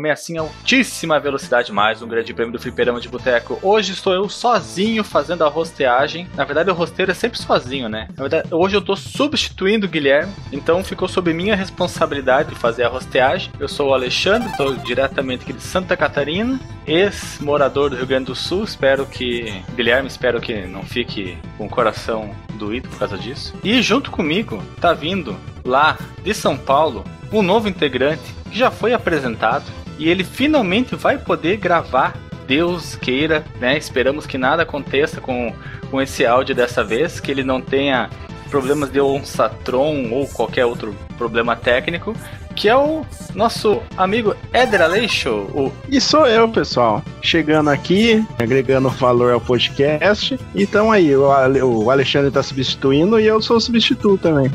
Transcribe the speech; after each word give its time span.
recomer 0.00 0.12
assim 0.12 0.38
a 0.38 0.40
altíssima 0.40 1.20
velocidade 1.20 1.70
mais 1.72 2.00
um 2.00 2.08
grande 2.08 2.32
prêmio 2.32 2.52
do 2.52 2.58
Fliperama 2.58 3.00
de 3.00 3.08
Boteco. 3.08 3.58
Hoje 3.62 3.92
estou 3.92 4.14
eu 4.14 4.28
sozinho 4.28 5.04
fazendo 5.04 5.44
a 5.44 5.48
rosteagem. 5.48 6.26
Na 6.34 6.44
verdade, 6.44 6.70
o 6.70 6.74
rosteiro 6.74 7.10
é 7.10 7.14
sempre 7.14 7.38
sozinho, 7.38 7.88
né? 7.88 8.08
Na 8.16 8.22
verdade, 8.22 8.48
hoje 8.50 8.76
eu 8.76 8.80
estou 8.80 8.96
substituindo 8.96 9.86
o 9.86 9.88
Guilherme, 9.88 10.32
então 10.50 10.82
ficou 10.82 11.06
sob 11.06 11.32
minha 11.34 11.54
responsabilidade 11.54 12.50
de 12.50 12.54
fazer 12.54 12.84
a 12.84 12.88
rosteagem. 12.88 13.52
Eu 13.58 13.68
sou 13.68 13.90
o 13.90 13.94
Alexandre, 13.94 14.48
estou 14.48 14.74
diretamente 14.76 15.42
aqui 15.42 15.52
de 15.52 15.62
Santa 15.62 15.96
Catarina, 15.96 16.58
ex-morador 16.86 17.90
do 17.90 17.96
Rio 17.96 18.06
Grande 18.06 18.26
do 18.26 18.34
Sul. 18.34 18.64
Espero 18.64 19.04
que. 19.04 19.62
Guilherme, 19.74 20.08
espero 20.08 20.40
que 20.40 20.66
não 20.66 20.82
fique 20.82 21.36
com 21.58 21.66
o 21.66 21.70
coração 21.70 22.34
doído 22.54 22.88
por 22.88 22.98
causa 22.98 23.18
disso. 23.18 23.54
E 23.62 23.82
junto 23.82 24.10
comigo 24.10 24.62
tá 24.80 24.94
vindo 24.94 25.36
lá 25.64 25.98
de 26.22 26.32
São 26.32 26.56
Paulo 26.56 27.04
um 27.32 27.42
novo 27.42 27.68
integrante 27.68 28.39
que 28.50 28.58
já 28.58 28.70
foi 28.70 28.92
apresentado 28.92 29.64
e 29.98 30.08
ele 30.08 30.24
finalmente 30.24 30.94
vai 30.96 31.18
poder 31.18 31.56
gravar. 31.56 32.16
Deus 32.46 32.96
queira, 32.96 33.44
né? 33.60 33.78
Esperamos 33.78 34.26
que 34.26 34.36
nada 34.36 34.64
aconteça 34.64 35.20
com, 35.20 35.54
com 35.88 36.02
esse 36.02 36.26
áudio 36.26 36.52
dessa 36.52 36.82
vez, 36.82 37.20
que 37.20 37.30
ele 37.30 37.44
não 37.44 37.60
tenha 37.60 38.10
problemas 38.50 38.90
de 38.90 39.00
Onsatron 39.00 40.10
ou 40.10 40.26
qualquer 40.26 40.66
outro 40.66 40.94
problema 41.16 41.54
técnico, 41.54 42.14
que 42.54 42.68
é 42.68 42.76
o 42.76 43.06
nosso 43.34 43.80
amigo 43.96 44.34
Eder 44.52 44.82
Aleixo. 44.82 45.30
O... 45.30 45.72
E 45.88 46.00
sou 46.00 46.26
eu, 46.26 46.48
pessoal. 46.48 47.02
Chegando 47.22 47.70
aqui, 47.70 48.24
agregando 48.38 48.90
valor 48.90 49.32
ao 49.32 49.40
podcast. 49.40 50.38
Então 50.54 50.90
aí, 50.90 51.14
o, 51.16 51.26
o 51.62 51.90
Alexandre 51.90 52.30
tá 52.30 52.42
substituindo 52.42 53.18
e 53.18 53.26
eu 53.26 53.40
sou 53.40 53.56
o 53.56 53.60
substituto 53.60 54.20
também. 54.20 54.50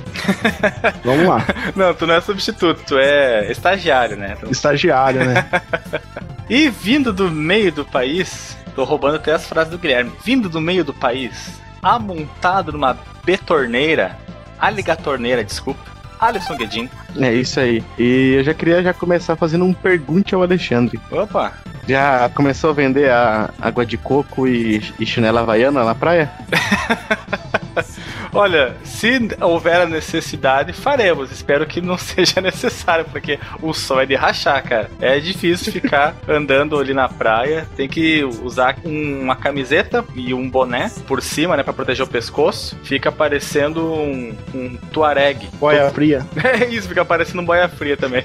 Vamos 1.03 1.27
lá. 1.27 1.45
Não, 1.75 1.93
tu 1.93 2.05
não 2.05 2.15
é 2.15 2.21
substituto, 2.21 2.81
tu 2.85 2.97
é 2.97 3.51
estagiário, 3.51 4.17
né? 4.17 4.37
Estagiário, 4.49 5.25
né? 5.25 5.49
e 6.49 6.69
vindo 6.69 7.13
do 7.13 7.31
meio 7.31 7.71
do 7.71 7.85
país, 7.85 8.57
tô 8.75 8.83
roubando 8.83 9.15
até 9.15 9.31
as 9.31 9.47
frases 9.47 9.71
do 9.71 9.79
Guilherme. 9.79 10.11
Vindo 10.23 10.49
do 10.49 10.61
meio 10.61 10.83
do 10.83 10.93
país, 10.93 11.59
amontado 11.85 12.71
numa 12.71 12.97
betorneira, 13.23 14.17
aligatorneira, 14.59 15.43
desculpa 15.43 15.95
Alisson 16.19 16.55
Guedin. 16.55 16.89
É 17.17 17.33
isso 17.33 17.59
aí. 17.59 17.83
E 17.97 18.35
eu 18.37 18.43
já 18.43 18.53
queria 18.53 18.81
já 18.81 18.93
começar 18.93 19.35
fazendo 19.35 19.65
um 19.65 19.73
pergunte 19.73 20.33
ao 20.33 20.41
Alexandre. 20.41 20.99
Opa! 21.11 21.53
Já 21.87 22.29
começou 22.29 22.71
a 22.71 22.73
vender 22.73 23.11
a 23.11 23.51
água 23.61 23.85
de 23.85 23.97
coco 23.97 24.47
e, 24.47 24.81
e 24.99 25.05
chinela 25.05 25.41
havaiana 25.41 25.83
na 25.83 25.93
praia? 25.93 26.31
Olha, 28.33 28.75
se 28.83 29.19
houver 29.41 29.81
a 29.81 29.85
necessidade, 29.85 30.73
faremos. 30.73 31.31
Espero 31.31 31.65
que 31.65 31.81
não 31.81 31.97
seja 31.97 32.41
necessário, 32.41 33.05
porque 33.05 33.39
o 33.61 33.73
sol 33.73 34.01
é 34.01 34.05
de 34.05 34.15
rachar, 34.15 34.63
cara. 34.63 34.89
É 34.99 35.19
difícil 35.19 35.71
ficar 35.71 36.15
andando 36.27 36.77
ali 36.77 36.93
na 36.93 37.07
praia. 37.07 37.67
Tem 37.75 37.87
que 37.87 38.23
usar 38.23 38.75
uma 38.83 39.35
camiseta 39.35 40.03
e 40.15 40.33
um 40.33 40.49
boné 40.49 40.91
por 41.07 41.21
cima, 41.21 41.55
né, 41.57 41.63
para 41.63 41.73
proteger 41.73 42.05
o 42.05 42.09
pescoço. 42.09 42.77
Fica 42.83 43.11
parecendo 43.11 43.85
um, 43.85 44.35
um 44.53 44.75
tuareg. 44.91 45.47
Boia 45.59 45.89
fria. 45.91 46.25
É 46.43 46.65
isso, 46.65 46.87
fica 46.87 47.03
parecendo 47.03 47.41
um 47.41 47.45
boia 47.45 47.67
fria 47.67 47.97
também. 47.97 48.23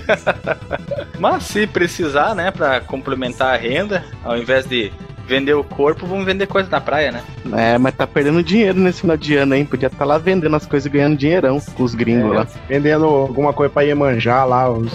Mas 1.19 1.45
se 1.45 1.67
precisar, 1.67 2.35
né, 2.35 2.51
para 2.51 2.81
complementar 2.81 3.55
a 3.55 3.57
renda, 3.57 4.05
ao 4.25 4.37
invés 4.37 4.67
de 4.67 4.93
vender 5.31 5.55
o 5.55 5.63
corpo, 5.63 6.07
vamos 6.07 6.27
vender 6.27 6.49
coisa 6.49 6.69
na 6.69 6.81
praia, 6.81 7.13
né? 7.13 7.23
É, 7.57 7.79
mas 7.79 7.95
tá 7.95 8.05
perdendo 8.05 8.43
dinheiro 8.43 8.79
nesse 8.81 9.03
final 9.03 9.17
de 9.17 9.37
ano, 9.37 9.55
hein? 9.55 9.65
Podia 9.65 9.87
estar 9.87 10.01
tá 10.01 10.05
lá 10.05 10.19
vendendo 10.19 10.57
as 10.57 10.67
coisas 10.67 10.87
e 10.87 10.91
ganhando 10.91 11.17
dinheirão 11.17 11.61
com 11.61 11.85
os 11.85 11.95
gringos 11.95 12.33
é, 12.33 12.39
lá. 12.39 12.47
Vendendo 12.69 13.05
alguma 13.05 13.53
coisa 13.53 13.73
pra 13.73 13.83
Iemanjá 13.83 14.45
lá, 14.45 14.69
os... 14.69 14.93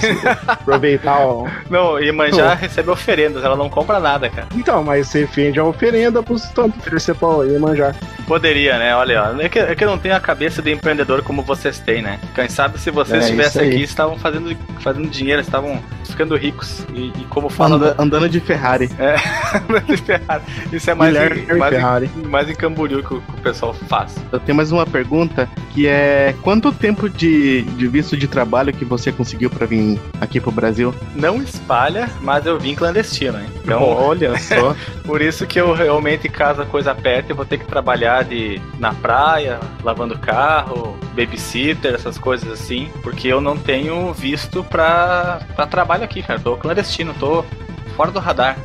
aproveitar 0.48 1.26
o... 1.26 1.46
Não, 1.68 2.00
Iemanjá 2.00 2.54
recebe 2.54 2.90
oferendas, 2.90 3.44
ela 3.44 3.56
não 3.56 3.68
compra 3.68 4.00
nada, 4.00 4.30
cara. 4.30 4.48
Então, 4.54 4.82
mas 4.82 5.08
você 5.08 5.26
vende 5.26 5.60
a 5.60 5.64
oferenda 5.64 6.22
pros 6.22 6.44
tanto 6.48 6.78
oferecer 6.78 7.14
pra 7.14 7.44
Iemanjá. 7.44 7.94
Poderia, 8.26 8.78
né? 8.78 8.96
Olha, 8.96 9.34
é 9.38 9.48
que, 9.50 9.58
é 9.58 9.74
que 9.74 9.84
eu 9.84 9.88
não 9.88 9.98
tenho 9.98 10.16
a 10.16 10.20
cabeça 10.20 10.62
de 10.62 10.72
empreendedor 10.72 11.22
como 11.22 11.42
vocês 11.42 11.78
têm, 11.78 12.00
né? 12.00 12.18
Quem 12.34 12.48
sabe 12.48 12.78
se 12.80 12.90
vocês 12.90 13.22
é, 13.22 13.24
estivessem 13.24 13.68
aqui, 13.68 13.82
estavam 13.82 14.16
fazendo, 14.16 14.56
fazendo 14.80 15.08
dinheiro, 15.08 15.42
estavam 15.42 15.82
ficando 16.14 16.36
ricos. 16.36 16.86
E, 16.94 17.08
e 17.08 17.26
como 17.28 17.50
fala. 17.50 17.76
Anda, 17.76 17.94
andando 17.98 18.28
de 18.28 18.40
Ferrari. 18.40 18.88
É, 18.98 19.16
de 19.80 19.96
Ferrari. 19.96 20.42
Isso 20.72 20.90
é 20.90 20.94
mais, 20.94 21.14
em, 21.14 21.58
mais, 21.58 21.74
Ferrari. 21.74 22.10
Em, 22.16 22.28
mais 22.28 22.48
em 22.48 22.54
Camboriú 22.54 23.02
que 23.02 23.14
o, 23.14 23.20
que 23.20 23.32
o, 23.32 23.42
pessoal 23.42 23.74
faz. 23.74 24.16
Eu 24.32 24.40
tenho 24.40 24.56
mais 24.56 24.72
uma 24.72 24.86
pergunta 24.86 25.48
que 25.72 25.86
é: 25.86 26.34
quanto 26.42 26.72
tempo 26.72 27.08
de, 27.08 27.62
de 27.62 27.86
visto 27.86 28.16
de 28.16 28.28
trabalho 28.28 28.72
que 28.72 28.84
você 28.84 29.12
conseguiu 29.12 29.50
para 29.50 29.66
vir 29.66 29.98
aqui 30.20 30.40
pro 30.40 30.50
Brasil? 30.50 30.94
Não 31.14 31.42
espalha, 31.42 32.08
mas 32.20 32.46
eu 32.46 32.58
vim 32.58 32.74
clandestino, 32.74 33.38
hein? 33.38 33.46
Então, 33.62 33.82
olha 33.82 34.36
só. 34.40 34.74
por 35.04 35.20
isso 35.20 35.46
que 35.46 35.60
eu 35.60 35.72
realmente, 35.72 36.28
caso 36.28 36.62
a 36.62 36.66
coisa 36.66 36.92
aperte, 36.92 37.30
eu 37.30 37.36
vou 37.36 37.44
ter 37.44 37.58
que 37.58 37.66
trabalhar 37.66 38.24
de, 38.24 38.60
na 38.78 38.92
praia, 38.92 39.60
lavando 39.82 40.18
carro, 40.18 40.96
babysitter, 41.14 41.94
essas 41.94 42.18
coisas 42.18 42.50
assim, 42.50 42.88
porque 43.02 43.28
eu 43.28 43.40
não 43.40 43.56
tenho 43.56 44.12
visto 44.12 44.62
pra 44.64 45.40
trabalho 45.70 46.04
aqui, 46.04 46.22
cara. 46.22 46.38
Tô 46.38 46.56
clandestino, 46.56 47.14
tô 47.14 47.44
fora 47.96 48.10
do 48.10 48.18
radar. 48.18 48.56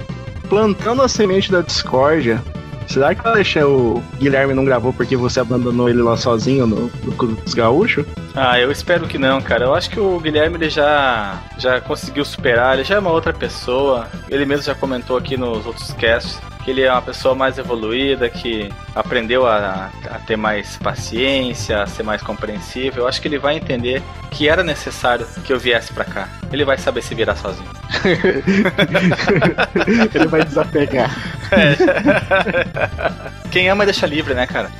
Plantando 0.50 1.04
a 1.04 1.08
semente 1.08 1.52
da 1.52 1.62
discórdia, 1.62 2.44
será 2.88 3.14
que 3.14 3.22
o 3.60 4.04
Guilherme 4.18 4.54
não 4.54 4.66
gravou 4.66 4.92
porque 4.92 5.16
você 5.16 5.40
abandonou 5.40 5.88
ele 5.90 6.02
lá 6.02 6.18
sozinho 6.18 6.66
no, 6.66 6.92
no 7.04 7.36
dos 7.36 7.54
gaúchos? 7.54 8.06
Ah, 8.36 8.60
eu 8.60 8.72
espero 8.72 9.08
que 9.08 9.18
não, 9.18 9.42
cara. 9.42 9.66
Eu 9.66 9.76
acho 9.76 9.90
que 9.90 10.00
o 10.00 10.20
Guilherme 10.20 10.58
ele 10.58 10.70
já, 10.70 11.40
já 11.58 11.80
conseguiu 11.80 12.26
superar, 12.26 12.74
ele 12.74 12.84
já 12.84 12.96
é 12.96 13.00
uma 13.00 13.12
outra 13.12 13.32
pessoa. 13.32 14.08
Ele 14.28 14.46
mesmo 14.46 14.66
já 14.66 14.74
comentou 14.74 15.18
aqui 15.18 15.38
nos 15.38 15.66
outros 15.66 15.92
casts 15.94 16.40
que 16.70 16.72
ele 16.72 16.84
é 16.84 16.92
uma 16.92 17.02
pessoa 17.02 17.34
mais 17.34 17.58
evoluída, 17.58 18.30
que 18.30 18.72
aprendeu 18.96 19.48
a, 19.48 19.90
a, 20.06 20.20
ter 20.20 20.38
mais 20.38 20.78
paciência, 20.78 21.82
a 21.82 21.88
ser 21.88 22.04
mais 22.04 22.22
compreensível. 22.22 23.02
Eu 23.04 23.08
acho 23.08 23.20
que 23.20 23.28
ele 23.28 23.40
vai 23.40 23.56
entender 23.56 24.04
que 24.30 24.48
era 24.48 24.64
necessário 24.64 25.26
que 25.44 25.52
eu 25.52 25.58
viesse 25.58 25.92
para 25.92 26.06
cá. 26.06 26.30
Ele 26.52 26.64
vai 26.64 26.78
saber 26.78 27.02
se 27.02 27.16
virar 27.16 27.36
sozinho. 27.36 27.68
ele 30.14 30.28
vai 30.28 30.44
desapegar. 30.44 31.10
É. 31.52 31.76
Quem 33.50 33.68
ama 33.68 33.84
deixa 33.84 34.06
livre, 34.06 34.36
né, 34.36 34.46
cara? 34.46 34.70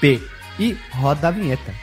fdb. 0.00 0.22
E 0.58 0.76
roda 0.92 1.28
a 1.28 1.30
vinheta. 1.30 1.74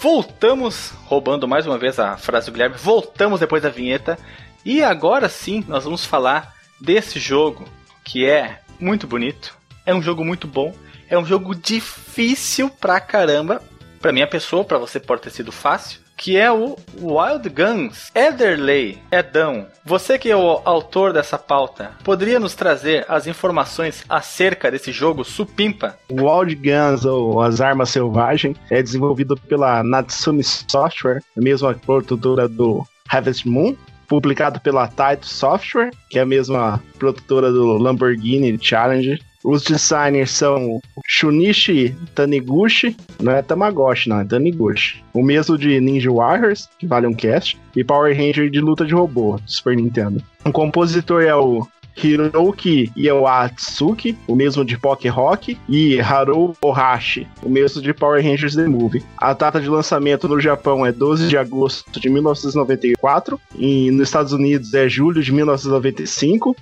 Voltamos, 0.00 0.92
roubando 1.06 1.46
mais 1.46 1.66
uma 1.66 1.78
vez 1.78 1.98
a 1.98 2.16
frase 2.16 2.46
do 2.46 2.52
Guilherme, 2.52 2.76
voltamos 2.76 3.40
depois 3.40 3.62
da 3.62 3.70
vinheta. 3.70 4.18
E 4.64 4.82
agora 4.82 5.28
sim, 5.28 5.64
nós 5.66 5.84
vamos 5.84 6.04
falar 6.04 6.54
desse 6.80 7.18
jogo 7.18 7.64
que 8.04 8.26
é 8.26 8.60
muito 8.78 9.06
bonito, 9.06 9.56
é 9.86 9.94
um 9.94 10.02
jogo 10.02 10.24
muito 10.24 10.46
bom, 10.46 10.74
é 11.12 11.18
um 11.18 11.26
jogo 11.26 11.54
difícil 11.54 12.70
pra 12.70 12.98
caramba. 12.98 13.60
Pra 14.00 14.12
minha 14.12 14.26
pessoa, 14.26 14.64
pra 14.64 14.78
você 14.78 14.98
pode 14.98 15.20
ter 15.20 15.30
sido 15.30 15.52
fácil 15.52 16.00
que 16.14 16.36
é 16.36 16.52
o 16.52 16.76
Wild 17.00 17.48
Guns. 17.48 18.12
Ederley, 18.14 18.98
Edão, 19.10 19.66
você 19.84 20.16
que 20.16 20.30
é 20.30 20.36
o 20.36 20.60
autor 20.64 21.12
dessa 21.12 21.36
pauta, 21.36 21.92
poderia 22.04 22.38
nos 22.38 22.54
trazer 22.54 23.04
as 23.08 23.26
informações 23.26 24.04
acerca 24.08 24.70
desse 24.70 24.92
jogo 24.92 25.24
supimpa? 25.24 25.98
Wild 26.08 26.54
Guns, 26.54 27.04
ou 27.04 27.42
As 27.42 27.60
Armas 27.60 27.90
Selvagens, 27.90 28.56
é 28.70 28.80
desenvolvido 28.80 29.36
pela 29.36 29.82
Natsumi 29.82 30.44
Software, 30.44 31.22
a 31.36 31.40
mesma 31.40 31.74
produtora 31.74 32.48
do 32.48 32.86
Harvest 33.08 33.48
Moon, 33.48 33.74
publicado 34.06 34.60
pela 34.60 34.86
Taito 34.86 35.26
Software, 35.26 35.90
que 36.08 36.20
é 36.20 36.22
a 36.22 36.26
mesma 36.26 36.80
produtora 37.00 37.50
do 37.50 37.78
Lamborghini 37.78 38.56
Challenge. 38.62 39.18
Os 39.44 39.62
designers 39.62 40.30
são 40.30 40.80
Shunichi 41.06 41.94
Taniguchi, 42.14 42.96
não 43.20 43.32
é 43.32 43.42
Tamagotchi, 43.42 44.08
não, 44.08 44.20
é 44.20 44.24
Taniguchi. 44.24 45.02
O 45.12 45.22
mesmo 45.22 45.58
de 45.58 45.80
Ninja 45.80 46.10
Warriors, 46.10 46.68
que 46.78 46.86
vale 46.86 47.06
um 47.06 47.14
cast, 47.14 47.58
e 47.74 47.82
Power 47.82 48.16
Ranger 48.16 48.50
de 48.50 48.60
luta 48.60 48.84
de 48.84 48.94
robô, 48.94 49.38
Super 49.46 49.76
Nintendo. 49.76 50.22
O 50.44 50.52
compositor 50.52 51.22
é 51.22 51.34
o 51.34 51.66
Hiroki 51.96 52.90
Iwatsuki, 52.96 54.16
o 54.26 54.34
mesmo 54.34 54.64
de 54.64 54.78
Poké 54.78 55.08
Rock, 55.08 55.58
e 55.68 56.00
Haru 56.00 56.54
Ohashi, 56.62 57.26
o 57.42 57.48
mesmo 57.48 57.82
de 57.82 57.92
Power 57.92 58.22
Rangers 58.22 58.54
The 58.54 58.66
Movie. 58.66 59.04
A 59.18 59.32
data 59.32 59.60
de 59.60 59.68
lançamento 59.68 60.28
no 60.28 60.40
Japão 60.40 60.86
é 60.86 60.92
12 60.92 61.28
de 61.28 61.36
agosto 61.36 62.00
de 62.00 62.08
1994, 62.08 63.40
e 63.56 63.90
nos 63.90 64.08
Estados 64.08 64.32
Unidos 64.32 64.72
é 64.74 64.88
julho 64.88 65.22
de 65.22 65.32
1995, 65.32 66.56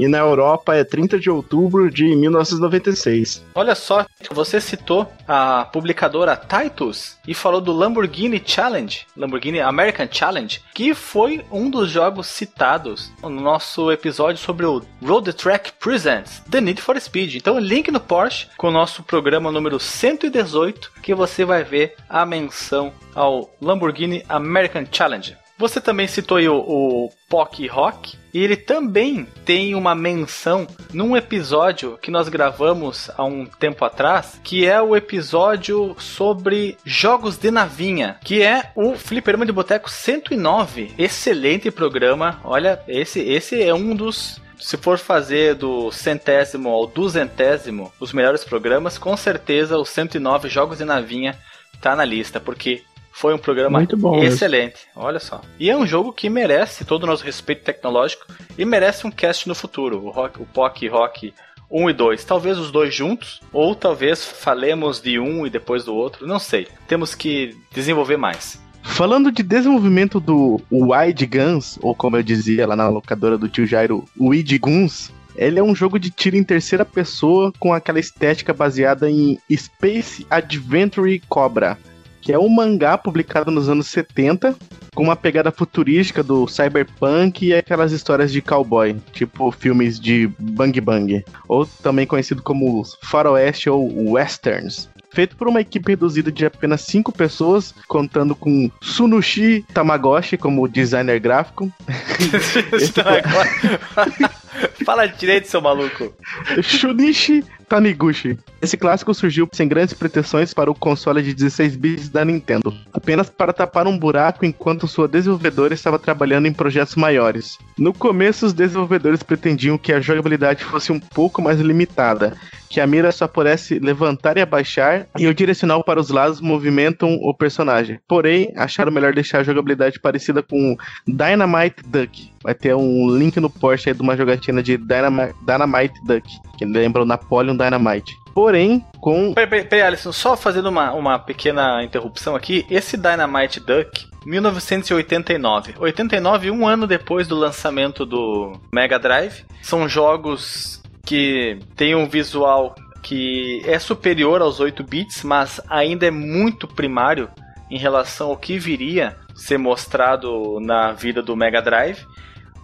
e 0.00 0.08
na 0.08 0.16
Europa 0.16 0.74
é 0.74 0.82
30 0.82 1.18
de 1.18 1.28
outubro 1.28 1.90
de 1.90 2.16
1996. 2.16 3.44
Olha 3.54 3.74
só, 3.74 4.06
você 4.30 4.58
citou 4.58 5.06
a 5.28 5.66
publicadora 5.70 6.34
Titus 6.34 7.18
e 7.28 7.34
falou 7.34 7.60
do 7.60 7.70
Lamborghini 7.70 8.42
Challenge, 8.44 9.06
Lamborghini 9.14 9.60
American 9.60 10.08
Challenge, 10.10 10.62
que 10.74 10.94
foi 10.94 11.44
um 11.52 11.68
dos 11.68 11.90
jogos 11.90 12.28
citados 12.28 13.12
no 13.22 13.28
nosso 13.28 13.92
episódio 13.92 14.38
sobre 14.38 14.64
o 14.64 14.82
Road 15.04 15.30
Track 15.34 15.72
Presents 15.78 16.42
The 16.50 16.62
Need 16.62 16.80
for 16.80 16.98
Speed. 16.98 17.34
Então, 17.34 17.58
link 17.58 17.90
no 17.90 18.00
Porsche 18.00 18.48
com 18.56 18.68
o 18.68 18.72
nosso 18.72 19.02
programa 19.02 19.52
número 19.52 19.78
118 19.78 20.92
que 21.02 21.14
você 21.14 21.44
vai 21.44 21.62
ver 21.62 21.94
a 22.08 22.24
menção 22.24 22.90
ao 23.14 23.54
Lamborghini 23.60 24.24
American 24.30 24.86
Challenge. 24.90 25.36
Você 25.60 25.78
também 25.78 26.06
citou 26.06 26.38
aí 26.38 26.48
o, 26.48 26.56
o 26.56 27.10
Pock 27.28 27.66
Rock, 27.66 28.16
e 28.32 28.42
ele 28.42 28.56
também 28.56 29.26
tem 29.44 29.74
uma 29.74 29.94
menção 29.94 30.66
num 30.90 31.14
episódio 31.14 31.98
que 32.00 32.10
nós 32.10 32.30
gravamos 32.30 33.10
há 33.14 33.26
um 33.26 33.44
tempo 33.44 33.84
atrás, 33.84 34.40
que 34.42 34.66
é 34.66 34.80
o 34.80 34.96
episódio 34.96 35.94
sobre 35.98 36.78
jogos 36.82 37.36
de 37.36 37.50
navinha, 37.50 38.16
que 38.24 38.40
é 38.40 38.72
o 38.74 38.94
Fliperama 38.94 39.44
de 39.44 39.52
Boteco 39.52 39.90
109. 39.90 40.94
Excelente 40.96 41.70
programa. 41.70 42.40
Olha, 42.42 42.80
esse, 42.88 43.20
esse 43.20 43.62
é 43.62 43.74
um 43.74 43.94
dos 43.94 44.40
se 44.58 44.78
for 44.78 44.96
fazer 44.96 45.56
do 45.56 45.92
centésimo 45.92 46.70
ao 46.70 46.86
duzentésimo 46.86 47.92
os 48.00 48.14
melhores 48.14 48.44
programas, 48.44 48.96
com 48.96 49.14
certeza 49.14 49.76
o 49.76 49.84
109 49.84 50.48
Jogos 50.48 50.78
de 50.78 50.86
Navinha 50.86 51.38
tá 51.80 51.96
na 51.96 52.04
lista, 52.04 52.38
porque 52.38 52.82
foi 53.12 53.34
um 53.34 53.38
programa 53.38 53.78
Muito 53.78 53.96
bom 53.96 54.22
excelente. 54.22 54.86
Olha 54.94 55.18
só. 55.18 55.40
E 55.58 55.68
é 55.68 55.76
um 55.76 55.86
jogo 55.86 56.12
que 56.12 56.30
merece 56.30 56.84
todo 56.84 57.04
o 57.04 57.06
nosso 57.06 57.24
respeito 57.24 57.64
tecnológico 57.64 58.26
e 58.56 58.64
merece 58.64 59.06
um 59.06 59.10
cast 59.10 59.48
no 59.48 59.54
futuro. 59.54 60.04
O, 60.04 60.10
rock, 60.10 60.40
o 60.40 60.46
POC 60.46 60.88
Rock 60.88 61.34
1 61.70 61.90
e 61.90 61.92
2. 61.92 62.24
Talvez 62.24 62.58
os 62.58 62.70
dois 62.70 62.94
juntos, 62.94 63.40
ou 63.52 63.74
talvez 63.74 64.24
falemos 64.24 65.00
de 65.00 65.18
um 65.18 65.46
e 65.46 65.50
depois 65.50 65.84
do 65.84 65.94
outro. 65.94 66.26
Não 66.26 66.38
sei. 66.38 66.66
Temos 66.88 67.14
que 67.14 67.56
desenvolver 67.72 68.16
mais. 68.16 68.60
Falando 68.82 69.30
de 69.30 69.42
desenvolvimento 69.42 70.18
do 70.18 70.60
Wide 70.72 71.26
Guns, 71.26 71.78
ou 71.82 71.94
como 71.94 72.16
eu 72.16 72.22
dizia 72.22 72.66
lá 72.66 72.74
na 72.74 72.88
locadora 72.88 73.36
do 73.36 73.48
tio 73.48 73.66
Jairo, 73.66 74.04
Wide 74.18 74.58
Guns, 74.58 75.12
ele 75.36 75.58
é 75.58 75.62
um 75.62 75.74
jogo 75.74 75.98
de 75.98 76.10
tiro 76.10 76.36
em 76.36 76.42
terceira 76.42 76.84
pessoa 76.84 77.52
com 77.58 77.72
aquela 77.72 78.00
estética 78.00 78.52
baseada 78.52 79.08
em 79.08 79.38
Space 79.54 80.26
Adventure 80.30 81.22
Cobra 81.28 81.78
que 82.20 82.32
é 82.32 82.38
um 82.38 82.48
mangá 82.48 82.96
publicado 82.98 83.50
nos 83.50 83.68
anos 83.68 83.88
70, 83.88 84.54
com 84.94 85.02
uma 85.02 85.16
pegada 85.16 85.50
futurística 85.50 86.22
do 86.22 86.46
cyberpunk 86.46 87.46
e 87.46 87.54
aquelas 87.54 87.92
histórias 87.92 88.30
de 88.32 88.42
cowboy, 88.42 88.96
tipo 89.12 89.50
filmes 89.50 89.98
de 89.98 90.30
Bang 90.38 90.78
Bang, 90.80 91.24
ou 91.48 91.66
também 91.66 92.06
conhecido 92.06 92.42
como 92.42 92.82
faroeste 93.02 93.70
ou 93.70 94.12
westerns. 94.12 94.88
Feito 95.12 95.36
por 95.36 95.48
uma 95.48 95.60
equipe 95.60 95.90
reduzida 95.90 96.30
de 96.30 96.46
apenas 96.46 96.82
5 96.82 97.10
pessoas, 97.10 97.74
contando 97.88 98.36
com 98.36 98.70
Sunushi 98.80 99.64
Tamagotchi 99.74 100.36
como 100.36 100.68
designer 100.68 101.18
gráfico. 101.18 101.68
Fala 104.84 105.06
direito, 105.06 105.48
seu 105.48 105.60
maluco. 105.60 106.14
Shunichi 106.62 107.44
Taniguchi. 107.70 108.36
Esse 108.60 108.76
clássico 108.76 109.14
surgiu 109.14 109.48
sem 109.52 109.68
grandes 109.68 109.94
pretensões 109.94 110.52
para 110.52 110.68
o 110.68 110.74
console 110.74 111.22
de 111.22 111.32
16 111.32 111.76
bits 111.76 112.08
da 112.08 112.24
Nintendo, 112.24 112.74
apenas 112.92 113.30
para 113.30 113.52
tapar 113.52 113.86
um 113.86 113.96
buraco 113.96 114.44
enquanto 114.44 114.88
sua 114.88 115.06
desenvolvedora 115.06 115.72
estava 115.72 115.96
trabalhando 115.96 116.46
em 116.46 116.52
projetos 116.52 116.96
maiores. 116.96 117.56
No 117.78 117.94
começo, 117.94 118.44
os 118.44 118.52
desenvolvedores 118.52 119.22
pretendiam 119.22 119.78
que 119.78 119.92
a 119.92 120.00
jogabilidade 120.00 120.64
fosse 120.64 120.90
um 120.90 120.98
pouco 120.98 121.40
mais 121.40 121.60
limitada, 121.60 122.36
que 122.70 122.80
a 122.80 122.86
mira 122.86 123.10
só 123.10 123.26
pudesse 123.26 123.80
levantar 123.80 124.36
e 124.36 124.40
abaixar 124.40 125.06
e 125.18 125.26
o 125.26 125.34
direcional 125.34 125.82
para 125.82 126.00
os 126.00 126.08
lados 126.08 126.40
movimentam 126.40 127.14
o 127.20 127.34
personagem. 127.34 127.98
Porém, 128.06 128.52
acharam 128.56 128.92
melhor 128.92 129.12
deixar 129.12 129.40
a 129.40 129.42
jogabilidade 129.42 129.98
parecida 129.98 130.40
com 130.40 130.76
Dynamite 131.06 131.82
Duck. 131.84 132.30
Vai 132.42 132.54
ter 132.54 132.74
um 132.74 133.10
link 133.16 133.38
no 133.40 133.50
Porsche 133.50 133.90
aí 133.90 133.94
de 133.94 134.00
uma 134.00 134.16
jogatina 134.16 134.62
de 134.62 134.76
Dynamite, 134.76 135.34
Dynamite 135.44 135.94
Duck, 136.04 136.26
que 136.56 136.64
lembra 136.64 137.02
o 137.02 137.04
Napoleon 137.04 137.56
Dynamite. 137.62 138.16
Porém, 138.34 138.84
com. 139.00 139.34
Peraí, 139.34 139.64
peraí, 139.64 139.82
Alisson, 139.82 140.12
só 140.12 140.36
fazendo 140.36 140.68
uma, 140.68 140.92
uma 140.92 141.18
pequena 141.18 141.82
interrupção 141.82 142.36
aqui. 142.36 142.64
Esse 142.70 142.96
Dynamite 142.96 143.60
Duck, 143.60 144.08
1989. 144.24 145.74
89, 145.78 146.50
um 146.50 146.66
ano 146.66 146.86
depois 146.86 147.26
do 147.26 147.36
lançamento 147.36 148.06
do 148.06 148.52
Mega 148.72 148.98
Drive. 148.98 149.44
São 149.62 149.88
jogos 149.88 150.80
que 151.04 151.58
têm 151.76 151.94
um 151.94 152.08
visual 152.08 152.74
que 153.02 153.62
é 153.64 153.78
superior 153.78 154.42
aos 154.42 154.60
8 154.60 154.84
bits, 154.84 155.24
mas 155.24 155.60
ainda 155.68 156.06
é 156.06 156.10
muito 156.10 156.68
primário 156.68 157.28
em 157.70 157.78
relação 157.78 158.28
ao 158.28 158.36
que 158.36 158.58
viria 158.58 159.16
ser 159.34 159.58
mostrado 159.58 160.60
na 160.60 160.92
vida 160.92 161.22
do 161.22 161.34
Mega 161.34 161.62
Drive. 161.62 162.04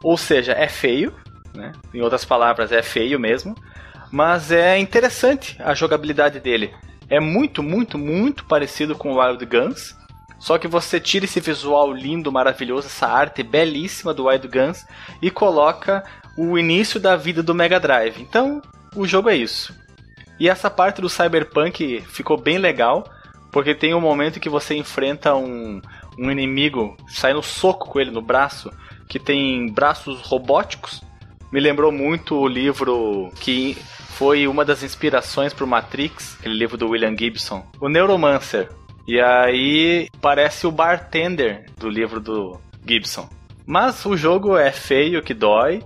Ou 0.03 0.17
seja, 0.17 0.53
é 0.53 0.69
feio, 0.69 1.13
né? 1.55 1.73
Em 1.93 2.01
outras 2.03 2.25
palavras, 2.25 2.71
é 2.71 2.83
feio 2.83 3.19
mesmo. 3.19 3.55
Mas 4.11 4.51
é 4.51 4.79
interessante 4.79 5.57
a 5.61 5.75
jogabilidade 5.75 6.41
dele. 6.41 6.73
É 7.09 7.21
muito, 7.21 7.63
muito, 7.63 7.99
muito 7.99 8.45
parecido 8.45 8.95
com 8.95 9.19
Wild 9.19 9.45
Guns. 9.47 9.95
Só 10.39 10.59
que 10.59 10.69
você 10.69 11.01
tira 11.01 11.25
esse 11.25 11.41
visual 11.41 11.93
lindo, 11.93 12.31
maravilhoso, 12.31 12.87
essa 12.89 13.07
arte 13.07 13.43
belíssima 13.43 14.13
do 14.13 14.27
Wild 14.27 14.49
Guns 14.49 14.85
e 15.23 15.31
coloca 15.31 16.05
o 16.37 16.59
início 16.59 17.01
da 17.01 17.17
vida 17.17 17.43
do 17.43 17.55
Mega 17.55 17.81
Drive. 17.81 18.21
Então, 18.21 18.61
o 18.95 19.07
jogo 19.07 19.31
é 19.31 19.37
isso. 19.37 19.75
E 20.39 20.49
essa 20.49 20.69
parte 20.69 21.01
do 21.01 21.09
Cyberpunk 21.09 22.03
ficou 22.09 22.37
bem 22.37 22.59
legal, 22.59 23.05
porque 23.51 23.75
tem 23.75 23.95
um 23.95 24.01
momento 24.01 24.39
que 24.39 24.51
você 24.51 24.77
enfrenta 24.77 25.35
um, 25.35 25.81
um 26.19 26.31
inimigo, 26.31 26.97
sai 27.09 27.33
no 27.33 27.43
soco 27.43 27.89
com 27.89 27.99
ele 27.99 28.11
no 28.11 28.21
braço, 28.21 28.71
que 29.09 29.19
tem 29.19 29.73
braços 29.73 30.21
robóticos. 30.21 31.03
Me 31.53 31.61
lembrou 31.61 31.91
muito 31.93 32.37
o 32.37 32.49
livro 32.49 33.31
que 33.41 33.77
foi 34.11 34.47
uma 34.49 34.65
das 34.65 34.83
inspirações 34.83 35.53
para 35.53 35.65
o 35.65 35.69
Matrix, 35.69 36.37
aquele 36.39 36.55
livro 36.55 36.77
do 36.77 36.89
William 36.89 37.15
Gibson, 37.17 37.65
o 37.81 37.89
Neuromancer. 37.89 38.69
E 39.07 39.21
aí 39.21 40.09
parece 40.21 40.67
o 40.67 40.73
bartender 40.73 41.67
do 41.79 41.89
livro 41.89 42.19
do 42.21 42.59
Gibson. 42.87 43.29
Mas 43.65 44.05
o 44.07 44.17
jogo 44.17 44.57
é 44.57 44.73
feio, 44.73 45.23
que 45.23 45.35
dói. 45.35 45.83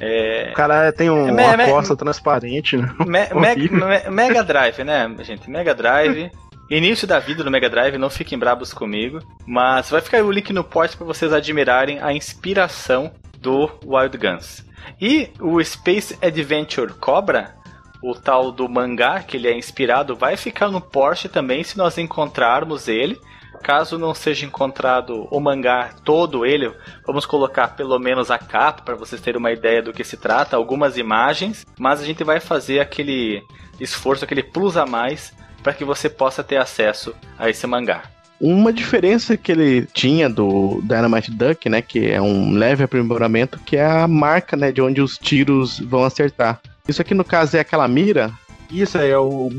É... 0.00 0.50
O 0.52 0.54
cara 0.54 0.92
tem 0.92 1.10
um, 1.10 1.28
É, 1.28 1.32
uma 1.32 1.56
me- 1.56 1.66
costa 1.66 1.96
transparente, 1.96 2.76
né? 2.76 2.88
Me-. 3.00 3.28
Me- 3.34 3.68
Me- 3.68 4.10
Mega 4.10 4.42
Drive, 4.44 4.84
né, 4.84 5.12
gente? 5.20 5.50
Mega 5.50 5.74
Drive. 5.74 6.30
Início 6.70 7.06
da 7.08 7.18
vida 7.18 7.42
do 7.42 7.50
Mega 7.50 7.68
Drive, 7.68 7.96
não 7.98 8.10
fiquem 8.10 8.38
brabos 8.38 8.72
comigo. 8.72 9.20
Mas 9.46 9.90
vai 9.90 10.00
ficar 10.00 10.18
aí 10.18 10.22
o 10.22 10.30
link 10.30 10.52
no 10.52 10.62
post 10.62 10.96
para 10.96 11.06
vocês 11.06 11.32
admirarem 11.32 11.98
a 12.00 12.12
inspiração 12.12 13.10
do 13.40 13.70
Wild 13.84 14.16
Guns. 14.16 14.64
E 15.00 15.30
o 15.40 15.62
Space 15.62 16.16
Adventure 16.22 16.92
Cobra, 16.94 17.54
o 18.02 18.14
tal 18.14 18.52
do 18.52 18.68
mangá 18.68 19.22
que 19.22 19.36
ele 19.36 19.48
é 19.48 19.56
inspirado, 19.56 20.16
vai 20.16 20.36
ficar 20.36 20.68
no 20.68 20.80
Porsche 20.80 21.28
também 21.28 21.62
se 21.64 21.76
nós 21.76 21.98
encontrarmos 21.98 22.88
ele. 22.88 23.20
Caso 23.62 23.98
não 23.98 24.14
seja 24.14 24.46
encontrado 24.46 25.26
o 25.32 25.40
mangá 25.40 25.90
todo 26.04 26.46
ele, 26.46 26.72
vamos 27.04 27.26
colocar 27.26 27.74
pelo 27.74 27.98
menos 27.98 28.30
a 28.30 28.38
capa 28.38 28.82
para 28.82 28.94
vocês 28.94 29.20
terem 29.20 29.38
uma 29.38 29.50
ideia 29.50 29.82
do 29.82 29.92
que 29.92 30.04
se 30.04 30.16
trata, 30.16 30.56
algumas 30.56 30.96
imagens, 30.96 31.66
mas 31.76 32.00
a 32.00 32.04
gente 32.04 32.22
vai 32.22 32.38
fazer 32.38 32.78
aquele 32.78 33.42
esforço, 33.80 34.24
aquele 34.24 34.44
plus 34.44 34.76
a 34.76 34.86
mais 34.86 35.34
para 35.60 35.72
que 35.72 35.84
você 35.84 36.08
possa 36.08 36.44
ter 36.44 36.56
acesso 36.56 37.12
a 37.36 37.50
esse 37.50 37.66
mangá. 37.66 38.04
Uma 38.40 38.72
diferença 38.72 39.36
que 39.36 39.50
ele 39.50 39.86
tinha 39.92 40.28
do 40.28 40.80
Dynamite 40.84 41.30
Duck, 41.30 41.68
né, 41.68 41.82
que 41.82 42.10
é 42.10 42.20
um 42.20 42.52
leve 42.52 42.84
aprimoramento, 42.84 43.58
que 43.58 43.76
é 43.76 43.84
a 43.84 44.06
marca, 44.06 44.56
né, 44.56 44.70
de 44.70 44.80
onde 44.80 45.00
os 45.00 45.18
tiros 45.18 45.80
vão 45.80 46.04
acertar. 46.04 46.60
Isso 46.86 47.02
aqui 47.02 47.14
no 47.14 47.24
caso 47.24 47.56
é 47.56 47.60
aquela 47.60 47.88
mira 47.88 48.32
Isso 48.70 48.98
aí 48.98 49.10
é 49.10 49.18
o, 49.18 49.50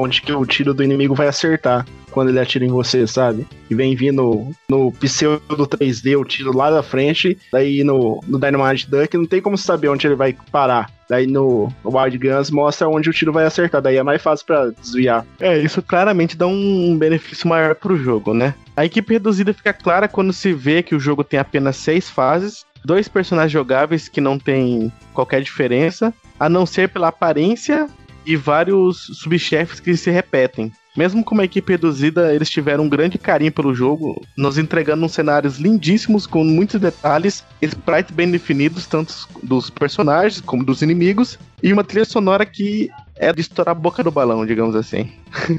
onde 0.00 0.22
que 0.22 0.32
o 0.32 0.44
tiro 0.44 0.74
do 0.74 0.82
inimigo 0.82 1.14
vai 1.14 1.28
acertar 1.28 1.86
quando 2.10 2.30
ele 2.30 2.40
atira 2.40 2.64
em 2.64 2.68
você, 2.68 3.06
sabe? 3.06 3.46
E 3.70 3.74
vem 3.74 3.94
vindo 3.94 4.50
no 4.68 4.90
pseudo 4.92 5.66
3D 5.66 6.18
o 6.18 6.24
tiro 6.24 6.56
lá 6.56 6.70
da 6.70 6.82
frente, 6.82 7.38
daí 7.52 7.84
no, 7.84 8.22
no 8.26 8.38
Dynamite 8.38 8.90
Duck 8.90 9.16
não 9.16 9.26
tem 9.26 9.40
como 9.40 9.56
saber 9.56 9.88
onde 9.88 10.06
ele 10.06 10.16
vai 10.16 10.36
parar. 10.50 10.90
Daí 11.08 11.26
no 11.26 11.72
Wild 11.84 12.18
Guns 12.18 12.50
mostra 12.50 12.88
onde 12.88 13.08
o 13.08 13.12
tiro 13.12 13.32
vai 13.32 13.44
acertar, 13.44 13.80
daí 13.80 13.96
é 13.96 14.02
mais 14.02 14.20
fácil 14.20 14.46
pra 14.46 14.70
desviar. 14.70 15.24
É, 15.40 15.58
isso 15.58 15.80
claramente 15.80 16.36
dá 16.36 16.46
um 16.46 16.96
benefício 16.98 17.48
maior 17.48 17.74
pro 17.74 17.96
jogo, 17.96 18.34
né? 18.34 18.54
A 18.76 18.84
equipe 18.84 19.14
reduzida 19.14 19.54
fica 19.54 19.72
clara 19.72 20.08
quando 20.08 20.32
se 20.32 20.52
vê 20.52 20.82
que 20.82 20.94
o 20.94 21.00
jogo 21.00 21.24
tem 21.24 21.38
apenas 21.38 21.76
seis 21.76 22.10
fases, 22.10 22.66
dois 22.84 23.08
personagens 23.08 23.52
jogáveis 23.52 24.08
que 24.08 24.20
não 24.20 24.38
tem 24.38 24.92
qualquer 25.14 25.40
diferença, 25.40 26.12
a 26.38 26.48
não 26.48 26.66
ser 26.66 26.88
pela 26.88 27.08
aparência 27.08 27.88
e 28.28 28.36
vários 28.36 29.06
subchefes 29.14 29.80
que 29.80 29.96
se 29.96 30.10
repetem. 30.10 30.70
Mesmo 30.94 31.24
com 31.24 31.34
uma 31.34 31.44
equipe 31.44 31.72
reduzida, 31.72 32.34
eles 32.34 32.50
tiveram 32.50 32.84
um 32.84 32.88
grande 32.88 33.16
carinho 33.16 33.50
pelo 33.50 33.74
jogo, 33.74 34.22
nos 34.36 34.58
entregando 34.58 35.06
uns 35.06 35.12
cenários 35.12 35.56
lindíssimos 35.56 36.26
com 36.26 36.44
muitos 36.44 36.78
detalhes, 36.78 37.42
sprites 37.62 38.14
bem 38.14 38.30
definidos, 38.30 38.84
tanto 38.84 39.14
dos 39.42 39.70
personagens 39.70 40.42
como 40.42 40.62
dos 40.62 40.82
inimigos, 40.82 41.38
e 41.62 41.72
uma 41.72 41.82
trilha 41.82 42.04
sonora 42.04 42.44
que 42.44 42.90
é 43.16 43.32
de 43.32 43.40
estourar 43.40 43.72
a 43.72 43.78
boca 43.78 44.04
do 44.04 44.10
balão, 44.10 44.44
digamos 44.44 44.76
assim. 44.76 45.10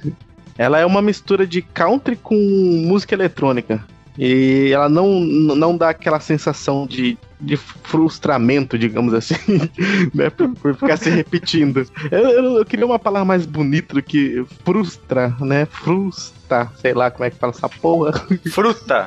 Ela 0.55 0.77
é 0.77 0.85
uma 0.85 1.01
mistura 1.01 1.47
de 1.47 1.63
country 1.63 2.17
com 2.17 2.35
música 2.35 3.15
eletrônica. 3.15 3.83
E 4.17 4.71
ela 4.73 4.89
não, 4.89 5.21
não 5.21 5.77
dá 5.77 5.91
aquela 5.91 6.19
sensação 6.19 6.85
de, 6.85 7.17
de 7.39 7.55
frustramento, 7.55 8.77
digamos 8.77 9.13
assim, 9.13 9.35
né? 10.13 10.29
Por, 10.29 10.49
por 10.55 10.75
ficar 10.75 10.97
se 10.97 11.09
repetindo. 11.09 11.85
Eu, 12.11 12.19
eu, 12.19 12.57
eu 12.57 12.65
queria 12.65 12.85
uma 12.85 12.99
palavra 12.99 13.25
mais 13.25 13.45
bonita 13.45 13.93
do 13.93 14.03
que 14.03 14.43
frustra, 14.65 15.35
né? 15.39 15.65
Frustra, 15.65 16.69
sei 16.77 16.93
lá 16.93 17.09
como 17.09 17.25
é 17.25 17.29
que 17.29 17.37
fala 17.37 17.53
essa 17.53 17.69
porra. 17.69 18.11
Fruta. 18.51 19.05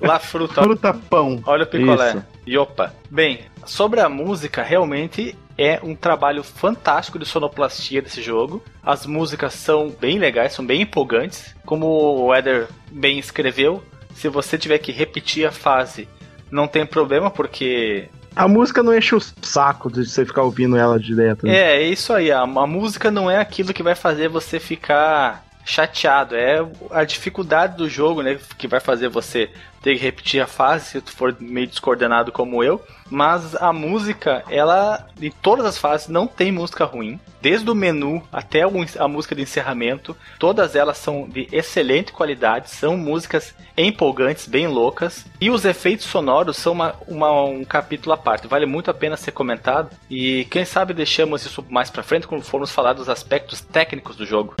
La 0.00 0.18
fruta. 0.18 0.62
Fruta 0.62 0.94
pão. 0.94 1.42
Olha 1.46 1.64
o 1.64 1.66
picolé. 1.66 2.10
Isso. 2.10 2.24
E 2.46 2.58
opa. 2.58 2.94
Bem, 3.10 3.40
sobre 3.64 4.00
a 4.00 4.08
música, 4.08 4.62
realmente 4.62 5.36
é 5.58 5.80
um 5.82 5.94
trabalho 5.94 6.42
fantástico 6.42 7.18
de 7.18 7.24
sonoplastia 7.24 8.02
desse 8.02 8.22
jogo. 8.22 8.62
As 8.82 9.06
músicas 9.06 9.54
são 9.54 9.88
bem 9.88 10.18
legais, 10.18 10.52
são 10.52 10.64
bem 10.64 10.82
empolgantes. 10.82 11.54
Como 11.64 11.86
o 11.86 12.34
Eder 12.34 12.68
bem 12.90 13.18
escreveu, 13.18 13.82
se 14.14 14.28
você 14.28 14.56
tiver 14.56 14.78
que 14.78 14.92
repetir 14.92 15.46
a 15.46 15.52
fase, 15.52 16.08
não 16.50 16.66
tem 16.66 16.84
problema, 16.86 17.30
porque 17.30 18.08
A 18.34 18.46
música 18.46 18.82
não 18.82 18.94
enche 18.94 19.14
o 19.14 19.20
saco 19.42 19.90
de 19.90 20.04
você 20.06 20.24
ficar 20.24 20.42
ouvindo 20.42 20.76
ela 20.76 20.98
direto. 21.00 21.46
né? 21.46 21.54
É, 21.56 21.76
é 21.76 21.82
isso 21.82 22.12
aí. 22.12 22.30
A, 22.30 22.40
a 22.40 22.66
música 22.66 23.10
não 23.10 23.30
é 23.30 23.38
aquilo 23.38 23.72
que 23.72 23.82
vai 23.82 23.94
fazer 23.94 24.28
você 24.28 24.60
ficar 24.60 25.45
chateado. 25.66 26.34
É 26.36 26.64
a 26.90 27.04
dificuldade 27.04 27.76
do 27.76 27.88
jogo, 27.90 28.22
né? 28.22 28.38
Que 28.56 28.66
vai 28.68 28.80
fazer 28.80 29.08
você 29.08 29.50
ter 29.82 29.96
que 29.96 30.02
repetir 30.02 30.40
a 30.40 30.46
fase 30.46 30.86
se 30.86 31.00
tu 31.00 31.12
for 31.12 31.36
meio 31.38 31.66
descoordenado 31.66 32.32
como 32.32 32.64
eu. 32.64 32.82
Mas 33.08 33.54
a 33.56 33.72
música, 33.72 34.42
ela, 34.50 35.06
em 35.20 35.30
todas 35.30 35.64
as 35.66 35.78
fases, 35.78 36.08
não 36.08 36.26
tem 36.26 36.50
música 36.50 36.84
ruim. 36.84 37.20
Desde 37.40 37.70
o 37.70 37.74
menu 37.74 38.20
até 38.32 38.62
a 38.62 39.06
música 39.08 39.34
de 39.34 39.42
encerramento, 39.42 40.16
todas 40.40 40.74
elas 40.74 40.98
são 40.98 41.28
de 41.28 41.46
excelente 41.52 42.10
qualidade, 42.12 42.70
são 42.70 42.96
músicas 42.96 43.54
empolgantes, 43.76 44.46
bem 44.48 44.66
loucas. 44.66 45.24
E 45.40 45.50
os 45.50 45.64
efeitos 45.64 46.06
sonoros 46.06 46.56
são 46.56 46.72
uma- 46.72 46.94
uma- 47.06 47.44
um 47.44 47.64
capítulo 47.64 48.12
à 48.12 48.16
parte, 48.16 48.48
vale 48.48 48.66
muito 48.66 48.90
a 48.90 48.94
pena 48.94 49.16
ser 49.16 49.30
comentado. 49.30 49.90
E 50.10 50.46
quem 50.46 50.64
sabe 50.64 50.92
deixamos 50.94 51.46
isso 51.46 51.64
mais 51.70 51.90
pra 51.90 52.02
frente 52.02 52.26
quando 52.26 52.42
formos 52.42 52.72
falar 52.72 52.94
dos 52.94 53.08
aspectos 53.08 53.60
técnicos 53.60 54.16
do 54.16 54.26
jogo. 54.26 54.56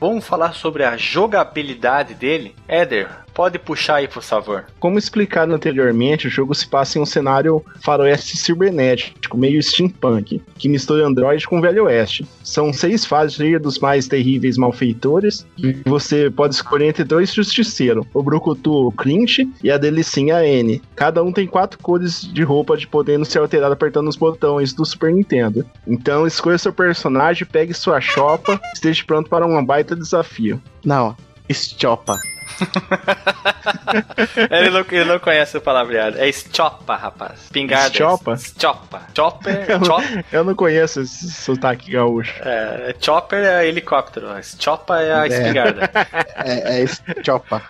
Vamos 0.00 0.26
falar 0.26 0.54
sobre 0.54 0.82
a 0.82 0.96
jogabilidade 0.96 2.14
dele? 2.14 2.56
Éder, 2.66 3.06
pode 3.34 3.58
puxar 3.58 3.96
aí, 3.96 4.08
por 4.08 4.22
favor. 4.22 4.64
Como 4.78 4.98
explicado 4.98 5.54
anteriormente, 5.54 6.26
o 6.26 6.30
jogo 6.30 6.54
se 6.54 6.66
passa 6.66 6.98
em 6.98 7.02
um 7.02 7.06
cenário 7.06 7.64
faroeste 7.80 8.36
cibernético, 8.36 9.36
meio 9.36 9.62
steampunk, 9.62 10.42
que 10.58 10.68
mistura 10.68 11.06
Android 11.06 11.46
com 11.46 11.60
Velho 11.60 11.84
Oeste. 11.84 12.26
São 12.42 12.72
seis 12.72 13.04
fases 13.04 13.36
cheias 13.36 13.62
dos 13.62 13.78
mais 13.78 14.08
terríveis 14.08 14.56
malfeitores, 14.56 15.46
e 15.58 15.72
você 15.84 16.30
pode 16.30 16.54
escolher 16.54 16.88
entre 16.88 17.04
dois 17.04 17.32
justiceiros, 17.32 18.06
o 18.12 18.22
Brucutu 18.22 18.70
o 18.70 18.92
Clint 18.92 19.38
e 19.62 19.70
a 19.70 19.78
delicinha 19.78 20.44
N. 20.46 20.82
Cada 20.94 21.22
um 21.22 21.32
tem 21.32 21.46
quatro 21.46 21.78
cores 21.78 22.22
de 22.22 22.42
roupa 22.42 22.76
de 22.76 22.86
podendo 22.86 23.24
ser 23.24 23.38
alterada 23.38 23.74
apertando 23.74 24.08
os 24.08 24.16
botões 24.16 24.72
do 24.72 24.84
Super 24.84 25.12
Nintendo. 25.12 25.64
Então 25.86 26.26
escolha 26.26 26.58
seu 26.58 26.72
personagem, 26.72 27.46
pegue 27.46 27.74
sua 27.74 28.00
chopa, 28.00 28.60
esteja 28.74 29.02
pronto 29.06 29.28
para 29.28 29.46
um 29.46 29.64
baita 29.64 29.94
desafio. 29.96 30.60
Não, 30.84 31.16
Estiopa. 31.48 32.16
ele, 34.50 34.70
não, 34.70 34.80
ele 34.90 35.04
não 35.04 35.18
conhece 35.18 35.56
o 35.56 35.60
palavreado. 35.60 36.18
É 36.18 36.30
Stiopa, 36.30 36.96
rapaz. 36.96 37.48
Pingada. 37.52 37.88
Stiopa? 37.88 38.36
Stiopa. 38.36 39.02
Chopper. 39.16 39.66
Chop, 39.84 40.24
Eu 40.32 40.44
não 40.44 40.54
conheço 40.54 41.00
esse 41.00 41.30
sotaque 41.30 41.90
gaúcho. 41.92 42.34
é, 42.42 42.94
chopper 43.00 43.42
é 43.44 43.66
helicóptero. 43.66 44.28
Stiopa 44.42 45.00
é 45.00 45.12
a 45.12 45.24
É. 45.24 45.28
espingarda. 45.28 45.90
É, 46.42 46.80
é 46.80 46.82
Estiopa. 46.82 47.62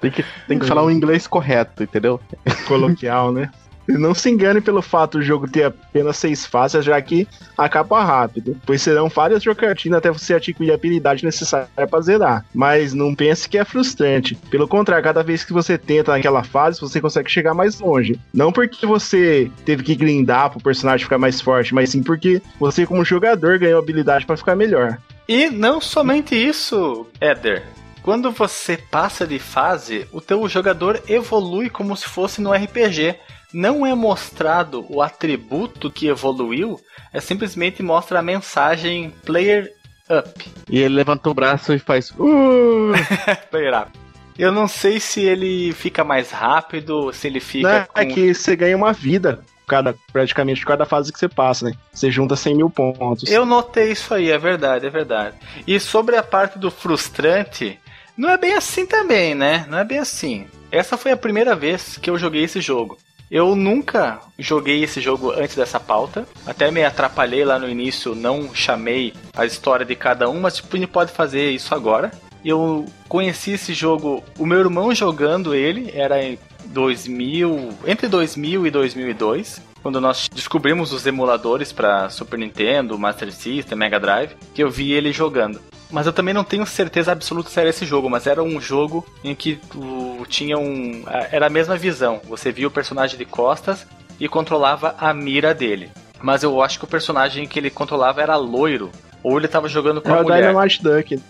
Tem 0.00 0.10
que, 0.10 0.24
tem 0.46 0.58
que 0.58 0.66
falar 0.66 0.82
o 0.82 0.90
inglês 0.90 1.26
correto, 1.26 1.82
entendeu? 1.82 2.20
coloquial, 2.66 3.32
né? 3.32 3.50
Não 3.98 4.14
se 4.14 4.30
engane 4.30 4.60
pelo 4.60 4.82
fato 4.82 5.18
do 5.18 5.24
jogo 5.24 5.48
ter 5.48 5.64
apenas 5.64 6.16
seis 6.16 6.46
fases, 6.46 6.84
já 6.84 7.00
que 7.00 7.26
acaba 7.56 8.02
rápido, 8.02 8.56
pois 8.64 8.82
serão 8.82 9.08
várias 9.08 9.42
jogatinas 9.42 9.98
até 9.98 10.10
você 10.10 10.34
adquirir 10.34 10.70
a 10.70 10.74
habilidade 10.74 11.24
necessária 11.24 11.68
para 11.88 12.00
zerar. 12.00 12.44
Mas 12.54 12.94
não 12.94 13.14
pense 13.14 13.48
que 13.48 13.58
é 13.58 13.64
frustrante. 13.64 14.34
Pelo 14.50 14.68
contrário, 14.68 15.04
cada 15.04 15.22
vez 15.22 15.44
que 15.44 15.52
você 15.52 15.76
tenta 15.78 16.12
naquela 16.12 16.42
fase, 16.42 16.80
você 16.80 17.00
consegue 17.00 17.30
chegar 17.30 17.54
mais 17.54 17.80
longe. 17.80 18.18
Não 18.32 18.52
porque 18.52 18.86
você 18.86 19.50
teve 19.64 19.82
que 19.82 19.94
grindar 19.94 20.50
pro 20.50 20.60
personagem 20.60 21.04
ficar 21.04 21.18
mais 21.18 21.40
forte, 21.40 21.74
mas 21.74 21.90
sim 21.90 22.02
porque 22.02 22.42
você, 22.58 22.86
como 22.86 23.04
jogador, 23.04 23.58
ganhou 23.58 23.78
habilidade 23.78 24.26
para 24.26 24.36
ficar 24.36 24.56
melhor. 24.56 24.98
E 25.28 25.48
não 25.50 25.80
somente 25.80 26.34
isso, 26.34 27.06
Éder. 27.20 27.62
Quando 28.02 28.32
você 28.32 28.76
passa 28.76 29.24
de 29.24 29.38
fase, 29.38 30.08
o 30.10 30.20
teu 30.20 30.48
jogador 30.48 31.00
evolui 31.08 31.70
como 31.70 31.96
se 31.96 32.08
fosse 32.08 32.40
no 32.40 32.52
RPG. 32.52 33.14
Não 33.52 33.86
é 33.86 33.94
mostrado 33.94 34.84
o 34.88 35.02
atributo 35.02 35.90
que 35.90 36.06
evoluiu, 36.06 36.80
é 37.12 37.20
simplesmente 37.20 37.82
mostra 37.82 38.18
a 38.18 38.22
mensagem 38.22 39.12
Player 39.24 39.70
Up. 40.10 40.50
E 40.70 40.78
ele 40.80 40.94
levanta 40.94 41.28
o 41.28 41.34
braço 41.34 41.72
e 41.72 41.78
faz. 41.78 42.10
Uh! 42.18 42.92
Player 43.50 43.82
Up. 43.82 43.90
Eu 44.38 44.50
não 44.50 44.66
sei 44.66 44.98
se 44.98 45.20
ele 45.20 45.72
fica 45.72 46.02
mais 46.02 46.30
rápido, 46.30 47.12
se 47.12 47.26
ele 47.26 47.40
fica 47.40 47.80
Né? 47.80 47.86
com... 47.92 48.00
É 48.00 48.06
que 48.06 48.34
você 48.34 48.56
ganha 48.56 48.76
uma 48.76 48.92
vida. 48.92 49.40
Cada, 49.68 49.94
praticamente 50.12 50.66
cada 50.66 50.84
fase 50.84 51.12
que 51.12 51.18
você 51.18 51.28
passa, 51.28 51.66
né? 51.66 51.72
Você 51.92 52.10
junta 52.10 52.34
100 52.34 52.56
mil 52.56 52.68
pontos. 52.68 53.30
Eu 53.30 53.46
notei 53.46 53.92
isso 53.92 54.12
aí, 54.12 54.30
é 54.30 54.36
verdade, 54.36 54.86
é 54.86 54.90
verdade. 54.90 55.36
E 55.66 55.78
sobre 55.78 56.16
a 56.16 56.22
parte 56.22 56.58
do 56.58 56.70
frustrante, 56.70 57.78
não 58.16 58.28
é 58.28 58.36
bem 58.36 58.54
assim 58.54 58.84
também, 58.84 59.34
né? 59.34 59.64
Não 59.68 59.78
é 59.78 59.84
bem 59.84 59.98
assim. 59.98 60.46
Essa 60.70 60.96
foi 60.96 61.12
a 61.12 61.16
primeira 61.16 61.54
vez 61.54 61.96
que 61.96 62.10
eu 62.10 62.18
joguei 62.18 62.42
esse 62.42 62.60
jogo. 62.60 62.98
Eu 63.32 63.56
nunca 63.56 64.20
joguei 64.38 64.84
esse 64.84 65.00
jogo 65.00 65.30
antes 65.30 65.56
dessa 65.56 65.80
pauta. 65.80 66.28
Até 66.46 66.70
me 66.70 66.84
atrapalhei 66.84 67.46
lá 67.46 67.58
no 67.58 67.66
início, 67.66 68.14
não 68.14 68.54
chamei 68.54 69.14
a 69.34 69.46
história 69.46 69.86
de 69.86 69.96
cada 69.96 70.28
um, 70.28 70.38
mas 70.38 70.56
tipo, 70.56 70.76
a 70.76 70.78
gente 70.78 70.90
pode 70.90 71.12
fazer 71.12 71.50
isso 71.50 71.74
agora. 71.74 72.10
Eu 72.44 72.84
conheci 73.08 73.52
esse 73.52 73.72
jogo, 73.72 74.22
o 74.38 74.44
meu 74.44 74.58
irmão 74.58 74.94
jogando 74.94 75.54
ele, 75.54 75.90
era 75.94 76.22
em 76.22 76.38
2000, 76.66 77.70
entre 77.86 78.06
2000 78.06 78.66
e 78.66 78.70
2002, 78.70 79.62
quando 79.82 79.98
nós 79.98 80.28
descobrimos 80.28 80.92
os 80.92 81.06
emuladores 81.06 81.72
para 81.72 82.10
Super 82.10 82.38
Nintendo, 82.38 82.98
Master 82.98 83.32
System, 83.32 83.78
Mega 83.78 83.98
Drive, 83.98 84.36
que 84.52 84.62
eu 84.62 84.70
vi 84.70 84.92
ele 84.92 85.10
jogando. 85.10 85.58
Mas 85.92 86.06
eu 86.06 86.12
também 86.12 86.32
não 86.32 86.42
tenho 86.42 86.64
certeza 86.64 87.12
absoluta 87.12 87.50
se 87.50 87.60
era 87.60 87.68
esse 87.68 87.84
jogo, 87.84 88.08
mas 88.08 88.26
era 88.26 88.42
um 88.42 88.58
jogo 88.58 89.06
em 89.22 89.34
que 89.34 89.56
tu 89.56 90.24
tinha 90.26 90.56
um. 90.58 91.04
Era 91.30 91.46
a 91.46 91.50
mesma 91.50 91.76
visão. 91.76 92.18
Você 92.24 92.50
via 92.50 92.66
o 92.66 92.70
personagem 92.70 93.18
de 93.18 93.26
costas 93.26 93.86
e 94.18 94.26
controlava 94.26 94.94
a 94.98 95.12
mira 95.12 95.54
dele. 95.54 95.90
Mas 96.20 96.42
eu 96.42 96.62
acho 96.62 96.78
que 96.78 96.84
o 96.84 96.88
personagem 96.88 97.46
que 97.46 97.58
ele 97.58 97.68
controlava 97.68 98.22
era 98.22 98.36
loiro. 98.36 98.90
Ou 99.22 99.38
ele 99.38 99.46
tava 99.48 99.68
jogando 99.68 100.00
com 100.00 100.08
É 100.08 100.18
a 100.18 100.20
o 100.20 100.22
mulher. 100.22 100.48
Dynamite 100.48 100.82
Duck. 100.82 101.22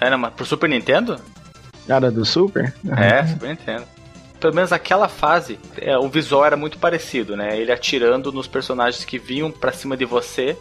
Dynamite. 0.00 0.32
Pro 0.36 0.46
Super 0.46 0.68
Nintendo? 0.70 1.20
Cara 1.88 2.10
do 2.10 2.24
Super? 2.24 2.72
É, 2.96 3.26
Super 3.28 3.48
Nintendo. 3.50 3.84
Pelo 4.38 4.54
menos 4.54 4.70
aquela 4.70 5.08
fase, 5.08 5.58
é, 5.78 5.96
o 5.98 6.08
visual 6.08 6.44
era 6.44 6.56
muito 6.56 6.78
parecido, 6.78 7.36
né? 7.36 7.58
Ele 7.58 7.72
atirando 7.72 8.30
nos 8.30 8.46
personagens 8.46 9.04
que 9.04 9.18
vinham 9.18 9.50
pra 9.50 9.72
cima 9.72 9.96
de 9.96 10.04
você 10.04 10.56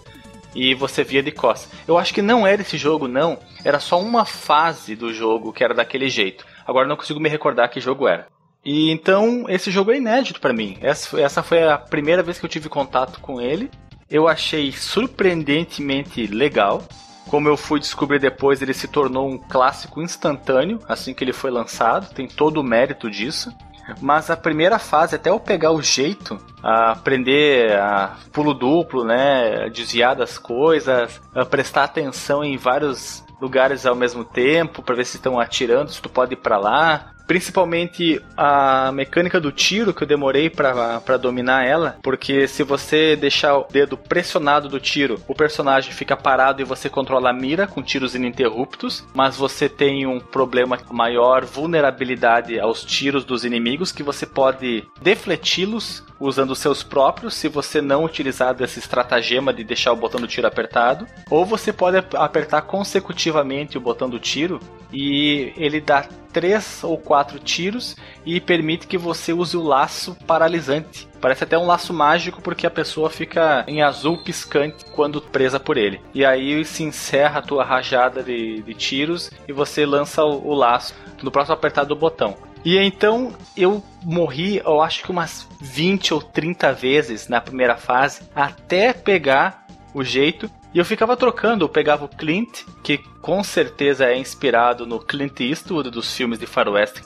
e 0.55 0.73
você 0.73 1.03
via 1.03 1.21
de 1.21 1.31
costas. 1.31 1.69
Eu 1.85 1.97
acho 1.97 2.13
que 2.13 2.21
não 2.21 2.47
era 2.47 2.61
esse 2.61 2.77
jogo, 2.77 3.07
não. 3.07 3.37
Era 3.63 3.79
só 3.79 3.99
uma 3.99 4.23
fase 4.25 4.95
do 4.95 5.13
jogo 5.13 5.51
que 5.51 5.63
era 5.63 5.73
daquele 5.73 6.09
jeito. 6.09 6.45
Agora 6.65 6.87
não 6.87 6.95
consigo 6.95 7.19
me 7.19 7.29
recordar 7.29 7.69
que 7.69 7.81
jogo 7.81 8.07
era. 8.07 8.27
E 8.63 8.89
então 8.89 9.45
esse 9.47 9.69
jogo 9.69 9.91
é 9.91 9.97
inédito 9.97 10.39
para 10.39 10.53
mim. 10.53 10.77
Essa, 10.81 11.21
essa 11.21 11.43
foi 11.43 11.63
a 11.63 11.77
primeira 11.77 12.23
vez 12.23 12.39
que 12.39 12.45
eu 12.45 12.49
tive 12.49 12.69
contato 12.69 13.19
com 13.19 13.39
ele. 13.39 13.69
Eu 14.09 14.27
achei 14.27 14.71
surpreendentemente 14.71 16.25
legal. 16.25 16.83
Como 17.27 17.49
eu 17.49 17.57
fui 17.57 17.79
descobrir 17.79 18.19
depois, 18.19 18.61
ele 18.61 18.73
se 18.73 18.87
tornou 18.87 19.27
um 19.29 19.37
clássico 19.37 20.01
instantâneo 20.01 20.79
assim 20.87 21.13
que 21.13 21.23
ele 21.23 21.33
foi 21.33 21.51
lançado. 21.51 22.13
Tem 22.13 22.27
todo 22.27 22.57
o 22.61 22.63
mérito 22.63 23.09
disso. 23.09 23.51
Mas 24.01 24.29
a 24.29 24.37
primeira 24.37 24.79
fase, 24.79 25.15
até 25.15 25.29
eu 25.29 25.39
pegar 25.39 25.71
o 25.71 25.81
jeito, 25.81 26.39
aprender 26.63 27.71
a 27.73 28.15
pulo 28.31 28.53
duplo, 28.53 29.03
né, 29.03 29.69
desviar 29.69 30.15
das 30.15 30.37
coisas, 30.37 31.21
prestar 31.49 31.83
atenção 31.83 32.43
em 32.43 32.57
vários 32.57 33.23
lugares 33.39 33.85
ao 33.85 33.95
mesmo 33.95 34.23
tempo 34.23 34.81
para 34.81 34.95
ver 34.95 35.05
se 35.05 35.17
estão 35.17 35.39
atirando, 35.39 35.91
se 35.91 36.01
tu 36.01 36.09
pode 36.09 36.33
ir 36.33 36.37
para 36.37 36.57
lá, 36.57 37.14
Principalmente 37.27 38.21
a 38.37 38.91
mecânica 38.91 39.39
do 39.39 39.51
tiro 39.51 39.93
que 39.93 40.03
eu 40.03 40.07
demorei 40.07 40.49
para 40.49 41.17
dominar 41.17 41.65
ela, 41.65 41.97
porque 42.03 42.47
se 42.47 42.63
você 42.63 43.15
deixar 43.15 43.57
o 43.57 43.67
dedo 43.69 43.97
pressionado 43.97 44.69
do 44.69 44.79
tiro, 44.79 45.19
o 45.27 45.33
personagem 45.33 45.91
fica 45.91 46.15
parado 46.15 46.61
e 46.61 46.65
você 46.65 46.89
controla 46.89 47.31
a 47.31 47.33
mira 47.33 47.65
com 47.67 47.81
tiros 47.81 48.15
ininterruptos, 48.15 49.03
mas 49.13 49.37
você 49.37 49.67
tem 49.67 50.05
um 50.05 50.19
problema 50.19 50.77
maior 50.91 51.45
vulnerabilidade 51.45 52.59
aos 52.59 52.83
tiros 52.83 53.25
dos 53.25 53.43
inimigos 53.43 53.91
que 53.91 54.03
você 54.03 54.25
pode 54.25 54.83
defleti-los 55.01 56.03
usando 56.19 56.55
seus 56.55 56.81
próprios, 56.81 57.33
se 57.33 57.47
você 57.47 57.81
não 57.81 58.05
utilizar 58.05 58.53
desse 58.53 58.79
estratagema 58.79 59.53
de 59.53 59.63
deixar 59.63 59.91
o 59.91 59.97
botão 59.97 60.19
do 60.19 60.27
tiro 60.27 60.47
apertado, 60.47 61.05
ou 61.29 61.45
você 61.45 61.73
pode 61.73 61.97
apertar 61.97 62.61
consecutivamente 62.61 63.77
o 63.77 63.81
botão 63.81 64.09
do 64.09 64.19
tiro 64.19 64.59
e 64.93 65.51
ele 65.57 65.81
dá 65.81 66.05
três 66.31 66.83
ou 66.83 66.97
quatro 66.97 67.14
tiros 67.23 67.95
e 68.25 68.39
permite 68.39 68.87
que 68.87 68.97
você 68.97 69.31
use 69.31 69.55
o 69.55 69.63
laço 69.63 70.15
paralisante. 70.27 71.07
Parece 71.21 71.43
até 71.43 71.57
um 71.57 71.65
laço 71.65 71.93
mágico 71.93 72.41
porque 72.41 72.67
a 72.67 72.71
pessoa 72.71 73.09
fica 73.09 73.63
em 73.67 73.81
azul 73.81 74.23
piscante 74.23 74.85
quando 74.93 75.21
presa 75.21 75.59
por 75.59 75.77
ele. 75.77 76.01
E 76.13 76.25
aí 76.25 76.63
se 76.65 76.83
encerra 76.83 77.39
a 77.39 77.43
tua 77.43 77.63
rajada 77.63 78.21
de, 78.21 78.61
de 78.61 78.73
tiros 78.73 79.31
e 79.47 79.53
você 79.53 79.85
lança 79.85 80.23
o, 80.23 80.47
o 80.47 80.53
laço 80.53 80.93
no 81.21 81.31
próximo 81.31 81.55
apertar 81.55 81.83
do 81.83 81.95
botão. 81.95 82.35
E 82.63 82.77
então 82.77 83.33
eu 83.55 83.83
morri, 84.03 84.57
eu 84.57 84.81
acho 84.81 85.03
que 85.03 85.11
umas 85.11 85.47
20 85.61 86.15
ou 86.15 86.21
30 86.21 86.73
vezes 86.73 87.27
na 87.27 87.39
primeira 87.39 87.77
fase 87.77 88.23
até 88.35 88.91
pegar 88.91 89.65
o 89.93 90.03
jeito 90.03 90.49
e 90.75 90.77
eu 90.77 90.83
ficava 90.83 91.15
trocando, 91.15 91.63
eu 91.63 91.69
pegava 91.69 92.03
o 92.03 92.09
Clint, 92.09 92.65
que 92.83 92.97
com 93.21 93.41
certeza 93.41 94.07
é 94.07 94.17
inspirado 94.17 94.85
no 94.85 94.99
Clint 94.99 95.39
Eastwood 95.39 95.89
dos 95.89 96.13
filmes 96.13 96.37
de 96.37 96.45
faroeste. 96.45 97.01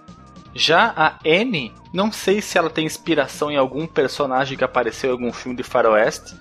Já 0.55 0.91
a 0.97 1.19
Annie, 1.23 1.71
não 1.93 2.11
sei 2.11 2.41
se 2.41 2.57
ela 2.57 2.71
tem 2.71 2.87
inspiração 2.87 3.51
em 3.51 3.57
algum 3.57 3.85
personagem 3.85 4.57
que 4.57 4.63
apareceu 4.63 5.11
em 5.11 5.13
algum 5.13 5.31
filme 5.31 5.55
de 5.55 5.61
faroeste, 5.61 6.35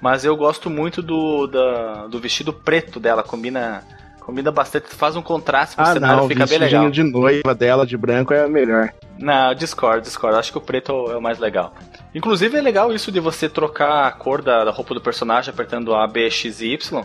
mas 0.00 0.24
eu 0.24 0.34
gosto 0.34 0.70
muito 0.70 1.02
do, 1.02 1.46
da, 1.46 2.06
do 2.06 2.18
vestido 2.18 2.50
preto 2.50 2.98
dela, 2.98 3.22
combina 3.22 3.86
combina 4.20 4.50
bastante, 4.50 4.94
faz 4.94 5.16
um 5.16 5.22
contraste 5.22 5.76
com 5.76 5.82
ah, 5.82 5.90
o 5.90 5.92
cenário, 5.92 6.16
não, 6.18 6.28
fica 6.28 6.46
bem 6.46 6.58
legal. 6.58 6.90
de 6.90 7.02
noiva 7.02 7.54
dela 7.54 7.86
de 7.86 7.96
branco 7.96 8.32
é 8.32 8.46
melhor. 8.48 8.92
Não, 9.18 9.54
discordo, 9.54 10.02
discordo. 10.02 10.38
Acho 10.38 10.52
que 10.52 10.58
o 10.58 10.60
preto 10.60 10.92
é 11.10 11.16
o 11.16 11.20
mais 11.20 11.38
legal. 11.38 11.74
Inclusive 12.14 12.56
é 12.56 12.60
legal 12.60 12.92
isso 12.92 13.10
de 13.10 13.20
você 13.20 13.48
trocar 13.48 14.06
a 14.06 14.12
cor 14.12 14.42
da, 14.42 14.64
da 14.64 14.70
roupa 14.70 14.94
do 14.94 15.00
personagem 15.00 15.52
apertando 15.52 15.94
A, 15.94 16.06
B, 16.06 16.30
X 16.30 16.60
e 16.60 16.72
Y, 16.72 17.04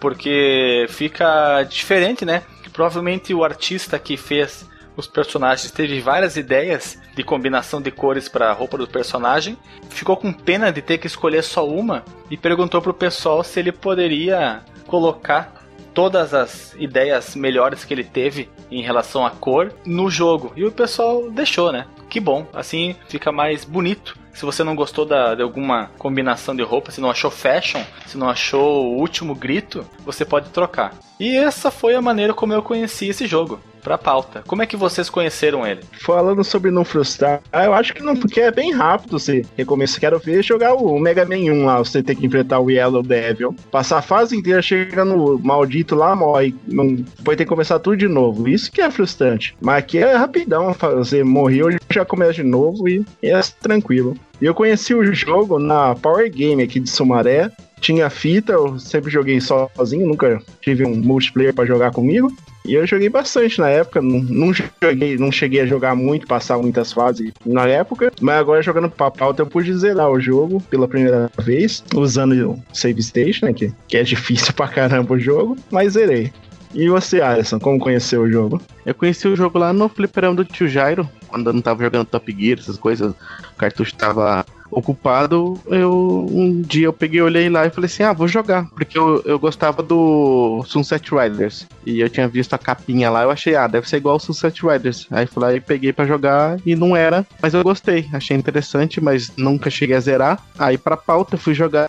porque 0.00 0.86
fica 0.88 1.62
diferente, 1.64 2.24
né? 2.24 2.42
Provavelmente 2.72 3.34
o 3.34 3.42
artista 3.42 3.98
que 3.98 4.16
fez 4.16 4.68
os 4.98 5.06
personagens 5.06 5.70
teve 5.70 6.00
várias 6.00 6.36
ideias 6.36 6.98
de 7.14 7.22
combinação 7.22 7.80
de 7.80 7.88
cores 7.88 8.28
para 8.28 8.50
a 8.50 8.52
roupa 8.52 8.76
do 8.76 8.86
personagem, 8.86 9.56
ficou 9.88 10.16
com 10.16 10.32
pena 10.32 10.72
de 10.72 10.82
ter 10.82 10.98
que 10.98 11.06
escolher 11.06 11.44
só 11.44 11.66
uma 11.66 12.04
e 12.28 12.36
perguntou 12.36 12.82
pro 12.82 12.92
pessoal 12.92 13.44
se 13.44 13.60
ele 13.60 13.70
poderia 13.70 14.60
colocar 14.88 15.57
todas 15.98 16.32
as 16.32 16.76
ideias 16.78 17.34
melhores 17.34 17.84
que 17.84 17.92
ele 17.92 18.04
teve 18.04 18.48
em 18.70 18.80
relação 18.80 19.26
à 19.26 19.32
cor 19.32 19.72
no 19.84 20.08
jogo. 20.08 20.52
E 20.54 20.64
o 20.64 20.70
pessoal 20.70 21.28
deixou, 21.28 21.72
né? 21.72 21.86
Que 22.08 22.20
bom, 22.20 22.46
assim 22.54 22.94
fica 23.08 23.32
mais 23.32 23.64
bonito. 23.64 24.16
Se 24.32 24.44
você 24.44 24.62
não 24.62 24.76
gostou 24.76 25.04
da, 25.04 25.34
de 25.34 25.42
alguma 25.42 25.90
combinação 25.98 26.54
de 26.54 26.62
roupa, 26.62 26.92
se 26.92 27.00
não 27.00 27.10
achou 27.10 27.32
fashion, 27.32 27.82
se 28.06 28.16
não 28.16 28.30
achou 28.30 28.92
o 28.92 28.96
último 29.00 29.34
grito, 29.34 29.84
você 30.04 30.24
pode 30.24 30.50
trocar. 30.50 30.94
E 31.18 31.36
essa 31.36 31.68
foi 31.68 31.96
a 31.96 32.00
maneira 32.00 32.32
como 32.32 32.52
eu 32.52 32.62
conheci 32.62 33.08
esse 33.08 33.26
jogo 33.26 33.58
pra 33.82 33.98
pauta. 33.98 34.42
Como 34.46 34.62
é 34.62 34.66
que 34.66 34.76
vocês 34.76 35.10
conheceram 35.10 35.66
ele? 35.66 35.80
Falando 36.00 36.42
sobre 36.44 36.70
não 36.70 36.84
frustrar, 36.84 37.40
eu 37.52 37.72
acho 37.74 37.94
que 37.94 38.02
não, 38.02 38.16
porque 38.16 38.40
é 38.40 38.50
bem 38.50 38.72
rápido 38.72 39.18
você 39.18 39.44
recomeça. 39.56 40.00
Quero 40.00 40.18
ver 40.18 40.42
jogar 40.42 40.74
o 40.74 40.98
Mega 40.98 41.24
Man 41.24 41.36
1 41.36 41.64
lá, 41.64 41.78
você 41.78 42.02
ter 42.02 42.14
que 42.14 42.26
enfrentar 42.26 42.60
o 42.60 42.70
Yellow 42.70 43.02
Devil. 43.02 43.54
Passar 43.70 43.98
a 43.98 44.02
fase 44.02 44.36
inteira, 44.36 44.62
chega 44.62 45.04
no 45.04 45.38
maldito 45.38 45.94
lá, 45.94 46.14
morre. 46.14 46.54
Não, 46.66 46.94
depois 46.94 47.36
tem 47.36 47.46
que 47.46 47.52
começar 47.52 47.78
tudo 47.78 47.96
de 47.96 48.08
novo. 48.08 48.48
Isso 48.48 48.70
que 48.70 48.80
é 48.80 48.90
frustrante. 48.90 49.56
Mas 49.60 49.78
aqui 49.78 49.98
é 49.98 50.14
rapidão, 50.14 50.74
você 50.96 51.22
morreu, 51.24 51.68
já 51.90 52.04
começa 52.04 52.34
de 52.34 52.44
novo 52.44 52.88
e 52.88 53.04
é 53.22 53.40
tranquilo. 53.60 54.16
E 54.40 54.44
eu 54.44 54.54
conheci 54.54 54.94
o 54.94 55.12
jogo 55.12 55.58
na 55.58 55.94
Power 55.96 56.30
Game 56.30 56.62
aqui 56.62 56.78
de 56.78 56.88
Sumaré 56.88 57.50
tinha 57.80 58.10
fita, 58.10 58.52
eu 58.52 58.78
sempre 58.78 59.10
joguei 59.10 59.40
sozinho, 59.40 60.06
nunca 60.06 60.42
tive 60.60 60.84
um 60.84 60.96
multiplayer 60.96 61.54
para 61.54 61.66
jogar 61.66 61.92
comigo. 61.92 62.32
E 62.68 62.74
eu 62.74 62.86
joguei 62.86 63.08
bastante 63.08 63.58
na 63.58 63.70
época, 63.70 64.02
não, 64.02 64.20
não, 64.20 64.52
joguei, 64.52 65.16
não 65.16 65.32
cheguei 65.32 65.62
a 65.62 65.66
jogar 65.66 65.96
muito, 65.96 66.26
passar 66.26 66.58
muitas 66.58 66.92
fases 66.92 67.32
na 67.46 67.66
época, 67.66 68.12
mas 68.20 68.36
agora 68.36 68.60
jogando 68.60 68.90
pra 68.90 69.10
pauta 69.10 69.40
eu 69.40 69.46
pude 69.46 69.72
zerar 69.72 70.10
o 70.10 70.20
jogo 70.20 70.60
pela 70.68 70.86
primeira 70.86 71.30
vez, 71.38 71.82
usando 71.96 72.32
o 72.50 72.62
Save 72.70 73.02
Station, 73.02 73.46
né, 73.46 73.54
que, 73.54 73.72
que 73.88 73.96
é 73.96 74.02
difícil 74.02 74.52
pra 74.52 74.68
caramba 74.68 75.14
o 75.14 75.18
jogo, 75.18 75.56
mas 75.70 75.94
zerei. 75.94 76.30
E 76.74 76.90
você, 76.90 77.22
Alisson, 77.22 77.58
como 77.58 77.78
conheceu 77.78 78.20
o 78.20 78.30
jogo? 78.30 78.60
Eu 78.84 78.94
conheci 78.94 79.26
o 79.26 79.34
jogo 79.34 79.58
lá 79.58 79.72
no 79.72 79.88
fliperama 79.88 80.36
do 80.36 80.44
tio 80.44 80.68
Jairo, 80.68 81.08
quando 81.26 81.48
eu 81.48 81.54
não 81.54 81.62
tava 81.62 81.82
jogando 81.82 82.04
Top 82.04 82.36
Gear, 82.38 82.58
essas 82.58 82.76
coisas, 82.76 83.12
o 83.12 83.56
cartucho 83.56 83.94
tava 83.94 84.44
ocupado, 84.70 85.58
eu 85.66 86.26
um 86.30 86.60
dia 86.60 86.86
eu 86.86 86.92
peguei, 86.92 87.20
olhei 87.20 87.48
lá 87.48 87.66
e 87.66 87.70
falei 87.70 87.86
assim: 87.86 88.02
ah, 88.02 88.12
vou 88.12 88.28
jogar. 88.28 88.66
Porque 88.70 88.98
eu, 88.98 89.22
eu 89.24 89.38
gostava 89.38 89.82
do 89.82 90.62
Sunset 90.66 91.10
Riders. 91.14 91.66
E 91.84 92.00
eu 92.00 92.08
tinha 92.08 92.28
visto 92.28 92.54
a 92.54 92.58
capinha 92.58 93.10
lá, 93.10 93.22
eu 93.22 93.30
achei, 93.30 93.54
ah, 93.54 93.66
deve 93.66 93.88
ser 93.88 93.96
igual 93.96 94.16
o 94.16 94.20
Sunset 94.20 94.64
Riders. 94.64 95.06
Aí 95.10 95.26
fui 95.26 95.42
lá 95.42 95.54
e 95.54 95.60
peguei 95.60 95.92
para 95.92 96.06
jogar 96.06 96.58
e 96.64 96.74
não 96.74 96.96
era, 96.96 97.26
mas 97.42 97.54
eu 97.54 97.62
gostei, 97.62 98.06
achei 98.12 98.36
interessante, 98.36 99.00
mas 99.00 99.32
nunca 99.36 99.70
cheguei 99.70 99.96
a 99.96 100.00
zerar. 100.00 100.42
Aí 100.58 100.76
pra 100.76 100.96
pauta 100.96 101.36
fui 101.36 101.54
jogar 101.54 101.88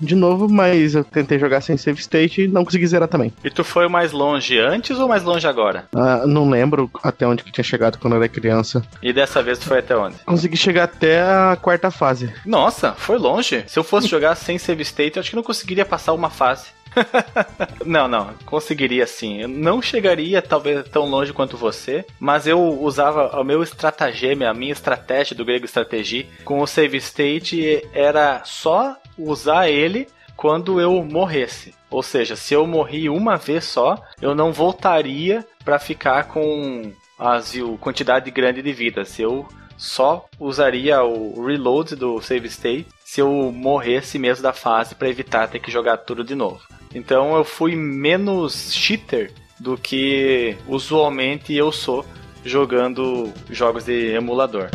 de 0.00 0.14
novo, 0.14 0.48
mas 0.48 0.94
eu 0.94 1.04
tentei 1.04 1.38
jogar 1.38 1.60
sem 1.60 1.76
save 1.76 2.00
state 2.00 2.42
e 2.42 2.48
não 2.48 2.64
consegui 2.64 2.86
zerar 2.86 3.08
também. 3.08 3.32
E 3.44 3.50
tu 3.50 3.64
foi 3.64 3.88
mais 3.88 4.12
longe 4.12 4.58
antes 4.58 4.98
ou 4.98 5.08
mais 5.08 5.22
longe 5.22 5.46
agora? 5.46 5.86
Ah, 5.94 6.26
não 6.26 6.48
lembro 6.48 6.90
até 7.02 7.26
onde 7.26 7.42
que 7.42 7.52
tinha 7.52 7.64
chegado 7.64 7.98
quando 7.98 8.14
eu 8.14 8.22
era 8.22 8.28
criança. 8.28 8.82
E 9.02 9.12
dessa 9.12 9.42
vez 9.42 9.58
tu 9.58 9.66
foi 9.66 9.78
até 9.78 9.96
onde? 9.96 10.16
Consegui 10.24 10.56
chegar 10.56 10.84
até 10.84 11.20
a 11.20 11.58
quarta 11.60 11.90
fase 11.90 12.15
fase. 12.16 12.32
Nossa, 12.44 12.92
foi 12.92 13.18
longe. 13.18 13.64
Se 13.66 13.78
eu 13.78 13.84
fosse 13.84 14.08
jogar 14.08 14.34
sem 14.36 14.58
save 14.58 14.82
state, 14.82 15.16
eu 15.16 15.20
acho 15.20 15.30
que 15.30 15.36
não 15.36 15.42
conseguiria 15.42 15.84
passar 15.84 16.12
uma 16.14 16.30
fase. 16.30 16.74
não, 17.84 18.08
não, 18.08 18.32
conseguiria 18.46 19.06
sim. 19.06 19.42
Eu 19.42 19.48
não 19.48 19.82
chegaria 19.82 20.40
talvez 20.40 20.88
tão 20.88 21.04
longe 21.04 21.32
quanto 21.32 21.56
você, 21.56 22.06
mas 22.18 22.46
eu 22.46 22.58
usava 22.80 23.38
o 23.38 23.44
meu 23.44 23.62
estratagema, 23.62 24.48
a 24.48 24.54
minha 24.54 24.72
estratégia 24.72 25.36
do 25.36 25.44
grego 25.44 25.66
estratégia 25.66 26.26
com 26.42 26.60
o 26.60 26.66
save 26.66 26.96
state 26.96 27.86
era 27.92 28.42
só 28.44 28.96
usar 29.18 29.68
ele 29.68 30.08
quando 30.36 30.80
eu 30.80 31.04
morresse. 31.04 31.74
Ou 31.90 32.02
seja, 32.02 32.34
se 32.34 32.54
eu 32.54 32.66
morri 32.66 33.10
uma 33.10 33.36
vez 33.36 33.64
só, 33.64 34.02
eu 34.20 34.34
não 34.34 34.50
voltaria 34.50 35.46
para 35.64 35.78
ficar 35.78 36.24
com 36.24 36.92
a 37.18 37.40
quantidade 37.78 38.30
grande 38.30 38.62
de 38.62 38.72
vida. 38.72 39.04
Se 39.04 39.20
eu 39.20 39.46
só 39.76 40.26
usaria 40.38 41.02
o 41.02 41.44
reload 41.44 41.96
do 41.96 42.20
save 42.20 42.48
state 42.48 42.86
se 43.04 43.20
eu 43.20 43.52
morresse 43.52 44.18
mesmo 44.18 44.42
da 44.42 44.52
fase 44.52 44.94
para 44.94 45.08
evitar 45.08 45.48
ter 45.48 45.60
que 45.60 45.70
jogar 45.70 45.98
tudo 45.98 46.24
de 46.24 46.34
novo. 46.34 46.60
Então 46.94 47.36
eu 47.36 47.44
fui 47.44 47.76
menos 47.76 48.72
cheater 48.72 49.32
do 49.60 49.76
que 49.76 50.56
usualmente 50.66 51.54
eu 51.54 51.70
sou 51.72 52.04
jogando 52.44 53.32
jogos 53.50 53.84
de 53.84 54.14
emulador. 54.14 54.70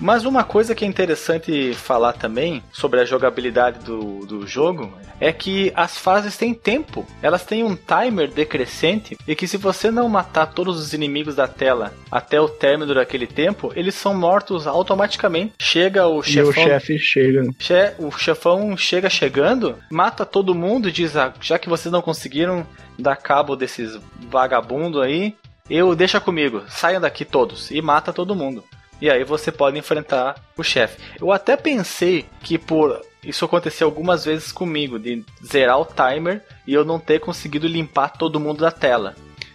Mas 0.00 0.24
uma 0.24 0.42
coisa 0.42 0.74
que 0.74 0.84
é 0.84 0.88
interessante 0.88 1.74
falar 1.74 2.14
também 2.14 2.62
sobre 2.72 3.00
a 3.00 3.04
jogabilidade 3.04 3.84
do, 3.84 4.24
do 4.24 4.46
jogo 4.46 4.90
é 5.20 5.30
que 5.30 5.70
as 5.76 5.98
fases 5.98 6.36
têm 6.38 6.54
tempo. 6.54 7.06
Elas 7.20 7.44
têm 7.44 7.62
um 7.62 7.76
timer 7.76 8.30
decrescente 8.30 9.16
e 9.28 9.36
que 9.36 9.46
se 9.46 9.58
você 9.58 9.90
não 9.90 10.08
matar 10.08 10.46
todos 10.46 10.78
os 10.78 10.94
inimigos 10.94 11.36
da 11.36 11.46
tela 11.46 11.92
até 12.10 12.40
o 12.40 12.48
término 12.48 12.94
daquele 12.94 13.26
tempo, 13.26 13.70
eles 13.76 13.94
são 13.94 14.14
mortos 14.14 14.66
automaticamente. 14.66 15.52
Chega 15.60 16.06
o 16.06 16.22
chefão. 16.22 16.46
E 16.46 16.48
o 16.48 16.52
chefe 16.52 16.98
chega. 16.98 17.44
Che, 17.58 17.94
o 17.98 18.10
chefão 18.10 18.76
chega 18.78 19.10
chegando, 19.10 19.76
mata 19.90 20.24
todo 20.24 20.54
mundo 20.54 20.88
e 20.88 20.92
diz: 20.92 21.14
ah, 21.16 21.34
já 21.40 21.58
que 21.58 21.68
vocês 21.68 21.92
não 21.92 22.00
conseguiram 22.00 22.66
dar 22.98 23.16
cabo 23.16 23.54
desses 23.54 24.00
vagabundos 24.30 25.02
aí, 25.02 25.34
eu 25.68 25.94
deixa 25.94 26.18
comigo, 26.18 26.62
saiam 26.68 27.00
daqui 27.00 27.24
todos 27.24 27.70
e 27.70 27.80
mata 27.82 28.12
todo 28.12 28.34
mundo. 28.34 28.64
E 29.00 29.08
aí 29.10 29.24
você 29.24 29.50
pode 29.50 29.78
enfrentar 29.78 30.36
o 30.56 30.62
chefe. 30.62 31.00
Eu 31.18 31.32
até 31.32 31.56
pensei 31.56 32.26
que 32.42 32.58
por 32.58 33.00
isso 33.22 33.44
aconteceu 33.44 33.86
algumas 33.86 34.24
vezes 34.24 34.52
comigo, 34.52 34.98
de 34.98 35.24
zerar 35.44 35.78
o 35.78 35.84
timer 35.86 36.42
e 36.66 36.72
eu 36.74 36.84
não 36.84 36.98
ter 36.98 37.20
conseguido 37.20 37.66
limpar 37.66 38.10
todo 38.10 38.40
mundo 38.40 38.60
da 38.60 38.70
tela. 38.70 39.14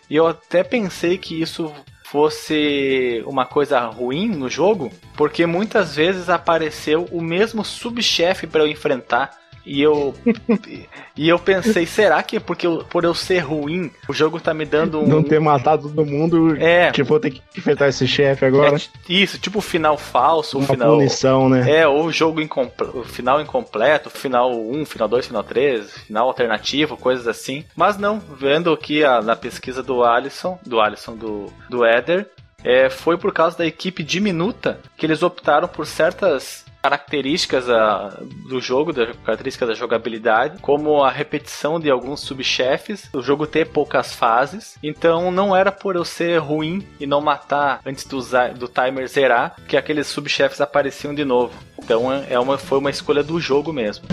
E 0.10 0.16
eu 0.16 0.28
até 0.28 0.64
pensei 0.64 1.18
que 1.18 1.42
isso 1.42 1.74
fosse 2.04 3.24
uma 3.26 3.46
coisa 3.46 3.80
ruim 3.80 4.30
no 4.30 4.48
jogo, 4.48 4.92
porque 5.18 5.46
muitas 5.46 5.96
vezes 5.96 6.30
apareceu 6.30 7.08
o 7.12 7.22
mesmo 7.22 7.66
subchefe 7.66 8.46
para 8.46 8.62
eu 8.62 8.68
enfrentar 8.68 9.32
e 9.66 9.82
eu 9.82 10.14
e 11.18 11.28
eu 11.30 11.40
pensei, 11.40 11.86
será 11.86 12.22
que 12.22 12.40
porque 12.40 12.68
eu, 12.68 12.80
por 12.90 13.04
eu 13.04 13.14
ser 13.14 13.40
ruim, 13.40 13.90
o 14.08 14.14
jogo 14.14 14.40
tá 14.40 14.54
me 14.54 14.66
dando 14.66 15.00
um 15.02 15.08
Não 15.08 15.24
ter 15.24 15.40
matado 15.40 15.90
todo 15.90 16.06
mundo, 16.06 16.56
É. 16.58 16.92
tipo, 16.92 17.10
vou 17.10 17.20
ter 17.20 17.32
que 17.32 17.42
enfrentar 17.58 17.88
esse 17.88 18.08
chefe 18.08 18.46
agora. 18.46 18.76
é, 18.76 18.80
isso, 19.12 19.38
tipo 19.40 19.62
final 19.62 19.98
falso, 19.98 20.58
Uma 20.58 20.68
final 20.68 20.98
punição, 20.98 21.50
né? 21.50 21.80
É, 21.80 21.88
ou 21.88 22.06
o 22.06 22.12
jogo 22.12 22.42
incomple... 22.42 22.88
o 22.94 23.04
final 23.04 23.42
incompleto, 23.42 24.10
final 24.10 24.52
1, 24.52 24.86
final 24.86 25.08
2, 25.08 25.28
final 25.28 25.44
3, 25.44 25.92
final 26.06 26.28
alternativo, 26.28 26.98
coisas 26.98 27.28
assim. 27.28 27.64
Mas 27.76 27.98
não, 27.98 28.20
vendo 28.20 28.72
aqui 28.72 29.04
a- 29.04 29.22
na 29.22 29.36
pesquisa 29.36 29.82
do 29.82 30.04
Alisson, 30.04 30.60
do 30.66 30.80
Alisson, 30.82 31.16
do, 31.16 31.52
do 31.70 31.86
Eder, 31.86 32.28
é, 32.64 32.90
foi 32.90 33.18
por 33.18 33.32
causa 33.32 33.58
da 33.60 33.66
equipe 33.66 34.04
diminuta 34.04 34.80
que 34.98 35.06
eles 35.06 35.22
optaram 35.24 35.68
por 35.68 35.86
certas 35.86 36.65
características 36.86 37.68
ah, 37.68 38.20
do 38.48 38.62
jogo, 38.62 38.94
da 38.94 39.08
características 39.08 39.70
da 39.70 39.74
jogabilidade, 39.74 40.60
como 40.62 41.04
a 41.04 41.10
repetição 41.10 41.80
de 41.80 41.90
alguns 41.90 42.20
subchefes, 42.20 43.10
o 43.12 43.24
jogo 43.24 43.48
ter 43.48 43.66
poucas 43.66 44.14
fases, 44.14 44.78
então 44.84 45.32
não 45.32 45.56
era 45.56 45.72
por 45.72 45.96
eu 45.96 46.06
ser 46.06 46.38
ruim 46.38 46.88
e 47.00 47.08
não 47.08 47.22
matar 47.22 47.82
antes 47.84 48.06
do, 48.06 48.20
do 48.56 48.68
timer 48.68 49.08
zerar 49.08 49.56
que 49.68 49.76
aqueles 49.76 50.06
subchefes 50.06 50.62
apareciam 50.62 51.16
de 51.16 51.26
novo. 51.26 51.54
Então 51.80 52.12
é 52.30 52.38
uma, 52.40 52.56
foi 52.56 52.78
uma 52.78 52.92
escolha 52.92 53.24
do 53.24 53.40
jogo 53.40 53.74
mesmo. 53.74 54.06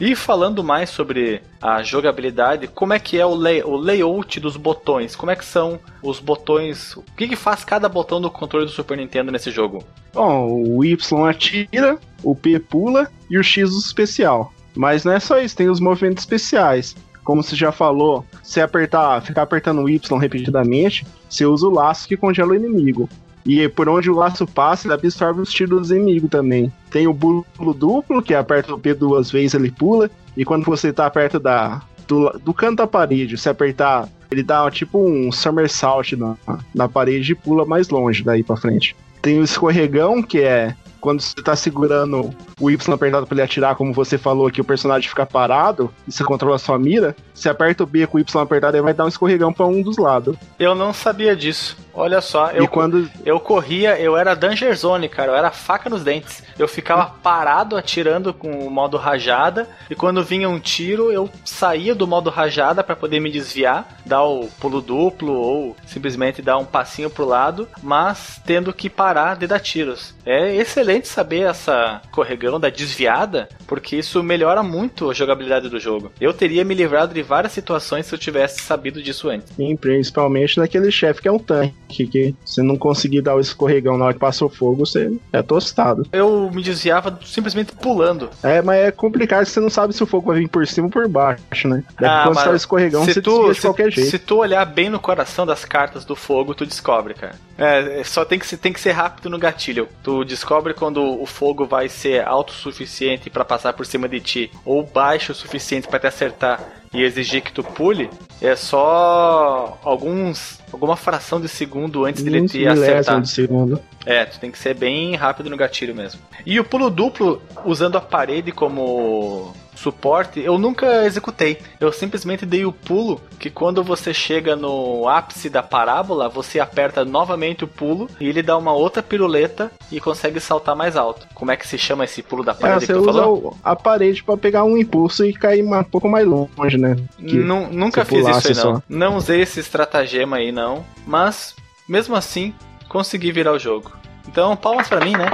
E 0.00 0.16
falando 0.16 0.64
mais 0.64 0.88
sobre 0.88 1.42
a 1.60 1.82
jogabilidade, 1.82 2.66
como 2.66 2.94
é 2.94 2.98
que 2.98 3.18
é 3.18 3.26
o, 3.26 3.34
lay- 3.34 3.62
o 3.62 3.76
layout 3.76 4.40
dos 4.40 4.56
botões? 4.56 5.14
Como 5.14 5.30
é 5.30 5.36
que 5.36 5.44
são 5.44 5.78
os 6.02 6.18
botões? 6.18 6.96
O 6.96 7.02
que, 7.16 7.28
que 7.28 7.36
faz 7.36 7.64
cada 7.64 7.86
botão 7.86 8.18
do 8.18 8.30
controle 8.30 8.64
do 8.64 8.72
Super 8.72 8.96
Nintendo 8.96 9.30
nesse 9.30 9.50
jogo? 9.50 9.84
Bom, 10.14 10.64
o 10.66 10.82
Y 10.84 11.26
atira, 11.28 11.98
o 12.22 12.34
P 12.34 12.58
pula 12.58 13.10
e 13.28 13.38
o 13.38 13.42
X 13.42 13.68
usa 13.70 13.86
especial. 13.86 14.54
Mas 14.74 15.04
não 15.04 15.12
é 15.12 15.20
só 15.20 15.38
isso, 15.38 15.56
tem 15.56 15.68
os 15.68 15.80
movimentos 15.80 16.22
especiais. 16.22 16.96
Como 17.22 17.42
você 17.42 17.54
já 17.54 17.70
falou, 17.70 18.24
se 18.42 18.60
apertar, 18.60 19.20
ficar 19.20 19.42
apertando 19.42 19.82
o 19.82 19.88
Y 19.88 20.18
repetidamente, 20.18 21.06
você 21.28 21.44
usa 21.44 21.66
o 21.66 21.70
laço 21.70 22.08
que 22.08 22.16
congela 22.16 22.52
o 22.52 22.54
inimigo. 22.54 23.06
E 23.44 23.68
por 23.68 23.88
onde 23.88 24.10
o 24.10 24.14
laço 24.14 24.46
passa, 24.46 24.86
ele 24.86 24.94
absorve 24.94 25.40
os 25.40 25.50
tiros 25.50 25.80
dos 25.80 25.90
inimigos 25.90 26.30
também. 26.30 26.72
Tem 26.90 27.06
o 27.06 27.14
pulo 27.14 27.74
duplo, 27.74 28.22
que 28.22 28.34
aperta 28.34 28.74
o 28.74 28.78
P 28.78 28.94
duas 28.94 29.30
vezes, 29.30 29.54
ele 29.54 29.70
pula. 29.70 30.10
E 30.36 30.44
quando 30.44 30.64
você 30.64 30.92
tá 30.92 31.08
perto 31.10 31.38
da, 31.38 31.82
do, 32.06 32.30
do 32.44 32.54
canto 32.54 32.76
da 32.76 32.86
parede, 32.86 33.38
se 33.38 33.48
apertar, 33.48 34.08
ele 34.30 34.42
dá 34.42 34.70
tipo 34.70 34.98
um 34.98 35.32
somersault 35.32 36.16
na, 36.16 36.36
na 36.74 36.88
parede 36.88 37.32
e 37.32 37.34
pula 37.34 37.64
mais 37.64 37.88
longe 37.88 38.22
daí 38.22 38.42
pra 38.42 38.56
frente. 38.56 38.94
Tem 39.22 39.38
o 39.38 39.44
escorregão, 39.44 40.22
que 40.22 40.40
é 40.40 40.74
quando 41.00 41.20
você 41.20 41.42
tá 41.42 41.56
segurando 41.56 42.34
o 42.60 42.70
Y 42.70 42.92
apertado 42.92 43.26
pra 43.26 43.34
ele 43.34 43.42
atirar, 43.42 43.74
como 43.74 43.92
você 43.92 44.18
falou, 44.18 44.50
que 44.50 44.60
o 44.60 44.64
personagem 44.64 45.08
fica 45.08 45.24
parado 45.24 45.92
e 46.06 46.12
você 46.12 46.22
controla 46.22 46.56
a 46.56 46.58
sua 46.58 46.78
mira. 46.78 47.16
Se 47.34 47.48
aperta 47.48 47.82
o 47.82 47.86
B 47.86 48.06
com 48.06 48.18
o 48.18 48.20
Y 48.20 48.42
apertado, 48.42 48.76
ele 48.76 48.84
vai 48.84 48.94
dar 48.94 49.04
um 49.04 49.08
escorregão 49.08 49.52
pra 49.52 49.66
um 49.66 49.82
dos 49.82 49.96
lados. 49.96 50.36
Eu 50.58 50.74
não 50.74 50.92
sabia 50.92 51.34
disso. 51.34 51.76
Olha 51.92 52.20
só, 52.20 52.50
eu, 52.50 52.64
e 52.64 52.68
quando. 52.68 53.10
eu 53.24 53.40
corria, 53.40 53.98
eu 53.98 54.16
era 54.16 54.34
Danger 54.34 54.74
Zone, 54.76 55.08
cara, 55.08 55.32
eu 55.32 55.36
era 55.36 55.50
faca 55.50 55.90
nos 55.90 56.04
dentes. 56.04 56.42
Eu 56.58 56.68
ficava 56.68 57.06
parado 57.22 57.76
atirando 57.76 58.32
com 58.32 58.66
o 58.66 58.70
modo 58.70 58.96
rajada 58.96 59.68
e 59.88 59.94
quando 59.94 60.22
vinha 60.22 60.48
um 60.48 60.60
tiro, 60.60 61.10
eu 61.10 61.28
saía 61.44 61.94
do 61.94 62.06
modo 62.06 62.30
rajada 62.30 62.84
para 62.84 62.94
poder 62.94 63.20
me 63.20 63.30
desviar, 63.30 64.00
dar 64.04 64.22
o 64.22 64.48
pulo 64.60 64.80
duplo 64.80 65.32
ou 65.32 65.76
simplesmente 65.86 66.42
dar 66.42 66.58
um 66.58 66.64
passinho 66.64 67.10
pro 67.10 67.24
lado, 67.24 67.68
mas 67.82 68.40
tendo 68.44 68.72
que 68.72 68.88
parar 68.88 69.36
de 69.36 69.46
dar 69.46 69.60
tiros. 69.60 70.14
É 70.24 70.54
excelente 70.54 70.89
saber 71.04 71.40
essa 71.42 72.00
corregão 72.10 72.58
da 72.58 72.68
desviada, 72.68 73.48
porque 73.66 73.96
isso 73.96 74.22
melhora 74.22 74.62
muito 74.62 75.10
a 75.10 75.14
jogabilidade 75.14 75.68
do 75.68 75.78
jogo. 75.78 76.10
Eu 76.20 76.32
teria 76.34 76.64
me 76.64 76.74
livrado 76.74 77.14
de 77.14 77.22
várias 77.22 77.52
situações 77.52 78.06
se 78.06 78.14
eu 78.14 78.18
tivesse 78.18 78.60
sabido 78.62 79.02
disso 79.02 79.28
antes. 79.28 79.52
Sim, 79.56 79.76
principalmente 79.76 80.58
naquele 80.58 80.90
chefe 80.90 81.22
que 81.22 81.28
é 81.28 81.32
um 81.32 81.38
tanque, 81.38 82.06
que 82.06 82.34
se 82.44 82.62
não 82.62 82.76
conseguir 82.76 83.22
dar 83.22 83.34
o 83.36 83.40
escorregão 83.40 83.96
na 83.96 84.06
hora 84.06 84.14
que 84.14 84.20
passa 84.20 84.44
o 84.44 84.48
fogo, 84.48 84.84
você 84.86 85.12
é 85.32 85.42
tostado. 85.42 86.06
Eu 86.12 86.50
me 86.52 86.62
desviava 86.62 87.18
simplesmente 87.24 87.72
pulando. 87.72 88.30
É, 88.42 88.60
mas 88.62 88.80
é 88.80 88.90
complicado 88.90 89.44
você 89.44 89.60
não 89.60 89.70
sabe 89.70 89.92
se 89.94 90.02
o 90.02 90.06
fogo 90.06 90.28
vai 90.28 90.40
vir 90.40 90.48
por 90.48 90.66
cima 90.66 90.86
ou 90.86 90.90
por 90.90 91.06
baixo, 91.08 91.68
né? 91.68 91.84
Daí 91.98 92.08
Ah, 92.10 92.22
quando 92.24 92.36
mas 92.36 92.46
o 92.46 92.54
escorregão, 92.56 93.04
se 93.04 93.14
você 93.14 93.22
tu, 93.22 93.54
se, 93.54 93.60
qualquer 93.62 93.90
jeito. 93.90 94.10
se 94.10 94.18
tu 94.18 94.38
olhar 94.38 94.64
bem 94.64 94.88
no 94.88 94.98
coração 94.98 95.44
das 95.46 95.64
cartas 95.64 96.04
do 96.04 96.16
fogo, 96.16 96.54
tu 96.54 96.66
descobre, 96.66 97.14
cara. 97.14 97.34
É, 97.58 98.00
é, 98.00 98.04
só 98.04 98.24
tem 98.24 98.38
que, 98.38 98.46
ser, 98.46 98.56
tem 98.56 98.72
que 98.72 98.80
ser 98.80 98.92
rápido 98.92 99.28
no 99.28 99.38
gatilho. 99.38 99.86
Tu 100.02 100.24
descobre 100.24 100.72
quando 100.80 101.20
o 101.20 101.26
fogo 101.26 101.66
vai 101.66 101.90
ser 101.90 102.26
alto 102.26 102.50
o 102.50 102.54
suficiente 102.54 103.28
pra 103.28 103.44
passar 103.44 103.74
por 103.74 103.84
cima 103.84 104.08
de 104.08 104.18
ti, 104.18 104.50
ou 104.64 104.82
baixo 104.82 105.32
o 105.32 105.34
suficiente 105.34 105.86
pra 105.86 106.00
te 106.00 106.06
acertar 106.06 106.58
e 106.92 107.02
exigir 107.02 107.42
que 107.42 107.52
tu 107.52 107.62
pule. 107.62 108.08
É 108.40 108.56
só 108.56 109.78
alguns 109.84 110.58
alguma 110.72 110.96
fração 110.96 111.38
de 111.38 111.48
segundo 111.48 112.06
antes 112.06 112.22
dele 112.22 112.48
te 112.48 112.66
acertar. 112.66 113.20
de 113.20 113.28
segundo. 113.28 113.80
É, 114.06 114.24
tu 114.24 114.40
tem 114.40 114.50
que 114.50 114.58
ser 114.58 114.74
bem 114.74 115.14
rápido 115.14 115.50
no 115.50 115.56
gatilho 115.56 115.94
mesmo. 115.94 116.20
E 116.46 116.58
o 116.58 116.64
pulo 116.64 116.88
duplo, 116.88 117.42
usando 117.64 117.98
a 117.98 118.00
parede 118.00 118.50
como 118.50 119.54
suporte, 119.80 120.40
eu 120.40 120.58
nunca 120.58 121.04
executei. 121.06 121.58
Eu 121.80 121.92
simplesmente 121.92 122.44
dei 122.44 122.64
o 122.64 122.72
pulo, 122.72 123.20
que 123.38 123.48
quando 123.50 123.82
você 123.82 124.12
chega 124.12 124.54
no 124.54 125.08
ápice 125.08 125.48
da 125.48 125.62
parábola, 125.62 126.28
você 126.28 126.60
aperta 126.60 127.04
novamente 127.04 127.64
o 127.64 127.68
pulo 127.68 128.08
e 128.20 128.28
ele 128.28 128.42
dá 128.42 128.56
uma 128.58 128.72
outra 128.72 129.02
piruleta 129.02 129.70
e 129.90 130.00
consegue 130.00 130.38
saltar 130.40 130.76
mais 130.76 130.96
alto. 130.96 131.26
Como 131.34 131.50
é 131.50 131.56
que 131.56 131.66
se 131.66 131.78
chama 131.78 132.04
esse 132.04 132.22
pulo 132.22 132.44
da 132.44 132.52
É, 132.52 132.54
parede 132.54 132.86
você 132.86 132.92
que 132.92 132.98
tu 132.98 133.08
usa 133.08 133.20
falou? 133.20 133.56
a 133.64 133.74
parede 133.74 134.22
pra 134.22 134.36
pegar 134.36 134.64
um 134.64 134.76
impulso 134.76 135.24
e 135.24 135.32
cair 135.32 135.64
um 135.64 135.82
pouco 135.84 136.08
mais 136.08 136.26
longe, 136.26 136.76
né? 136.76 136.96
Que 137.16 137.36
nunca 137.36 138.04
fiz 138.04 138.26
isso 138.26 138.48
aí 138.48 138.54
não. 138.54 138.62
só. 138.76 138.82
Não 138.88 139.16
usei 139.16 139.40
esse 139.40 139.60
estratagema 139.60 140.36
aí 140.36 140.52
não, 140.52 140.84
mas 141.06 141.54
mesmo 141.88 142.14
assim 142.14 142.54
consegui 142.88 143.32
virar 143.32 143.52
o 143.52 143.58
jogo. 143.58 143.92
Então, 144.28 144.54
palmas 144.56 144.88
pra 144.88 145.00
mim, 145.04 145.12
né? 145.12 145.30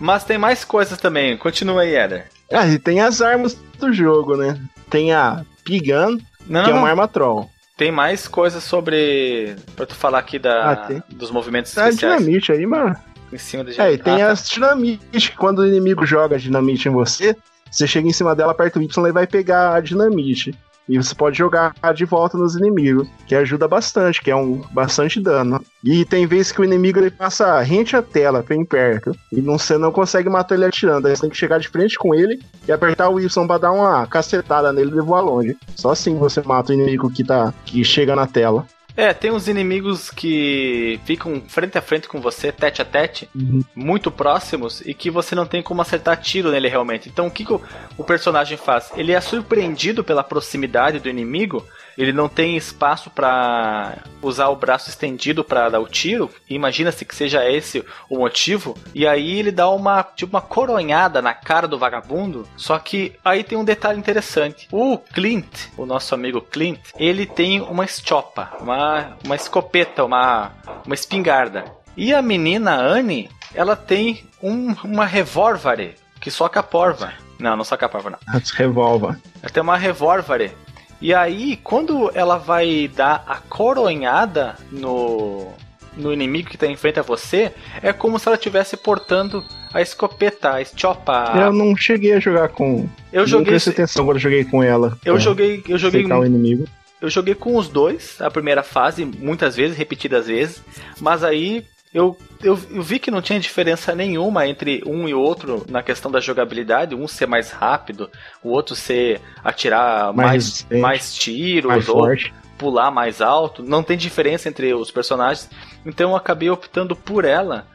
mas 0.00 0.24
tem 0.24 0.38
mais 0.38 0.64
coisas 0.64 0.98
também. 0.98 1.36
Continua 1.36 1.82
aí, 1.82 1.94
Eder. 1.96 2.26
Ah, 2.52 2.66
e 2.66 2.78
tem 2.78 3.00
as 3.00 3.20
armas 3.22 3.56
do 3.78 3.92
jogo, 3.92 4.36
né? 4.36 4.58
Tem 4.88 5.12
a 5.12 5.44
Pigun, 5.64 6.18
Não, 6.48 6.64
que 6.64 6.70
é 6.70 6.74
uma 6.74 6.88
arma 6.88 7.06
troll. 7.06 7.48
Tem 7.76 7.92
mais 7.92 8.26
coisas 8.26 8.62
sobre 8.64 9.54
pra 9.76 9.86
tu 9.86 9.94
falar 9.94 10.18
aqui 10.18 10.38
da 10.38 10.72
Ah, 10.72 10.76
tem. 10.76 11.02
dos 11.10 11.30
movimentos 11.30 11.72
Tem 11.72 11.84
a 11.84 11.88
especiais 11.88 12.18
dinamite 12.18 12.50
aí, 12.52 12.66
mano. 12.66 12.96
em 13.32 13.38
cima 13.38 13.62
do 13.62 13.70
É, 13.80 13.92
e 13.92 13.98
tem 13.98 14.14
Ah, 14.22 14.26
tá. 14.26 14.32
as 14.32 14.48
dinamite, 14.50 15.30
que 15.30 15.36
quando 15.36 15.60
o 15.60 15.66
inimigo 15.68 16.04
joga 16.04 16.36
dinamite 16.38 16.88
em 16.88 16.92
você, 16.92 17.36
você 17.70 17.86
chega 17.86 18.08
em 18.08 18.12
cima 18.12 18.34
dela, 18.34 18.50
aperta 18.52 18.78
o 18.78 18.82
Y 18.82 19.06
e 19.08 19.12
vai 19.12 19.26
pegar 19.26 19.74
a 19.76 19.80
dinamite. 19.80 20.52
E 20.90 20.96
você 20.96 21.14
pode 21.14 21.38
jogar 21.38 21.72
de 21.94 22.04
volta 22.04 22.36
nos 22.36 22.56
inimigos, 22.56 23.08
que 23.24 23.36
ajuda 23.36 23.68
bastante, 23.68 24.20
que 24.20 24.28
é 24.28 24.34
um 24.34 24.60
bastante 24.72 25.20
dano. 25.20 25.64
E 25.84 26.04
tem 26.04 26.26
vezes 26.26 26.50
que 26.50 26.60
o 26.60 26.64
inimigo 26.64 26.98
ele 26.98 27.12
passa 27.12 27.60
rente 27.60 27.94
à 27.94 28.02
tela, 28.02 28.44
bem 28.46 28.64
perto, 28.64 29.14
e 29.32 29.40
não, 29.40 29.56
você 29.56 29.78
não 29.78 29.92
consegue 29.92 30.28
matar 30.28 30.56
ele 30.56 30.64
atirando. 30.64 31.06
Aí 31.06 31.14
você 31.14 31.22
tem 31.22 31.30
que 31.30 31.36
chegar 31.36 31.60
de 31.60 31.68
frente 31.68 31.96
com 31.96 32.12
ele 32.12 32.42
e 32.66 32.72
apertar 32.72 33.08
o 33.08 33.20
Y 33.20 33.46
pra 33.46 33.56
dar 33.56 33.70
uma 33.70 34.04
cacetada 34.08 34.72
nele 34.72 34.90
e 34.90 35.00
voar 35.00 35.20
longe. 35.20 35.56
Só 35.76 35.90
assim 35.92 36.18
você 36.18 36.42
mata 36.42 36.72
o 36.72 36.74
inimigo 36.74 37.08
que, 37.08 37.22
tá, 37.22 37.54
que 37.64 37.84
chega 37.84 38.16
na 38.16 38.26
tela. 38.26 38.66
É, 38.96 39.12
tem 39.12 39.30
uns 39.30 39.48
inimigos 39.48 40.10
que 40.10 41.00
ficam 41.04 41.40
frente 41.46 41.78
a 41.78 41.82
frente 41.82 42.08
com 42.08 42.20
você, 42.20 42.52
tete 42.52 42.82
a 42.82 42.84
tete, 42.84 43.28
muito 43.74 44.10
próximos, 44.10 44.80
e 44.82 44.94
que 44.94 45.10
você 45.10 45.34
não 45.34 45.46
tem 45.46 45.62
como 45.62 45.82
acertar 45.82 46.20
tiro 46.20 46.50
nele 46.50 46.68
realmente. 46.68 47.08
Então 47.08 47.26
o 47.26 47.30
que, 47.30 47.44
que 47.44 47.52
o, 47.52 47.60
o 47.96 48.04
personagem 48.04 48.56
faz? 48.56 48.90
Ele 48.96 49.12
é 49.12 49.20
surpreendido 49.20 50.02
pela 50.02 50.24
proximidade 50.24 50.98
do 50.98 51.08
inimigo, 51.08 51.66
ele 52.00 52.14
não 52.14 52.30
tem 52.30 52.56
espaço 52.56 53.10
pra 53.10 53.98
usar 54.22 54.48
o 54.48 54.56
braço 54.56 54.88
estendido 54.88 55.44
pra 55.44 55.68
dar 55.68 55.80
o 55.80 55.86
tiro. 55.86 56.30
Imagina-se 56.48 57.04
que 57.04 57.14
seja 57.14 57.48
esse 57.48 57.84
o 58.08 58.18
motivo. 58.18 58.74
E 58.94 59.06
aí 59.06 59.38
ele 59.38 59.52
dá 59.52 59.68
uma 59.68 60.02
tipo 60.02 60.34
uma 60.34 60.40
coronhada 60.40 61.20
na 61.20 61.34
cara 61.34 61.68
do 61.68 61.78
vagabundo. 61.78 62.48
Só 62.56 62.78
que 62.78 63.12
aí 63.22 63.44
tem 63.44 63.58
um 63.58 63.64
detalhe 63.64 63.98
interessante. 63.98 64.66
O 64.72 64.96
Clint, 64.96 65.68
o 65.76 65.84
nosso 65.84 66.14
amigo 66.14 66.40
Clint, 66.40 66.80
ele 66.98 67.26
tem 67.26 67.60
uma 67.60 67.84
estiopa, 67.84 68.50
uma, 68.60 69.16
uma 69.22 69.36
escopeta, 69.36 70.02
uma, 70.02 70.52
uma 70.86 70.94
espingarda. 70.94 71.64
E 71.94 72.14
a 72.14 72.22
menina 72.22 72.76
Anne, 72.76 73.28
ela 73.54 73.76
tem 73.76 74.24
um, 74.42 74.74
uma 74.84 75.04
revólver 75.04 75.96
que 76.18 76.30
soca 76.30 76.60
a 76.60 76.62
porva. 76.62 77.12
Não, 77.38 77.56
não 77.56 77.64
saca 77.64 77.88
pólvora, 77.88 78.18
não. 78.26 78.34
As 78.36 78.50
revolva. 78.50 79.18
Ela 79.42 79.50
tem 79.50 79.62
uma 79.62 79.76
revólver. 79.76 80.52
E 81.00 81.14
aí, 81.14 81.58
quando 81.62 82.10
ela 82.14 82.36
vai 82.36 82.90
dar 82.94 83.24
a 83.26 83.36
coronhada 83.36 84.56
no, 84.70 85.48
no 85.96 86.12
inimigo 86.12 86.50
que 86.50 86.58
tá 86.58 86.66
em 86.66 86.76
frente 86.76 87.00
a 87.00 87.02
você, 87.02 87.52
é 87.82 87.92
como 87.92 88.18
se 88.18 88.28
ela 88.28 88.36
estivesse 88.36 88.76
portando 88.76 89.42
a 89.72 89.80
escopeta, 89.80 90.54
a 90.54 90.62
estiopa. 90.62 91.32
Eu 91.36 91.52
não 91.52 91.74
cheguei 91.74 92.12
a 92.12 92.20
jogar 92.20 92.48
com. 92.48 92.88
Eu 93.12 93.20
não 93.20 93.26
joguei. 93.26 93.46
prestei 93.46 93.72
atenção 93.72 94.04
quando 94.04 94.16
eu 94.16 94.22
joguei 94.22 94.44
com 94.44 94.62
ela. 94.62 94.98
Eu 95.04 95.18
joguei. 95.18 95.62
Eu 95.66 95.78
joguei. 95.78 96.04
o 96.04 96.24
inimigo. 96.24 96.66
Eu 97.00 97.08
joguei 97.08 97.34
com 97.34 97.56
os 97.56 97.68
dois, 97.68 98.20
a 98.20 98.30
primeira 98.30 98.62
fase, 98.62 99.06
muitas 99.06 99.56
vezes, 99.56 99.76
repetidas 99.76 100.26
vezes, 100.26 100.62
mas 101.00 101.24
aí 101.24 101.64
eu, 101.92 102.16
eu, 102.42 102.58
eu 102.70 102.82
vi 102.82 102.98
que 102.98 103.10
não 103.10 103.20
tinha 103.20 103.40
diferença 103.40 103.94
nenhuma 103.94 104.46
entre 104.46 104.82
um 104.86 105.08
e 105.08 105.14
outro 105.14 105.64
na 105.68 105.82
questão 105.82 106.10
da 106.10 106.20
jogabilidade, 106.20 106.94
um 106.94 107.08
ser 107.08 107.26
mais 107.26 107.50
rápido, 107.50 108.08
o 108.42 108.50
outro 108.50 108.76
ser 108.76 109.20
atirar 109.42 110.12
Mais 110.14 110.66
mais, 110.70 110.80
mais 110.80 111.14
tiros, 111.14 111.68
Mais 111.68 111.88
ou 111.88 112.08
pular 112.56 112.90
mais 112.90 113.22
alto, 113.22 113.62
não 113.62 113.82
tem 113.82 113.96
diferença 113.96 114.46
entre 114.46 114.74
os 114.74 114.90
personagens, 114.90 115.48
então 115.84 116.10
eu 116.10 116.16
acabei 116.16 116.50
optando 116.50 116.94
por 116.94 117.24
ela. 117.24 117.66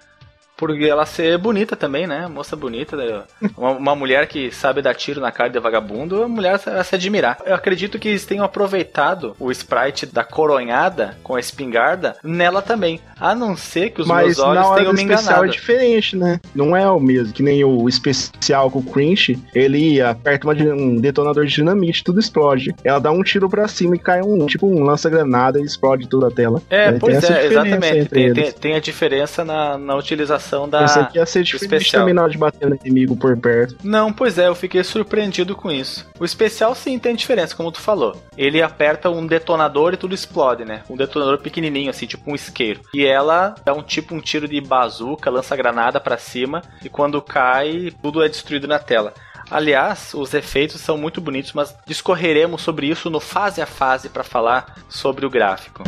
Por 0.58 0.82
ela 0.82 1.06
ser 1.06 1.38
bonita 1.38 1.76
também, 1.76 2.08
né? 2.08 2.28
Moça 2.28 2.56
bonita. 2.56 2.96
né? 2.96 3.24
Uma, 3.58 3.72
uma 3.72 3.96
mulher 3.96 4.28
que 4.28 4.52
sabe 4.52 4.82
dar 4.82 4.94
tiro 4.96 5.20
na 5.20 5.32
cara 5.32 5.50
de 5.50 5.60
vagabundo, 5.60 6.24
a 6.24 6.28
mulher 6.28 6.60
a 6.66 6.84
se 6.84 6.96
admirar. 6.96 7.38
Eu 7.46 7.56
acredito 7.56 8.00
que 8.00 8.08
eles 8.08 8.26
tenham 8.26 8.46
aproveitado 8.46 9.36
o 9.40 9.52
sprite 9.52 10.06
da 10.06 10.24
coronhada 10.24 11.18
com 11.24 11.36
a 11.36 11.40
espingarda 11.40 12.16
nela 12.24 12.62
também. 12.62 13.00
A 13.20 13.36
não 13.36 13.56
ser 13.56 13.90
que 13.90 14.02
os 14.02 14.08
Mas 14.08 14.26
meus 14.26 14.40
olhos 14.40 14.56
na 14.56 14.68
hora 14.68 14.80
tenham 14.80 14.94
do 14.94 14.96
me 14.98 15.04
especial 15.04 15.24
enganado. 15.24 15.46
é 15.46 15.52
diferente, 15.52 16.16
né? 16.16 16.40
Não 16.54 16.76
é 16.76 16.90
o 16.90 17.00
mesmo. 17.00 17.34
Que 17.34 17.44
nem 17.44 17.64
o 17.64 17.88
especial 17.90 18.72
com 18.72 18.80
o 18.80 18.84
Cringe, 18.84 19.38
ele 19.54 20.02
aperta 20.02 20.48
uma, 20.48 20.54
um 20.54 20.96
detonador 20.98 21.46
de 21.46 21.54
dinamite, 21.54 22.04
tudo 22.04 22.20
explode. 22.20 22.74
Ela 22.84 23.00
dá 23.00 23.12
um 23.12 23.24
tiro 23.24 23.50
pra 23.50 23.68
cima 23.68 23.96
e 23.96 24.00
cai 24.00 24.22
um 24.22 24.46
tipo 24.46 24.68
um 24.68 24.84
lança-granada 24.84 25.60
e 25.60 25.64
explode 25.64 26.08
toda 26.08 26.28
a 26.28 26.32
tela. 26.32 26.62
É, 26.70 26.92
Tem 26.92 27.00
pois 27.00 27.24
é, 27.24 27.46
exatamente. 27.48 28.10
Tem, 28.10 28.34
tem, 28.34 28.52
tem 28.52 28.76
a 28.76 28.80
diferença 28.80 29.44
na, 29.44 29.78
na 29.78 29.96
utilização 29.96 30.45
da. 30.70 30.80
Pensei 30.80 31.06
que 31.06 31.18
ia 31.18 31.26
ser 31.26 31.44
diferente 31.44 31.86
especial. 31.86 32.08
hora 32.08 32.30
de 32.30 32.38
bater 32.38 32.70
no 32.70 32.76
inimigo 32.76 33.16
por 33.16 33.36
perto. 33.38 33.76
Não, 33.84 34.12
pois 34.12 34.38
é, 34.38 34.48
eu 34.48 34.56
fiquei 34.56 34.84
surpreendido 34.84 35.56
com 35.56 35.72
isso. 35.72 36.08
O 36.20 36.26
especial 36.26 36.74
sim 36.76 36.98
tem 37.00 37.16
diferença, 37.16 37.56
como 37.56 37.72
tu 37.72 37.82
falou. 37.82 38.22
Ele 38.38 38.62
aperta 38.62 39.10
um 39.10 39.26
detonador 39.26 39.94
e 39.94 39.98
tudo 39.98 40.16
explode, 40.16 40.66
né? 40.66 40.84
Um 40.90 40.96
detonador 40.96 41.40
pequenininho, 41.40 41.90
assim, 41.90 42.06
tipo 42.06 42.32
um 42.32 42.36
isqueiro. 42.36 42.82
E 42.94 43.06
ela 43.06 43.56
dá 43.64 43.74
um 43.74 43.82
tipo 43.82 44.14
um 44.16 44.22
tiro 44.22 44.48
de 44.48 44.60
bazuca, 44.62 45.30
lança 45.30 45.56
granada 45.56 46.00
pra 46.00 46.18
cima 46.18 46.62
e 46.84 46.90
quando 46.90 47.22
cai, 47.22 47.92
tudo 48.02 48.24
é 48.24 48.30
destruído 48.30 48.68
na 48.68 48.80
tela. 48.80 49.14
Aliás, 49.50 50.14
os 50.14 50.34
efeitos 50.34 50.82
são 50.82 50.98
muito 50.98 51.22
bonitos, 51.22 51.54
mas 51.54 51.76
discorreremos 51.86 52.62
sobre 52.62 52.88
isso 52.88 53.10
no 53.10 53.20
fase 53.20 53.62
a 53.62 53.66
fase 53.66 54.10
para 54.10 54.24
falar 54.24 54.76
sobre 54.90 55.26
o 55.26 55.30
gráfico. 55.30 55.84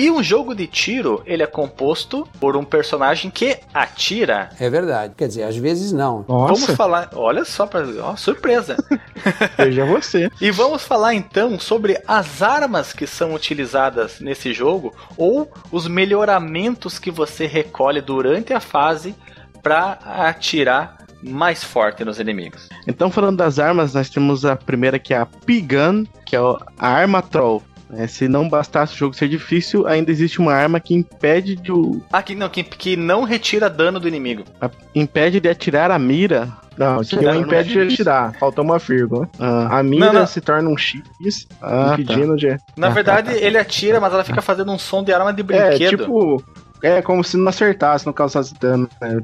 E 0.00 0.08
um 0.12 0.22
jogo 0.22 0.54
de 0.54 0.68
tiro, 0.68 1.24
ele 1.26 1.42
é 1.42 1.46
composto 1.46 2.24
por 2.38 2.56
um 2.56 2.62
personagem 2.64 3.32
que 3.32 3.58
atira 3.74 4.48
É 4.60 4.70
verdade. 4.70 5.12
Quer 5.16 5.26
dizer, 5.26 5.42
às 5.42 5.56
vezes 5.56 5.90
não. 5.90 6.22
Vamos 6.22 6.60
Nossa, 6.60 6.76
falar, 6.76 7.10
olha 7.16 7.44
só, 7.44 7.66
pra, 7.66 7.82
ó, 8.00 8.14
surpresa. 8.14 8.76
veja 9.58 9.84
você. 9.84 10.30
e 10.40 10.52
vamos 10.52 10.84
falar 10.84 11.14
então 11.14 11.58
sobre 11.58 12.00
as 12.06 12.40
armas 12.42 12.92
que 12.92 13.08
são 13.08 13.34
utilizadas 13.34 14.20
nesse 14.20 14.52
jogo 14.52 14.94
ou 15.16 15.50
os 15.72 15.88
melhoramentos 15.88 16.96
que 17.00 17.10
você 17.10 17.46
recolhe 17.46 18.00
durante 18.00 18.52
a 18.52 18.60
fase 18.60 19.16
para 19.64 19.98
atirar 20.04 20.96
mais 21.20 21.64
forte 21.64 22.04
nos 22.04 22.20
inimigos. 22.20 22.68
Então, 22.86 23.10
falando 23.10 23.38
das 23.38 23.58
armas, 23.58 23.94
nós 23.94 24.08
temos 24.08 24.44
a 24.44 24.54
primeira 24.54 25.00
que 25.00 25.12
é 25.12 25.18
a 25.18 25.26
P-Gun, 25.26 26.04
que 26.24 26.36
é 26.36 26.40
o- 26.40 26.56
a 26.78 26.86
arma 26.88 27.20
troll. 27.20 27.60
É, 27.94 28.06
se 28.06 28.28
não 28.28 28.48
bastasse 28.48 28.92
o 28.94 28.96
jogo 28.96 29.14
ser 29.14 29.28
difícil, 29.28 29.86
ainda 29.86 30.10
existe 30.10 30.38
uma 30.40 30.52
arma 30.52 30.78
que 30.78 30.94
impede 30.94 31.56
de, 31.56 31.72
o- 31.72 32.02
Ah, 32.12 32.22
que 32.22 32.34
não, 32.34 32.48
que, 32.48 32.62
que 32.62 32.96
não 32.96 33.24
retira 33.24 33.70
dano 33.70 33.98
do 33.98 34.06
inimigo. 34.06 34.44
a- 34.60 34.70
impede 34.94 35.40
de 35.40 35.48
atirar 35.48 35.90
a 35.90 35.98
mira. 35.98 36.48
Não, 36.76 37.02
que 37.02 37.16
Não, 37.16 37.22
não 37.34 37.40
impede 37.40 37.76
é 37.76 37.84
de 37.86 37.92
atirar. 37.94 38.34
Faltou 38.38 38.62
uma 38.62 38.78
vírgula. 38.78 39.28
Ah, 39.38 39.78
A 39.78 39.82
mira 39.82 40.06
Não, 40.12 40.20
não. 40.20 40.26
se 40.26 40.40
torna 40.40 40.68
um 40.70 40.76
X, 40.76 41.02
Ah, 41.60 41.96
impedindo 41.98 42.36
de. 42.36 42.56
Na 42.76 42.86
Ah, 42.86 42.90
verdade, 42.90 43.30
tá, 43.30 43.34
tá. 43.34 43.44
ele 43.44 43.58
atira, 43.58 43.98
mas 43.98 44.12
ela 44.12 44.22
fica 44.22 44.40
fazendo 44.40 44.70
um 44.70 44.78
som 44.78 45.02
de 45.02 45.12
arma 45.12 45.32
de 45.32 45.40
É, 45.40 45.44
brinquedo. 45.44 45.98
tipo. 45.98 46.44
É 46.82 47.02
como 47.02 47.24
se 47.24 47.36
não 47.36 47.48
acertasse, 47.48 48.06
não 48.06 48.12
causasse 48.12 48.54
dano. 48.54 48.88
né? 49.00 49.20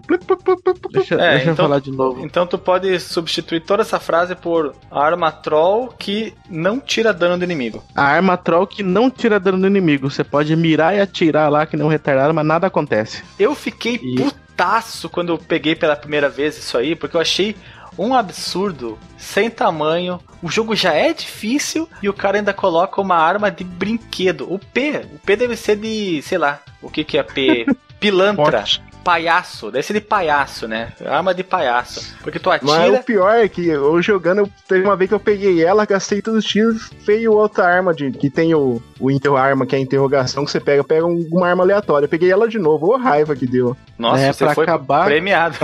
Deixa, 0.92 1.14
É, 1.16 1.30
deixa 1.32 1.48
eu 1.48 1.52
então- 1.52 1.64
falar 1.66 1.80
de 1.80 1.90
novo. 1.90 2.24
Então 2.24 2.46
tu 2.46 2.58
pode 2.58 2.98
substituir 3.00 3.60
toda 3.60 3.82
essa 3.82 3.98
frase 4.00 4.34
por 4.34 4.74
arma 4.90 5.30
troll 5.30 5.88
que 5.98 6.34
não 6.48 6.80
tira 6.80 7.12
dano 7.12 7.38
do 7.38 7.44
inimigo. 7.44 7.82
A 7.94 8.02
arma 8.04 8.36
troll 8.36 8.66
que 8.66 8.82
não 8.82 9.10
tira 9.10 9.38
dano 9.40 9.58
do 9.58 9.66
inimigo. 9.66 10.10
Você 10.10 10.24
pode 10.24 10.54
mirar 10.56 10.94
e 10.96 11.00
atirar 11.00 11.50
lá 11.50 11.66
que 11.66 11.76
não 11.76 11.88
retardado, 11.88 12.32
mas 12.34 12.46
nada 12.46 12.66
acontece. 12.66 13.22
Eu 13.38 13.54
fiquei 13.54 13.96
E- 14.02 14.16
putaço 14.16 15.08
quando 15.08 15.30
eu 15.30 15.38
peguei 15.38 15.74
pela 15.74 15.96
primeira 15.96 16.28
vez 16.28 16.56
isso 16.56 16.78
aí, 16.78 16.94
porque 16.94 17.16
eu 17.16 17.20
achei 17.20 17.56
um 17.98 18.14
absurdo, 18.14 18.98
sem 19.16 19.50
tamanho. 19.50 20.20
O 20.42 20.50
jogo 20.50 20.74
já 20.74 20.92
é 20.92 21.12
difícil 21.12 21.88
e 22.02 22.08
o 22.08 22.12
cara 22.12 22.38
ainda 22.38 22.52
coloca 22.52 23.00
uma 23.00 23.16
arma 23.16 23.50
de 23.50 23.64
brinquedo. 23.64 24.52
O 24.52 24.58
P, 24.58 25.06
o 25.14 25.18
P 25.18 25.36
deve 25.36 25.56
ser 25.56 25.76
de, 25.76 26.20
sei 26.22 26.38
lá, 26.38 26.60
o 26.82 26.90
que 26.90 27.04
que 27.04 27.18
é 27.18 27.22
P? 27.22 27.66
Pilantra, 27.98 28.58
Forte. 28.58 28.82
Palhaço, 29.04 29.70
deve 29.70 29.86
ser 29.86 29.92
de 29.92 30.00
palhaço, 30.00 30.66
né? 30.66 30.92
Arma 31.04 31.34
de 31.34 31.44
palhaço. 31.44 32.14
Porque 32.22 32.38
tu 32.38 32.48
Mas 32.48 32.62
atira, 32.68 33.00
o 33.00 33.02
pior 33.04 33.34
é 33.36 33.48
que 33.48 33.66
eu 33.68 34.00
jogando, 34.02 34.38
eu- 34.38 34.50
teve 34.66 34.82
uma 34.84 34.96
vez 34.96 35.08
que 35.08 35.14
eu 35.14 35.20
peguei 35.20 35.62
ela, 35.62 35.84
gastei 35.84 36.22
todos 36.22 36.44
os 36.44 36.50
tiros, 36.50 36.90
veio 37.06 37.32
outra 37.32 37.66
arma 37.66 37.92
de, 37.94 38.10
que 38.10 38.30
tem 38.30 38.54
o, 38.54 38.80
o 38.98 39.10
inter- 39.10 39.34
arma, 39.34 39.66
que 39.66 39.74
é 39.74 39.78
a 39.78 39.82
interrogação, 39.82 40.44
que 40.44 40.50
você 40.50 40.60
pega, 40.60 40.82
pega 40.82 41.04
um- 41.06 41.28
uma 41.30 41.46
arma 41.48 41.62
aleatória. 41.62 42.06
Eu 42.06 42.08
peguei 42.10 42.30
ela 42.32 42.48
de 42.48 42.58
novo, 42.58 42.86
ô 42.88 42.96
raiva 42.96 43.36
que 43.36 43.46
deu. 43.46 43.76
nossa, 43.98 44.22
é, 44.22 44.32
você 44.32 44.44
pra 44.44 44.54
foi 44.54 44.64
acabar- 44.64 45.04
premiado. 45.04 45.56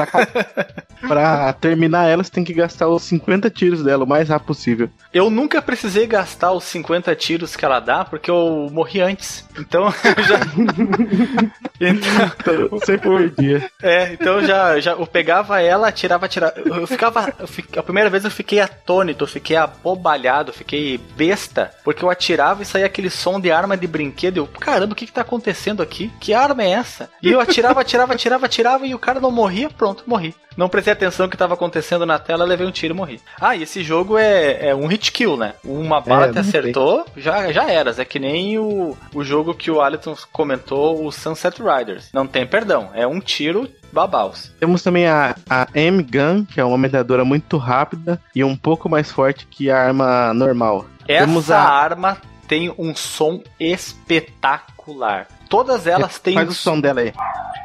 Pra 1.08 1.52
terminar 1.60 2.06
ela, 2.08 2.22
você 2.22 2.30
tem 2.30 2.44
que 2.44 2.52
gastar 2.52 2.88
os 2.88 3.02
50 3.04 3.48
tiros 3.50 3.82
dela 3.82 4.04
o 4.04 4.08
mais 4.08 4.28
rápido 4.28 4.46
possível. 4.48 4.90
Eu 5.12 5.30
nunca 5.30 5.62
precisei 5.62 6.06
gastar 6.06 6.52
os 6.52 6.64
50 6.64 7.14
tiros 7.16 7.56
que 7.56 7.64
ela 7.64 7.80
dá, 7.80 8.04
porque 8.04 8.30
eu 8.30 8.68
morri 8.70 9.00
antes. 9.00 9.44
Então, 9.58 9.84
eu 10.16 10.22
já. 10.24 10.40
então, 11.80 12.68
Você 12.78 12.98
perdia. 13.30 13.70
é, 13.82 14.12
então 14.12 14.42
já, 14.44 14.78
já 14.80 14.92
eu 14.92 15.06
pegava 15.06 15.60
ela, 15.60 15.88
atirava, 15.88 16.26
atirava. 16.26 16.54
Eu, 16.56 16.86
ficava. 16.86 17.32
eu 17.38 17.46
fi- 17.46 17.64
a 17.76 17.82
primeira 17.82 18.10
vez 18.10 18.24
eu 18.24 18.30
fiquei 18.30 18.60
atônito, 18.60 19.24
eu 19.24 19.28
fiquei 19.28 19.56
abobalhado, 19.56 20.52
fiquei 20.52 20.98
besta, 21.16 21.70
porque 21.84 22.04
eu 22.04 22.10
atirava 22.10 22.62
e 22.62 22.66
saía 22.66 22.86
aquele 22.86 23.10
som 23.10 23.40
de 23.40 23.50
arma 23.50 23.76
de 23.76 23.86
brinquedo. 23.86 24.38
Eu, 24.38 24.46
caramba, 24.46 24.92
o 24.92 24.96
que 24.96 25.06
que 25.06 25.12
tá 25.12 25.20
acontecendo 25.22 25.82
aqui? 25.82 26.10
Que 26.20 26.32
arma 26.34 26.62
é 26.62 26.70
essa? 26.70 27.10
E 27.22 27.30
eu 27.30 27.40
atirava, 27.40 27.80
atirava, 27.80 28.14
atirava, 28.14 28.46
atirava 28.46 28.86
e 28.86 28.94
o 28.94 28.98
cara 28.98 29.20
não 29.20 29.30
morria, 29.30 29.68
pronto, 29.70 30.04
morri. 30.06 30.34
Não 30.56 30.68
prestei 30.68 30.92
atenção 30.92 31.26
no 31.26 31.30
que 31.30 31.36
tava 31.36 31.54
acontecendo 31.54 32.04
na 32.04 32.18
tela, 32.18 32.44
levei 32.44 32.66
um 32.66 32.70
tiro 32.72 32.92
e 32.94 32.96
morri. 32.96 33.20
Ah, 33.40 33.54
e 33.56 33.62
esse 33.62 33.82
jogo 33.82 34.18
é, 34.18 34.68
é 34.68 34.74
um 34.74 34.86
hit 34.86 35.12
kill, 35.12 35.36
né? 35.36 35.54
Uma 35.64 36.00
bala 36.00 36.26
É, 36.26 36.32
te 36.32 36.38
acertou, 36.38 37.04
já, 37.16 37.50
já 37.52 37.70
eras. 37.70 37.98
É 37.98 38.04
que 38.04 38.18
nem 38.18 38.58
o, 38.58 38.96
o 39.14 39.22
jogo 39.24 39.54
que 39.54 39.70
o 39.70 39.80
Alisson 39.80 40.14
comentou, 40.32 41.04
o 41.06 41.10
Sunset 41.12 41.60
Riders. 41.62 42.10
Não 42.12 42.26
tem 42.26 42.46
perdão, 42.46 42.90
é 42.94 43.06
um 43.06 43.20
tiro 43.20 43.68
babaus. 43.92 44.52
Temos 44.60 44.82
também 44.82 45.06
a, 45.06 45.34
a 45.48 45.66
M-Gun, 45.74 46.44
que 46.44 46.60
é 46.60 46.64
uma 46.64 46.78
metralhadora 46.78 47.24
muito 47.24 47.56
rápida 47.56 48.20
e 48.34 48.42
um 48.44 48.56
pouco 48.56 48.88
mais 48.88 49.10
forte 49.10 49.46
que 49.46 49.70
a 49.70 49.78
arma 49.78 50.32
normal. 50.34 50.86
Essa 51.08 51.26
Temos 51.26 51.50
a- 51.50 51.58
arma 51.60 52.18
tem 52.46 52.72
um 52.78 52.94
som 52.94 53.42
espetacular. 53.58 55.26
Todas 55.50 55.86
elas 55.88 56.18
têm 56.20 56.34
Faz 56.34 56.48
o 56.48 56.54
som 56.54 56.80
dela 56.80 57.00
aí. 57.00 57.12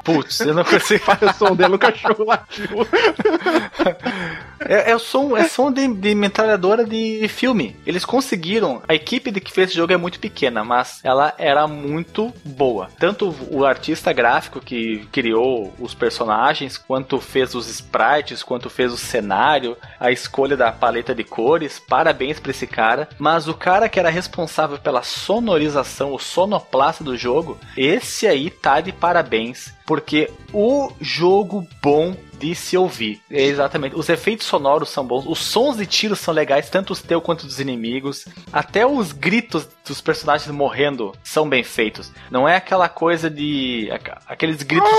Putz, 0.03 0.39
eu 0.41 0.55
não 0.55 0.63
consigo. 0.65 1.05
Faz 1.05 1.21
o 1.21 1.33
som 1.33 1.55
dela, 1.55 1.75
o 1.75 1.79
cachorro 1.79 2.25
latiu. 2.25 2.65
É, 4.67 4.91
é 4.91 4.97
som, 4.97 5.35
é 5.37 5.47
som 5.47 5.71
de, 5.71 5.87
de 5.87 6.15
metralhadora 6.15 6.85
de 6.85 7.27
filme. 7.27 7.75
Eles 7.85 8.03
conseguiram. 8.03 8.81
A 8.87 8.95
equipe 8.95 9.31
de 9.31 9.39
que 9.39 9.51
fez 9.51 9.69
esse 9.69 9.77
jogo 9.77 9.93
é 9.93 9.97
muito 9.97 10.19
pequena, 10.19 10.63
mas 10.63 10.99
ela 11.03 11.33
era 11.37 11.67
muito 11.67 12.33
boa. 12.43 12.89
Tanto 12.99 13.35
o 13.51 13.65
artista 13.65 14.11
gráfico 14.11 14.59
que 14.59 15.07
criou 15.11 15.73
os 15.79 15.93
personagens, 15.93 16.77
quanto 16.77 17.19
fez 17.19 17.53
os 17.53 17.67
sprites, 17.67 18.43
quanto 18.43 18.69
fez 18.69 18.91
o 18.91 18.97
cenário, 18.97 19.77
a 19.99 20.11
escolha 20.11 20.57
da 20.57 20.71
paleta 20.71 21.13
de 21.13 21.23
cores. 21.23 21.79
Parabéns 21.79 22.39
pra 22.39 22.51
esse 22.51 22.65
cara. 22.65 23.07
Mas 23.19 23.47
o 23.47 23.53
cara 23.53 23.89
que 23.89 23.99
era 23.99 24.09
responsável 24.09 24.77
pela 24.77 25.03
sonorização, 25.03 26.13
o 26.13 26.19
sonoplasta 26.19 27.03
do 27.03 27.17
jogo, 27.17 27.59
esse 27.77 28.27
aí 28.27 28.49
tá 28.49 28.81
de 28.81 28.91
parabéns. 28.91 29.73
Porque 29.85 30.31
o 30.51 30.91
jogo 30.99 31.67
bom 31.79 32.15
de 32.39 32.55
se 32.55 32.75
ouvir. 32.75 33.21
É 33.29 33.43
exatamente. 33.43 33.95
Os 33.95 34.09
efeitos 34.09 34.47
sonoros 34.47 34.89
são 34.89 35.05
bons, 35.05 35.25
os 35.27 35.37
sons 35.37 35.77
de 35.77 35.85
tiro 35.85 36.15
são 36.15 36.33
legais, 36.33 36.71
tanto 36.71 36.91
os 36.91 37.03
teus 37.03 37.21
quanto 37.21 37.45
dos 37.45 37.59
inimigos. 37.59 38.25
Até 38.51 38.83
os 38.85 39.11
gritos 39.11 39.67
dos 39.87 40.01
personagens 40.01 40.49
morrendo 40.49 41.13
são 41.23 41.47
bem 41.47 41.63
feitos. 41.63 42.11
Não 42.31 42.49
é 42.49 42.55
aquela 42.55 42.89
coisa 42.89 43.29
de. 43.29 43.87
aqu- 43.91 44.17
aqueles 44.27 44.63
gritos. 44.63 44.89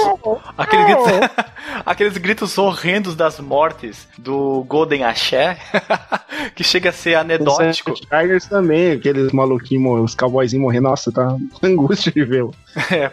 aquele 0.57 0.85
grito, 0.85 1.03
Aqueles 1.85 2.17
gritos 2.17 2.57
horrendos 2.57 3.17
das 3.17 3.41
mortes 3.41 4.07
do 4.17 4.65
Golden 4.69 5.03
Axé, 5.03 5.59
que 6.55 6.63
chega 6.63 6.91
a 6.91 6.93
ser 6.93 7.17
anedótico. 7.17 7.91
Os 7.93 8.01
Chargers 8.09 8.47
também, 8.47 8.93
aqueles 8.93 9.33
maluquinhos, 9.33 10.05
os 10.05 10.15
cowboyzinhos 10.15 10.63
morrendo. 10.63 10.85
Nossa, 10.89 11.11
tá 11.11 11.37
angústia 11.61 12.13
de 12.13 12.25
ver. 12.25 12.47
É. 12.91 13.11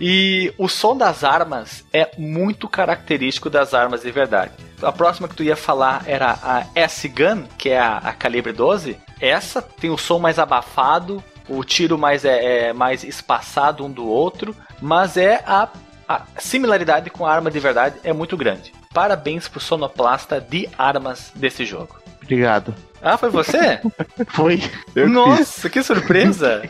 E 0.00 0.52
o 0.58 0.68
som 0.68 0.96
das 0.96 1.24
armas 1.24 1.84
é 1.92 2.10
muito 2.18 2.68
característico 2.68 3.48
das 3.48 3.72
armas 3.72 4.02
de 4.02 4.10
verdade. 4.10 4.52
A 4.82 4.92
próxima 4.92 5.26
que 5.26 5.34
tu 5.34 5.42
ia 5.42 5.56
falar 5.56 6.02
era 6.06 6.38
a 6.42 6.66
S-Gun, 6.74 7.44
que 7.56 7.70
é 7.70 7.80
a, 7.80 7.96
a 7.98 8.12
calibre 8.12 8.52
12. 8.52 8.98
Essa 9.20 9.62
tem 9.62 9.90
o 9.90 9.96
som 9.96 10.18
mais 10.18 10.38
abafado, 10.38 11.24
o 11.48 11.64
tiro 11.64 11.96
mais 11.96 12.24
é, 12.24 12.68
é 12.68 12.72
mais 12.72 13.02
espaçado 13.02 13.84
um 13.84 13.90
do 13.90 14.06
outro, 14.06 14.54
mas 14.80 15.16
é 15.16 15.42
a, 15.46 15.68
a 16.08 16.22
similaridade 16.38 17.10
com 17.10 17.26
a 17.26 17.32
arma 17.32 17.50
de 17.50 17.58
verdade 17.58 17.98
é 18.04 18.12
muito 18.12 18.36
grande. 18.36 18.72
Parabéns 18.92 19.48
pro 19.48 19.60
sonoplasta 19.60 20.40
de 20.40 20.68
armas 20.76 21.32
desse 21.34 21.64
jogo. 21.64 21.98
Obrigado. 22.32 22.74
Ah, 23.00 23.16
foi 23.16 23.30
você? 23.30 23.80
Foi. 24.28 24.60
Eu 24.94 25.06
que 25.06 25.12
Nossa, 25.12 25.70
que 25.70 25.82
surpresa! 25.82 26.62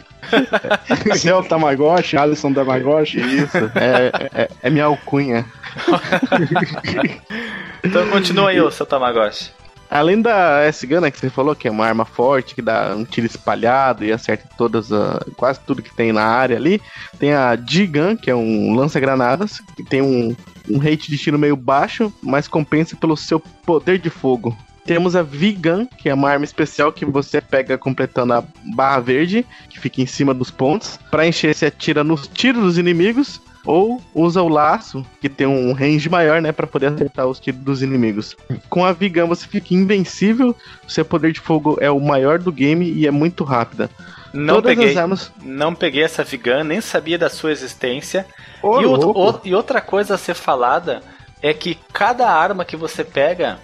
Você 1.06 1.30
é 1.30 1.34
o 1.34 1.42
Tamagotchi, 1.42 2.16
Alisson 2.16 2.52
Tamagotchi. 2.52 3.20
fiz. 3.20 3.42
Isso. 3.44 3.56
É, 3.74 4.12
é, 4.42 4.48
é 4.62 4.70
minha 4.70 4.84
alcunha. 4.84 5.44
Então 7.82 8.08
continua 8.10 8.50
aí, 8.50 8.60
ô 8.60 8.70
seu 8.70 8.84
Tamagotchi. 8.84 9.50
Além 9.90 10.20
da 10.20 10.60
S-Gun, 10.64 11.00
né, 11.00 11.10
que 11.10 11.18
você 11.18 11.30
falou, 11.30 11.54
que 11.56 11.66
é 11.66 11.70
uma 11.70 11.86
arma 11.86 12.04
forte, 12.04 12.54
que 12.54 12.60
dá 12.60 12.94
um 12.94 13.04
tiro 13.04 13.26
espalhado 13.26 14.04
e 14.04 14.12
acerta 14.12 14.46
todas, 14.58 14.92
a- 14.92 15.24
quase 15.36 15.60
tudo 15.60 15.80
que 15.82 15.94
tem 15.94 16.12
na 16.12 16.24
área 16.24 16.56
ali, 16.56 16.80
tem 17.18 17.32
a 17.32 17.56
G-Gun, 17.56 18.16
que 18.16 18.30
é 18.30 18.34
um 18.34 18.74
lança-granadas, 18.74 19.60
que 19.76 19.82
tem 19.82 20.02
um, 20.02 20.36
um 20.68 20.76
rate 20.78 21.08
de 21.10 21.16
tiro 21.16 21.38
meio 21.38 21.56
baixo, 21.56 22.12
mas 22.22 22.46
compensa 22.46 22.96
pelo 22.96 23.16
seu 23.16 23.40
poder 23.40 23.98
de 23.98 24.10
fogo. 24.10 24.54
Temos 24.88 25.14
a 25.14 25.22
V-Gun, 25.22 25.86
que 25.86 26.08
é 26.08 26.14
uma 26.14 26.30
arma 26.30 26.44
especial 26.44 26.90
que 26.90 27.04
você 27.04 27.40
pega 27.40 27.76
completando 27.76 28.32
a 28.32 28.42
barra 28.74 29.00
verde, 29.00 29.46
que 29.68 29.78
fica 29.78 30.00
em 30.00 30.06
cima 30.06 30.32
dos 30.32 30.50
pontos. 30.50 30.98
Para 31.10 31.26
encher, 31.26 31.54
você 31.54 31.66
atira 31.66 32.02
nos 32.02 32.26
tiros 32.26 32.62
dos 32.62 32.78
inimigos, 32.78 33.40
ou 33.66 34.00
usa 34.14 34.40
o 34.42 34.48
laço, 34.48 35.04
que 35.20 35.28
tem 35.28 35.46
um 35.46 35.72
range 35.74 36.08
maior, 36.08 36.40
né, 36.40 36.52
para 36.52 36.66
poder 36.66 36.86
acertar 36.86 37.26
os 37.26 37.38
tiros 37.38 37.60
dos 37.60 37.82
inimigos. 37.82 38.34
Com 38.70 38.82
a 38.84 38.92
Vigan 38.92 39.26
você 39.26 39.46
fica 39.46 39.74
invencível, 39.74 40.56
seu 40.86 41.04
poder 41.04 41.32
de 41.32 41.40
fogo 41.40 41.76
é 41.80 41.90
o 41.90 42.00
maior 42.00 42.38
do 42.38 42.50
game 42.50 42.90
e 42.90 43.06
é 43.06 43.10
muito 43.10 43.44
rápida. 43.44 43.90
Não 44.32 44.54
Todas 44.56 44.74
peguei, 44.74 44.90
as 44.92 44.96
armas. 44.96 45.32
não 45.42 45.74
peguei 45.74 46.02
essa 46.02 46.24
Vigan, 46.24 46.64
nem 46.64 46.80
sabia 46.80 47.18
da 47.18 47.28
sua 47.28 47.52
existência. 47.52 48.24
Ô, 48.62 48.80
e, 48.80 48.84
louco. 48.86 49.20
o- 49.20 49.40
e 49.44 49.54
outra 49.54 49.80
coisa 49.82 50.14
a 50.14 50.18
ser 50.18 50.34
falada 50.34 51.02
é 51.42 51.52
que 51.52 51.76
cada 51.92 52.30
arma 52.30 52.64
que 52.64 52.76
você 52.76 53.04
pega, 53.04 53.58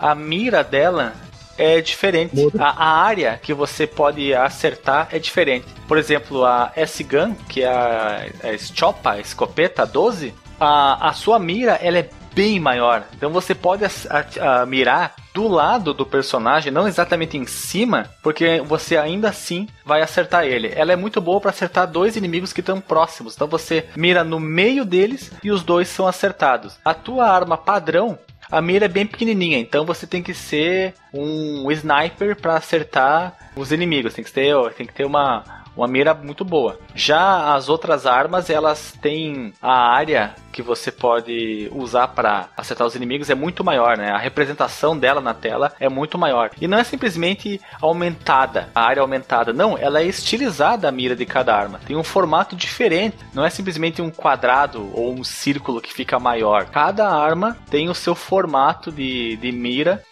a 0.00 0.14
mira 0.14 0.64
dela 0.64 1.12
é 1.58 1.80
diferente. 1.80 2.34
A, 2.58 2.84
a 2.84 3.02
área 3.02 3.38
que 3.42 3.52
você 3.52 3.86
pode 3.86 4.32
acertar 4.32 5.08
é 5.12 5.18
diferente. 5.18 5.66
Por 5.86 5.98
exemplo, 5.98 6.44
a 6.44 6.72
S-Gun, 6.74 7.34
que 7.48 7.62
é 7.62 7.68
a, 7.68 8.26
a 8.42 8.56
Stopa, 8.56 9.12
a 9.12 9.20
escopeta 9.20 9.84
12, 9.84 10.32
a, 10.58 11.08
a 11.08 11.12
sua 11.12 11.38
mira 11.38 11.78
ela 11.82 11.98
é 11.98 12.08
bem 12.34 12.58
maior. 12.58 13.04
Então 13.14 13.30
você 13.30 13.54
pode 13.54 13.84
a 13.84 14.64
mirar 14.66 15.14
do 15.34 15.46
lado 15.46 15.92
do 15.92 16.06
personagem, 16.06 16.72
não 16.72 16.88
exatamente 16.88 17.36
em 17.36 17.46
cima, 17.46 18.08
porque 18.22 18.60
você 18.64 18.96
ainda 18.96 19.28
assim 19.28 19.68
vai 19.84 20.02
acertar 20.02 20.44
ele. 20.44 20.72
Ela 20.74 20.92
é 20.92 20.96
muito 20.96 21.20
boa 21.20 21.40
para 21.40 21.50
acertar 21.50 21.86
dois 21.86 22.16
inimigos 22.16 22.52
que 22.52 22.60
estão 22.60 22.80
próximos. 22.80 23.34
Então 23.34 23.46
você 23.46 23.86
mira 23.96 24.24
no 24.24 24.40
meio 24.40 24.84
deles 24.84 25.30
e 25.42 25.50
os 25.50 25.62
dois 25.62 25.88
são 25.88 26.06
acertados. 26.06 26.78
A 26.84 26.94
tua 26.94 27.28
arma 27.28 27.56
padrão 27.56 28.18
a 28.50 28.60
mira 28.60 28.86
é 28.86 28.88
bem 28.88 29.06
pequenininha, 29.06 29.58
então 29.58 29.84
você 29.84 30.06
tem 30.06 30.22
que 30.22 30.34
ser 30.34 30.94
um 31.12 31.70
sniper 31.70 32.36
para 32.36 32.56
acertar 32.56 33.36
os 33.54 33.70
inimigos. 33.72 34.14
Tem 34.14 34.24
que 34.24 34.32
ter, 34.32 34.54
tem 34.72 34.86
que 34.86 34.92
ter 34.92 35.04
uma, 35.04 35.44
uma 35.76 35.86
mira 35.86 36.14
muito 36.14 36.44
boa. 36.44 36.78
Já 36.94 37.54
as 37.54 37.68
outras 37.68 38.06
armas, 38.06 38.50
elas 38.50 38.92
têm 39.00 39.52
a 39.62 39.72
área 39.72 40.34
que 40.52 40.62
você 40.62 40.90
pode 40.90 41.70
usar 41.72 42.08
para 42.08 42.48
acertar 42.56 42.86
os 42.86 42.94
inimigos 42.94 43.30
é 43.30 43.34
muito 43.34 43.64
maior, 43.64 43.96
né? 43.96 44.10
A 44.10 44.18
representação 44.18 44.96
dela 44.96 45.20
na 45.20 45.34
tela 45.34 45.72
é 45.78 45.88
muito 45.88 46.18
maior. 46.18 46.50
E 46.60 46.66
não 46.66 46.78
é 46.78 46.84
simplesmente 46.84 47.60
aumentada, 47.80 48.68
a 48.74 48.82
área 48.82 49.02
aumentada. 49.02 49.52
Não, 49.52 49.76
ela 49.78 50.00
é 50.00 50.04
estilizada 50.04 50.88
a 50.88 50.92
mira 50.92 51.16
de 51.16 51.26
cada 51.26 51.54
arma. 51.54 51.80
Tem 51.86 51.96
um 51.96 52.04
formato 52.04 52.56
diferente. 52.56 53.16
Não 53.32 53.44
é 53.44 53.50
simplesmente 53.50 54.02
um 54.02 54.10
quadrado 54.10 54.90
ou 54.94 55.12
um 55.12 55.24
círculo 55.24 55.80
que 55.80 55.92
fica 55.92 56.18
maior. 56.18 56.66
Cada 56.66 57.08
arma 57.08 57.56
tem 57.70 57.88
o 57.88 57.94
seu 57.94 58.14
formato 58.14 58.90
de, 58.90 59.36
de 59.36 59.52
mira, 59.52 60.02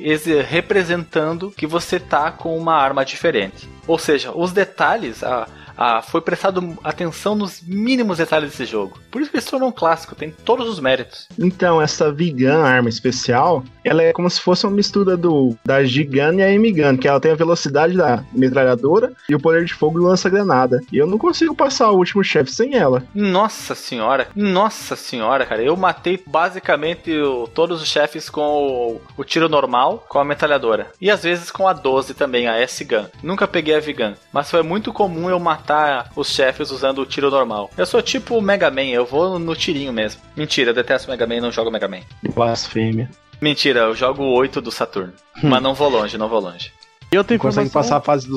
representando 0.48 1.50
que 1.50 1.66
você 1.66 1.98
tá 1.98 2.30
com 2.30 2.56
uma 2.56 2.74
arma 2.74 3.04
diferente. 3.04 3.68
Ou 3.86 3.98
seja, 3.98 4.32
os 4.32 4.52
detalhes, 4.52 5.22
a, 5.22 5.46
a- 5.78 6.02
foi 6.02 6.20
prestado 6.20 6.76
atenção 6.84 7.34
nos 7.34 7.62
mínimos 7.62 8.18
detalhes 8.18 8.50
desse 8.50 8.64
jogo. 8.66 8.98
Por 9.10 9.22
isso 9.22 9.30
que 9.30 9.36
ele 9.36 9.42
se 9.44 9.50
tornou 9.50 9.68
um 9.68 9.72
clássico, 9.72 10.14
tem 10.14 10.30
todos 10.30 10.68
os 10.68 10.80
méritos. 10.80 11.28
Então, 11.38 11.80
essa 11.80 12.12
Vigan, 12.12 12.62
arma 12.64 12.88
especial, 12.88 13.64
ela 13.84 14.02
é 14.02 14.12
como 14.12 14.28
se 14.28 14.40
fosse 14.40 14.66
uma 14.66 14.74
mistura 14.76 15.16
do 15.16 15.56
da 15.64 15.82
Gigan 15.84 16.34
e 16.36 16.42
a 16.42 16.50
M-Gun, 16.52 16.96
que 16.98 17.06
ela 17.08 17.20
tem 17.20 17.30
a 17.32 17.36
velocidade 17.36 17.96
da 17.96 18.22
metralhadora 18.32 19.12
e 19.28 19.34
o 19.34 19.40
poder 19.40 19.64
de 19.64 19.72
fogo 19.74 19.98
do 20.00 20.06
lança-granada. 20.06 20.80
E 20.92 20.96
eu 20.98 21.06
não 21.06 21.16
consigo 21.18 21.54
passar 21.54 21.90
o 21.90 21.96
último 21.96 22.22
chefe 22.24 22.50
sem 22.52 22.74
ela. 22.74 23.04
Nossa 23.14 23.74
senhora, 23.74 24.28
nossa 24.34 24.96
senhora, 24.96 25.46
cara. 25.46 25.62
Eu 25.62 25.76
matei 25.76 26.22
basicamente 26.26 27.10
o- 27.16 27.46
todos 27.48 27.80
os 27.82 27.88
chefes 27.88 28.28
com 28.28 28.40
o, 28.40 29.00
o 29.16 29.24
tiro 29.24 29.48
normal, 29.48 30.04
com 30.08 30.18
a 30.18 30.24
metralhadora. 30.24 30.88
E 31.00 31.10
às 31.10 31.22
vezes 31.22 31.50
com 31.50 31.68
a 31.68 31.72
12 31.72 32.14
também, 32.14 32.48
a 32.48 32.58
S-Gun. 32.58 33.04
Nunca 33.22 33.46
peguei 33.46 33.76
a 33.76 33.80
V-Gun, 33.80 34.14
mas 34.32 34.50
foi 34.50 34.62
muito 34.62 34.92
comum 34.92 35.30
eu 35.30 35.38
matar 35.38 35.67
os 36.16 36.28
chefes 36.30 36.70
usando 36.70 37.00
o 37.00 37.06
tiro 37.06 37.30
normal. 37.30 37.70
Eu 37.76 37.86
sou 37.86 38.02
tipo 38.02 38.36
o 38.36 38.42
Mega 38.42 38.70
Man, 38.70 38.84
eu 38.86 39.06
vou 39.06 39.38
no 39.38 39.54
tirinho 39.56 39.92
mesmo. 39.92 40.20
Mentira, 40.36 40.70
eu 40.70 40.74
detesto 40.74 41.10
Mega 41.10 41.26
Man 41.26 41.36
e 41.36 41.40
não 41.40 41.52
jogo 41.52 41.70
Mega 41.70 41.88
Man. 41.88 42.00
Blasfêmia. 42.34 43.08
Mentira, 43.40 43.80
eu 43.80 43.94
jogo 43.94 44.22
o 44.22 44.34
8 44.34 44.60
do 44.60 44.70
Saturno. 44.72 45.12
Mas 45.42 45.62
não 45.62 45.74
vou 45.74 45.88
longe, 45.88 46.18
não 46.18 46.28
vou 46.28 46.40
longe. 46.40 46.72
E 47.12 47.16
Não 47.16 47.22
consegue 47.24 47.36
informação. 47.38 47.68
passar 47.70 47.96
a 47.96 48.00
fase 48.00 48.28
do, 48.28 48.36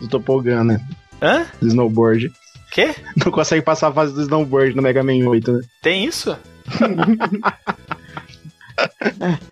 do 0.00 0.08
Topogã, 0.08 0.64
né? 0.64 0.80
Hã? 1.22 1.46
Do 1.60 1.68
snowboard. 1.68 2.32
Quê? 2.72 2.94
Não 3.24 3.30
consegue 3.32 3.62
passar 3.62 3.88
a 3.88 3.92
fase 3.92 4.14
do 4.14 4.22
snowboard 4.22 4.74
no 4.76 4.82
Mega 4.82 5.02
Man 5.02 5.28
8, 5.28 5.52
né? 5.52 5.60
Tem 5.82 6.04
isso? 6.04 6.36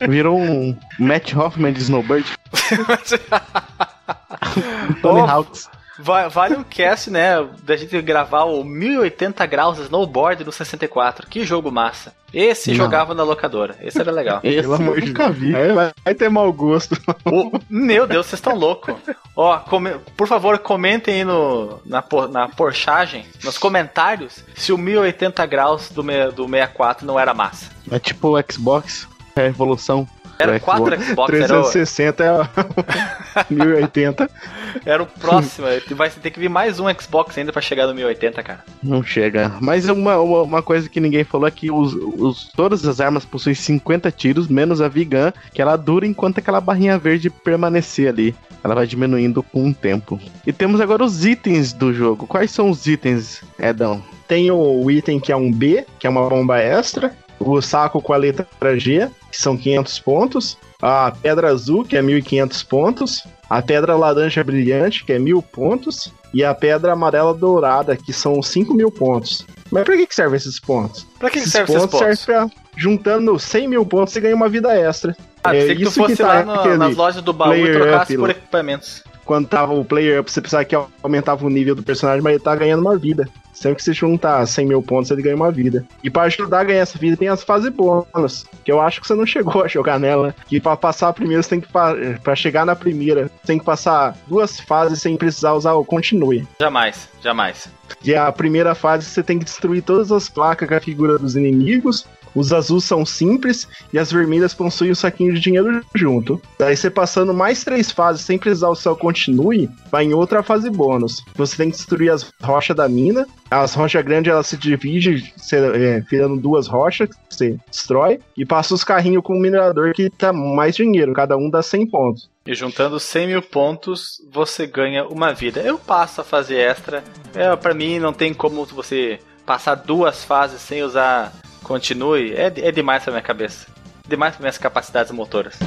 Virou 0.09 0.39
um 0.39 0.77
Matt 0.99 1.35
Hoffman 1.35 1.73
de 1.73 1.81
Snowbird. 1.83 2.27
Tony 5.03 5.21
Oh, 5.21 5.27
Hawks. 5.27 5.69
Va- 5.99 6.29
Vale 6.29 6.57
um 6.57 6.63
cast, 6.63 7.11
né? 7.11 7.35
Da 7.63 7.77
gente 7.77 8.01
gravar 8.03 8.45
o 8.45 8.63
1080 8.65 9.45
graus 9.47 9.79
snowboard 9.79 10.45
no 10.45 10.53
64. 10.53 11.27
Que 11.27 11.45
jogo 11.45 11.71
massa. 11.73 12.13
Esse 12.33 12.71
Não. 12.71 12.77
jogava 12.77 13.15
na 13.15 13.23
locadora. 13.23 13.75
Esse 13.81 14.01
era 14.01 14.13
legal. 14.13 14.41
Esse 14.45 14.61
Pelo 14.63 14.75
amor 14.75 14.99
eu 14.99 15.01
de 15.03 15.09
nunca 15.09 15.31
vi. 15.31 15.55
É, 15.55 15.73
vai, 15.73 16.15
ter 16.15 16.29
mau 16.29 16.53
gosto. 16.53 16.95
O- 17.25 17.51
meu 17.71 18.07
Deus, 18.07 18.27
vocês 18.27 18.39
estão 18.39 18.55
loucos. 18.55 18.95
Ó, 19.35 19.57
come- 19.61 19.97
por 20.17 20.29
favor, 20.29 20.59
comentem 20.59 21.15
aí 21.15 21.25
no, 21.25 21.81
na, 21.87 22.03
por- 22.03 22.29
na 22.29 22.49
porchagem, 22.49 23.25
nos 23.43 23.57
comentários, 23.59 24.45
se 24.55 24.73
o 24.73 24.79
1080 24.79 25.45
graus 25.47 25.89
do, 25.91 26.05
me- 26.05 26.31
do 26.31 26.45
64 26.45 27.07
não 27.07 27.19
era 27.19 27.33
massa. 27.35 27.71
É 27.91 27.99
tipo 27.99 28.39
o 28.39 28.43
Xbox. 28.53 29.09
É 29.35 29.43
a 29.43 29.47
evolução. 29.47 30.07
Era 30.39 30.53
do 30.55 30.61
4 30.61 30.85
Xbox. 30.85 31.07
Xbox, 31.07 31.35
era 31.35 31.61
o, 31.61 31.63
360 31.63 32.25
é 32.25 33.55
1080. 33.55 34.31
era 34.87 35.03
o 35.03 35.07
próximo. 35.07 35.67
Vai 35.91 36.11
ter 36.11 36.31
que 36.31 36.39
vir 36.39 36.49
mais 36.49 36.79
um 36.79 36.87
Xbox 36.95 37.37
ainda 37.37 37.53
pra 37.53 37.61
chegar 37.61 37.87
no 37.87 37.95
1080, 37.95 38.43
cara. 38.43 38.65
Não 38.83 39.03
chega. 39.03 39.53
Mas 39.61 39.89
uma, 39.89 40.19
uma, 40.19 40.43
uma 40.43 40.63
coisa 40.63 40.89
que 40.89 41.01
ninguém 41.01 41.25
falou 41.25 41.49
é 41.49 41.51
que 41.51 41.71
os, 41.71 41.93
os, 41.95 42.53
todas 42.55 42.87
as 42.87 43.01
armas 43.01 43.25
possuem 43.25 43.55
50 43.55 44.11
tiros, 44.13 44.49
menos 44.49 44.81
a 44.81 44.89
V-Gun, 44.89 45.33
que 45.53 45.61
ela 45.61 45.77
dura 45.77 46.07
enquanto 46.07 46.39
aquela 46.39 46.61
barrinha 46.61 46.99
verde 46.99 47.29
permanecer 47.31 48.09
ali. 48.09 48.35
Ela 48.63 48.75
vai 48.75 48.87
diminuindo 48.87 49.43
com 49.43 49.69
o 49.69 49.75
tempo. 49.75 50.21
E 50.47 50.53
temos 50.53 50.81
agora 50.81 51.05
os 51.05 51.25
itens 51.25 51.73
do 51.73 51.93
jogo. 51.93 52.27
Quais 52.27 52.51
são 52.51 52.71
os 52.71 52.87
itens, 52.87 53.43
Edão? 53.59 54.03
Tem 54.27 54.51
o 54.51 54.91
item 54.91 55.19
que 55.19 55.33
é 55.33 55.37
um 55.37 55.51
B, 55.51 55.87
que 55.99 56.07
é 56.07 56.11
uma 56.11 56.29
bomba 56.29 56.59
extra. 56.59 57.15
O 57.41 57.61
saco 57.63 58.03
com 58.03 58.13
a 58.13 58.17
letra 58.17 58.47
G, 58.79 59.09
que 59.31 59.37
são 59.41 59.57
500 59.57 59.99
pontos. 60.01 60.59
A 60.81 61.11
pedra 61.11 61.49
azul, 61.51 61.85
que 61.85 61.97
é 61.97 62.03
1500 62.03 62.63
pontos. 62.63 63.25
A 63.51 63.61
pedra 63.63 63.97
laranja 63.97 64.45
brilhante, 64.45 65.05
que 65.05 65.13
é 65.13 65.19
1000 65.19 65.41
pontos. 65.43 66.13
E 66.33 66.45
a 66.45 66.55
pedra 66.55 66.93
amarela 66.93 67.33
dourada, 67.35 67.97
que 67.97 68.13
são 68.13 68.43
5000 68.43 68.91
pontos. 68.91 69.47
Mas 69.71 69.85
pra 69.85 69.97
que 69.97 70.07
que 70.07 70.15
servem 70.15 70.37
esses 70.37 70.61
pontos? 70.61 71.07
Pra 71.19 71.29
que, 71.31 71.35
que 71.35 71.39
esses 71.41 71.53
serve 71.53 71.73
esses 71.75 71.87
pontos? 71.91 71.99
servem 72.19 72.25
pra. 72.51 72.63
Juntando 72.77 73.37
100 73.39 73.67
mil 73.69 73.85
pontos, 73.85 74.13
você 74.15 74.21
ganha 74.21 74.37
uma 74.37 74.49
vida 74.49 74.73
extra. 74.79 75.17
Ah, 75.43 75.55
É 75.55 75.61
pensei 75.61 75.77
que 75.77 75.83
tu 75.83 75.89
isso 75.89 75.95
que 76.01 76.01
fosse 76.11 76.17
tá 76.23 76.29
lá 76.29 76.45
no- 76.45 76.77
nas 76.77 76.95
lojas 76.95 77.23
do 77.23 77.33
baú 77.33 77.55
e 77.57 77.73
trocasse 77.73 78.13
up 78.13 78.19
por 78.21 78.31
equipamentos. 78.31 79.03
Quando 79.29 79.47
tava 79.47 79.75
o 79.75 79.85
player 79.85 80.19
up, 80.19 80.33
você 80.33 80.41
precisava 80.41 80.65
que 80.65 80.75
aumentava 81.03 81.45
o 81.45 81.51
nível 81.51 81.75
do 81.75 81.83
personagem, 81.83 82.23
mas 82.23 82.33
ele 82.33 82.43
tá 82.43 82.57
ganhando 82.57 82.81
uma 82.81 82.97
vida. 82.97 83.29
Sempre 83.53 83.77
que 83.77 83.83
você 83.83 83.93
juntar 83.93 84.47
100 84.47 84.67
mil 84.67 84.83
pontos, 84.83 85.11
ele 85.11 85.21
ganha 85.21 85.37
uma 85.37 85.53
vida. 85.53 85.85
E 86.03 86.09
para 86.09 86.23
ajudar 86.23 86.61
a 86.61 86.65
ganhar 86.65 86.81
essa 86.81 86.97
vida, 86.97 87.15
tem 87.15 87.29
as 87.29 87.43
fases 87.43 87.69
bônus, 87.71 88.47
que 88.65 88.73
eu 88.73 88.81
acho 88.81 89.03
que 89.03 89.07
você 89.07 89.15
não 89.15 89.27
chegou 89.29 89.63
a 89.63 89.69
jogar 89.69 90.01
nela. 90.01 90.35
Que 90.47 90.59
para 90.59 90.79
passar 90.79 91.09
a 91.09 91.13
primeira, 91.13 91.43
você 91.43 91.51
tem 91.51 91.61
que. 91.61 91.69
para 91.69 92.37
chegar 92.37 92.65
na 92.65 92.75
primeira, 92.75 93.25
você 93.25 93.47
tem 93.49 93.59
que 93.59 93.65
passar 93.67 94.17
duas 94.27 94.59
fases 94.61 95.03
sem 95.03 95.15
precisar 95.17 95.53
usar 95.53 95.75
o 95.75 95.85
continue. 95.85 96.49
Jamais, 96.59 97.07
jamais. 97.23 97.69
E 98.03 98.15
a 98.15 98.33
primeira 98.33 98.75
fase 98.75 99.05
você 99.05 99.23
tem 99.23 99.39
que 99.39 99.45
destruir 99.45 99.83
todas 99.83 100.11
as 100.11 100.29
placas 100.29 100.69
com 100.69 100.75
a 100.75 100.81
figura 100.81 101.19
dos 101.19 101.37
inimigos. 101.37 102.07
Os 102.35 102.53
azuis 102.53 102.85
são 102.85 103.05
simples 103.05 103.67
e 103.93 103.99
as 103.99 104.13
vermelhas 104.13 104.55
possuem 104.55 104.91
um 104.91 104.95
saquinho 104.95 105.35
de 105.35 105.41
dinheiro 105.41 105.85
junto. 105.95 106.41
Daí 106.59 106.77
você 106.77 106.91
passando 106.91 107.33
mais 107.35 107.65
três 107.65 107.91
fases 107.91 108.23
sem 108.23 108.39
precisar 108.39 108.69
o 108.69 108.75
seu 108.75 108.97
continue, 108.97 109.69
vai 109.91 110.05
em 110.05 110.15
outra 110.15 110.43
fase 110.43 110.71
bônus. 110.71 111.25
Você 111.35 111.57
tem 111.57 111.71
que 111.71 111.77
destruir 111.77 112.11
as 112.11 112.31
rochas 112.43 112.77
da 112.77 112.89
mina. 112.89 113.27
As 113.51 113.75
rochas 113.75 114.05
grandes 114.05 114.31
elas 114.31 114.47
se 114.47 114.57
dividem, 114.57 115.23
é, 115.53 116.01
virando 116.01 116.37
duas 116.37 116.67
rochas 116.67 117.09
que 117.09 117.17
você 117.31 117.59
destrói. 117.71 118.21
E 118.37 118.45
passa 118.45 118.75
os 118.75 118.85
carrinhos 118.85 119.23
com 119.23 119.35
o 119.35 119.41
minerador 119.41 119.93
que 119.95 120.11
dá 120.19 120.33
mais 120.33 120.77
dinheiro, 120.77 121.13
cada 121.13 121.37
um 121.37 121.49
dá 121.49 121.63
100 121.63 121.87
pontos. 121.89 122.31
E 122.47 122.55
juntando 122.55 122.99
100 122.99 123.27
mil 123.27 123.43
pontos, 123.43 124.23
você 124.33 124.67
ganha 124.67 125.07
uma 125.07 125.35
vida. 125.35 125.61
Eu 125.61 125.79
passo 125.79 126.21
a 126.21 126.25
fase 126.25 126.55
extra. 126.55 127.05
É, 127.35 127.55
para 127.57 127.75
mim, 127.75 127.99
não 127.99 128.13
tem 128.13 128.33
como 128.33 128.65
você 128.65 129.19
passar 129.45 129.75
duas 129.75 130.25
fases 130.25 130.61
sem 130.61 130.83
usar 130.83 131.33
continue. 131.69 132.33
É, 132.33 132.47
é 132.57 132.73
demais 132.73 133.05
pra 133.05 133.13
minha 133.13 133.23
cabeça. 133.23 133.67
Demais 134.09 134.35
para 134.35 134.43
minhas 134.43 134.57
capacidades 134.57 135.13
motoras. 135.13 135.59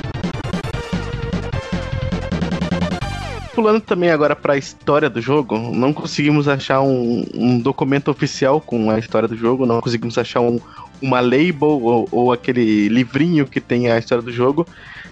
Pulando 3.53 3.81
também 3.81 4.09
agora 4.09 4.35
para 4.35 4.53
a 4.53 4.57
história 4.57 5.09
do 5.09 5.21
jogo, 5.21 5.57
não 5.57 5.93
conseguimos 5.93 6.47
achar 6.47 6.81
um, 6.81 7.23
um, 7.35 7.59
documento 7.59 8.09
oficial 8.09 8.59
com 8.59 8.89
a 8.89 8.97
história 8.97 9.27
do 9.27 9.35
jogo, 9.35 9.65
não 9.65 9.81
conseguimos 9.81 10.17
achar 10.17 10.39
um, 10.39 10.59
uma 11.01 11.19
label 11.19 11.81
ou, 11.83 12.07
ou, 12.11 12.31
aquele 12.31 12.87
livrinho 12.87 13.45
que 13.45 13.59
tem 13.59 13.91
a 13.91 13.99
história 13.99 14.23
do 14.23 14.31
jogo. 14.31 14.65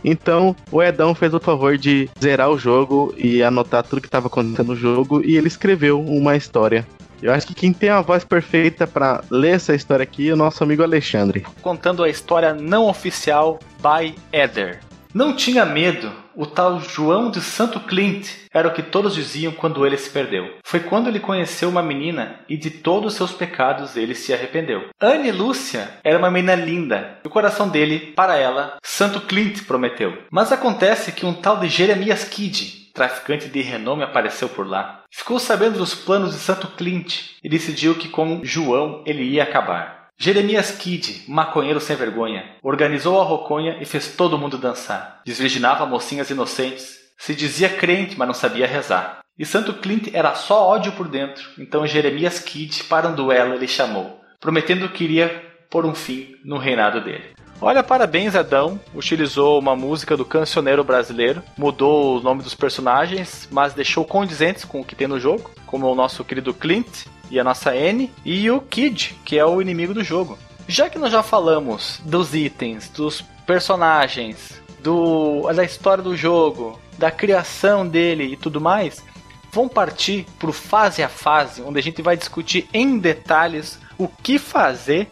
Então, 0.04 0.56
o 0.72 0.82
Edão 0.82 1.14
fez 1.14 1.34
o 1.34 1.40
favor 1.40 1.78
de 1.78 2.10
zerar 2.20 2.50
o 2.50 2.58
jogo 2.58 3.14
e 3.18 3.44
anotar 3.44 3.84
tudo 3.84 4.02
que 4.02 4.08
estava 4.08 4.28
acontecendo 4.28 4.70
no 4.70 4.76
jogo 4.76 5.22
e 5.24 5.36
ele 5.36 5.50
escreveu 5.50 6.02
uma 6.02 6.38
história. 6.38 6.88
Eu 7.22 7.34
acho 7.34 7.48
que 7.48 7.54
quem 7.54 7.74
tem 7.74 7.90
a 7.90 8.02
voz 8.02 8.24
perfeita 8.24 8.88
para 8.88 9.22
ler 9.30 9.56
essa 9.56 9.76
história 9.76 10.04
aqui 10.04 10.30
é 10.30 10.34
o 10.34 10.38
nosso 10.38 10.64
amigo 10.64 10.84
Alexandre. 10.84 11.46
Contando 11.62 12.04
a 12.04 12.10
história 12.10 12.54
não 12.54 12.88
oficial 12.88 13.60
by 13.82 14.16
Eder. 14.32 14.80
Não 15.14 15.36
tinha 15.36 15.66
medo, 15.66 16.12
o 16.36 16.46
tal 16.46 16.80
João 16.80 17.32
de 17.32 17.42
Santo 17.42 17.80
Clint 17.80 18.30
era 18.54 18.68
o 18.68 18.74
que 18.74 18.84
todos 18.84 19.16
diziam 19.16 19.52
quando 19.52 19.86
ele 19.86 19.98
se 19.98 20.10
perdeu. 20.10 20.54
Foi 20.64 20.80
quando 20.80 21.08
ele 21.08 21.20
conheceu 21.20 21.68
uma 21.68 21.82
menina 21.82 22.40
e 22.48 22.56
de 22.56 22.70
todos 22.70 23.16
seus 23.16 23.32
pecados 23.32 23.98
ele 23.98 24.14
se 24.14 24.34
arrependeu. 24.34 24.90
Anne 25.02 25.32
Lúcia 25.32 25.90
era 26.04 26.20
uma 26.20 26.30
menina 26.30 26.56
linda 26.56 27.18
e 27.24 27.28
o 27.28 27.32
coração 27.32 27.68
dele, 27.68 28.14
para 28.16 28.38
ela, 28.38 28.78
Santo 28.84 29.20
Clint 29.22 29.64
prometeu. 29.66 30.16
Mas 30.32 30.52
acontece 30.52 31.12
que 31.12 31.26
um 31.26 31.34
tal 31.34 31.58
de 31.58 31.68
Jeremias 31.68 32.24
Kidd, 32.24 32.89
traficante 33.00 33.48
de 33.48 33.62
renome, 33.62 34.04
apareceu 34.04 34.50
por 34.50 34.68
lá. 34.68 35.04
Ficou 35.10 35.40
sabendo 35.40 35.78
dos 35.78 35.96
planos 35.96 36.34
de 36.34 36.40
Santo 36.40 36.68
Clint 36.68 37.30
e 37.42 37.48
decidiu 37.48 37.96
que 37.96 38.10
com 38.10 38.42
João 38.44 39.02
ele 39.06 39.24
ia 39.24 39.44
acabar. 39.44 40.10
Jeremias 40.18 40.72
Kidd, 40.72 41.24
maconheiro 41.30 41.80
sem 41.80 41.96
vergonha, 41.96 42.58
organizou 42.62 43.22
a 43.22 43.24
roconha 43.24 43.78
e 43.80 43.86
fez 43.86 44.18
todo 44.18 44.38
mundo 44.38 44.58
dançar. 44.58 45.22
Desvirginava 45.26 45.86
mocinhas 45.86 46.30
inocentes. 46.30 47.00
Se 47.18 47.34
dizia 47.34 47.70
crente, 47.70 48.20
mas 48.20 48.28
não 48.28 48.34
sabia 48.34 48.68
rezar. 48.68 49.20
E 49.38 49.46
Santo 49.46 49.76
Clint 49.76 50.10
era 50.14 50.36
só 50.36 50.68
ódio 50.68 50.92
por 50.92 51.08
dentro, 51.08 51.50
então 51.58 51.88
Jeremias 51.88 52.40
Kidd, 52.40 52.84
para 52.84 53.08
um 53.08 53.16
duelo, 53.16 53.54
ele 53.54 53.68
chamou, 53.70 54.20
prometendo 54.42 54.90
que 54.90 55.06
iria 55.06 55.42
pôr 55.70 55.86
um 55.86 55.96
fim 55.96 56.36
no 56.44 56.58
reinado 56.58 57.00
dele. 57.00 57.34
Olha, 57.62 57.84
parabéns, 57.84 58.36
Adão. 58.36 58.80
Utilizou 58.96 59.60
uma 59.60 59.76
música 59.76 60.16
do 60.16 60.24
cancioneiro 60.24 60.82
brasileiro, 60.82 61.44
mudou 61.58 62.18
o 62.18 62.22
nome 62.22 62.42
dos 62.42 62.56
personagens, 62.56 63.50
mas 63.52 63.74
deixou 63.74 64.06
condizentes 64.06 64.64
com 64.64 64.80
o 64.80 64.86
que 64.86 64.96
tem 64.96 65.08
no 65.08 65.20
jogo, 65.20 65.52
como 65.66 65.86
o 65.92 65.96
nosso 65.96 66.24
querido 66.24 66.54
Clint, 66.54 67.06
e 67.30 67.38
a 67.38 67.44
nossa 67.44 67.76
N, 67.76 68.10
e 68.24 68.50
o 68.50 68.62
Kid, 68.62 69.16
que 69.26 69.38
é 69.38 69.46
o 69.46 69.62
inimigo 69.62 69.94
do 69.94 70.04
jogo. 70.04 70.38
Já 70.68 70.90
que 70.90 70.98
nós 70.98 71.12
já 71.12 71.22
falamos 71.22 72.00
dos 72.06 72.34
itens, 72.34 72.90
dos 72.90 73.22
personagens, 73.46 74.62
do, 74.82 75.52
da 75.52 75.64
história 75.64 76.04
do 76.04 76.16
jogo, 76.16 76.80
da 76.98 77.12
criação 77.12 77.86
dele 77.86 78.24
e 78.24 78.38
tudo 78.38 78.62
mais, 78.62 79.04
vamos 79.52 79.74
partir 79.74 80.26
para 80.40 80.54
fase 80.54 81.04
a 81.04 81.10
fase, 81.10 81.62
onde 81.62 81.78
a 81.78 81.84
gente 81.84 82.02
vai 82.02 82.16
discutir 82.16 82.70
em 82.74 82.98
detalhes 82.98 83.80
o 83.98 84.08
que 84.08 84.40
fazer 84.40 85.10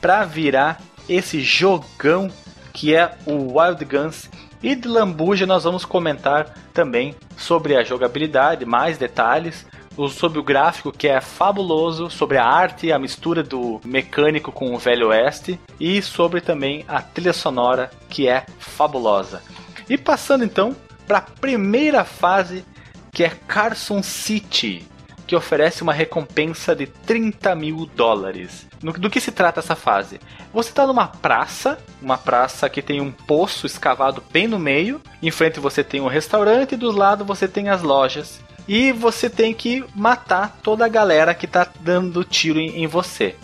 para 0.00 0.24
virar 0.24 0.80
esse 1.08 1.40
jogão 1.40 2.30
que 2.72 2.94
é 2.94 3.14
o 3.24 3.58
Wild 3.58 3.84
Guns. 3.84 4.28
E 4.62 4.74
de 4.74 4.86
lambuja 4.88 5.46
nós 5.46 5.64
vamos 5.64 5.84
comentar 5.84 6.52
também 6.74 7.14
sobre 7.36 7.76
a 7.76 7.82
jogabilidade, 7.82 8.64
mais 8.64 8.98
detalhes, 8.98 9.66
sobre 10.10 10.38
o 10.38 10.42
gráfico 10.42 10.92
que 10.92 11.08
é 11.08 11.20
fabuloso, 11.20 12.10
sobre 12.10 12.36
a 12.36 12.44
arte, 12.44 12.92
a 12.92 12.98
mistura 12.98 13.42
do 13.42 13.80
mecânico 13.84 14.52
com 14.52 14.74
o 14.74 14.78
Velho 14.78 15.08
Oeste 15.08 15.58
e 15.80 16.02
sobre 16.02 16.40
também 16.40 16.84
a 16.86 17.00
trilha 17.00 17.32
sonora 17.32 17.90
que 18.08 18.28
é 18.28 18.44
fabulosa. 18.58 19.42
E 19.88 19.96
passando 19.96 20.44
então 20.44 20.76
para 21.06 21.18
a 21.18 21.22
primeira 21.22 22.04
fase 22.04 22.64
que 23.10 23.24
é 23.24 23.30
Carson 23.30 24.02
City, 24.02 24.86
que 25.26 25.34
oferece 25.34 25.82
uma 25.82 25.92
recompensa 25.92 26.74
de 26.74 26.86
30 26.86 27.54
mil 27.54 27.86
dólares. 27.94 28.66
do 28.80 29.10
que 29.10 29.20
se 29.20 29.32
trata 29.32 29.60
essa 29.60 29.74
fase? 29.74 30.20
Você 30.52 30.70
está 30.70 30.86
numa 30.86 31.08
praça, 31.08 31.78
uma 32.00 32.16
praça 32.16 32.68
que 32.68 32.80
tem 32.80 33.00
um 33.00 33.10
poço 33.10 33.66
escavado 33.66 34.22
bem 34.30 34.46
no 34.46 34.58
meio. 34.58 35.00
Em 35.22 35.30
frente 35.30 35.58
você 35.58 35.82
tem 35.82 36.00
um 36.00 36.08
restaurante 36.08 36.72
e 36.72 36.76
do 36.76 36.90
lado 36.90 37.24
você 37.24 37.48
tem 37.48 37.68
as 37.68 37.82
lojas 37.82 38.40
e 38.68 38.92
você 38.92 39.30
tem 39.30 39.54
que 39.54 39.84
matar 39.94 40.58
toda 40.62 40.84
a 40.84 40.88
galera 40.88 41.34
que 41.34 41.46
tá 41.46 41.66
dando 41.80 42.24
tiro 42.24 42.58
em, 42.58 42.82
em 42.82 42.86
você. 42.86 43.34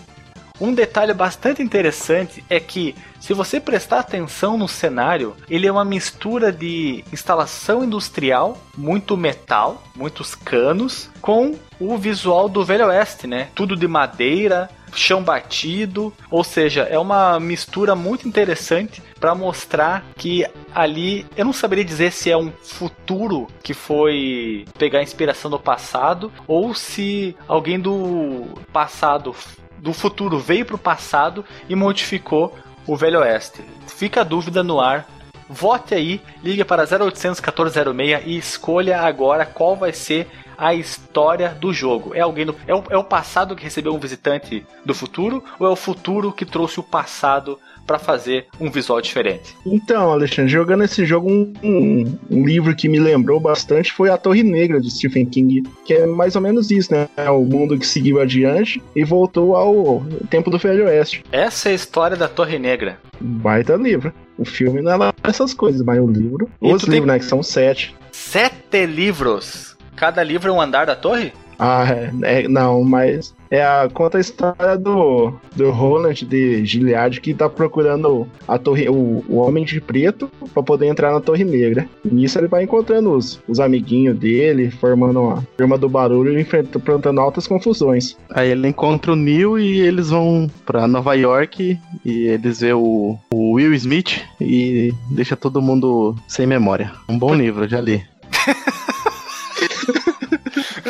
Um 0.63 0.73
detalhe 0.73 1.13
bastante 1.13 1.61
interessante 1.61 2.45
é 2.49 2.61
que, 2.61 2.95
se 3.19 3.35
você 3.35 3.59
prestar 3.59 3.99
atenção 3.99 4.57
no 4.57 4.69
cenário, 4.69 5.35
ele 5.51 5.67
é 5.67 5.73
uma 5.73 5.85
mistura 5.85 6.53
de 6.53 7.05
instalação 7.13 7.83
industrial, 7.83 8.57
muito 8.79 9.17
metal, 9.17 9.83
muitos 9.97 10.37
canos, 10.37 11.11
com 11.21 11.57
o 11.81 11.99
visual 11.99 12.49
do 12.49 12.65
Velho 12.65 12.87
Oeste, 12.87 13.27
né? 13.27 13.49
Tudo 13.57 13.75
de 13.75 13.89
madeira, 13.89 14.71
chão 14.95 15.21
batido, 15.21 16.13
ou 16.31 16.45
seja, 16.45 16.83
é 16.83 16.97
uma 16.97 17.41
mistura 17.41 17.97
muito 17.97 18.29
interessante 18.29 19.03
para 19.19 19.35
mostrar 19.35 20.05
que 20.17 20.47
ali 20.73 21.27
eu 21.37 21.45
não 21.45 21.53
saberia 21.53 21.85
dizer 21.85 22.13
se 22.13 22.31
é 22.31 22.37
um 22.37 22.53
futuro 22.63 23.49
que 23.65 23.75
foi 23.75 24.65
pegar 24.79 25.03
inspiração 25.03 25.51
do 25.51 25.59
passado 25.59 26.31
ou 26.47 26.73
se 26.73 27.35
alguém 27.49 27.81
do 27.81 28.47
passado 28.73 29.35
do 29.83 29.93
futuro 29.93 30.39
veio 30.39 30.65
para 30.65 30.77
o 30.77 30.79
passado 30.79 31.45
e 31.69 31.75
modificou 31.75 32.57
o 32.87 32.97
Velho 32.97 33.19
Oeste. 33.19 33.65
Fica 33.89 34.21
a 34.21 34.25
dúvida 34.25 34.63
no 34.63 34.81
ar. 34.81 35.09
Vote 35.49 35.93
aí, 35.93 36.23
ligue 36.43 36.65
para 36.65 36.85
0800 36.85 37.41
1406 37.41 38.23
e 38.25 38.39
escolha 38.39 39.01
agora 39.01 39.45
qual 39.45 39.75
vai 39.75 39.93
ser 39.93 40.29
a 40.57 40.73
história 40.73 41.49
do 41.49 41.73
jogo. 41.73 42.15
É 42.15 42.21
alguém 42.21 42.47
do, 42.47 42.55
é, 42.67 42.73
o, 42.73 42.85
é 42.91 42.97
o 42.97 43.03
passado 43.03 43.57
que 43.57 43.65
recebeu 43.65 43.93
um 43.93 43.99
visitante 43.99 44.65
do 44.87 44.95
futuro 44.95 45.43
ou 45.59 45.67
é 45.67 45.71
o 45.71 45.77
futuro 45.77 46.33
que 46.33 46.47
trouxe 46.47 46.79
o 46.79 46.85
passado 46.85 47.59
para 47.87 47.99
fazer 47.99 48.47
um 48.61 48.71
visual 48.71 49.01
diferente. 49.01 49.57
Então, 49.67 50.11
Alexandre, 50.11 50.51
jogando 50.51 50.85
esse 50.85 51.05
jogo, 51.05 51.31
um, 51.31 51.53
um, 51.63 52.19
um, 52.31 52.45
livro 52.45 52.75
que 52.75 52.89
me 52.89 52.99
lembrou 52.99 53.41
bastante 53.41 53.93
foi 53.93 54.11
A 54.11 54.17
Torre 54.17 54.43
Negra 54.43 54.81
de 54.81 54.91
Stephen 54.91 55.27
King, 55.27 55.63
que 55.85 55.95
é 55.95 56.07
mais 56.07 56.37
ou 56.37 56.43
menos 56.43 56.71
isso, 56.71 56.93
né? 56.93 57.09
É 57.17 57.31
o 57.31 57.45
mundo 57.45 57.79
que 57.79 57.87
seguiu 57.87 58.21
adiante 58.21 58.83
e 58.95 59.05
voltou 59.05 59.57
ao 59.57 60.03
tempo 60.31 60.51
do 60.51 60.59
Velho 60.59 60.87
Oeste. 60.87 61.25
Essa 61.33 61.69
é 61.69 61.73
a 61.73 61.75
história 61.75 62.17
da 62.17 62.29
Torre 62.29 62.59
Negra. 62.59 62.99
Baita 63.21 63.77
livro. 63.77 64.13
O 64.39 64.45
filme 64.45 64.81
não 64.81 64.93
é 64.93 64.97
lá 64.97 65.15
essas 65.23 65.55
coisas, 65.55 65.83
mas 65.83 65.99
o 65.99 66.07
livro. 66.07 66.49
E 66.61 66.73
os 66.73 66.83
livros, 66.83 67.07
tem... 67.07 67.07
né? 67.07 67.19
Que 67.19 67.25
são 67.25 67.43
sete. 67.43 67.95
Sete 68.11 68.87
livros! 68.87 69.77
Cada 69.95 70.23
livro 70.23 70.51
é 70.51 70.53
um 70.53 70.61
andar 70.61 70.87
da 70.87 70.97
torre? 70.97 71.33
Ah, 71.65 71.87
é, 71.89 72.11
é, 72.41 72.49
não, 72.49 72.83
mas 72.83 73.33
é 73.49 73.63
a, 73.65 73.89
conta 73.89 74.19
a 74.19 74.21
história 74.21 74.77
do, 74.77 75.33
do 75.55 75.71
Roland 75.71 76.15
de 76.15 76.67
Gilead 76.67 77.21
que 77.21 77.33
tá 77.33 77.49
procurando 77.49 78.27
a 78.49 78.59
torre, 78.59 78.89
o, 78.89 79.25
o 79.29 79.37
Homem 79.37 79.65
de 79.65 79.81
Preto 79.81 80.29
para 80.53 80.61
poder 80.61 80.87
entrar 80.87 81.13
na 81.13 81.21
Torre 81.21 81.45
Negra. 81.45 81.89
E 82.05 82.13
nisso 82.13 82.37
ele 82.37 82.49
vai 82.49 82.65
encontrando 82.65 83.13
os, 83.13 83.41
os 83.47 83.61
amiguinhos 83.61 84.19
dele, 84.19 84.73
formando 84.73 85.21
uma 85.21 85.47
turma 85.57 85.79
do 85.79 85.89
barulho 85.89 86.37
e 86.37 86.43
enfrentando 86.43 87.21
altas 87.21 87.47
confusões. 87.47 88.17
Aí 88.31 88.51
ele 88.51 88.67
encontra 88.67 89.13
o 89.13 89.17
Neil 89.17 89.57
e 89.57 89.83
eles 89.83 90.11
vão 90.11 90.51
para 90.67 90.89
Nova 90.89 91.15
York 91.15 91.79
e 92.05 92.27
eles 92.27 92.59
vê 92.59 92.73
o, 92.73 93.17
o 93.33 93.53
Will 93.53 93.73
Smith 93.75 94.21
e 94.41 94.93
deixa 95.13 95.37
todo 95.37 95.63
mundo 95.63 96.17
sem 96.27 96.45
memória. 96.45 96.91
Um 97.09 97.17
bom 97.17 97.33
livro, 97.33 97.69
já 97.69 97.81
li. 97.81 98.03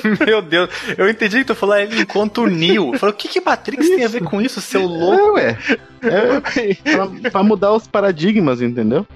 Meu 0.27 0.43
Deus, 0.43 0.71
eu 0.97 1.09
entendi 1.09 1.39
que 1.39 1.45
tu 1.45 1.55
falou, 1.55 1.77
ele 1.77 2.03
encontra 2.03 2.43
o 2.43 2.47
Neo. 2.47 2.93
Eu 2.93 2.99
falei, 2.99 3.15
o 3.15 3.17
que 3.17 3.29
que 3.29 3.41
Matrix 3.41 3.89
tem 3.89 4.05
a 4.05 4.09
ver 4.09 4.23
com 4.23 4.41
isso, 4.41 4.61
seu 4.61 4.85
louco? 4.87 5.39
É, 5.39 5.43
ué. 5.43 5.59
É 6.03 6.75
pra, 7.23 7.31
pra 7.31 7.43
mudar 7.43 7.73
os 7.73 7.87
paradigmas, 7.87 8.61
entendeu? 8.61 9.07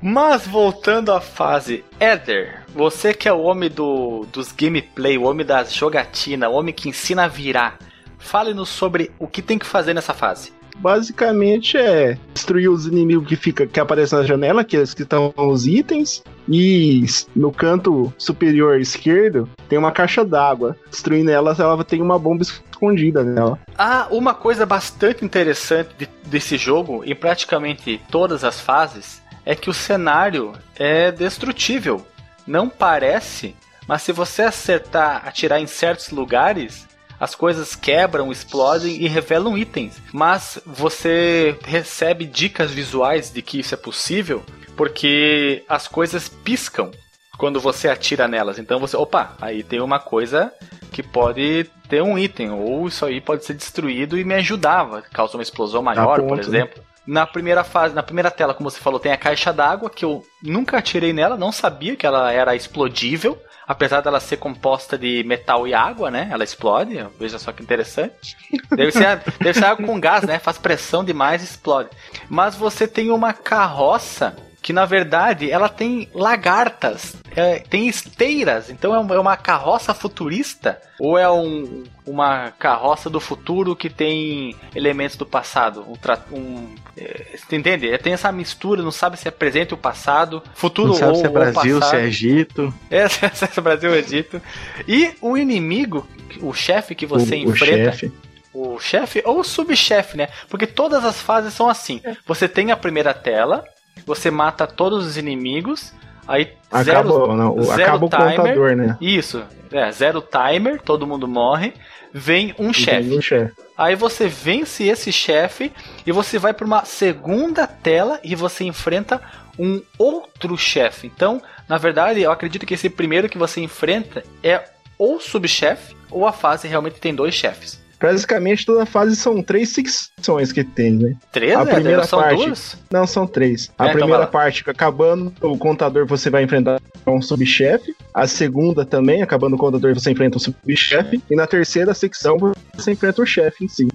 Mas 0.00 0.46
voltando 0.46 1.12
à 1.12 1.20
fase 1.20 1.82
Ether, 1.98 2.62
você 2.74 3.14
que 3.14 3.26
é 3.26 3.32
o 3.32 3.40
homem 3.40 3.70
do, 3.70 4.26
dos 4.30 4.52
gameplay, 4.52 5.16
o 5.16 5.22
homem 5.22 5.46
das 5.46 5.72
jogatina, 5.72 6.48
o 6.48 6.54
homem 6.54 6.74
que 6.74 6.90
ensina 6.90 7.24
a 7.24 7.28
virar, 7.28 7.78
fale-nos 8.18 8.68
sobre 8.68 9.10
o 9.18 9.26
que 9.26 9.40
tem 9.40 9.58
que 9.58 9.64
fazer 9.64 9.94
nessa 9.94 10.12
fase. 10.12 10.52
Basicamente 10.76 11.76
é 11.76 12.18
destruir 12.32 12.68
os 12.68 12.86
inimigos 12.86 13.26
que, 13.28 13.36
fica, 13.36 13.66
que 13.66 13.80
aparecem 13.80 14.18
na 14.18 14.24
janela, 14.24 14.64
que 14.64 14.84
que 14.94 15.02
estão 15.02 15.32
os 15.36 15.66
itens. 15.66 16.22
E 16.48 17.04
no 17.34 17.50
canto 17.50 18.12
superior 18.18 18.78
esquerdo 18.80 19.48
tem 19.68 19.78
uma 19.78 19.92
caixa 19.92 20.24
d'água. 20.24 20.76
Destruindo 20.90 21.30
ela, 21.30 21.54
ela 21.58 21.84
tem 21.84 22.02
uma 22.02 22.18
bomba 22.18 22.42
escondida 22.42 23.24
nela. 23.24 23.58
Ah, 23.78 24.06
uma 24.10 24.34
coisa 24.34 24.66
bastante 24.66 25.24
interessante 25.24 25.90
de- 25.96 26.08
desse 26.26 26.56
jogo, 26.56 27.02
em 27.04 27.14
praticamente 27.14 28.00
todas 28.10 28.44
as 28.44 28.60
fases, 28.60 29.22
é 29.46 29.54
que 29.54 29.70
o 29.70 29.74
cenário 29.74 30.52
é 30.76 31.10
destrutível. 31.10 32.06
Não 32.46 32.68
parece, 32.68 33.54
mas 33.88 34.02
se 34.02 34.12
você 34.12 34.42
acertar, 34.42 35.22
atirar 35.26 35.60
em 35.60 35.66
certos 35.66 36.10
lugares, 36.10 36.86
as 37.24 37.34
coisas 37.34 37.74
quebram, 37.74 38.30
explodem 38.30 39.02
e 39.02 39.08
revelam 39.08 39.56
itens. 39.56 39.98
Mas 40.12 40.60
você 40.66 41.56
recebe 41.64 42.26
dicas 42.26 42.70
visuais 42.70 43.32
de 43.32 43.40
que 43.40 43.58
isso 43.58 43.72
é 43.72 43.78
possível, 43.78 44.44
porque 44.76 45.64
as 45.66 45.88
coisas 45.88 46.28
piscam 46.28 46.90
quando 47.38 47.58
você 47.58 47.88
atira 47.88 48.28
nelas. 48.28 48.58
Então 48.58 48.78
você, 48.78 48.94
opa, 48.94 49.32
aí 49.40 49.62
tem 49.62 49.80
uma 49.80 49.98
coisa 49.98 50.52
que 50.92 51.02
pode 51.02 51.64
ter 51.88 52.02
um 52.02 52.18
item, 52.18 52.50
ou 52.50 52.86
isso 52.86 53.06
aí 53.06 53.22
pode 53.22 53.46
ser 53.46 53.54
destruído 53.54 54.18
e 54.18 54.24
me 54.24 54.34
ajudava, 54.34 55.00
causa 55.00 55.38
uma 55.38 55.42
explosão 55.42 55.82
maior, 55.82 56.20
ponto, 56.20 56.28
por 56.28 56.36
né? 56.36 56.42
exemplo. 56.42 56.82
Na 57.06 57.26
primeira 57.26 57.64
fase, 57.64 57.94
na 57.94 58.02
primeira 58.02 58.30
tela, 58.30 58.52
como 58.52 58.70
você 58.70 58.80
falou, 58.80 59.00
tem 59.00 59.12
a 59.12 59.16
caixa 59.16 59.50
d'água, 59.50 59.88
que 59.88 60.04
eu 60.04 60.22
nunca 60.42 60.76
atirei 60.76 61.14
nela, 61.14 61.38
não 61.38 61.52
sabia 61.52 61.96
que 61.96 62.06
ela 62.06 62.30
era 62.30 62.54
explodível. 62.54 63.38
Apesar 63.66 64.00
dela 64.00 64.20
ser 64.20 64.36
composta 64.36 64.98
de 64.98 65.24
metal 65.24 65.66
e 65.66 65.74
água, 65.74 66.10
né? 66.10 66.28
Ela 66.30 66.44
explode. 66.44 67.04
Veja 67.18 67.38
só 67.38 67.52
que 67.52 67.62
interessante. 67.62 68.36
Deve 68.70 68.92
ser, 68.92 69.22
deve 69.38 69.54
ser 69.58 69.64
água 69.64 69.86
com 69.86 69.98
gás, 69.98 70.24
né? 70.24 70.38
Faz 70.38 70.58
pressão 70.58 71.04
demais 71.04 71.42
e 71.42 71.46
explode. 71.46 71.88
Mas 72.28 72.54
você 72.54 72.86
tem 72.86 73.10
uma 73.10 73.32
carroça 73.32 74.36
que 74.64 74.72
na 74.72 74.86
verdade 74.86 75.50
ela 75.50 75.68
tem 75.68 76.08
lagartas, 76.14 77.14
é, 77.36 77.58
tem 77.58 77.86
esteiras, 77.86 78.70
então 78.70 78.94
é 78.94 78.98
uma, 78.98 79.14
é 79.14 79.18
uma 79.18 79.36
carroça 79.36 79.92
futurista 79.92 80.80
ou 80.98 81.18
é 81.18 81.30
um- 81.30 81.84
uma 82.06 82.50
carroça 82.52 83.10
do 83.10 83.20
futuro 83.20 83.76
que 83.76 83.90
tem 83.90 84.56
elementos 84.74 85.16
do 85.18 85.26
passado? 85.26 85.84
Um, 85.86 86.34
um, 86.34 86.74
é, 86.96 87.36
você 87.36 87.56
entende? 87.56 87.90
É, 87.90 87.98
Tem 87.98 88.14
essa 88.14 88.32
mistura, 88.32 88.80
não 88.82 88.90
sabe 88.90 89.18
se 89.18 89.28
é 89.28 89.30
presente 89.30 89.74
ou 89.74 89.78
passado, 89.78 90.42
futuro 90.54 90.88
Não 90.88 90.94
sabe 90.94 91.10
ou, 91.12 91.16
se 91.16 91.24
é 91.24 91.28
ou 91.28 91.34
Brasil, 91.34 91.78
passado. 91.80 91.90
se 91.90 91.96
é 92.02 92.06
Egito. 92.06 92.74
É, 92.90 93.06
se 93.08 93.58
é 93.58 93.60
Brasil 93.60 93.90
ou 93.90 93.96
Egito. 93.96 94.40
E 94.88 95.12
o 95.20 95.36
inimigo, 95.36 96.08
o 96.40 96.54
chefe 96.54 96.94
que 96.94 97.04
você 97.04 97.34
o, 97.36 97.48
o 97.48 97.50
enfrenta, 97.50 97.92
chefe. 97.92 98.12
o 98.54 98.78
chefe 98.78 99.22
ou 99.26 99.40
o 99.40 99.44
subchefe, 99.44 100.16
né? 100.16 100.28
Porque 100.48 100.66
todas 100.66 101.04
as 101.04 101.20
fases 101.20 101.52
são 101.52 101.68
assim. 101.68 102.00
Você 102.26 102.48
tem 102.48 102.70
a 102.70 102.76
primeira 102.76 103.12
tela, 103.12 103.62
você 104.06 104.30
mata 104.30 104.66
todos 104.66 105.06
os 105.06 105.16
inimigos, 105.16 105.92
aí 106.26 106.52
Acabou, 106.70 107.26
zero, 107.26 107.36
não, 107.36 107.56
o- 107.56 107.62
zero 107.64 107.82
acaba 107.82 108.06
o 108.06 108.08
timer. 108.08 108.36
contador, 108.36 108.76
né? 108.76 108.96
Isso, 109.00 109.42
é, 109.72 109.90
zero 109.92 110.20
timer, 110.22 110.80
todo 110.82 111.06
mundo 111.06 111.26
morre, 111.28 111.72
vem 112.12 112.54
um 112.58 112.72
chefe. 112.72 113.08
tem 113.08 113.18
o 113.18 113.22
chefe. 113.22 113.52
Aí 113.76 113.96
você 113.96 114.28
vence 114.28 114.84
esse 114.84 115.10
chefe 115.10 115.72
e 116.06 116.12
você 116.12 116.38
vai 116.38 116.54
para 116.54 116.64
uma 116.66 116.84
segunda 116.84 117.66
tela 117.66 118.20
e 118.22 118.34
você 118.36 118.64
enfrenta 118.64 119.20
um 119.58 119.82
outro 119.98 120.56
chefe. 120.56 121.06
Então, 121.08 121.42
na 121.68 121.76
verdade, 121.76 122.20
eu 122.22 122.30
acredito 122.30 122.64
que 122.66 122.74
esse 122.74 122.88
primeiro 122.88 123.28
que 123.28 123.38
você 123.38 123.60
enfrenta 123.60 124.22
é 124.42 124.62
ou 124.96 125.18
subchefe 125.20 125.96
ou 126.10 126.24
a 126.26 126.32
fase 126.32 126.68
realmente 126.68 127.00
tem 127.00 127.12
dois 127.14 127.34
chefes. 127.34 127.82
Basicamente, 128.00 128.66
toda 128.66 128.84
fase 128.86 129.16
são 129.16 129.42
três 129.42 129.70
secções 129.70 130.52
que 130.52 130.62
tem, 130.64 130.92
né? 130.92 131.14
Três, 131.32 131.54
A 131.56 131.64
né? 131.64 131.74
primeira 131.74 132.04
São 132.04 132.18
parte- 132.20 132.44
duas? 132.44 132.76
Não, 132.90 133.06
são 133.06 133.26
três. 133.26 133.70
A 133.78 133.84
É, 133.84 133.88
então 133.88 133.98
primeira 133.98 134.20
lá. 134.24 134.26
parte, 134.26 134.62
acabando 134.68 135.32
o 135.40 135.56
contador, 135.56 136.06
você 136.06 136.28
vai 136.30 136.42
enfrentar 136.42 136.80
um 137.06 137.20
subchefe. 137.22 137.94
A 138.12 138.26
segunda 138.26 138.84
também, 138.84 139.22
acabando 139.22 139.54
o 139.54 139.58
contador, 139.58 139.94
você 139.94 140.10
enfrenta 140.10 140.36
um 140.36 140.40
subchefe. 140.40 141.22
E 141.30 141.36
na 141.36 141.46
terceira 141.46 141.94
secção, 141.94 142.36
você 142.74 142.92
enfrenta 142.92 143.22
o 143.22 143.26
chefe 143.26 143.64
em 143.64 143.68
si. 143.68 143.88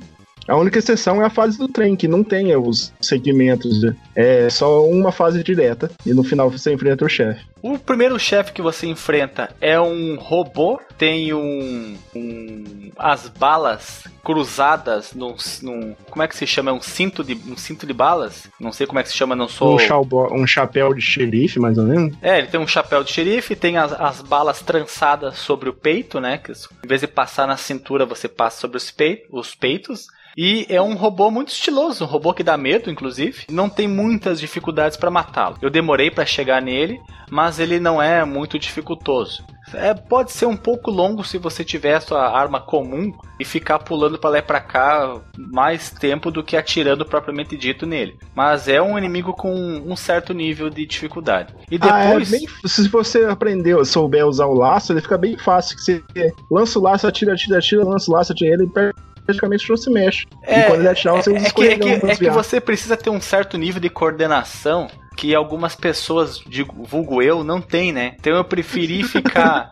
A 0.50 0.56
única 0.58 0.80
exceção 0.80 1.22
é 1.22 1.26
a 1.26 1.30
fase 1.30 1.58
do 1.58 1.68
trem, 1.68 1.96
que 1.96 2.08
não 2.08 2.24
tem 2.24 2.56
os 2.56 2.92
segmentos. 3.00 3.82
É 4.16 4.50
só 4.50 4.84
uma 4.88 5.12
fase 5.12 5.44
direta. 5.44 5.92
E 6.06 6.14
no 6.14 6.24
final 6.24 6.50
você 6.50 6.74
enfrenta 6.74 7.06
o 7.06 7.10
chefe. 7.10 7.46
O 7.62 7.78
primeiro 7.78 8.18
chefe 8.18 8.52
que 8.54 8.62
você 8.62 8.88
enfrenta 8.88 9.50
é 9.62 9.80
um 9.80 10.16
robô, 10.18 10.80
tem 10.98 11.34
um, 11.34 11.96
um- 12.16 12.92
as 12.98 13.28
balas 13.28 14.06
cruzadas 14.24 15.14
num, 15.14 15.36
num- 15.62 15.96
como 16.10 16.24
é 16.24 16.28
que 16.28 16.36
se 16.38 16.48
chama? 16.48 16.72
Um 16.72 16.82
cinto 16.82 17.24
de 17.24 17.34
um 17.48 17.58
cinto 17.58 17.86
de 17.86 17.94
balas? 17.94 18.48
Não 18.60 18.72
sei 18.72 18.88
como 18.88 19.00
é 19.00 19.04
que 19.04 19.10
se 19.10 19.16
chama, 19.18 19.36
não 19.36 19.48
sou. 19.48 19.78
Um, 19.78 20.42
um 20.42 20.48
chapéu 20.48 20.94
de 20.94 21.02
xerife, 21.02 21.60
mais 21.60 21.78
ou 21.78 21.84
menos. 21.86 22.16
É, 22.22 22.38
ele 22.40 22.48
tem 22.48 22.60
um 22.60 22.68
chapéu 22.68 23.04
de 23.04 23.12
xerife, 23.12 23.56
tem 23.56 23.78
as, 23.78 23.92
as 23.94 24.22
balas 24.22 24.62
trançadas 24.62 25.38
sobre 25.38 25.70
o 25.70 25.74
peito, 25.74 26.20
né? 26.20 26.38
Que 26.38 26.52
em 26.52 26.88
vez 26.88 27.02
de 27.02 27.08
passar 27.08 27.46
na 27.48 27.58
cintura, 27.58 28.06
você 28.06 28.28
passa 28.28 28.60
sobre 28.62 28.78
os, 28.78 28.94
os 29.32 29.54
peitos. 29.56 30.08
E 30.38 30.66
é 30.70 30.82
um 30.82 30.96
robô 30.96 31.30
muito 31.32 31.50
estiloso, 31.50 32.04
um 32.04 32.08
robô 32.08 32.34
que 32.34 32.44
dá 32.44 32.58
medo, 32.58 32.90
inclusive. 32.90 33.46
Não 33.50 33.70
tem 33.70 33.88
muitas 33.88 34.40
dificuldades 34.40 34.98
para 34.98 35.12
matá-lo. 35.12 35.58
Eu 35.62 35.70
demorei 35.70 36.10
para 36.10 36.26
chegar 36.26 36.62
nele, 36.62 37.00
mas 37.30 37.60
ele 37.60 37.80
não 37.80 38.02
é 38.02 38.24
muito 38.24 38.58
dificultoso. 38.58 39.44
É, 39.74 39.94
pode 39.94 40.32
ser 40.32 40.46
um 40.46 40.58
pouco 40.58 40.90
longo 40.90 41.24
se 41.24 41.38
você 41.38 41.64
tiver 41.64 41.96
a 41.96 42.02
sua 42.02 42.28
arma 42.28 42.60
comum 42.60 43.12
e 43.40 43.46
ficar 43.46 43.80
pulando 43.80 44.18
para 44.18 44.30
lá 44.32 44.38
e 44.40 44.42
pra 44.42 44.60
cá 44.60 45.22
mais 45.38 45.92
tempo 45.92 46.32
do 46.32 46.44
que 46.44 46.58
atirando 46.58 47.06
propriamente 47.06 47.56
dito 47.56 47.86
nele. 47.86 48.18
Mas 48.36 48.68
é 48.68 48.82
um 48.82 48.98
inimigo 48.98 49.34
com 49.34 49.54
um 49.54 49.96
certo 49.96 50.34
nível 50.34 50.70
de 50.70 50.86
dificuldade. 50.86 51.54
E 51.70 51.78
depois. 51.78 52.34
Ah, 52.34 52.36
é 52.36 52.40
bem, 52.40 52.48
se 52.66 52.88
você 52.88 53.26
aprender, 53.26 53.84
souber 53.86 54.26
usar 54.26 54.48
o 54.48 54.54
laço, 54.54 54.92
ele 54.92 55.02
fica 55.02 55.18
bem 55.18 55.38
fácil. 55.38 55.78
Que 55.78 55.84
você 55.84 56.04
lança 56.50 56.80
o 56.80 56.82
laço, 56.82 57.08
atira, 57.08 57.34
atira, 57.34 57.58
atira, 57.60 57.84
lança 57.84 58.10
o 58.10 58.14
laço, 58.14 58.32
atira 58.32 58.54
ele, 58.54 58.64
ele 58.64 58.94
praticamente 59.30 59.70
não 59.70 59.78
se 59.78 59.90
mexe. 59.90 60.26
e 60.44 60.64
quando 60.64 60.80
ele 60.80 60.88
é, 60.88 60.94
que, 60.94 61.08
é, 61.30 61.48
escorregão 61.48 61.88
que, 61.88 61.94
é 61.94 62.00
que 62.00 62.08
desviar. 62.08 62.34
você 62.34 62.60
precisa 62.60 62.98
ter 62.98 63.10
um 63.10 63.22
certo 63.22 63.58
nível 63.58 63.80
de 63.80 63.90
coordenação 63.90 64.88
que 65.20 65.36
algumas 65.36 65.76
pessoas, 65.76 66.42
digo, 66.48 66.74
vulgo 66.86 67.22
eu, 67.22 67.44
não 67.44 67.60
tem, 67.60 67.92
né? 67.92 68.16
Então 68.22 68.34
eu 68.34 68.44
preferi 68.46 69.04
ficar. 69.04 69.70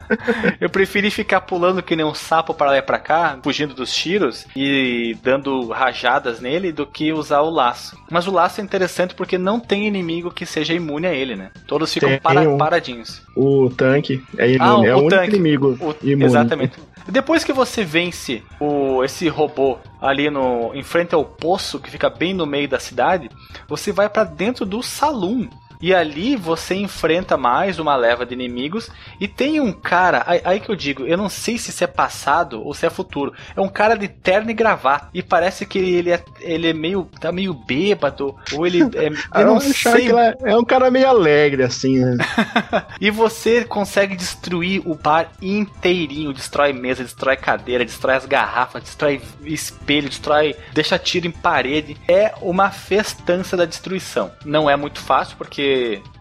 eu 0.59 0.69
preferi 0.69 1.09
ficar 1.09 1.39
pulando 1.39 1.81
que 1.81 1.95
nem 1.95 2.05
um 2.05 2.13
sapo 2.13 2.53
para 2.53 2.71
lá 2.71 2.77
e 2.77 2.81
pra 2.81 2.99
cá, 2.99 3.39
fugindo 3.41 3.73
dos 3.73 3.95
tiros 3.95 4.45
e 4.53 5.15
dando 5.23 5.69
rajadas 5.69 6.41
nele, 6.41 6.73
do 6.73 6.85
que 6.85 7.13
usar 7.13 7.39
o 7.41 7.49
laço. 7.49 7.97
Mas 8.11 8.27
o 8.27 8.31
laço 8.31 8.59
é 8.59 8.63
interessante 8.63 9.15
porque 9.15 9.37
não 9.37 9.57
tem 9.57 9.87
inimigo 9.87 10.29
que 10.31 10.45
seja 10.45 10.73
imune 10.73 11.07
a 11.07 11.13
ele, 11.13 11.37
né? 11.37 11.49
Todos 11.65 11.93
ficam 11.93 12.09
Tem 12.09 12.19
para- 12.19 12.41
um. 12.41 12.57
paradinhos. 12.57 13.21
O 13.33 13.69
tanque 13.69 14.21
é 14.37 14.49
imune, 14.51 14.59
Ah, 14.69 14.77
o- 14.79 14.85
é 14.85 14.93
o, 14.93 14.97
o 14.97 15.01
único 15.03 15.15
tanque. 15.15 15.29
inimigo 15.29 15.77
O- 15.79 15.95
imune. 16.05 16.25
Exatamente. 16.25 16.73
Depois 17.07 17.41
que 17.45 17.53
você 17.53 17.85
vence 17.85 18.43
o, 18.59 19.01
esse 19.01 19.29
robô 19.29 19.77
ali 20.01 20.29
no 20.29 20.73
em 20.73 20.83
frente 20.83 21.15
ao 21.15 21.25
poço 21.25 21.79
que 21.79 21.89
fica 21.89 22.09
bem 22.09 22.33
no 22.33 22.45
meio 22.45 22.67
da 22.67 22.79
cidade, 22.79 23.29
você 23.67 23.91
vai 23.91 24.09
pra 24.09 24.23
dentro 24.23 24.65
do 24.65 24.81
saloon. 24.81 25.47
E 25.81 25.93
ali 25.93 26.35
você 26.35 26.75
enfrenta 26.75 27.37
mais 27.37 27.79
uma 27.79 27.95
leva 27.95 28.25
de 28.25 28.33
inimigos. 28.33 28.89
E 29.19 29.27
tem 29.27 29.59
um 29.59 29.71
cara, 29.71 30.23
aí, 30.25 30.41
aí 30.43 30.59
que 30.59 30.69
eu 30.69 30.75
digo, 30.75 31.05
eu 31.05 31.17
não 31.17 31.29
sei 31.29 31.57
se 31.57 31.69
isso 31.69 31.83
é 31.83 31.87
passado 31.87 32.63
ou 32.63 32.73
se 32.73 32.85
é 32.85 32.89
futuro. 32.89 33.33
É 33.55 33.61
um 33.61 33.69
cara 33.69 33.95
de 33.95 34.07
terno 34.07 34.49
e 34.49 34.53
gravata. 34.53 35.09
E 35.13 35.21
parece 35.21 35.65
que 35.65 35.77
ele 35.79 36.11
é, 36.11 36.23
ele 36.39 36.69
é 36.69 36.73
meio. 36.73 37.09
tá 37.19 37.31
meio 37.31 37.53
bêbado. 37.53 38.35
Ou 38.53 38.65
ele 38.65 38.81
é. 38.95 39.09
Ah, 39.31 39.41
Eu 39.41 39.47
não 39.47 39.57
achar 39.57 39.91
sei. 39.93 40.09
ela 40.09 40.35
é 40.43 40.55
um 40.57 40.65
cara 40.65 40.89
meio 40.89 41.07
alegre, 41.07 41.63
assim, 41.63 41.99
né? 41.99 42.17
E 42.99 43.11
você 43.11 43.63
consegue 43.63 44.15
destruir 44.15 44.81
o 44.85 44.95
bar 44.95 45.31
inteirinho. 45.41 46.33
Destrói 46.33 46.73
mesa, 46.73 47.03
destrói 47.03 47.37
cadeira, 47.37 47.85
destrói 47.85 48.15
as 48.15 48.25
garrafas, 48.25 48.83
destrói 48.83 49.21
espelho, 49.43 50.09
destrói. 50.09 50.55
deixa 50.73 50.97
tiro 50.97 51.27
em 51.27 51.31
parede. 51.31 51.97
É 52.07 52.33
uma 52.41 52.71
festança 52.71 53.55
da 53.55 53.65
destruição. 53.65 54.31
Não 54.45 54.69
é 54.69 54.75
muito 54.75 54.99
fácil, 54.99 55.37
porque 55.37 55.66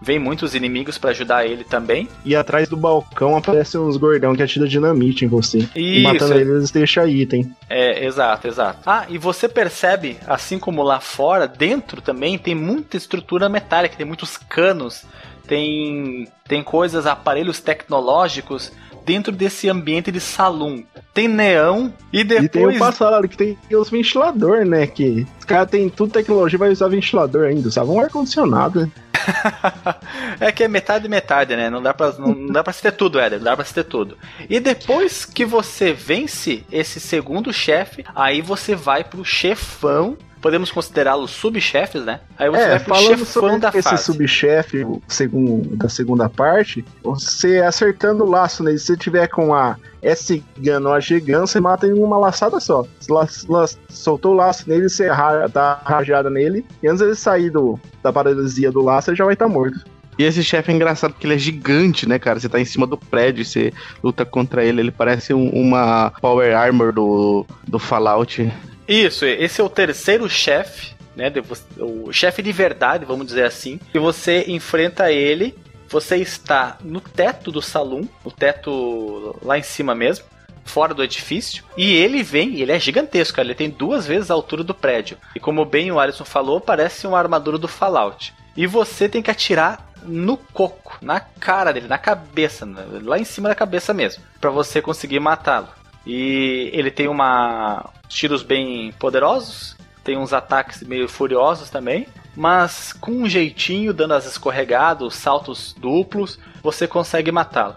vem 0.01 0.19
muitos 0.19 0.55
inimigos 0.55 0.99
pra 0.99 1.11
ajudar 1.11 1.47
ele 1.47 1.65
também. 1.65 2.09
E 2.25 2.35
atrás 2.35 2.69
do 2.69 2.77
balcão 2.77 3.37
aparecem 3.37 3.81
uns 3.81 3.97
gordão 3.97 4.35
que 4.35 4.43
atira 4.43 4.69
dinamite 4.69 5.25
em 5.25 5.29
você. 5.29 5.69
E 5.75 5.99
Isso. 5.99 6.03
matando 6.03 6.35
eles 6.39 6.71
deixa 6.71 7.07
item. 7.07 7.53
É, 7.69 8.05
exato, 8.05 8.47
exato. 8.49 8.81
Ah, 8.87 9.07
e 9.09 9.19
você 9.19 9.49
percebe, 9.49 10.17
assim 10.27 10.59
como 10.59 10.83
lá 10.83 11.01
fora, 11.01 11.47
dentro 11.47 12.01
também 12.01 12.39
tem 12.39 12.55
muita 12.55 12.97
estrutura 12.97 13.49
metálica, 13.49 13.97
tem 13.97 14.07
muitos 14.07 14.37
canos 14.37 15.05
tem, 15.47 16.29
tem 16.47 16.63
coisas, 16.63 17.07
aparelhos 17.07 17.61
tecnológicos 17.61 18.73
dentro 19.05 19.33
desse 19.33 19.69
ambiente 19.69 20.11
de 20.11 20.21
salão. 20.21 20.83
Tem 21.15 21.29
neão 21.29 21.93
e 22.13 22.25
depois. 22.25 22.45
E 22.45 22.49
tem 22.49 22.67
o 22.67 22.79
passado 22.79 23.29
que 23.29 23.37
tem 23.37 23.57
os 23.73 23.89
ventiladores, 23.89 24.69
né? 24.69 24.87
Que 24.87 25.25
os 25.39 25.45
caras 25.45 25.71
têm 25.71 25.89
tudo 25.89 26.13
tecnologia, 26.13 26.59
vai 26.59 26.71
usar 26.71 26.89
ventilador 26.89 27.47
ainda. 27.47 27.69
Usava 27.69 27.91
um 27.91 28.01
ar-condicionado, 28.01 28.81
né? 28.81 28.91
é 30.41 30.53
que 30.53 30.65
é 30.65 30.69
metade 30.69 31.09
metade, 31.09 31.57
né? 31.57 31.71
Não 31.71 31.83
dá 31.83 31.93
pra, 31.93 32.13
não, 32.13 32.29
não 32.29 32.53
dá 32.53 32.63
pra 32.63 32.73
se 32.73 32.83
ter 32.83 32.93
tudo, 32.93 33.19
Éder. 33.19 33.39
Não 33.39 33.45
dá 33.45 33.57
pra 33.57 33.65
se 33.65 33.75
ter 33.75 33.85
tudo. 33.85 34.17
E 34.49 34.61
depois 34.61 35.25
que 35.25 35.45
você 35.45 35.93
vence 35.93 36.65
esse 36.71 37.01
segundo 37.01 37.53
chefe, 37.53 38.05
aí 38.15 38.41
você 38.41 38.75
vai 38.75 39.05
pro 39.05 39.25
chefão 39.25 40.17
podemos 40.41 40.71
considerá-los 40.71 41.31
subchefes, 41.31 42.05
né? 42.05 42.21
Aí 42.39 42.49
você 42.51 42.63
é, 42.63 42.69
vai 42.71 42.79
pro 42.81 42.95
falando 42.95 43.25
sobre 43.25 43.59
da 43.59 43.69
esse 43.71 43.83
fase. 43.83 44.05
subchefe 44.05 44.87
segundo, 45.09 45.77
da 45.77 45.89
segunda 45.89 46.29
parte, 46.29 46.85
você 47.03 47.59
acertando 47.61 48.25
o 48.25 48.31
laço 48.31 48.63
nele, 48.63 48.79
se 48.79 48.87
você 48.87 48.97
tiver 48.97 49.27
com 49.29 49.55
a 49.55 49.77
S-Gun 50.03 50.85
ou 50.87 50.93
a 50.93 51.01
G-Gun, 51.01 51.41
você 51.47 51.59
mata 51.61 51.87
em 51.87 51.93
uma 51.93 52.19
laçada 52.19 52.61
só. 52.61 52.85
Você 53.01 53.13
la- 53.13 53.27
la- 53.49 53.67
soltou 53.89 54.33
o 54.33 54.37
laço 54.37 54.69
nele, 54.69 54.89
você 54.89 55.09
ra- 55.09 55.47
dá 55.49 55.81
a 55.85 55.91
rajada 55.97 56.31
nele, 56.31 56.65
e 56.83 56.87
antes 56.89 57.01
dele 57.01 57.15
sair 57.15 57.51
do, 57.51 57.79
da 58.03 58.13
paralisia 58.13 58.71
do 58.71 58.83
laço, 58.83 59.11
ele 59.11 59.17
já 59.17 59.25
vai 59.25 59.35
estar 59.35 59.49
morto. 59.49 59.79
E 60.19 60.23
esse 60.25 60.43
chefe 60.43 60.73
é 60.73 60.75
engraçado 60.75 61.13
porque 61.13 61.27
ele 61.27 61.35
é 61.35 61.39
gigante, 61.39 62.09
né, 62.09 62.19
cara? 62.19 62.41
Você 62.41 62.49
tá 62.49 62.59
em 62.59 62.65
cima 62.65 62.87
do 62.87 62.97
prédio 62.97 63.43
e 63.43 63.45
você 63.45 63.71
luta 64.03 64.25
contra 64.25 64.65
ele. 64.65 64.81
Ele 64.81 64.91
parece 64.91 65.35
um- 65.35 65.51
uma 65.51 66.11
Power 66.23 66.57
Armor 66.57 66.91
do, 66.91 67.45
do 67.69 67.79
Fallout. 67.79 68.51
Isso, 68.89 69.25
esse 69.25 69.61
é 69.61 69.65
o 69.65 69.69
terceiro 69.69 70.29
chefe, 70.29 70.95
né? 71.15 71.33
O 71.79 72.13
chefe 72.13 72.43
de 72.43 72.53
verdade, 72.53 73.05
vamos 73.05 73.27
dizer 73.27 73.45
assim. 73.45 73.81
E 73.93 73.99
você 73.99 74.45
enfrenta 74.49 75.11
ele. 75.11 75.57
Você 75.89 76.17
está 76.17 76.79
no 76.83 77.01
teto 77.01 77.53
do 77.53 77.63
salão, 77.63 78.09
no 78.25 78.31
teto 78.31 79.37
lá 79.41 79.57
em 79.57 79.63
cima 79.63 79.95
mesmo, 79.95 80.25
fora 80.65 80.93
do 80.93 81.03
edifício. 81.03 81.65
E 81.77 81.95
ele 81.95 82.25
vem, 82.25 82.61
ele 82.61 82.73
é 82.73 82.79
gigantesco, 82.79 83.41
ele 83.41 83.55
tem 83.55 83.71
duas 83.71 84.05
vezes 84.05 84.31
a 84.31 84.35
altura 84.35 84.65
do 84.65 84.75
prédio. 84.75 85.17
E 85.35 85.39
como 85.39 85.65
bem 85.65 85.93
o 85.93 86.01
Alisson 86.01 86.25
falou, 86.25 86.61
parece 86.61 87.07
uma 87.07 87.19
armadura 87.19 87.57
do 87.57 87.69
Fallout. 87.69 88.35
E 88.57 88.67
você 88.67 89.09
tem 89.09 89.23
que 89.23 89.31
atirar 89.31 89.87
no 90.03 90.37
coco, 90.37 90.99
na 91.01 91.21
cara 91.21 91.73
dele, 91.73 91.89
na 91.89 91.99
cabeça, 91.99 92.69
lá 93.03 93.19
em 93.19 93.25
cima 93.25 93.49
da 93.49 93.55
cabeça 93.55 93.93
mesmo, 93.93 94.23
para 94.41 94.51
você 94.51 94.81
conseguir 94.81 95.21
matá-lo. 95.21 95.69
E 96.07 96.71
ele 96.73 96.91
tem 96.91 97.09
uma 97.09 97.91
tiros 98.09 98.43
bem 98.43 98.93
poderosos, 98.99 99.77
tem 100.05 100.17
uns 100.17 100.33
ataques 100.33 100.83
meio 100.83 101.09
furiosos 101.09 101.69
também, 101.69 102.07
mas 102.37 102.93
com 102.93 103.11
um 103.13 103.29
jeitinho, 103.29 103.93
dando 103.93 104.15
as 104.15 104.25
escorregadas, 104.27 105.07
os 105.09 105.15
saltos 105.17 105.75
duplos, 105.79 106.39
você 106.63 106.87
consegue 106.87 107.33
matá-lo. 107.33 107.75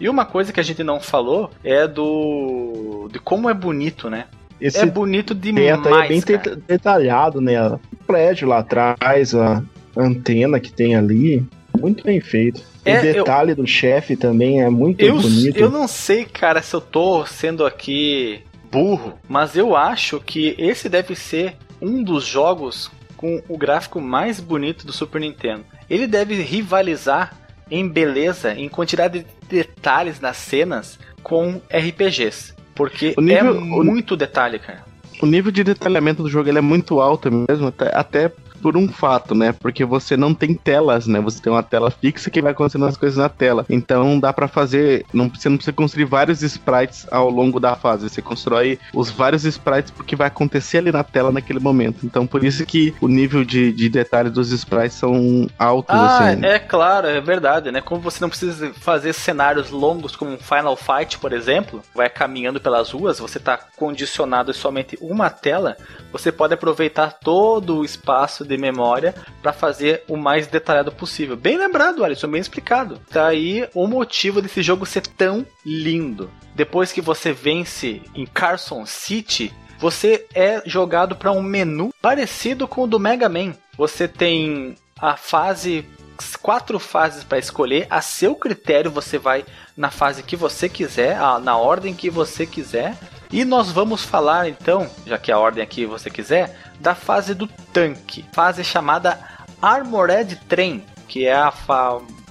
E 0.00 0.08
uma 0.08 0.24
coisa 0.24 0.52
que 0.52 0.60
a 0.60 0.62
gente 0.62 0.82
não 0.82 1.00
falou 1.00 1.50
é 1.62 1.86
do 1.86 3.08
de 3.12 3.18
como 3.18 3.48
é 3.48 3.54
bonito, 3.54 4.08
né? 4.10 4.26
Esse 4.60 4.80
é 4.80 4.86
bonito 4.86 5.34
teto 5.34 5.40
demais, 5.40 6.04
é 6.04 6.08
bem 6.08 6.20
cara. 6.20 6.38
deta- 6.38 6.62
detalhado, 6.66 7.40
né? 7.40 7.54
O 7.68 7.80
prédio 8.06 8.48
lá 8.48 8.58
atrás, 8.58 9.34
a 9.34 9.62
antena 9.96 10.58
que 10.58 10.72
tem 10.72 10.96
ali, 10.96 11.44
muito 11.78 12.02
bem 12.04 12.20
feito. 12.20 12.60
O 12.88 12.96
É, 12.96 13.10
eu- 13.10 13.14
detalhe 13.14 13.54
do 13.54 13.66
chefe 13.66 14.16
também 14.16 14.62
é 14.62 14.68
muito 14.70 15.00
Eu, 15.04 15.18
bonito. 15.20 15.56
eu 15.56 15.70
não 15.70 15.86
sei, 15.88 16.24
cara, 16.24 16.62
se 16.62 16.74
eu 16.74 16.80
tô 16.80 17.24
sendo 17.26 17.64
aqui 17.66 18.40
burro, 18.70 19.14
mas 19.28 19.56
eu 19.56 19.74
acho 19.76 20.20
que 20.20 20.54
esse 20.58 20.88
deve 20.88 21.14
ser 21.14 21.56
um 21.80 22.02
dos 22.02 22.24
jogos 22.24 22.90
com 23.16 23.42
o 23.48 23.56
gráfico 23.58 24.00
mais 24.00 24.40
bonito 24.40 24.86
do 24.86 24.92
Super 24.92 25.20
Nintendo. 25.20 25.64
Ele 25.88 26.06
deve 26.06 26.34
rivalizar 26.42 27.34
em 27.70 27.86
beleza, 27.88 28.54
em 28.54 28.68
quantidade 28.68 29.20
de 29.20 29.26
detalhes 29.48 30.20
nas 30.20 30.36
cenas 30.36 30.98
com 31.22 31.60
RPGs. 31.70 32.54
Porque 32.74 33.14
O 33.16 33.20
nível- 33.20 33.56
é 33.56 33.58
o- 33.58 33.84
muito 33.84 34.16
detalhe, 34.16 34.58
cara. 34.58 34.84
O 35.20 35.26
nível 35.26 35.50
de 35.50 35.64
detalhamento 35.64 36.22
do 36.22 36.28
jogo 36.28 36.48
é 36.48 36.60
muito 36.60 37.00
alto 37.00 37.28
mesmo, 37.30 37.66
até, 37.68 37.90
até 37.92 38.32
por 38.58 38.76
um 38.76 38.88
fato, 38.88 39.34
né? 39.34 39.52
Porque 39.52 39.84
você 39.84 40.16
não 40.16 40.34
tem 40.34 40.54
telas, 40.54 41.06
né? 41.06 41.20
Você 41.20 41.40
tem 41.40 41.52
uma 41.52 41.62
tela 41.62 41.90
fixa 41.90 42.30
que 42.30 42.42
vai 42.42 42.52
acontecendo 42.52 42.84
as 42.86 42.96
coisas 42.96 43.18
na 43.18 43.28
tela. 43.28 43.64
Então 43.68 44.18
dá 44.18 44.32
pra 44.32 44.48
fazer. 44.48 45.04
Não, 45.12 45.28
você 45.28 45.48
não 45.48 45.56
precisa 45.56 45.72
construir 45.74 46.04
vários 46.04 46.42
sprites 46.42 47.06
ao 47.10 47.30
longo 47.30 47.58
da 47.60 47.74
fase. 47.76 48.08
Você 48.08 48.20
constrói 48.22 48.78
os 48.92 49.10
vários 49.10 49.44
sprites 49.44 49.90
porque 49.90 50.16
vai 50.16 50.26
acontecer 50.28 50.78
ali 50.78 50.92
na 50.92 51.04
tela 51.04 51.30
naquele 51.32 51.60
momento. 51.60 52.04
Então 52.04 52.26
por 52.26 52.44
isso 52.44 52.64
que 52.66 52.94
o 53.00 53.08
nível 53.08 53.44
de, 53.44 53.72
de 53.72 53.88
detalhe 53.88 54.30
dos 54.30 54.50
sprites 54.52 54.96
são 54.98 55.46
altos, 55.58 55.94
Ah, 55.94 56.30
assim. 56.30 56.44
é 56.44 56.58
claro, 56.58 57.06
é 57.06 57.20
verdade, 57.20 57.70
né? 57.70 57.80
Como 57.80 58.00
você 58.00 58.20
não 58.20 58.28
precisa 58.28 58.72
fazer 58.74 59.12
cenários 59.12 59.70
longos 59.70 60.16
como 60.16 60.32
um 60.32 60.38
Final 60.38 60.76
Fight, 60.76 61.18
por 61.18 61.32
exemplo, 61.32 61.82
vai 61.94 62.08
caminhando 62.08 62.60
pelas 62.60 62.90
ruas, 62.90 63.18
você 63.18 63.38
tá 63.38 63.58
condicionado 63.76 64.52
somente 64.52 64.98
uma 65.00 65.30
tela, 65.30 65.76
você 66.12 66.30
pode 66.32 66.54
aproveitar 66.54 67.18
todo 67.22 67.78
o 67.78 67.84
espaço 67.84 68.44
de 68.48 68.56
memória 68.56 69.14
para 69.40 69.52
fazer 69.52 70.02
o 70.08 70.16
mais 70.16 70.46
detalhado 70.46 70.90
possível. 70.90 71.36
Bem 71.36 71.56
lembrado, 71.56 72.04
Alisson, 72.04 72.28
bem 72.28 72.40
explicado. 72.40 73.00
Tá 73.10 73.28
aí 73.28 73.68
o 73.74 73.86
motivo 73.86 74.42
desse 74.42 74.62
jogo 74.62 74.86
ser 74.86 75.06
tão 75.06 75.46
lindo. 75.64 76.30
Depois 76.54 76.90
que 76.90 77.00
você 77.00 77.32
vence 77.32 78.02
em 78.14 78.26
Carson 78.26 78.84
City, 78.84 79.54
você 79.78 80.26
é 80.34 80.60
jogado 80.66 81.14
para 81.14 81.30
um 81.30 81.42
menu 81.42 81.94
parecido 82.02 82.66
com 82.66 82.82
o 82.82 82.86
do 82.86 82.98
Mega 82.98 83.28
Man. 83.28 83.54
Você 83.76 84.08
tem 84.08 84.74
a 85.00 85.16
fase 85.16 85.86
quatro 86.42 86.80
fases 86.80 87.22
para 87.22 87.38
escolher, 87.38 87.86
a 87.88 88.00
seu 88.00 88.34
critério 88.34 88.90
você 88.90 89.18
vai 89.18 89.44
na 89.76 89.90
fase 89.90 90.22
que 90.22 90.34
você 90.34 90.68
quiser, 90.68 91.16
na 91.42 91.56
ordem 91.56 91.94
que 91.94 92.10
você 92.10 92.44
quiser. 92.44 92.96
E 93.30 93.44
nós 93.44 93.70
vamos 93.70 94.04
falar 94.04 94.48
então, 94.48 94.90
já 95.06 95.18
que 95.18 95.30
a 95.30 95.38
ordem 95.38 95.62
aqui 95.62 95.84
você 95.84 96.08
quiser, 96.08 96.56
da 96.80 96.94
fase 96.94 97.34
do 97.34 97.46
tanque, 97.46 98.24
fase 98.32 98.64
chamada 98.64 99.18
Armored 99.60 100.36
Train, 100.48 100.82
que 101.06 101.26
é 101.26 101.34
a, 101.34 101.52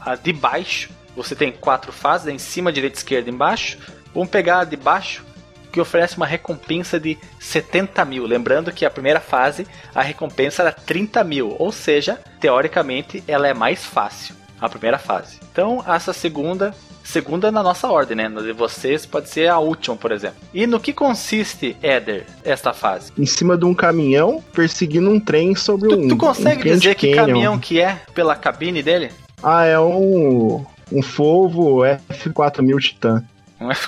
a 0.01 0.15
de 0.15 0.33
baixo. 0.33 0.89
Você 1.15 1.35
tem 1.35 1.51
quatro 1.51 1.91
fases, 1.91 2.27
em 2.27 2.39
cima, 2.39 2.71
direita, 2.71 2.97
esquerda, 2.97 3.29
embaixo. 3.29 3.77
Vamos 4.13 4.29
pegar 4.29 4.59
a 4.61 4.63
de 4.63 4.75
baixo, 4.75 5.23
que 5.71 5.79
oferece 5.79 6.17
uma 6.17 6.25
recompensa 6.25 6.99
de 6.99 7.17
70 7.39 8.03
mil. 8.05 8.25
Lembrando 8.25 8.71
que 8.71 8.85
a 8.85 8.89
primeira 8.89 9.19
fase, 9.19 9.67
a 9.93 10.01
recompensa 10.01 10.63
era 10.63 10.71
30 10.71 11.23
mil, 11.23 11.55
ou 11.59 11.71
seja, 11.71 12.19
teoricamente 12.39 13.23
ela 13.27 13.47
é 13.47 13.53
mais 13.53 13.85
fácil, 13.85 14.35
a 14.59 14.67
primeira 14.69 14.97
fase. 14.97 15.39
Então, 15.51 15.83
essa 15.87 16.13
segunda, 16.13 16.73
segunda 17.03 17.51
na 17.51 17.61
nossa 17.63 17.87
ordem, 17.87 18.15
né? 18.17 18.27
Na 18.29 18.41
de 18.41 18.51
vocês 18.53 19.05
pode 19.05 19.29
ser 19.29 19.47
a 19.47 19.59
última, 19.59 19.95
por 19.95 20.11
exemplo. 20.11 20.37
E 20.53 20.65
no 20.67 20.79
que 20.79 20.93
consiste, 20.93 21.75
Éder, 21.81 22.25
esta 22.43 22.73
fase? 22.73 23.11
Em 23.17 23.25
cima 23.25 23.57
de 23.57 23.65
um 23.65 23.73
caminhão, 23.73 24.43
perseguindo 24.53 25.09
um 25.09 25.19
trem 25.19 25.55
sobre 25.55 25.89
Tu, 25.89 25.95
um. 25.95 26.07
tu 26.07 26.15
um 26.15 26.17
consegue 26.17 26.63
Grand 26.63 26.77
dizer 26.77 26.95
que 26.95 27.11
Canyon. 27.11 27.25
caminhão 27.25 27.59
que 27.59 27.81
é 27.81 28.01
pela 28.13 28.35
cabine 28.35 28.81
dele? 28.83 29.11
Ah, 29.43 29.65
é 29.65 29.79
um. 29.79 30.65
Um 30.91 31.01
Volvo 31.01 31.79
F4000 32.09 32.79
Titan. 32.79 33.23
Não 33.59 33.71
é 33.71 33.75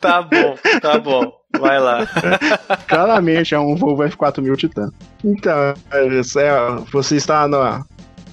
tá 0.00 0.22
bom, 0.22 0.56
tá 0.80 0.98
bom. 0.98 1.32
Vai 1.62 1.78
lá. 1.78 2.06
Claramente 2.88 3.54
é 3.54 3.58
um 3.58 3.76
Volvo 3.76 4.02
F4000 4.02 4.56
Titan. 4.56 4.90
Então, 5.24 5.56
é, 5.56 5.74
é, 5.92 6.76
você 6.92 7.16
está 7.16 7.46
na, 7.46 7.84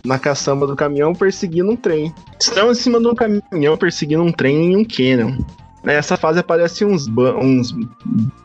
na 0.04 0.18
caçamba 0.18 0.66
do 0.66 0.76
caminhão 0.76 1.14
perseguindo 1.14 1.70
um 1.72 1.76
trem. 1.76 2.12
Estão 2.40 2.72
em 2.72 2.76
cima 2.76 3.00
de 3.00 3.08
um 3.08 3.14
caminhão 3.14 3.78
perseguindo 3.78 4.24
um 4.24 4.32
trem 4.32 4.74
em 4.74 4.78
um 4.78 4.84
canyon. 4.84 5.38
Nessa 5.84 6.18
fase 6.18 6.40
aparecem 6.40 6.88
uns, 6.88 7.08
uns 7.08 7.72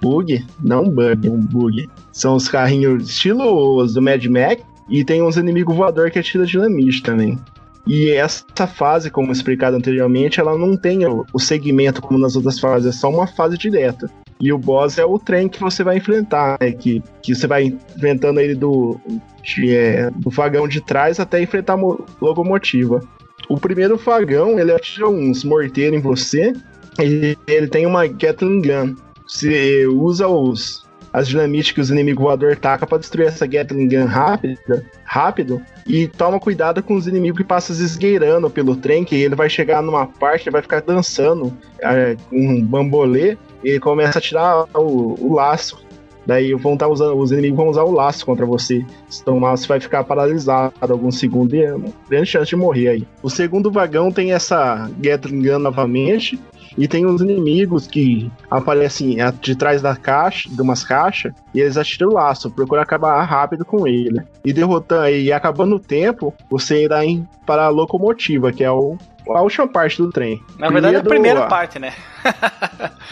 bug, 0.00 0.46
não 0.62 0.88
bug, 0.88 1.30
um 1.30 1.40
bug. 1.40 1.88
São 2.12 2.36
os 2.36 2.46
carrinhos 2.46 3.08
estilo 3.08 3.82
os 3.82 3.94
do 3.94 4.02
Mad 4.02 4.24
Max 4.26 4.62
e 4.88 5.02
tem 5.02 5.22
uns 5.22 5.38
inimigos 5.38 5.74
voador 5.74 6.10
que 6.10 6.18
atira 6.18 6.44
dinamite 6.44 7.02
também. 7.02 7.38
E 7.86 8.10
essa 8.10 8.66
fase, 8.66 9.10
como 9.10 9.30
explicado 9.30 9.76
anteriormente, 9.76 10.40
ela 10.40 10.56
não 10.56 10.76
tem 10.76 11.06
o, 11.06 11.24
segmento 11.38 12.00
como 12.00 12.18
nas 12.18 12.34
outras 12.34 12.58
fases, 12.58 12.88
é 12.88 12.92
só 12.92 13.10
uma 13.10 13.26
fase 13.26 13.58
direta. 13.58 14.10
E 14.40 14.52
o 14.52 14.58
boss 14.58 14.98
é 14.98 15.04
o 15.04 15.18
trem 15.18 15.48
que 15.48 15.60
você 15.60 15.84
vai 15.84 15.98
enfrentar, 15.98 16.58
né? 16.60 16.72
que, 16.72 17.02
que 17.22 17.34
você 17.34 17.46
vai 17.46 17.64
enfrentando 17.64 18.40
ele 18.40 18.54
do, 18.54 18.98
de, 19.42 19.74
é, 19.74 20.10
do 20.10 20.30
vagão 20.30 20.66
de 20.66 20.80
trás 20.80 21.20
até 21.20 21.40
enfrentar 21.40 21.74
a 21.74 21.76
mo- 21.76 22.04
locomotiva. 22.20 23.00
O 23.48 23.58
primeiro 23.58 23.96
vagão, 23.96 24.58
ele 24.58 24.72
atira 24.72 25.08
uns 25.08 25.44
morteiros 25.44 25.98
em 25.98 26.02
você, 26.02 26.52
e 27.00 27.36
ele 27.46 27.66
tem 27.68 27.86
uma 27.86 28.06
Gatling 28.06 28.62
Gun. 28.62 28.96
Você 29.26 29.86
usa 29.86 30.26
os, 30.28 30.83
as 31.14 31.28
dinamites 31.28 31.70
que 31.70 31.80
os 31.80 31.90
inimigos 31.90 32.24
voadores 32.24 32.58
tacam 32.58 32.88
pra 32.88 32.98
destruir 32.98 33.28
essa 33.28 33.46
Gatling 33.46 33.88
Gun 33.88 34.06
rápida, 34.06 34.84
rápido, 35.04 35.62
e 35.86 36.08
toma 36.08 36.40
cuidado 36.40 36.82
com 36.82 36.96
os 36.96 37.06
inimigos 37.06 37.38
que 37.38 37.44
passam 37.44 37.76
esgueirando 37.76 38.50
pelo 38.50 38.74
trem, 38.74 39.04
que 39.04 39.14
ele 39.14 39.36
vai 39.36 39.48
chegar 39.48 39.80
numa 39.80 40.08
parte, 40.08 40.50
vai 40.50 40.60
ficar 40.60 40.80
dançando 40.80 41.56
é, 41.80 42.16
um 42.32 42.60
bambolê, 42.60 43.38
e 43.62 43.68
ele 43.68 43.80
começa 43.80 44.18
a 44.18 44.22
tirar 44.22 44.64
o, 44.74 45.14
o 45.20 45.34
laço 45.34 45.84
Daí 46.26 46.54
vão 46.54 46.76
tá 46.76 46.88
usando, 46.88 47.16
os 47.18 47.30
inimigos 47.32 47.56
vão 47.56 47.68
usar 47.68 47.82
o 47.82 47.90
laço 47.90 48.24
contra 48.24 48.46
você. 48.46 48.84
Se 49.08 49.22
tomar, 49.22 49.56
você 49.56 49.66
vai 49.66 49.80
ficar 49.80 50.04
paralisado 50.04 50.72
alguns 50.80 51.18
segundos 51.18 51.54
e 51.54 51.62
é 51.62 51.74
grande 52.08 52.26
chance 52.26 52.48
de 52.48 52.56
morrer 52.56 52.88
aí. 52.88 53.08
O 53.22 53.28
segundo 53.28 53.70
vagão 53.70 54.10
tem 54.10 54.32
essa 54.32 54.90
Gatling 54.98 55.42
Gun 55.42 55.58
novamente. 55.58 56.40
E 56.76 56.88
tem 56.88 57.06
uns 57.06 57.20
inimigos 57.20 57.86
que 57.86 58.30
aparecem 58.50 59.16
de 59.40 59.56
trás 59.56 59.80
da 59.80 59.94
caixa, 59.96 60.48
de 60.48 60.60
umas 60.60 60.82
caixas, 60.84 61.32
e 61.54 61.60
eles 61.60 61.76
atiram 61.76 62.08
o 62.08 62.14
laço, 62.14 62.50
procura 62.50 62.82
acabar 62.82 63.22
rápido 63.22 63.64
com 63.64 63.86
ele. 63.86 64.20
E 64.44 64.52
derrotando 64.52 65.08
e 65.08 65.32
acabando 65.32 65.76
o 65.76 65.80
tempo, 65.80 66.34
você 66.50 66.84
irá 66.84 67.00
para 67.46 67.66
a 67.66 67.68
locomotiva, 67.68 68.52
que 68.52 68.64
é 68.64 68.70
o, 68.70 68.96
a 69.28 69.40
última 69.42 69.68
parte 69.68 69.98
do 70.00 70.10
trem. 70.10 70.40
Na 70.58 70.68
verdade, 70.68 70.96
é 70.96 70.98
a 70.98 71.04
primeira 71.04 71.46
parte, 71.46 71.78
né? 71.78 71.92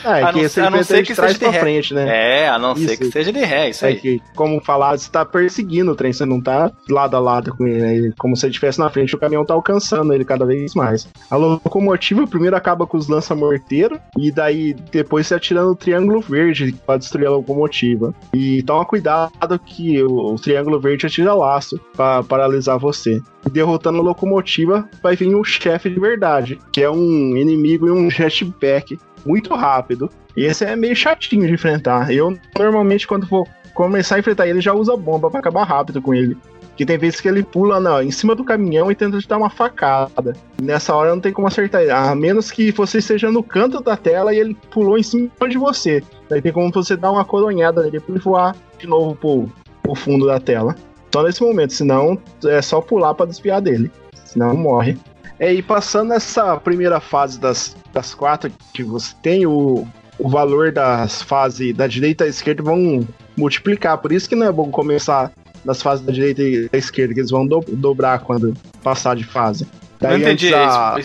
É, 0.05 0.23
A 0.23 0.33
que 0.33 0.43
não- 0.43 0.49
você 0.49 0.61
a 0.61 0.71
não 0.71 0.83
ser 0.83 1.05
que 1.07 1.15
seja 1.15 1.33
de 1.35 1.39
pra 1.39 1.51
ré. 1.51 1.61
frente, 1.61 1.95
né? 1.95 2.43
É, 2.45 2.49
a 2.49 2.59
não 2.59 2.75
ser 2.75 2.85
Isso. 2.85 2.99
que 2.99 3.11
seja 3.13 3.33
de 3.33 3.39
ré, 3.45 3.71
isso 3.71 3.85
É 3.85 3.89
aí. 3.91 3.97
que, 4.01 4.21
como 4.35 4.61
falar, 4.61 4.99
você 4.99 5.09
tá 5.11 5.25
perseguindo 5.25 5.93
o 5.93 5.95
trem, 5.95 6.13
você 6.13 6.25
não 6.25 6.41
tá 6.41 6.73
lado 6.91 7.17
a 7.17 7.21
lado 7.21 7.55
com 7.57 7.67
ele. 7.67 7.85
aí, 7.85 8.13
Como 8.19 8.35
se 8.37 8.47
ele 8.47 8.51
estivesse 8.51 8.79
na 8.81 8.91
frente, 8.91 9.15
o 9.15 9.19
caminhão 9.19 9.45
tá 9.45 9.55
alcançando 9.55 10.13
ele 10.13 10.25
cada 10.25 10.45
vez 10.45 10.75
mais. 10.75 11.07
A 11.31 11.37
locomotiva 11.37 12.27
primeiro 12.27 12.57
acaba 12.57 12.87
com 12.87 12.97
os 12.97 13.07
lança-morteiro, 13.09 14.01
e 14.19 14.33
daí 14.33 14.75
depois 14.91 15.27
você 15.27 15.35
atira 15.35 15.63
no 15.63 15.77
triângulo 15.77 16.21
verde 16.21 16.75
pra 16.85 16.97
destruir 16.97 17.27
a 17.27 17.31
locomotiva. 17.31 18.13
E 18.35 18.63
toma 18.65 18.85
cuidado 18.85 19.33
que 19.65 20.03
o, 20.03 20.35
o 20.35 20.37
triângulo 20.37 20.81
verde 20.81 21.07
atira 21.07 21.35
laço 21.35 21.79
pra 21.95 22.23
paralisar 22.25 22.79
você. 22.79 23.21
E 23.47 23.51
derrotando 23.51 23.99
a 23.99 24.03
locomotiva, 24.03 24.89
vai 25.03 25.17
vir 25.17 25.35
um 25.35 25.43
chefe 25.45 25.91
de 25.91 25.99
verdade, 26.01 26.59
que 26.73 26.81
é 26.83 26.91
um 26.91 27.37
inimigo 27.37 27.87
e 27.87 27.91
um 27.91 28.09
jetpack 28.11 28.99
muito 29.25 29.55
rápido. 29.55 30.11
E 30.37 30.45
esse 30.45 30.65
é 30.65 30.75
meio 30.77 30.97
chatinho 30.97 31.47
de 31.47 31.53
enfrentar. 31.53 32.13
Eu 32.13 32.37
normalmente, 32.59 33.07
quando 33.07 33.27
for 33.27 33.47
começar 33.75 34.17
a 34.17 34.19
enfrentar 34.19 34.47
ele, 34.47 34.61
já 34.61 34.73
usa 34.73 34.97
bomba 34.97 35.31
pra 35.31 35.41
acabar 35.41 35.65
rápido 35.65 36.01
com 36.01 36.15
ele. 36.15 36.37
Que 36.77 36.87
tem 36.87 36.97
vezes 36.97 37.21
que 37.21 37.29
ele 37.29 37.43
pula 37.43 37.79
não, 37.79 38.01
em 38.01 38.11
cima 38.11 38.35
do 38.35 38.45
caminhão 38.45 38.91
e 38.91 38.95
tenta 38.95 39.19
te 39.19 39.29
dar 39.29 39.37
uma 39.37 39.51
facada. 39.51 40.33
Nessa 40.61 40.95
hora 40.95 41.11
não 41.11 41.21
tem 41.21 41.33
como 41.33 41.47
acertar 41.47 41.83
ele. 41.83 41.91
A 41.91 42.15
menos 42.15 42.51
que 42.51 42.73
você 42.73 42.99
esteja 42.99 43.31
no 43.31 43.43
canto 43.43 43.83
da 43.83 43.97
tela 43.97 44.35
e 44.35 44.39
ele 44.39 44.57
pulou 44.71 44.97
em 44.97 45.03
cima 45.03 45.31
de 45.49 45.59
você. 45.59 46.03
Daí 46.31 46.41
tem 46.41 46.53
como 46.53 46.73
você 46.73 46.97
dar 46.97 47.11
uma 47.11 47.25
coronhada 47.25 47.83
nele 47.83 48.01
pra 48.01 48.15
ele 48.15 48.25
voar 48.25 48.57
de 48.79 48.87
novo 48.87 49.15
pro, 49.15 49.53
pro 49.83 49.95
fundo 49.95 50.27
da 50.27 50.41
tela. 50.41 50.75
Só 51.13 51.23
nesse 51.23 51.43
momento, 51.43 51.75
senão 51.75 52.19
é 52.47 52.63
só 52.63 52.81
pular 52.81 53.13
pra 53.13 53.27
desviar 53.27 53.61
dele. 53.61 53.93
Senão 54.25 54.57
morre. 54.57 54.97
É, 55.39 55.53
e 55.53 55.63
passando 55.63 56.13
essa 56.13 56.57
primeira 56.57 57.01
fase 57.01 57.39
das, 57.41 57.77
das 57.93 58.15
quatro 58.15 58.51
que 58.73 58.83
você 58.83 59.13
tem, 59.23 59.47
o, 59.47 59.87
o 60.19 60.29
valor 60.29 60.71
das 60.73 61.21
fases 61.23 61.75
da 61.75 61.87
direita 61.87 62.25
e 62.25 62.27
da 62.27 62.31
esquerda 62.31 62.63
vão 62.63 63.07
multiplicar. 63.37 63.99
Por 63.99 64.13
isso 64.13 64.29
que 64.29 64.37
não 64.37 64.47
é 64.47 64.53
bom 64.53 64.71
começar 64.71 65.33
das 65.65 65.81
fases 65.83 66.05
da 66.05 66.13
direita 66.13 66.43
e 66.43 66.69
da 66.69 66.79
esquerda, 66.79 67.15
que 67.15 67.21
eles 67.21 67.31
vão 67.31 67.47
do- 67.47 67.65
dobrar 67.69 68.21
quando 68.21 68.55
passar 68.83 69.17
de 69.17 69.25
fase. 69.25 69.65
Não 70.01 70.11
Daí 70.11 70.21
entendi. 70.21 70.53
antes 70.53 70.75
a- 70.75 70.97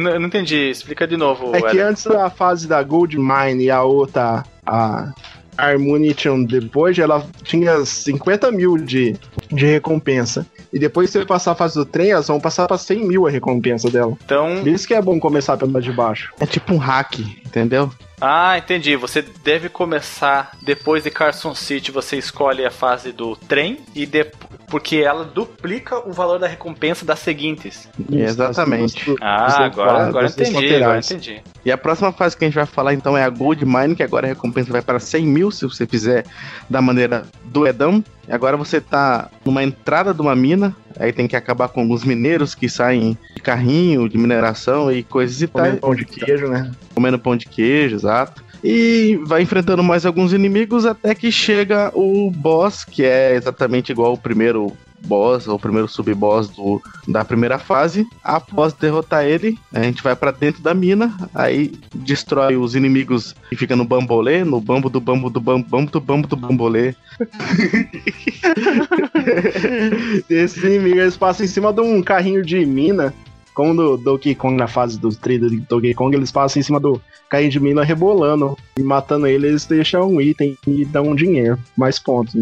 não 0.00 0.20
não 0.20 0.26
entendi. 0.26 0.56
Explica 0.70 1.06
de 1.06 1.16
novo. 1.16 1.54
é 1.54 1.60
que 1.62 1.68
Eder. 1.68 1.86
antes 1.86 2.04
da 2.04 2.28
fase 2.28 2.66
da 2.66 2.82
Gold 2.82 3.16
Mine 3.16 3.64
e 3.64 3.70
a 3.70 3.82
outra, 3.84 4.42
a 4.66 5.12
Harmonition 5.56 6.42
depois, 6.44 6.98
ela 6.98 7.24
tinha 7.44 7.84
50 7.84 8.50
mil 8.50 8.76
de, 8.76 9.14
de 9.52 9.66
recompensa. 9.66 10.44
E 10.72 10.78
depois 10.78 11.10
que 11.10 11.18
você 11.18 11.26
passar 11.26 11.52
a 11.52 11.54
fase 11.54 11.74
do 11.74 11.84
trem, 11.84 12.10
elas 12.10 12.28
vão 12.28 12.40
passar 12.40 12.66
pra 12.66 12.78
100 12.78 13.06
mil 13.06 13.26
a 13.26 13.30
recompensa 13.30 13.90
dela. 13.90 14.16
Então. 14.24 14.60
Por 14.60 14.68
isso 14.68 14.86
que 14.86 14.94
é 14.94 15.02
bom 15.02 15.18
começar 15.18 15.56
pela 15.56 15.80
de 15.80 15.92
baixo. 15.92 16.32
É 16.38 16.46
tipo 16.46 16.72
um 16.72 16.78
hack, 16.78 17.18
entendeu? 17.18 17.90
Ah, 18.20 18.58
entendi. 18.58 18.96
Você 18.96 19.22
deve 19.22 19.68
começar 19.68 20.52
depois 20.62 21.04
de 21.04 21.10
Carson 21.10 21.54
City. 21.54 21.90
Você 21.90 22.16
escolhe 22.16 22.64
a 22.64 22.70
fase 22.70 23.12
do 23.12 23.34
trem 23.34 23.78
e 23.94 24.04
depois. 24.04 24.50
Porque 24.68 24.98
ela 24.98 25.24
duplica 25.24 25.98
o 26.08 26.12
valor 26.12 26.38
da 26.38 26.46
recompensa 26.46 27.04
das 27.04 27.18
seguintes. 27.18 27.88
Exatamente. 28.08 29.16
Ah, 29.20 29.64
agora, 29.64 30.06
agora 30.06 30.26
entendi, 30.26 30.74
agora 30.76 30.98
entendi. 31.00 31.42
E 31.64 31.72
a 31.72 31.76
próxima 31.76 32.12
fase 32.12 32.36
que 32.36 32.44
a 32.44 32.48
gente 32.48 32.54
vai 32.54 32.66
falar 32.66 32.94
então 32.94 33.18
é 33.18 33.24
a 33.24 33.28
Gold 33.28 33.66
Mine, 33.66 33.96
que 33.96 34.02
agora 34.04 34.26
a 34.26 34.28
recompensa 34.28 34.70
vai 34.70 34.80
para 34.80 35.00
100 35.00 35.26
mil 35.26 35.50
se 35.50 35.64
você 35.64 35.86
fizer 35.86 36.24
da 36.68 36.80
maneira 36.80 37.24
do 37.46 37.66
Edão. 37.66 38.04
E 38.28 38.32
agora 38.32 38.56
você 38.56 38.80
tá 38.80 39.28
numa 39.44 39.64
entrada 39.64 40.14
de 40.14 40.20
uma 40.20 40.36
mina, 40.36 40.76
aí 40.98 41.12
tem 41.12 41.26
que 41.26 41.36
acabar 41.36 41.68
com 41.68 41.80
alguns 41.80 42.04
mineiros 42.04 42.54
que 42.54 42.68
saem 42.68 43.16
de 43.34 43.42
carrinho, 43.42 44.08
de 44.08 44.18
mineração 44.18 44.90
e 44.90 45.02
coisas 45.02 45.40
e 45.40 45.46
tal. 45.46 45.62
Comendo 45.64 45.80
pão 45.80 45.94
de 45.94 46.04
queijo, 46.04 46.48
né? 46.48 46.70
comendo 46.94 47.18
pão 47.18 47.36
de 47.36 47.46
queijo, 47.46 47.96
exato. 47.96 48.44
E 48.62 49.18
vai 49.24 49.42
enfrentando 49.42 49.82
mais 49.82 50.04
alguns 50.04 50.32
inimigos 50.32 50.84
até 50.84 51.14
que 51.14 51.32
chega 51.32 51.90
o 51.94 52.30
boss, 52.30 52.84
que 52.84 53.04
é 53.04 53.34
exatamente 53.34 53.90
igual 53.90 54.10
ao 54.10 54.18
primeiro 54.18 54.76
boss, 55.06 55.48
ou 55.48 55.58
primeiro 55.58 55.88
sub-boss 55.88 56.48
do, 56.48 56.80
da 57.08 57.24
primeira 57.24 57.58
fase. 57.58 58.06
Após 58.22 58.72
derrotar 58.72 59.24
ele, 59.24 59.58
a 59.72 59.82
gente 59.82 60.02
vai 60.02 60.14
pra 60.14 60.30
dentro 60.30 60.62
da 60.62 60.74
mina, 60.74 61.16
aí 61.34 61.72
destrói 61.94 62.56
os 62.56 62.74
inimigos 62.74 63.34
que 63.48 63.56
ficam 63.56 63.76
no 63.76 63.84
bambolê, 63.84 64.44
no 64.44 64.60
bambo 64.60 64.88
do 64.88 65.00
bambo 65.00 65.30
do 65.30 65.40
bambo, 65.40 65.68
bambo 65.68 65.90
do 65.90 66.00
bambo 66.00 66.28
do 66.28 66.36
bambolê. 66.36 66.94
Esses 70.28 70.62
inimigos 70.62 70.98
eles 70.98 71.16
passam 71.16 71.44
em 71.44 71.48
cima 71.48 71.72
de 71.72 71.80
um 71.80 72.02
carrinho 72.02 72.44
de 72.44 72.64
mina. 72.64 73.12
Como 73.52 73.74
no 73.74 73.96
Donkey 73.96 74.34
Kong, 74.34 74.56
na 74.56 74.68
fase 74.68 74.98
dos 74.98 75.16
trilhos 75.16 75.50
de 75.50 75.60
Donkey 75.60 75.92
Kong, 75.92 76.16
eles 76.16 76.30
passam 76.30 76.60
em 76.60 76.62
cima 76.62 76.78
do 76.78 77.00
carrinho 77.28 77.50
de 77.50 77.60
mina 77.60 77.84
rebolando. 77.84 78.56
E 78.78 78.82
matando 78.82 79.26
ele, 79.26 79.48
eles 79.48 79.66
deixam 79.66 80.08
um 80.08 80.20
item 80.20 80.56
e 80.66 80.84
dão 80.84 81.08
um 81.08 81.14
dinheiro. 81.14 81.58
Mais 81.76 81.98
pontos. 81.98 82.34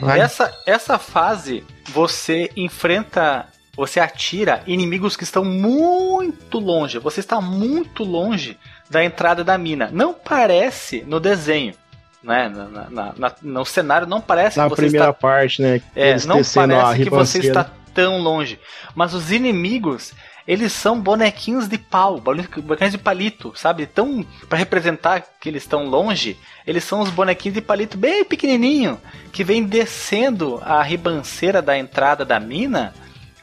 Vai. 0.00 0.20
Essa, 0.20 0.52
essa 0.66 0.98
fase 0.98 1.64
você 1.90 2.50
enfrenta. 2.56 3.46
Você 3.76 4.00
atira 4.00 4.62
inimigos 4.66 5.16
que 5.16 5.24
estão 5.24 5.44
muito 5.44 6.58
longe. 6.58 6.98
Você 6.98 7.20
está 7.20 7.42
muito 7.42 8.04
longe 8.04 8.56
da 8.88 9.04
entrada 9.04 9.44
da 9.44 9.58
mina. 9.58 9.90
Não 9.92 10.14
parece 10.14 11.04
no 11.06 11.20
desenho. 11.20 11.74
Né? 12.22 12.48
Na, 12.48 12.88
na- 12.90 13.12
na- 13.16 13.32
no 13.42 13.64
cenário 13.66 14.06
não 14.06 14.20
parece 14.20 14.56
Na 14.56 14.64
que 14.64 14.70
você 14.70 14.82
primeira 14.82 15.06
está 15.10 15.12
parte, 15.12 15.60
né? 15.60 15.80
É, 15.94 16.14
não 16.24 16.42
parece 16.42 17.02
que 17.04 17.10
você 17.10 17.38
está 17.48 17.70
tão 17.94 18.18
longe. 18.18 18.58
Mas 18.94 19.12
os 19.12 19.30
inimigos, 19.30 20.12
eles 20.46 20.72
são 20.72 21.00
bonequinhos 21.00 21.66
de 21.68 21.76
pau, 21.76 22.20
bonequinhos 22.20 22.92
de 22.92 22.98
palito, 22.98 23.52
sabe? 23.56 23.86
Tão 23.86 24.24
para 24.48 24.58
representar 24.58 25.24
que 25.40 25.48
eles 25.48 25.62
estão 25.64 25.86
longe, 25.86 26.36
eles 26.66 26.84
são 26.84 27.00
os 27.00 27.10
bonequinhos 27.10 27.54
de 27.54 27.60
palito 27.60 27.98
bem 27.98 28.24
pequenininho 28.24 29.00
que 29.32 29.42
vem 29.42 29.64
descendo 29.64 30.60
a 30.64 30.82
ribanceira 30.82 31.60
da 31.60 31.76
entrada 31.76 32.24
da 32.24 32.38
mina. 32.38 32.94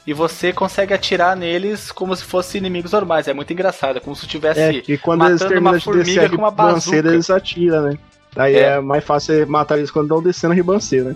E 0.06 0.12
você 0.14 0.51
consegue 0.51 0.93
atirar 0.93 1.34
neles 1.34 1.89
como 1.89 2.14
se 2.14 2.26
fossem 2.26 2.60
inimigos 2.60 2.91
normais. 2.91 3.28
É 3.30 3.34
muito 3.34 3.54
engraçado, 3.54 3.97
é 3.97 3.99
como 4.01 4.14
se 4.16 4.28
tivesse 4.28 4.60
É, 4.60 4.82
que 4.82 4.97
quando 4.97 5.26
eles 5.26 5.41
matando 5.41 5.49
terminam 5.54 5.74
uma 5.74 5.80
formiga 5.80 6.26
a 6.26 6.30
com 6.30 6.36
uma 6.36 6.49
ribanceira, 6.49 7.04
bazuca. 7.04 7.16
eles 7.16 7.30
atiram, 7.30 7.82
né? 7.84 7.97
Daí 8.36 8.56
É. 8.56 8.60
é. 8.64 8.80
mais 8.82 9.04
fácil 9.04 9.47
matar 9.47 9.78
eles 9.78 9.89
quando 9.91 10.08
estão 10.08 10.22
descendo 10.22 10.51
a 10.51 10.56
ribanceira. 10.56 11.16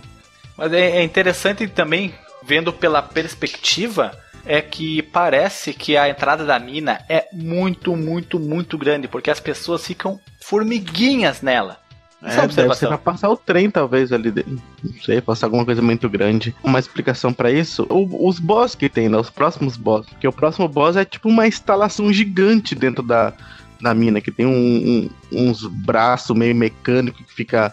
Mas 0.56 0.72
é, 0.72 1.00
é 1.00 1.04
interessante 1.04 1.68
também, 1.68 2.14
vendo 2.46 2.72
pela 2.72 3.02
perspectiva, 3.02 4.18
é 4.48 4.62
que 4.62 5.02
parece 5.02 5.74
que 5.74 5.96
a 5.98 6.10
entrada 6.10 6.46
da 6.46 6.58
mina 6.60 7.00
é 7.10 7.28
muito, 7.34 7.96
muito, 7.96 8.40
muito 8.40 8.78
grande, 8.78 9.08
porque 9.08 9.30
as 9.30 9.40
pessoas 9.40 9.86
ficam 9.86 10.20
formiguinhas 10.42 11.42
nela. 11.42 11.78
Essa 12.24 12.40
é 12.40 12.42
a 12.42 12.46
É, 12.46 12.48
deve 12.48 12.76
ser 12.76 12.88
pra 12.88 12.98
passar 12.98 13.30
o 13.30 13.38
trem, 13.38 13.70
talvez, 13.70 14.12
ali. 14.12 14.32
de- 14.32 14.44
Não 14.84 14.94
sei, 15.04 15.22
passar 15.22 15.46
alguma 15.46 15.64
coisa 15.64 15.84
muito 15.84 16.10
grande. 16.10 16.56
Uma 16.64 16.80
explicação 16.80 17.32
pra 17.32 17.52
isso. 17.52 17.86
O- 17.92 18.28
os 18.28 18.40
boss 18.40 18.74
que 18.74 18.90
tem, 18.90 19.08
né? 19.08 19.18
Os 19.18 19.30
próximos 19.30 19.78
boss. 19.78 20.08
Porque 20.08 20.28
o 20.28 20.34
próximo 20.34 20.68
boss 20.68 20.96
é 20.96 21.06
tipo 21.06 21.30
uma 21.30 21.46
instalação 21.48 22.12
gigante 22.12 22.74
dentro 22.74 23.04
da, 23.04 23.34
da 23.80 23.94
mina, 23.94 24.20
que 24.20 24.32
tem 24.32 24.48
um- 24.48 24.50
um- 24.52 25.10
uns 25.50 25.64
braços 25.68 26.36
meio 26.36 26.56
mecânicos 26.56 27.24
que 27.24 27.34
fica. 27.34 27.72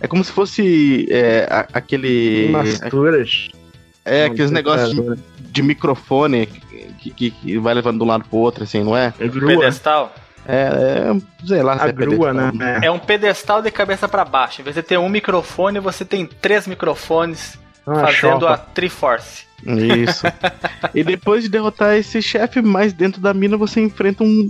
É 0.00 0.08
como 0.08 0.24
se 0.24 0.32
fosse 0.32 1.06
é, 1.10 1.46
a- 1.50 1.68
aquele. 1.74 2.48
Masturas. 2.50 3.50
É, 4.04 4.24
aqueles 4.26 4.50
negócios 4.50 4.90
de, 4.90 5.22
de 5.40 5.62
microfone 5.62 6.46
que, 6.98 7.10
que- 7.10 7.30
que 7.30 7.58
vai 7.58 7.74
levando 7.74 7.98
de 7.98 8.04
um 8.04 8.06
lado 8.08 8.24
pro 8.28 8.38
outro, 8.38 8.64
assim, 8.64 8.82
não 8.82 8.96
é? 8.96 9.12
É 9.18 9.28
grua. 9.28 9.48
Pedestal. 9.48 10.12
É, 10.44 11.12
é 11.12 11.46
sei 11.46 11.62
lá 11.62 11.78
se 11.78 11.84
A 11.84 11.88
é 11.88 11.92
grua, 11.92 12.32
pedestal. 12.32 12.52
né? 12.54 12.80
É 12.82 12.90
um 12.90 12.98
pedestal 12.98 13.62
de 13.62 13.70
cabeça 13.70 14.08
para 14.08 14.24
baixo. 14.24 14.60
Em 14.60 14.64
vez 14.64 14.74
de 14.74 14.82
ter 14.82 14.98
um 14.98 15.08
microfone, 15.08 15.78
você 15.78 16.04
tem 16.04 16.26
três 16.26 16.66
microfones 16.66 17.56
Uma 17.86 18.00
fazendo 18.00 18.46
a 18.48 18.56
chopa. 18.56 18.70
Triforce. 18.74 19.44
Isso. 19.64 20.26
e 20.92 21.04
depois 21.04 21.44
de 21.44 21.48
derrotar 21.48 21.94
esse 21.96 22.20
chefe, 22.20 22.60
mais 22.60 22.92
dentro 22.92 23.20
da 23.20 23.32
mina 23.32 23.56
você 23.56 23.80
enfrenta 23.80 24.24
um, 24.24 24.48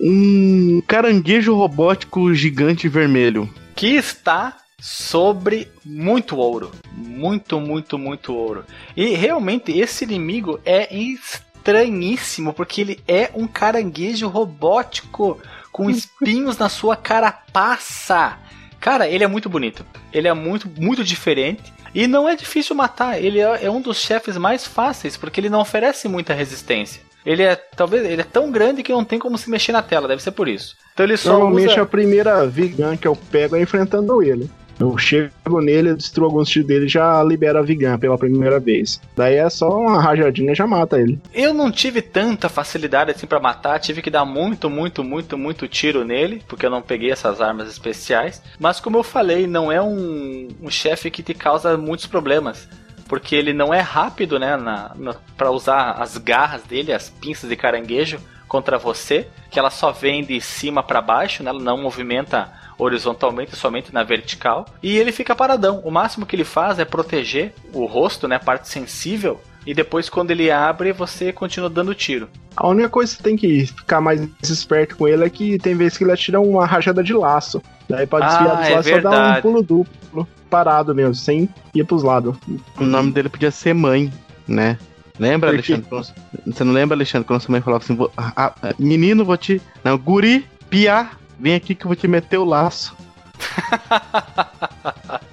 um 0.00 0.82
caranguejo 0.86 1.54
robótico 1.54 2.34
gigante 2.34 2.88
vermelho. 2.88 3.48
que 3.76 3.94
está 3.94 4.56
sobre 4.80 5.70
muito 5.84 6.36
ouro. 6.36 6.70
Muito, 6.92 7.60
muito, 7.60 7.98
muito 7.98 8.34
ouro. 8.34 8.64
E 8.96 9.14
realmente 9.14 9.76
esse 9.76 10.04
inimigo 10.04 10.60
é 10.64 10.94
estranhíssimo, 10.94 12.52
porque 12.52 12.80
ele 12.80 13.00
é 13.06 13.30
um 13.34 13.46
caranguejo 13.46 14.28
robótico 14.28 15.40
com 15.72 15.88
espinhos 15.90 16.56
na 16.58 16.68
sua 16.68 16.96
carapaça. 16.96 18.38
Cara, 18.80 19.08
ele 19.08 19.24
é 19.24 19.28
muito 19.28 19.48
bonito. 19.48 19.84
Ele 20.12 20.28
é 20.28 20.34
muito, 20.34 20.68
muito 20.78 21.02
diferente. 21.02 21.72
E 21.94 22.06
não 22.06 22.28
é 22.28 22.36
difícil 22.36 22.76
matar. 22.76 23.20
Ele 23.20 23.40
é, 23.40 23.64
é 23.64 23.70
um 23.70 23.80
dos 23.80 23.98
chefes 23.98 24.36
mais 24.36 24.66
fáceis, 24.66 25.16
porque 25.16 25.40
ele 25.40 25.50
não 25.50 25.60
oferece 25.60 26.08
muita 26.08 26.34
resistência. 26.34 27.02
Ele 27.26 27.42
é 27.42 27.56
talvez 27.56 28.04
ele 28.04 28.22
é 28.22 28.24
tão 28.24 28.50
grande 28.50 28.82
que 28.82 28.92
não 28.92 29.04
tem 29.04 29.18
como 29.18 29.36
se 29.36 29.50
mexer 29.50 29.72
na 29.72 29.82
tela, 29.82 30.08
deve 30.08 30.22
ser 30.22 30.30
por 30.30 30.48
isso. 30.48 30.76
Então 30.94 31.04
ele 31.04 31.16
só 31.16 31.32
Normalmente 31.32 31.72
usa... 31.72 31.82
a 31.82 31.86
primeira 31.86 32.46
Vigan 32.46 32.96
que 32.96 33.06
eu 33.06 33.16
pego 33.16 33.56
é 33.56 33.60
enfrentando 33.60 34.22
ele. 34.22 34.48
Eu 34.78 34.96
chego 34.96 35.60
nele, 35.60 35.94
destruo 35.94 36.26
alguns 36.26 36.48
tiros 36.48 36.68
dele 36.68 36.88
já 36.88 37.22
libero 37.22 37.58
a 37.58 37.62
Vigan 37.62 37.98
pela 37.98 38.16
primeira 38.16 38.60
vez. 38.60 39.00
Daí 39.16 39.34
é 39.34 39.50
só 39.50 39.68
uma 39.68 40.00
rajadinha 40.00 40.54
já 40.54 40.66
mata 40.66 41.00
ele. 41.00 41.20
Eu 41.34 41.52
não 41.52 41.70
tive 41.70 42.00
tanta 42.00 42.48
facilidade 42.48 43.10
assim 43.10 43.26
para 43.26 43.40
matar, 43.40 43.80
tive 43.80 44.00
que 44.00 44.10
dar 44.10 44.24
muito, 44.24 44.70
muito, 44.70 45.02
muito, 45.02 45.36
muito 45.36 45.66
tiro 45.66 46.04
nele, 46.04 46.42
porque 46.46 46.64
eu 46.64 46.70
não 46.70 46.80
peguei 46.80 47.10
essas 47.10 47.40
armas 47.40 47.68
especiais. 47.68 48.40
Mas 48.58 48.78
como 48.78 48.96
eu 48.96 49.02
falei, 49.02 49.46
não 49.46 49.72
é 49.72 49.82
um, 49.82 50.48
um 50.62 50.70
chefe 50.70 51.10
que 51.10 51.22
te 51.22 51.34
causa 51.34 51.76
muitos 51.76 52.06
problemas 52.06 52.68
porque 53.08 53.34
ele 53.34 53.54
não 53.54 53.72
é 53.72 53.80
rápido, 53.80 54.38
né, 54.38 54.54
na, 54.56 54.92
na 54.94 55.14
para 55.36 55.50
usar 55.50 55.92
as 55.92 56.18
garras 56.18 56.62
dele, 56.64 56.92
as 56.92 57.08
pinças 57.08 57.48
de 57.48 57.56
caranguejo 57.56 58.20
contra 58.46 58.78
você, 58.78 59.26
que 59.50 59.58
ela 59.58 59.70
só 59.70 59.90
vem 59.90 60.22
de 60.22 60.38
cima 60.40 60.82
para 60.82 61.00
baixo, 61.00 61.42
né, 61.42 61.50
ela 61.50 61.58
não 61.58 61.78
movimenta 61.78 62.52
horizontalmente, 62.78 63.56
somente 63.56 63.92
na 63.92 64.02
vertical, 64.04 64.64
e 64.82 64.96
ele 64.96 65.12
fica 65.12 65.34
paradão. 65.34 65.80
O 65.84 65.90
máximo 65.90 66.24
que 66.24 66.36
ele 66.36 66.44
faz 66.44 66.78
é 66.78 66.84
proteger 66.84 67.52
o 67.72 67.84
rosto, 67.86 68.28
né, 68.28 68.36
a 68.36 68.40
parte 68.40 68.68
sensível, 68.68 69.40
e 69.66 69.74
depois 69.74 70.08
quando 70.08 70.30
ele 70.30 70.50
abre, 70.50 70.92
você 70.92 71.32
continua 71.32 71.68
dando 71.68 71.94
tiro. 71.94 72.28
A 72.56 72.66
única 72.68 72.88
coisa 72.88 73.10
que 73.12 73.18
você 73.18 73.22
tem 73.22 73.36
que 73.36 73.66
ficar 73.66 74.00
mais 74.00 74.20
esperto 74.42 74.96
com 74.96 75.06
ele 75.06 75.24
é 75.24 75.30
que 75.30 75.58
tem 75.58 75.74
vezes 75.76 75.98
que 75.98 76.04
ele 76.04 76.12
atira 76.12 76.40
uma 76.40 76.64
rajada 76.66 77.02
de 77.02 77.12
laço. 77.12 77.60
Daí 77.88 78.06
pra 78.06 78.20
desviar 78.20 78.52
Ah, 78.52 78.54
dos 78.60 78.66
é 78.68 78.74
laços 78.74 78.90
só 78.92 79.00
dá 79.00 79.08
um 79.08 79.12
verdade. 79.12 79.42
pulo 79.42 79.62
duplo, 79.62 80.28
parado 80.50 80.94
mesmo, 80.94 81.14
sem 81.14 81.48
ir 81.74 81.84
pros 81.84 82.02
lados. 82.02 82.36
O 82.78 82.84
nome 82.84 83.12
dele 83.12 83.28
podia 83.28 83.50
ser 83.50 83.74
Mãe, 83.74 84.12
né? 84.46 84.78
Lembra? 85.18 85.50
Alexandre? 85.50 85.84
Você 86.46 86.62
não 86.64 86.72
lembra, 86.72 86.94
Alexandre, 86.96 87.26
quando 87.26 87.40
sua 87.40 87.50
mãe 87.52 87.60
falava 87.60 87.82
assim: 87.82 87.96
"Vou- 87.96 88.10
ah, 88.16 88.52
Menino, 88.78 89.24
vou 89.24 89.36
te. 89.36 89.60
Não, 89.82 89.98
guri, 89.98 90.46
piá, 90.70 91.10
vem 91.38 91.54
aqui 91.54 91.74
que 91.74 91.84
eu 91.84 91.88
vou 91.88 91.96
te 91.96 92.08
meter 92.08 92.38
o 92.38 92.44
laço. 92.44 92.96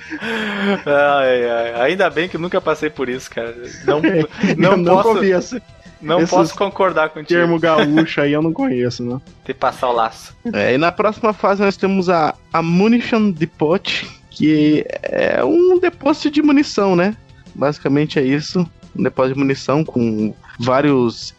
Ai, 0.85 1.49
ai, 1.49 1.81
ainda 1.81 2.09
bem 2.09 2.29
que 2.29 2.37
nunca 2.37 2.61
passei 2.61 2.89
por 2.89 3.09
isso, 3.09 3.29
cara. 3.29 3.55
Não, 3.85 4.01
não, 4.57 4.77
não 4.77 5.01
posso, 5.01 5.15
conheço. 5.15 5.61
não 6.01 6.17
esses 6.19 6.29
posso 6.29 6.55
concordar 6.55 7.09
contigo 7.09 7.27
Termo 7.27 7.59
gaúcho 7.59 8.21
aí 8.21 8.33
eu 8.33 8.41
não 8.41 8.53
conheço, 8.53 9.03
né? 9.03 9.19
de 9.43 9.53
passar 9.53 9.89
o 9.89 9.93
laço. 9.93 10.35
É, 10.53 10.73
e 10.73 10.77
na 10.77 10.91
próxima 10.91 11.33
fase 11.33 11.61
nós 11.61 11.75
temos 11.77 12.09
a, 12.09 12.35
a 12.53 12.61
Munition 12.61 13.31
Depot, 13.31 14.07
que 14.29 14.85
é 15.01 15.43
um 15.43 15.79
depósito 15.79 16.29
de 16.29 16.41
munição, 16.41 16.95
né? 16.95 17.15
Basicamente 17.53 18.19
é 18.19 18.23
isso. 18.23 18.69
Um 18.95 19.03
depósito 19.03 19.35
de 19.35 19.39
munição 19.39 19.83
com 19.83 20.33
vários. 20.59 21.33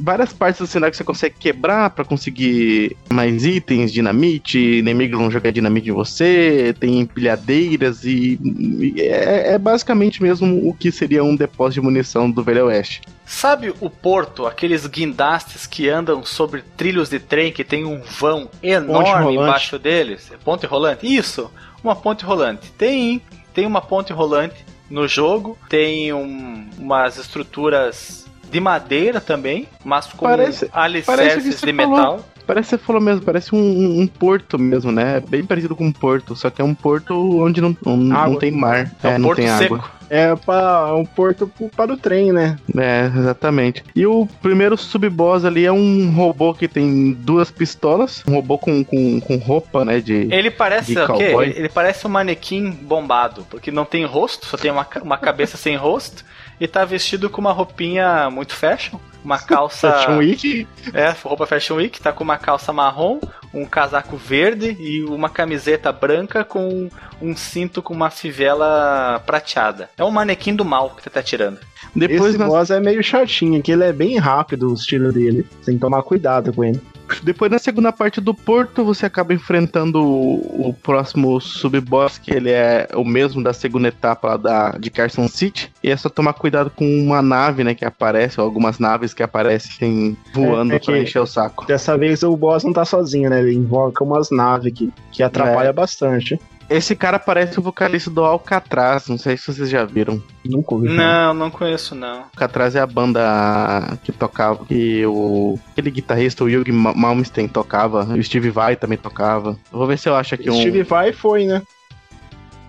Várias 0.00 0.32
partes 0.32 0.60
do 0.60 0.66
cenário 0.68 0.92
que 0.92 0.96
você 0.96 1.02
consegue 1.04 1.34
quebrar 1.38 1.90
pra 1.90 2.04
conseguir 2.04 2.96
mais 3.12 3.44
itens, 3.44 3.92
dinamite, 3.92 4.56
inimigos 4.58 5.18
vão 5.18 5.30
jogar 5.30 5.50
dinamite 5.50 5.88
em 5.88 5.92
você, 5.92 6.74
tem 6.78 7.00
empilhadeiras 7.00 8.04
e, 8.04 8.38
e 8.42 9.00
é, 9.00 9.54
é 9.54 9.58
basicamente 9.58 10.22
mesmo 10.22 10.68
o 10.68 10.72
que 10.74 10.92
seria 10.92 11.24
um 11.24 11.34
depósito 11.34 11.80
de 11.80 11.86
munição 11.86 12.30
do 12.30 12.42
Velho 12.42 12.66
Oeste. 12.66 13.02
Sabe 13.26 13.74
o 13.80 13.90
porto, 13.90 14.46
aqueles 14.46 14.86
guindastes 14.86 15.66
que 15.66 15.88
andam 15.88 16.24
sobre 16.24 16.62
trilhos 16.76 17.08
de 17.08 17.18
trem 17.18 17.50
que 17.52 17.64
tem 17.64 17.84
um 17.84 18.00
vão 18.00 18.48
enorme 18.62 19.34
embaixo 19.34 19.78
deles? 19.78 20.30
Ponte 20.44 20.66
rolante? 20.66 21.04
Isso, 21.12 21.50
uma 21.82 21.96
ponte 21.96 22.24
rolante. 22.24 22.70
Tem, 22.78 23.20
tem 23.52 23.66
uma 23.66 23.80
ponte 23.80 24.12
rolante 24.12 24.64
no 24.88 25.08
jogo, 25.08 25.58
tem 25.68 26.12
um- 26.12 26.68
umas 26.78 27.16
estruturas 27.18 28.23
de 28.54 28.60
madeira 28.60 29.20
também, 29.20 29.66
mas 29.84 30.06
com 30.06 30.24
Parece- 30.26 30.66
parece 30.66 31.02
alicerces 31.12 31.56
você 31.58 31.66
de 31.66 31.72
falou. 31.72 31.96
metal. 31.96 32.24
Parece 32.46 32.68
que 32.68 32.76
você 32.76 32.78
falou 32.78 33.00
mesmo, 33.02 33.22
parece 33.22 33.54
um, 33.54 33.58
um- 33.58 34.00
um 34.02 34.06
porto 34.06 34.58
mesmo, 34.58 34.92
né? 34.92 35.18
Bem 35.28 35.42
parecido 35.44 35.74
com 35.74 35.86
um 35.86 35.92
porto, 35.92 36.36
só 36.36 36.50
que 36.50 36.60
é 36.60 36.64
um 36.64 36.74
porto 36.74 37.14
onde 37.42 37.60
não, 37.60 37.74
não, 37.84 37.96
não 37.96 38.36
tem 38.36 38.50
mar. 38.52 38.92
É 39.02 39.08
um 39.08 39.18
não 39.18 39.28
porto 39.28 39.38
tem 39.38 39.48
seco. 39.48 39.74
água. 39.76 39.90
É 40.10 40.36
pra 40.36 40.94
um 40.94 41.04
porto 41.06 41.50
para 41.74 41.90
o 41.92 41.96
trem, 41.96 42.30
né? 42.30 42.56
É, 42.76 43.06
exatamente. 43.16 43.82
E 43.96 44.06
o 44.06 44.28
primeiro 44.42 44.76
sub-boss 44.76 45.44
ali 45.46 45.64
é 45.64 45.72
um 45.72 46.10
robô 46.14 46.52
que 46.52 46.68
tem 46.68 47.12
duas 47.14 47.50
pistolas, 47.50 48.22
um 48.28 48.34
robô 48.34 48.58
com, 48.58 48.84
com, 48.84 49.18
com 49.20 49.36
roupa, 49.38 49.82
né? 49.82 49.98
De. 50.00 50.28
Ele 50.30 50.50
parece 50.50 50.92
De 50.94 51.00
o 51.00 51.14
quê? 51.14 51.34
Ele 51.56 51.68
parece 51.70 52.06
um 52.06 52.10
manequim 52.10 52.70
bombado, 52.70 53.46
porque 53.50 53.70
não 53.70 53.86
tem 53.86 54.04
rosto, 54.04 54.44
só 54.46 54.58
tem 54.58 54.70
uma, 54.70 54.86
uma 55.02 55.16
cabeça 55.16 55.56
sem 55.56 55.74
rosto 55.76 56.22
e 56.60 56.66
tá 56.68 56.84
vestido 56.84 57.28
com 57.30 57.40
uma 57.40 57.52
roupinha 57.52 58.28
muito 58.30 58.54
fashion, 58.54 58.98
uma 59.24 59.38
calça 59.38 59.90
Fashion 60.04 60.18
Week. 60.18 60.66
É, 60.92 61.14
roupa 61.22 61.46
Fashion 61.46 61.76
Week, 61.76 62.00
tá 62.00 62.12
com 62.12 62.22
uma 62.24 62.36
calça 62.38 62.72
marrom, 62.72 63.20
um 63.52 63.64
casaco 63.64 64.16
verde 64.16 64.76
e 64.78 65.02
uma 65.04 65.28
camiseta 65.28 65.90
branca 65.92 66.44
com 66.44 66.88
um 67.22 67.36
cinto 67.36 67.80
com 67.82 67.94
uma 67.94 68.10
fivela 68.10 69.22
prateada. 69.24 69.88
É 69.96 70.04
um 70.04 70.10
manequim 70.10 70.54
do 70.54 70.64
mal 70.64 70.90
que 70.90 71.02
você 71.02 71.10
tá 71.10 71.22
tirando. 71.22 71.58
Depois, 71.94 72.30
Esse 72.30 72.38
nós- 72.38 72.48
boss 72.48 72.70
é 72.70 72.80
meio 72.80 73.02
chatinho, 73.04 73.62
que 73.62 73.70
ele 73.70 73.84
é 73.84 73.92
bem 73.92 74.18
rápido 74.18 74.70
o 74.70 74.74
estilo 74.74 75.12
dele. 75.12 75.46
Tem 75.64 75.74
que 75.76 75.80
tomar 75.80 76.02
cuidado 76.02 76.52
com 76.52 76.64
ele. 76.64 76.80
Depois 77.22 77.50
na 77.50 77.58
segunda 77.58 77.92
parte 77.92 78.20
do 78.20 78.34
porto, 78.34 78.84
você 78.84 79.06
acaba 79.06 79.34
enfrentando 79.34 80.02
o, 80.02 80.68
o 80.68 80.74
próximo 80.74 81.40
sub-boss, 81.40 82.18
que 82.18 82.32
ele 82.32 82.50
é 82.50 82.88
o 82.94 83.04
mesmo 83.04 83.42
da 83.42 83.52
segunda 83.52 83.88
etapa 83.88 84.36
da, 84.36 84.72
de 84.72 84.90
Carson 84.90 85.28
City. 85.28 85.72
E 85.82 85.90
é 85.90 85.96
só 85.96 86.08
tomar 86.08 86.32
cuidado 86.34 86.70
com 86.70 86.84
uma 86.84 87.22
nave, 87.22 87.64
né, 87.64 87.74
que 87.74 87.84
aparece, 87.84 88.40
ou 88.40 88.46
algumas 88.46 88.78
naves 88.78 89.12
que 89.12 89.22
aparecem 89.22 90.16
voando 90.32 90.72
É, 90.72 90.76
é 90.76 90.78
pra 90.78 90.98
encher 90.98 91.20
o 91.20 91.26
saco. 91.26 91.66
Dessa 91.66 91.96
vez 91.96 92.22
o 92.22 92.36
boss 92.36 92.64
não 92.64 92.72
tá 92.72 92.84
sozinho, 92.84 93.30
né? 93.30 93.40
Ele 93.40 93.54
invoca 93.54 94.02
umas 94.02 94.30
naves 94.30 94.72
que, 94.72 94.92
que 95.12 95.22
atrapalha 95.22 95.68
É. 95.68 95.72
bastante. 95.72 96.38
Esse 96.70 96.96
cara 96.96 97.18
parece 97.18 97.58
o 97.58 97.62
vocalista 97.62 98.10
do 98.10 98.24
Alcatraz, 98.24 99.06
não 99.08 99.18
sei 99.18 99.36
se 99.36 99.52
vocês 99.52 99.68
já 99.68 99.84
viram. 99.84 100.20
Nunca 100.44 100.74
ouvi. 100.74 100.88
Não, 100.88 101.34
não 101.34 101.50
conheço 101.50 101.94
não. 101.94 102.20
Alcatraz 102.22 102.74
é 102.74 102.80
a 102.80 102.86
banda 102.86 103.98
que 104.02 104.10
tocava, 104.10 104.64
que 104.64 105.04
o 105.06 105.58
aquele 105.72 105.90
guitarrista, 105.90 106.42
o 106.42 106.48
Yugi 106.48 106.72
Ma- 106.72 106.94
Malmsteen 106.94 107.46
tocava, 107.48 108.04
o 108.04 108.22
Steve 108.22 108.48
Vai 108.50 108.76
também 108.76 108.96
tocava. 108.96 109.58
Eu 109.70 109.78
vou 109.78 109.86
ver 109.86 109.98
se 109.98 110.08
eu 110.08 110.16
acho 110.16 110.34
aqui 110.34 110.50
um... 110.50 110.58
Steve 110.58 110.82
Vai 110.82 111.12
foi, 111.12 111.44
né? 111.46 111.62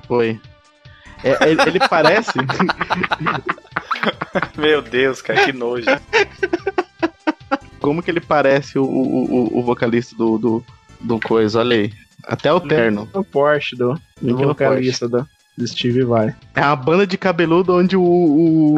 Foi. 0.07 0.39
É, 1.23 1.49
ele, 1.49 1.61
ele 1.61 1.79
parece... 1.89 2.31
Meu 4.57 4.81
Deus, 4.81 5.21
cara, 5.21 5.45
que 5.45 5.53
nojo. 5.53 5.85
Como 7.79 8.03
que 8.03 8.11
ele 8.11 8.19
parece 8.21 8.77
o, 8.77 8.83
o, 8.83 9.25
o- 9.55 9.59
o 9.59 9.63
vocalista 9.63 10.15
do, 10.15 10.37
do, 10.37 10.65
do 10.99 11.19
coisa, 11.19 11.59
olha 11.59 11.75
aí. 11.77 11.93
Até 12.27 12.51
o 12.53 12.59
terno. 12.59 13.07
O 13.13 13.23
Porsche 13.23 13.75
do, 13.75 13.99
do 14.21 14.37
vocalista 14.37 15.07
do, 15.07 15.25
do 15.57 15.67
Steve 15.67 16.03
Vai. 16.03 16.35
É 16.55 16.61
uma 16.61 16.75
banda 16.75 17.05
de 17.07 17.17
cabeludo 17.17 17.75
onde 17.75 17.95
o, 17.95 18.01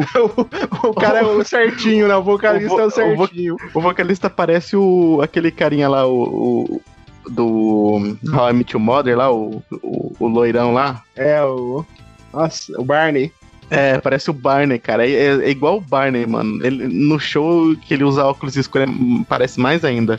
o 0.88 0.94
cara 0.94 1.20
é 1.20 1.24
o 1.24 1.42
certinho, 1.44 2.08
né? 2.08 2.16
O 2.16 2.22
vocalista 2.22 2.74
O 2.74 2.76
vo- 2.76 2.80
é 2.80 2.84
o 2.84 2.86
o 2.88 2.90
certinho. 3.26 3.56
o 3.74 3.80
vocalista 3.80 4.28
parece 4.30 4.76
o 4.76 5.20
aquele 5.22 5.50
carinha 5.50 5.88
lá, 5.88 6.06
o, 6.06 6.22
o- 6.22 6.82
do 7.30 8.16
How 8.32 8.50
I 8.50 8.52
Met 8.54 8.74
Your 8.74 8.82
Mother 8.82 9.16
lá, 9.16 9.30
o, 9.30 9.62
o, 9.82 10.16
o 10.18 10.26
loirão 10.26 10.72
lá. 10.72 11.02
É 11.14 11.42
o. 11.42 11.84
Nossa, 12.32 12.72
o 12.80 12.84
Barney. 12.84 13.30
É, 13.70 13.98
parece 13.98 14.30
o 14.30 14.32
Barney, 14.32 14.78
cara. 14.78 15.06
É, 15.06 15.12
é- 15.12 15.44
é 15.44 15.50
igual 15.50 15.76
o 15.76 15.80
Barney, 15.80 16.24
mano. 16.26 16.64
Ele, 16.64 16.86
no 16.88 17.18
show 17.20 17.76
que 17.76 17.92
ele 17.92 18.04
usa 18.04 18.24
óculos 18.24 18.56
escuros, 18.56 18.88
parece 19.28 19.60
mais 19.60 19.84
ainda. 19.84 20.18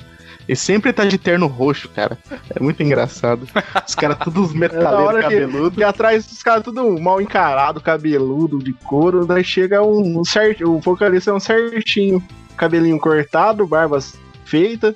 Ele 0.50 0.56
sempre 0.56 0.92
tá 0.92 1.06
de 1.06 1.20
terno 1.20 1.46
roxo, 1.46 1.88
cara. 1.90 2.18
É 2.56 2.60
muito 2.60 2.82
engraçado. 2.82 3.48
Os 3.88 3.94
caras 3.94 4.18
todos 4.18 4.50
É 4.56 4.58
metaleiros 4.58 5.16
que, 5.18 5.22
cabeludos. 5.22 5.76
que 5.78 5.84
atrás 5.84 6.26
dos 6.26 6.42
caras 6.42 6.64
tudo 6.64 7.00
mal 7.00 7.22
encarado, 7.22 7.80
cabeludo, 7.80 8.58
de 8.58 8.74
couro. 8.74 9.28
Daí 9.28 9.44
chega 9.44 9.84
um, 9.84 10.20
um 10.20 10.26
certo. 10.26 10.68
O 10.68 10.80
vocalista 10.80 11.30
é 11.30 11.34
um 11.36 11.40
certinho. 11.40 12.24
Cabelinho 12.58 13.00
cortado, 13.00 13.68
barbas 13.68 14.18
feita. 14.44 14.96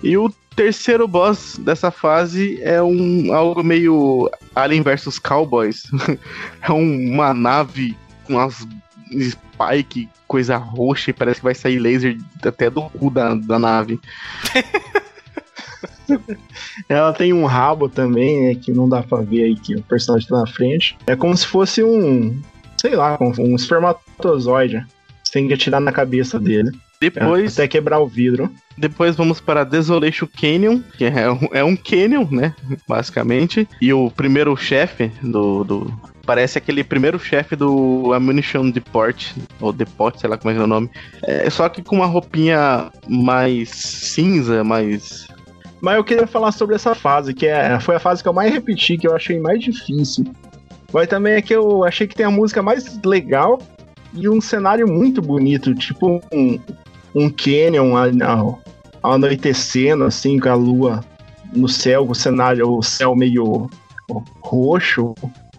E 0.00 0.16
o 0.16 0.30
terceiro 0.54 1.08
boss 1.08 1.58
dessa 1.58 1.90
fase 1.90 2.60
é 2.62 2.80
um 2.80 3.32
algo 3.34 3.64
meio 3.64 4.30
Alien 4.54 4.82
vs 4.82 5.18
Cowboys. 5.18 5.82
é 6.62 6.70
um- 6.70 7.10
uma 7.14 7.34
nave 7.34 7.96
com 8.24 8.34
umas 8.34 8.64
spike, 9.10 10.08
coisa 10.32 10.56
roxa 10.56 11.10
e 11.10 11.12
parece 11.12 11.40
que 11.40 11.44
vai 11.44 11.54
sair 11.54 11.78
laser 11.78 12.16
até 12.42 12.70
do 12.70 12.80
cu 12.80 13.10
da, 13.10 13.34
da 13.34 13.58
nave. 13.58 14.00
Ela 16.88 17.12
tem 17.12 17.34
um 17.34 17.44
rabo 17.44 17.86
também, 17.86 18.48
né, 18.48 18.54
que 18.54 18.72
não 18.72 18.88
dá 18.88 19.02
pra 19.02 19.20
ver 19.20 19.44
aí 19.44 19.54
que 19.54 19.76
o 19.76 19.82
personagem 19.82 20.26
tá 20.26 20.38
na 20.38 20.46
frente. 20.46 20.96
É 21.06 21.14
como 21.14 21.36
se 21.36 21.46
fosse 21.46 21.84
um, 21.84 22.40
sei 22.78 22.96
lá, 22.96 23.18
um 23.20 23.54
espermatozoide. 23.54 24.86
Você 25.22 25.32
tem 25.34 25.46
que 25.46 25.52
atirar 25.52 25.82
na 25.82 25.92
cabeça 25.92 26.40
dele. 26.40 26.70
Depois, 26.98 27.52
Até 27.52 27.68
quebrar 27.68 27.98
o 27.98 28.06
vidro. 28.06 28.50
Depois 28.78 29.14
vamos 29.14 29.38
para 29.38 29.64
Desolation 29.64 30.26
Canyon, 30.40 30.80
que 30.96 31.04
é 31.04 31.30
um, 31.30 31.48
é 31.52 31.62
um 31.62 31.76
canyon, 31.76 32.26
né? 32.30 32.54
Basicamente. 32.88 33.68
E 33.82 33.92
o 33.92 34.10
primeiro 34.10 34.56
chefe 34.56 35.12
do, 35.22 35.62
do, 35.62 35.92
Parece 36.24 36.58
aquele 36.58 36.84
primeiro 36.84 37.18
chefe 37.18 37.56
do 37.56 38.12
Ammunition 38.12 38.70
Deport, 38.70 39.32
ou 39.60 39.72
Deport, 39.72 40.18
sei 40.18 40.30
lá 40.30 40.38
como 40.38 40.54
é, 40.54 40.56
é 40.56 40.60
o 40.60 40.66
nome. 40.66 40.90
É, 41.24 41.50
só 41.50 41.68
que 41.68 41.82
com 41.82 41.96
uma 41.96 42.06
roupinha 42.06 42.90
mais 43.08 43.70
cinza, 43.70 44.62
mais. 44.62 45.26
Mas 45.80 45.96
eu 45.96 46.04
queria 46.04 46.26
falar 46.26 46.52
sobre 46.52 46.76
essa 46.76 46.94
fase, 46.94 47.34
que 47.34 47.46
é, 47.46 47.78
foi 47.80 47.96
a 47.96 48.00
fase 48.00 48.22
que 48.22 48.28
eu 48.28 48.32
mais 48.32 48.52
repeti, 48.52 48.96
que 48.96 49.08
eu 49.08 49.16
achei 49.16 49.40
mais 49.40 49.62
difícil. 49.62 50.24
Mas 50.92 51.08
também 51.08 51.34
é 51.34 51.42
que 51.42 51.54
eu 51.54 51.84
achei 51.84 52.06
que 52.06 52.14
tem 52.14 52.26
a 52.26 52.30
música 52.30 52.62
mais 52.62 53.00
legal 53.04 53.58
e 54.14 54.28
um 54.28 54.40
cenário 54.40 54.86
muito 54.86 55.22
bonito, 55.22 55.74
tipo 55.74 56.20
um, 56.32 56.60
um 57.14 57.30
canyon 57.30 57.94
anoitecendo, 59.02 60.04
assim, 60.04 60.38
com 60.38 60.48
a 60.48 60.54
lua 60.54 61.04
no 61.52 61.68
céu, 61.68 62.06
o 62.08 62.14
cenário, 62.14 62.68
o 62.68 62.82
céu 62.82 63.16
meio 63.16 63.68
roxo. 64.40 65.14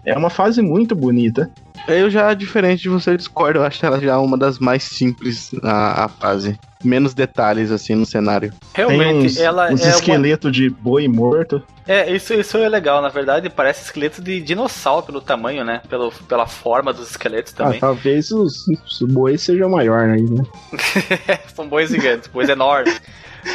É 0.05 0.17
uma 0.17 0.29
fase 0.29 0.61
muito 0.61 0.95
bonita. 0.95 1.49
Eu 1.87 2.09
já, 2.09 2.33
diferente 2.33 2.83
de 2.83 2.89
você, 2.89 3.17
discordo. 3.17 3.59
Eu 3.59 3.63
acho 3.63 3.85
ela 3.85 3.99
já 3.99 4.17
uma 4.17 4.37
das 4.37 4.57
mais 4.57 4.83
simples 4.83 5.51
a, 5.61 6.05
a 6.05 6.07
fase. 6.07 6.57
Menos 6.83 7.13
detalhes, 7.13 7.71
assim, 7.71 7.95
no 7.95 8.05
cenário. 8.05 8.53
Realmente, 8.73 9.27
uns, 9.27 9.37
ela 9.37 9.71
uns 9.71 9.85
é. 9.85 9.89
esqueleto 9.89 10.47
uma... 10.47 10.51
de 10.51 10.69
boi 10.69 11.07
morto. 11.07 11.61
É, 11.87 12.09
isso, 12.13 12.33
isso 12.33 12.57
é 12.57 12.67
legal, 12.67 13.01
na 13.01 13.09
verdade, 13.09 13.49
parece 13.49 13.83
esqueleto 13.83 14.21
de 14.21 14.39
dinossauro 14.41 15.05
pelo 15.05 15.21
tamanho, 15.21 15.63
né? 15.65 15.81
Pelo, 15.89 16.11
pela 16.27 16.45
forma 16.45 16.93
dos 16.93 17.11
esqueletos 17.11 17.53
também. 17.53 17.77
Ah, 17.77 17.81
talvez 17.81 18.31
os, 18.31 18.65
os 18.85 19.01
bois 19.01 19.41
sejam 19.41 19.69
maiores 19.69 20.13
aí, 20.13 20.29
né? 20.29 21.39
São 21.53 21.67
bois 21.67 21.89
gigantes, 21.89 22.27
bois 22.27 22.49
enormes. 22.49 23.01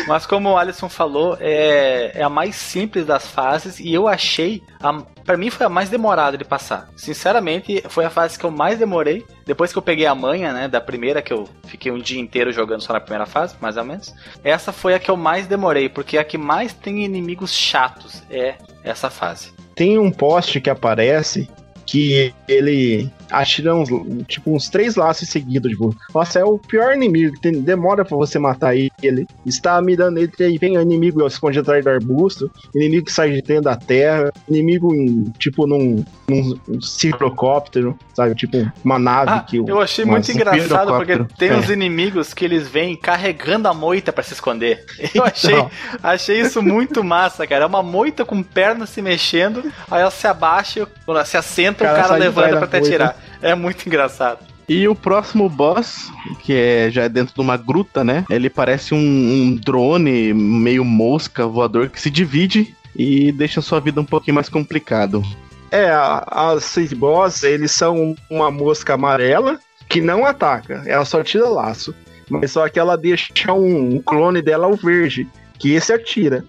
Mas 0.06 0.26
como 0.26 0.50
o 0.50 0.56
Alisson 0.56 0.88
falou, 0.88 1.36
é, 1.40 2.12
é 2.14 2.22
a 2.22 2.28
mais 2.28 2.56
simples 2.56 3.06
das 3.06 3.26
fases 3.26 3.80
e 3.80 3.92
eu 3.92 4.06
achei. 4.06 4.62
A, 4.80 5.02
pra 5.28 5.36
mim 5.36 5.50
foi 5.50 5.66
a 5.66 5.68
mais 5.68 5.90
demorada 5.90 6.38
de 6.38 6.44
passar. 6.44 6.88
Sinceramente, 6.96 7.84
foi 7.90 8.06
a 8.06 8.08
fase 8.08 8.38
que 8.38 8.46
eu 8.46 8.50
mais 8.50 8.78
demorei. 8.78 9.26
Depois 9.44 9.70
que 9.70 9.76
eu 9.76 9.82
peguei 9.82 10.06
a 10.06 10.14
manha, 10.14 10.54
né, 10.54 10.68
da 10.68 10.80
primeira, 10.80 11.20
que 11.20 11.30
eu 11.30 11.46
fiquei 11.66 11.92
um 11.92 11.98
dia 11.98 12.18
inteiro 12.18 12.50
jogando 12.50 12.80
só 12.80 12.94
na 12.94 13.00
primeira 13.00 13.26
fase, 13.26 13.54
mais 13.60 13.76
ou 13.76 13.84
menos. 13.84 14.14
Essa 14.42 14.72
foi 14.72 14.94
a 14.94 14.98
que 14.98 15.10
eu 15.10 15.18
mais 15.18 15.46
demorei, 15.46 15.90
porque 15.90 16.16
é 16.16 16.20
a 16.20 16.24
que 16.24 16.38
mais 16.38 16.72
tem 16.72 17.04
inimigos 17.04 17.52
chatos 17.52 18.22
é 18.30 18.54
essa 18.82 19.10
fase. 19.10 19.52
Tem 19.74 19.98
um 19.98 20.10
poste 20.10 20.62
que 20.62 20.70
aparece 20.70 21.46
que 21.84 22.34
ele 22.48 23.12
atira 23.30 23.74
uns, 23.74 23.88
tipo, 24.26 24.54
uns 24.54 24.68
três 24.68 24.96
laços 24.96 25.28
seguidos, 25.28 25.70
tipo, 25.70 25.94
nossa, 26.14 26.38
é 26.38 26.44
o 26.44 26.58
pior 26.58 26.94
inimigo, 26.94 27.38
tem, 27.40 27.60
demora 27.60 28.04
pra 28.04 28.16
você 28.16 28.38
matar 28.38 28.74
ele, 28.76 29.26
está 29.44 29.80
mirando 29.80 30.18
ele, 30.18 30.32
aí 30.40 30.58
vem 30.58 30.76
o 30.76 30.82
inimigo 30.82 31.26
esconde 31.26 31.58
atrás 31.58 31.84
do 31.84 31.90
arbusto, 31.90 32.50
inimigo 32.74 33.06
que 33.06 33.12
sai 33.12 33.32
de 33.32 33.42
dentro 33.42 33.64
da 33.64 33.76
terra, 33.76 34.32
inimigo 34.48 34.94
em, 34.94 35.24
tipo, 35.38 35.66
num, 35.66 36.04
num 36.28 36.80
ciclocóptero, 36.80 37.98
sabe, 38.14 38.34
tipo, 38.34 38.56
uma 38.84 38.98
nave 38.98 39.30
ah, 39.30 39.40
que... 39.40 39.58
Eu 39.58 39.80
achei 39.80 40.04
muito 40.04 40.30
engraçado, 40.30 40.94
porque 40.96 41.18
tem 41.38 41.50
é. 41.50 41.56
uns 41.56 41.68
inimigos 41.68 42.32
que 42.32 42.44
eles 42.44 42.68
vêm 42.68 42.96
carregando 42.96 43.68
a 43.68 43.74
moita 43.74 44.12
para 44.12 44.24
se 44.24 44.32
esconder. 44.34 44.84
Eu 45.14 45.24
achei, 45.24 45.54
então. 45.54 45.70
achei 46.02 46.40
isso 46.40 46.62
muito 46.62 47.02
massa, 47.04 47.46
cara, 47.46 47.64
é 47.64 47.66
uma 47.66 47.82
moita 47.82 48.24
com 48.24 48.42
pernas 48.42 48.90
se 48.90 49.02
mexendo, 49.02 49.72
aí 49.90 50.00
ela 50.00 50.10
se 50.10 50.26
abaixa, 50.26 50.86
se 51.24 51.36
assenta, 51.36 51.84
o 51.84 51.86
cara, 51.86 51.98
o 51.98 52.02
cara 52.02 52.16
levanta 52.16 52.66
pra 52.66 52.80
te 52.80 52.88
atirar. 52.88 53.17
É 53.42 53.54
muito 53.54 53.86
engraçado. 53.86 54.46
E 54.68 54.86
o 54.86 54.94
próximo 54.94 55.48
boss, 55.48 56.10
que 56.40 56.52
é 56.52 56.90
já 56.90 57.04
é 57.04 57.08
dentro 57.08 57.34
de 57.34 57.40
uma 57.40 57.56
gruta, 57.56 58.04
né? 58.04 58.24
Ele 58.28 58.50
parece 58.50 58.92
um, 58.92 58.98
um 58.98 59.54
drone 59.54 60.34
meio 60.34 60.84
mosca 60.84 61.46
voador 61.46 61.88
que 61.88 62.00
se 62.00 62.10
divide 62.10 62.76
e 62.94 63.32
deixa 63.32 63.60
a 63.60 63.62
sua 63.62 63.80
vida 63.80 64.00
um 64.00 64.04
pouquinho 64.04 64.34
mais 64.34 64.48
complicado. 64.48 65.22
É, 65.70 65.90
as 66.26 66.64
seis 66.64 66.92
boss, 66.92 67.42
eles 67.44 67.72
são 67.72 68.14
uma 68.30 68.50
mosca 68.50 68.94
amarela 68.94 69.58
que 69.88 70.02
não 70.02 70.26
ataca, 70.26 70.82
ela 70.86 71.04
só 71.04 71.22
tira 71.22 71.48
laço. 71.48 71.94
Mas 72.28 72.52
só 72.52 72.68
que 72.68 72.78
ela 72.78 72.96
deixa 72.96 73.54
um, 73.54 73.96
um 73.96 74.02
clone 74.02 74.42
dela 74.42 74.68
o 74.68 74.76
verde, 74.76 75.26
que 75.58 75.72
esse 75.72 75.94
atira. 75.94 76.44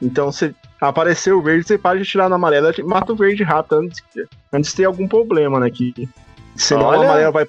Então 0.00 0.30
se 0.30 0.54
aparecer 0.78 1.32
o 1.32 1.40
verde, 1.40 1.66
você 1.66 1.78
pode 1.78 2.02
atirar 2.02 2.28
na 2.28 2.36
amarela 2.36 2.74
e 2.76 2.82
mata 2.82 3.12
o 3.12 3.16
verde 3.16 3.42
rápido 3.42 3.76
antes, 3.76 4.02
antes 4.52 4.70
de 4.70 4.76
ter 4.76 4.84
algum 4.84 5.08
problema, 5.08 5.58
né? 5.58 5.70
Que 5.70 6.08
Senão 6.56 6.86
Olha... 6.86 7.00
a 7.00 7.04
amarela 7.04 7.32
vai 7.32 7.46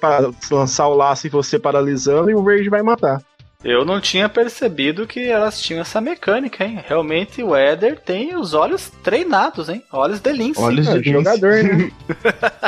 lançar 0.50 0.88
o 0.88 0.94
laço 0.94 1.26
e 1.26 1.30
você 1.30 1.58
paralisando 1.58 2.30
e 2.30 2.34
o 2.34 2.42
verde 2.42 2.68
vai 2.68 2.82
matar. 2.82 3.22
Eu 3.64 3.82
não 3.82 3.98
tinha 3.98 4.28
percebido 4.28 5.06
que 5.06 5.26
elas 5.26 5.58
tinham 5.58 5.80
essa 5.80 5.98
mecânica, 5.98 6.62
hein? 6.62 6.84
Realmente 6.86 7.42
o 7.42 7.56
Eder 7.56 7.98
tem 7.98 8.36
os 8.36 8.52
olhos 8.52 8.92
treinados, 9.02 9.70
hein? 9.70 9.82
Olhos 9.90 10.20
de 10.20 10.32
lince. 10.32 10.60
Olhos 10.60 10.86
de 10.86 11.10
jogador, 11.10 11.64
né? 11.64 11.90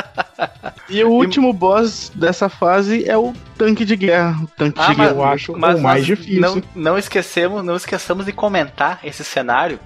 e 0.89 1.03
o 1.03 1.11
último 1.11 1.51
e... 1.51 1.53
boss 1.53 2.11
dessa 2.15 2.49
fase 2.49 3.07
é 3.07 3.15
o 3.15 3.31
tanque 3.55 3.85
de 3.85 3.95
guerra. 3.95 4.43
O 4.43 4.47
tanque 4.47 4.79
ah, 4.81 4.87
de 4.87 4.95
guerra 4.95 5.11
eu 5.11 5.23
acho 5.23 5.55
mas 5.55 5.77
o 5.77 5.83
mais 5.83 6.03
difícil. 6.03 6.41
Não, 6.41 6.63
não 6.73 6.97
esquecemos, 6.97 7.63
não 7.63 7.75
esqueçamos 7.75 8.25
de 8.25 8.31
comentar 8.31 8.99
esse 9.03 9.23
cenário, 9.23 9.79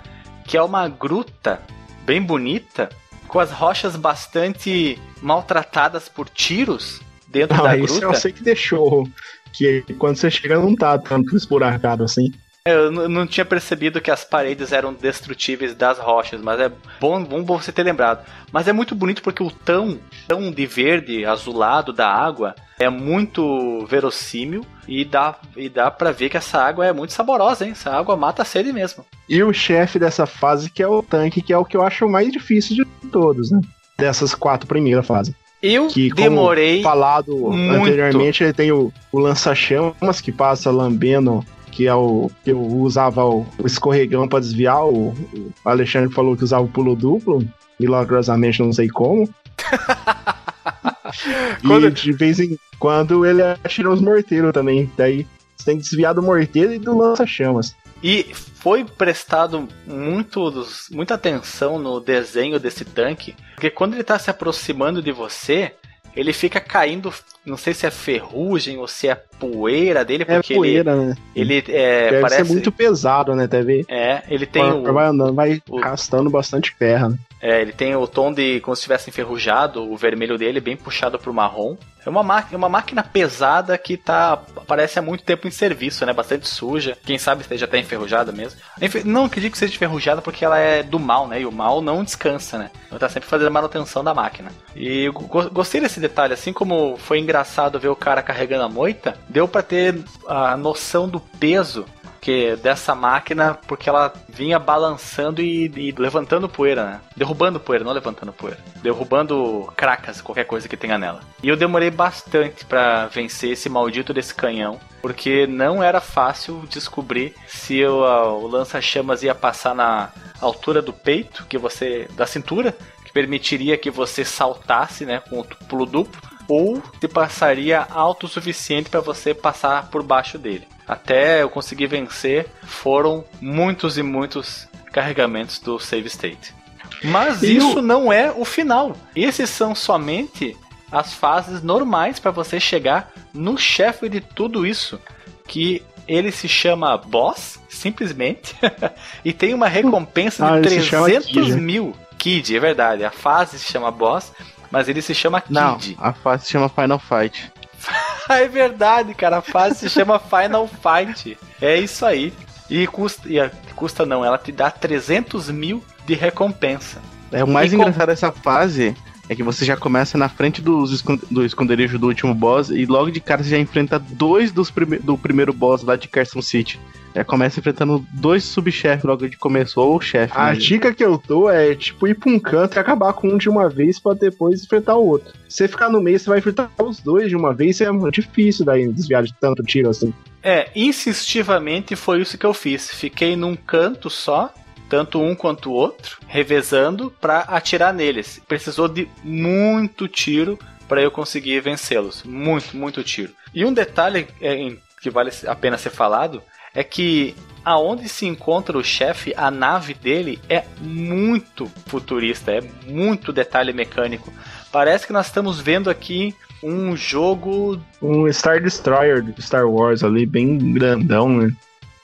que 0.46 0.56
é 0.56 0.64
uma 0.64 0.88
gruta 0.88 1.60
bem 2.06 2.22
bonita, 2.22 2.88
com 3.32 3.40
as 3.40 3.50
rochas 3.50 3.96
bastante 3.96 5.00
maltratadas 5.22 6.10
por 6.10 6.28
tiros 6.28 7.02
dentro 7.30 7.58
ah, 7.62 7.64
da 7.64 7.78
gruta. 7.78 7.94
Isso 7.94 8.04
eu 8.04 8.14
sei 8.14 8.34
que 8.34 8.44
deixou. 8.44 9.08
Que 9.54 9.82
quando 9.98 10.18
você 10.18 10.30
chega 10.30 10.60
não 10.60 10.76
tá 10.76 10.98
tanto 11.00 11.36
esburacado 11.36 12.04
assim. 12.04 12.34
É, 12.64 12.74
eu 12.76 12.92
não 12.92 13.26
tinha 13.26 13.44
percebido 13.44 14.00
que 14.00 14.12
as 14.12 14.24
paredes 14.24 14.72
eram 14.72 14.94
destrutíveis 14.94 15.74
das 15.74 15.98
rochas, 15.98 16.40
mas 16.40 16.60
é 16.60 16.72
bom, 17.00 17.24
bom 17.24 17.58
você 17.58 17.72
ter 17.72 17.82
lembrado. 17.82 18.24
Mas 18.52 18.68
é 18.68 18.74
muito 18.74 18.94
bonito 18.94 19.24
porque 19.24 19.42
o 19.42 19.50
tão, 19.50 20.00
tão 20.28 20.52
de 20.52 20.68
verde, 20.68 21.26
azulado 21.26 21.92
da 21.92 22.08
água 22.08 22.54
é 22.80 22.88
muito 22.88 23.84
verossímil 23.88 24.64
e 24.88 25.04
dá, 25.04 25.36
e 25.58 25.70
dá 25.70 25.90
pra 25.90 26.12
ver 26.12 26.30
que 26.30 26.38
essa 26.38 26.62
água 26.62 26.86
é 26.86 26.94
muito 26.94 27.14
saborosa, 27.14 27.66
hein? 27.66 27.72
Essa 27.72 27.90
água 27.90 28.16
mata 28.16 28.44
a 28.44 28.46
sede 28.46 28.72
mesmo. 28.72 29.04
E 29.28 29.42
o 29.42 29.52
chefe 29.52 29.98
dessa 29.98 30.28
fase 30.28 30.70
que 30.70 30.84
é 30.84 30.88
o 30.88 31.02
tanque, 31.02 31.42
que 31.42 31.52
é 31.52 31.58
o 31.58 31.66
que 31.66 31.76
eu 31.76 31.82
acho 31.82 32.08
mais 32.08 32.32
difícil 32.32 32.76
de 32.76 32.86
todos, 33.10 33.50
né? 33.50 33.60
Dessas 33.98 34.36
quatro 34.36 34.68
primeiras 34.68 35.08
fases. 35.08 35.34
Eu 35.64 35.88
que, 35.88 36.12
demorei. 36.14 36.84
falado 36.84 37.36
muito. 37.36 37.82
anteriormente, 37.82 38.44
ele 38.44 38.54
tem 38.54 38.72
o, 38.72 38.92
o 39.12 39.20
lança-chamas 39.20 40.22
que 40.22 40.32
passa 40.32 40.70
lambendo 40.72 41.44
que 41.72 41.88
é 41.88 41.96
o 41.96 42.30
que 42.44 42.52
eu 42.52 42.62
usava 42.62 43.26
o, 43.26 43.48
escorregão 43.66 44.28
para 44.28 44.42
desviar. 44.42 44.86
O, 44.86 45.10
o, 45.10 45.54
Alexandre 45.66 46.14
falou 46.14 46.36
que 46.36 46.44
usava 46.44 46.64
o 46.64 46.68
pulo 46.68 46.96
duplo, 46.96 47.44
milagrosamente 47.80 48.62
não 48.62 48.74
sei 48.74 48.90
como. 48.90 49.30
quando... 51.66 51.88
E 51.88 51.92
de 51.92 52.12
vez 52.12 52.40
em 52.40 52.58
quando 52.78 53.26
ele 53.26 53.42
atira 53.42 53.90
os 53.90 54.02
morteiros 54.02 54.52
também. 54.52 54.92
Daí 54.98 55.26
você 55.56 55.66
tem 55.66 55.78
que 55.78 55.84
desviar 55.84 56.14
do 56.14 56.22
morteiro 56.22 56.74
e 56.74 56.80
do 56.80 56.98
lança-chamas. 56.98 57.74
E 58.04 58.34
foi 58.34 58.84
prestado 58.84 59.68
muito, 59.86 60.52
muita 60.92 61.14
atenção 61.14 61.78
no 61.78 62.00
desenho 62.00 62.60
desse 62.60 62.84
tanque, 62.84 63.36
porque 63.54 63.70
quando 63.70 63.94
ele 63.94 64.02
está 64.02 64.18
se 64.18 64.32
aproximando 64.32 65.04
de 65.04 65.12
você, 65.12 65.76
ele 66.16 66.34
fica 66.34 66.60
caindo, 66.60 67.14
não 67.46 67.58
sei 67.58 67.74
se 67.74 67.86
é 67.86 67.92
ferrugem 67.92 68.78
ou 68.78 68.88
se 68.88 69.08
é 69.08 69.16
poeira 69.16 70.06
dele, 70.06 70.24
é 70.28 70.36
porque 70.36 70.54
é 70.54 70.56
poeira, 70.56 70.92
ele, 70.92 71.06
né? 71.06 71.16
ele 71.36 71.58
é, 71.70 72.10
Deve 72.12 72.22
parece 72.22 72.46
ser 72.46 72.54
muito 72.54 72.72
pesado, 72.72 73.36
né, 73.36 73.48
TV? 73.48 73.84
É, 73.88 74.22
ele 74.30 74.46
tem 74.46 74.64
o, 74.64 74.94
vai 74.94 75.08
andando, 75.08 75.34
vai 75.34 75.62
o, 75.68 75.80
arrastando 75.80 76.30
bastante 76.30 76.76
terra. 76.78 77.10
Né? 77.10 77.18
É, 77.42 77.60
ele 77.60 77.72
tem 77.72 77.96
o 77.96 78.06
tom 78.06 78.32
de 78.32 78.60
como 78.60 78.76
se 78.76 78.84
tivesse 78.84 79.10
enferrujado, 79.10 79.92
o 79.92 79.98
vermelho 79.98 80.38
dele 80.38 80.60
bem 80.60 80.78
puxado 80.78 81.18
pro 81.18 81.34
marrom. 81.34 81.76
É 82.04 82.10
uma, 82.10 82.24
máquina, 82.24 82.58
uma 82.58 82.70
máquina 82.70 83.04
pesada 83.04 83.78
que 83.78 83.96
tá 83.96 84.36
parece 84.68 84.98
há 84.98 85.02
muito 85.04 85.24
tempo 85.24 85.48
em 85.48 85.52
serviço, 85.52 86.04
né? 86.04 86.14
Bastante 86.14 86.48
suja. 86.48 86.98
Quem 87.06 87.20
sabe 87.20 87.42
esteja 87.42 87.66
até 87.66 87.78
enferrujada 87.78 88.32
mesmo. 88.32 88.60
Não 89.06 89.26
acredito 89.26 89.52
que 89.52 89.58
seja 89.58 89.74
enferrujada 89.74 90.20
porque 90.20 90.44
ela 90.44 90.58
é 90.58 90.82
do 90.82 91.00
mal, 91.00 91.28
né? 91.28 91.42
E 91.42 91.46
o 91.46 91.52
mal 91.52 91.80
não 91.80 92.04
descansa, 92.04 92.58
né? 92.58 92.72
Ela 92.90 93.00
tá 93.00 93.08
sempre 93.08 93.30
fazendo 93.30 93.52
manutenção 93.52 94.04
da 94.04 94.16
máquina. 94.16 94.52
E 94.76 95.10
gostei 95.52 95.80
desse 95.80 96.00
detalhe, 96.00 96.34
assim 96.34 96.52
como 96.52 96.98
foi 96.98 97.20
engraçado 97.20 97.31
ver 97.80 97.90
o 97.90 97.96
cara 97.96 98.22
carregando 98.22 98.64
a 98.64 98.70
moita, 98.70 99.18
deu 99.28 99.48
para 99.48 99.64
ter 99.64 100.04
a 100.28 100.56
noção 100.58 101.08
do 101.08 101.20
peso 101.20 101.86
que 102.22 102.56
dessa 102.58 102.94
máquina, 102.94 103.58
porque 103.68 103.90
ela 103.90 104.14
vinha 104.30 104.60
balançando 104.60 105.42
e, 105.42 105.66
e, 105.76 105.92
levantando 105.92 106.48
poeira, 106.48 106.86
né? 106.86 107.02
Derrubando 107.18 107.60
poeira, 107.60 107.84
não 107.84 107.92
levantando 107.92 108.32
poeira. 108.32 108.60
Derrubando 108.84 109.74
cracas, 109.76 110.22
qualquer 110.22 110.46
coisa 110.46 110.70
que 110.70 110.78
tenha 110.78 111.00
nela. 111.00 111.22
E 111.42 111.50
eu 111.50 111.58
demorei 111.58 111.90
bastante 111.90 112.64
para 112.64 113.08
vencer 113.08 113.52
esse 113.52 113.68
maldito 113.68 114.14
desse 114.14 114.36
canhão, 114.36 114.80
porque 115.02 115.48
não 115.48 115.82
era 115.82 116.00
fácil 116.00 116.64
descobrir 116.70 117.34
se 117.48 117.84
o 117.84 118.48
lança-chamas 118.48 119.24
ia 119.24 119.34
passar 119.34 119.74
na 119.74 120.10
altura 120.40 120.82
do 120.82 120.94
peito, 120.94 121.46
que 121.48 121.58
você 121.58 122.08
da 122.16 122.28
cintura, 122.28 122.78
que 123.04 123.12
permitiria 123.12 123.78
que 123.78 123.90
você 123.90 124.24
saltasse, 124.24 125.06
né, 125.06 125.22
com 125.28 125.40
o 125.40 125.44
pulo 125.44 125.88
duplo, 125.88 126.22
ou 126.52 126.82
se 127.00 127.08
passaria 127.08 127.88
alto 127.90 128.26
o 128.26 128.30
suficiente 128.30 128.90
para 128.90 129.00
você 129.00 129.34
passar 129.34 129.88
por 129.90 130.04
baixo 130.04 130.38
dele. 130.38 130.68
até 130.88 131.42
eu 131.42 131.50
conseguir 131.50 131.88
vencer, 131.88 132.48
foram 132.64 133.24
muitos 133.40 133.98
e 133.98 134.04
muitos 134.04 134.68
carregamentos 134.92 135.58
do 135.60 135.80
save 135.80 136.08
state. 136.08 136.54
Mas 137.02 137.42
E 137.44 137.56
isso 137.56 137.80
o- 137.80 137.82
não 137.82 138.12
é 138.12 138.30
o 138.30 138.44
final. 138.44 138.98
Esses 139.16 139.50
são 139.50 139.74
somente 139.74 140.58
as 140.92 141.14
fases 141.14 141.64
normais 141.64 142.20
para 142.20 142.32
você 142.32 142.60
chegar 142.60 143.10
no 143.34 143.58
chefe 143.58 144.10
de 144.10 144.20
tudo 144.20 144.68
isso, 144.68 145.00
que 145.48 145.82
ele 146.06 146.30
se 146.32 146.50
chama 146.50 146.98
boss, 146.98 147.58
simplesmente, 147.70 148.54
e 149.24 149.32
tem 149.32 149.54
uma 149.54 149.70
recompensa 149.70 150.46
Ah, 150.46 150.60
de 150.60 150.82
chama 150.82 151.06
300 151.08 151.32
Kid. 151.48 151.62
mil. 151.62 151.96
Kid, 152.18 152.54
é 152.56 152.60
verdade. 152.60 153.06
A 153.06 153.12
fase 153.12 153.58
se 153.58 153.72
chama 153.72 153.90
boss, 153.92 154.34
mas 154.72 154.88
ele 154.88 155.02
se 155.02 155.14
chama 155.14 155.42
Kid. 155.42 155.54
Não, 155.54 155.78
a 156.00 156.14
fase 156.14 156.46
se 156.46 156.52
chama 156.52 156.70
Final 156.70 157.00
Fight. 157.00 157.52
É 158.30 158.48
verdade, 158.48 159.14
cara. 159.14 159.38
A 159.40 159.42
fase 159.42 159.76
se 159.80 159.90
chama 159.90 160.18
Final 160.20 160.68
Fight. 160.68 161.38
É 161.62 161.76
isso 161.78 162.06
aí. 162.06 162.32
E 162.70 162.88
custa, 162.88 163.28
e 163.28 163.38
a- 163.40 163.52
custa 163.76 164.06
não, 164.06 164.24
ela 164.24 164.38
te 164.38 164.52
dá 164.52 164.72
300 164.72 165.50
mil 165.50 165.84
de 166.06 166.14
recompensa. 166.14 167.02
É 167.32 167.44
o 167.44 167.48
mais 167.48 167.74
engraçado 167.74 168.08
dessa 168.08 168.32
fase 168.32 168.96
é 169.32 169.36
que 169.36 169.44
você 169.44 169.64
já 169.64 169.78
começa 169.78 170.18
na 170.18 170.28
frente 170.28 170.62
dos 170.62 171.02
do 171.32 171.46
esconderijo 171.46 171.98
do 171.98 172.08
último 172.08 172.36
boss 172.36 172.70
e 172.70 172.86
logo 172.86 173.10
de 173.10 173.22
cara 173.22 173.42
você 173.42 173.52
já 173.52 173.58
enfrenta 173.58 173.98
dois 173.98 174.52
dos 174.52 174.70
prime 174.70 175.00
do 175.00 175.18
primeiro 175.18 175.54
boss 175.54 175.84
lá 175.84 175.96
de 175.96 176.10
Carson 176.10 176.42
City. 176.42 176.78
Já 177.16 177.24
começa 177.24 177.58
enfrentando 177.58 178.06
dois 178.12 178.44
subchefes 178.44 179.06
logo 179.06 179.30
de 179.30 179.38
começo, 179.38 179.80
ou 179.80 179.96
o 179.96 180.02
chefe. 180.02 180.34
A 180.36 180.52
né? 180.52 180.60
dica 180.60 180.94
que 180.94 181.04
eu 181.04 181.22
dou 181.26 181.50
é 181.50 181.74
tipo 181.76 182.10
ir 182.10 182.16
pra 182.16 182.30
um 182.30 182.38
canto 182.38 182.76
e 182.76 182.80
acabar 182.80 183.14
com 183.14 183.30
um 183.30 183.38
de 183.38 183.48
uma 183.48 183.70
vez 183.70 184.00
pra 184.00 184.14
depois 184.14 184.66
enfrentar 184.66 184.96
o 184.96 185.08
outro. 185.08 185.34
Se 185.48 185.58
você 185.58 185.68
ficar 185.70 185.90
no 185.90 186.02
meio, 186.02 186.20
você 186.20 186.30
vai 186.30 186.40
enfrentar 186.40 186.70
os 186.84 187.00
dois 187.00 187.30
de 187.30 187.36
uma 187.36 187.54
vez, 187.54 187.80
é 187.80 187.90
muito 187.90 188.16
difícil 188.16 188.66
daí 188.66 188.86
desviar 188.92 189.24
de 189.24 189.34
tanto 189.40 189.64
tiro 189.64 189.90
assim. 189.90 190.14
É, 190.44 190.70
insistivamente 190.76 191.96
foi 191.96 192.22
isso 192.22 192.38
que 192.38 192.46
eu 192.46 192.54
fiz. 192.54 192.90
Fiquei 192.94 193.38
num 193.38 193.56
canto 193.56 194.10
só, 194.10 194.54
tanto 194.92 195.22
um 195.22 195.34
quanto 195.34 195.72
o 195.72 195.74
outro, 195.74 196.18
revezando 196.28 197.10
pra 197.22 197.40
atirar 197.40 197.94
neles. 197.94 198.42
Precisou 198.46 198.90
de 198.90 199.08
muito 199.24 200.06
tiro 200.06 200.60
para 200.86 201.02
eu 201.02 201.10
conseguir 201.10 201.62
vencê-los. 201.62 202.24
Muito, 202.24 202.76
muito 202.76 203.02
tiro. 203.02 203.32
E 203.56 203.64
um 203.64 203.74
detalhe 203.74 204.28
é, 204.42 204.76
que 205.02 205.10
vale 205.10 205.32
a 205.48 205.56
pena 205.56 205.78
ser 205.78 205.92
falado 205.92 206.44
é 206.76 206.84
que 206.84 207.34
aonde 207.64 208.10
se 208.10 208.26
encontra 208.26 208.78
o 208.78 208.84
chefe, 208.84 209.34
a 209.38 209.50
nave 209.50 209.94
dele 209.94 210.42
é 210.50 210.66
muito 210.82 211.72
futurista, 211.86 212.52
é 212.52 212.62
muito 212.86 213.32
detalhe 213.32 213.72
mecânico. 213.72 214.34
Parece 214.74 215.08
que 215.08 215.14
nós 215.14 215.28
estamos 215.28 215.62
vendo 215.62 215.90
aqui 215.90 216.36
um 216.62 216.98
jogo 216.98 217.82
Um 218.02 218.32
Star 218.32 218.62
Destroyer 218.62 219.24
do 219.24 219.42
Star 219.42 219.70
Wars 219.70 220.04
ali, 220.04 220.26
bem 220.26 220.74
grandão, 220.74 221.30
né? 221.30 221.52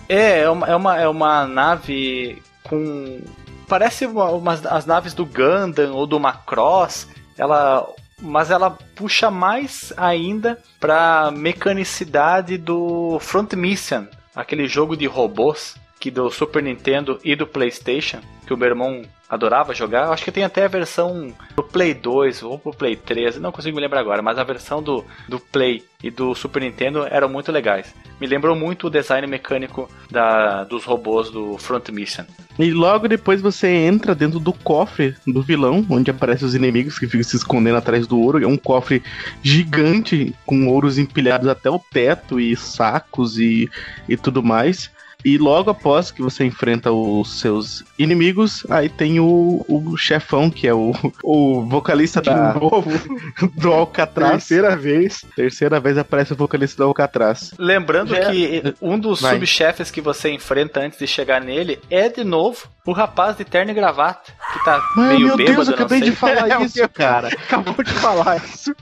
É, 0.07 0.39
é 0.39 0.49
uma, 0.49 0.67
é 0.67 0.75
uma, 0.75 0.97
é 1.01 1.07
uma 1.07 1.45
nave 1.45 2.41
com. 2.68 3.22
Parece 3.68 4.05
uma, 4.05 4.32
umas, 4.32 4.65
as 4.65 4.86
naves 4.86 5.13
do 5.13 5.26
Gundam 5.26 5.93
ou 5.93 6.05
do 6.05 6.20
Macross. 6.20 7.07
Ela. 7.38 7.88
Mas 8.20 8.49
ela 8.49 8.72
puxa 8.72 9.30
mais 9.30 9.93
ainda 9.95 10.57
pra 10.80 11.30
mecanicidade 11.30 12.57
do 12.57 13.20
Front 13.20 13.53
Mission, 13.53 14.07
aquele 14.36 14.68
jogo 14.68 14.97
de 14.97 15.05
robôs 15.05 15.76
que 16.00 16.12
do 16.12 16.30
Super 16.30 16.64
Nintendo 16.64 17.20
e 17.24 17.36
do 17.36 17.48
PlayStation, 17.48 18.20
que 18.45 18.54
o 18.54 18.58
meu 18.58 18.68
irmão 18.68 19.04
adorava 19.30 19.74
jogar. 19.74 20.06
Eu 20.06 20.14
acho 20.14 20.24
que 20.24 20.32
tem 20.32 20.43
até 20.43 20.64
a 20.64 20.70
versão 20.70 21.34
do 21.56 21.64
Play 21.64 21.93
2 21.93 22.43
ou 22.43 22.58
pro 22.58 22.72
Play 22.72 22.95
3, 22.95 23.39
não 23.39 23.52
consigo 23.52 23.76
me 23.76 23.82
lembrar 23.82 24.00
agora, 24.00 24.22
mas 24.22 24.38
a 24.38 24.43
versão 24.43 24.82
do, 24.82 25.04
do 25.28 25.39
Play 25.39 25.84
e 26.02 26.10
do 26.10 26.34
Super 26.34 26.62
Nintendo 26.62 27.06
eram 27.10 27.28
muito 27.28 27.52
legais. 27.52 27.93
Me 28.22 28.28
lembrou 28.28 28.56
muito 28.56 28.88
o 28.88 28.89
design 28.89 29.28
mecânico 29.28 29.89
da, 30.10 30.64
dos 30.64 30.84
robôs 30.86 31.30
do 31.30 31.58
Front 31.58 31.89
Mission. 31.89 32.26
E 32.58 32.72
logo 32.72 33.08
depois 33.08 33.41
você 33.41 33.68
entra 33.68 34.16
dentro 34.16 34.39
do 34.39 34.52
cofre 34.52 35.16
do 35.26 35.41
vilão, 35.41 35.86
onde 35.89 36.10
aparecem 36.10 36.48
os 36.48 36.56
inimigos 36.56 36.98
que 36.98 37.08
ficam 37.08 37.24
se 37.24 37.36
escondendo 37.36 37.78
atrás 37.78 38.08
do 38.08 38.20
ouro. 38.20 38.43
É 38.43 38.48
um 38.48 38.58
cofre 38.58 39.04
gigante 39.43 40.34
com 40.45 40.68
ouros 40.68 40.98
empilhados 40.98 41.48
até 41.48 41.70
o 41.70 41.80
teto 41.80 42.39
e 42.39 42.56
sacos 42.56 43.38
e, 43.38 43.70
e 44.10 44.18
tudo 44.18 44.41
mais. 44.41 44.91
E 45.26 45.38
logo 45.38 45.72
após 45.72 46.11
que 46.11 46.22
você 46.22 46.45
enfrenta 46.45 46.91
os 46.91 47.39
seus 47.39 47.84
inimigos, 47.97 48.65
aí 48.70 48.88
tem 48.88 49.20
o, 49.20 49.65
o 49.68 49.97
chefão, 49.97 50.49
que 50.49 50.68
é 50.68 50.74
o, 50.74 50.93
o 51.24 51.65
vocalista 51.65 52.22
da, 52.22 52.53
De 52.53 52.59
novo, 52.59 52.91
do 53.57 53.74
Alcatraz. 53.74 54.32
terceira 54.47 54.76
vez. 54.76 55.26
Terceira 55.36 55.80
vez 55.80 55.97
aparece 55.97 56.34
o 56.34 56.36
vocalista 56.36 56.78
do 56.78 56.88
Alcatraz. 56.88 57.51
Lembrando 57.57 58.15
Já- 58.15 58.30
que 58.32 58.76
um 58.82 58.97
dos 58.97 59.22
Vai. 59.22 59.34
subchefes 59.34 59.89
que 59.91 59.99
você 60.01 60.32
enfrenta 60.32 60.82
antes 60.82 60.99
de 60.99 61.07
chegar 61.07 61.41
nele 61.41 61.80
é 61.89 62.07
de 62.09 62.24
novo 62.24 62.68
o 62.86 62.91
rapaz 62.93 63.36
de 63.36 63.43
terno 63.43 63.72
e 63.72 63.74
gravata, 63.74 64.32
que 64.53 64.63
tá 64.63 64.82
Mas, 64.95 65.07
meio 65.09 65.28
meu 65.28 65.36
bêbado, 65.38 65.55
Deus, 65.55 65.68
eu 65.68 65.74
acabei 65.74 65.99
sei. 65.99 66.09
de 66.11 66.15
falar 66.15 66.61
isso, 66.63 66.89
cara. 66.89 67.28
Acabou 67.47 67.84
de 67.84 67.91
falar 67.91 68.38
isso. 68.38 68.74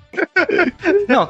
Não, 1.08 1.28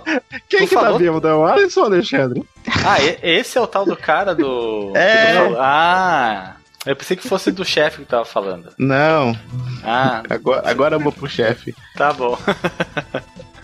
Quem 0.50 0.68
que 0.68 0.76
tá 0.76 0.82
falou? 0.82 1.00
bêbado? 1.00 1.28
É 1.28 1.34
o 1.34 1.46
Alisson 1.46 1.82
ou 1.82 1.86
Alexandre? 1.86 2.44
ah, 2.86 2.98
esse 3.22 3.58
é 3.58 3.62
o 3.62 3.68
tal 3.68 3.86
do 3.86 3.96
cara 3.96 4.34
do... 4.36 4.92
É. 4.96 5.34
falou. 5.34 5.58
Ah, 5.60 6.56
eu 6.86 6.96
pensei 6.96 7.18
que 7.18 7.28
fosse 7.28 7.52
do 7.52 7.66
chefe 7.66 8.00
que 8.00 8.06
tava 8.06 8.26
falando. 8.26 8.72
Não, 8.78 9.38
Ah, 9.84 10.22
agora, 10.30 10.70
agora 10.70 10.96
eu 10.96 11.00
vou 11.00 11.12
pro 11.12 11.28
chefe. 11.30 11.74
tá 11.96 12.14
bom. 12.14 12.38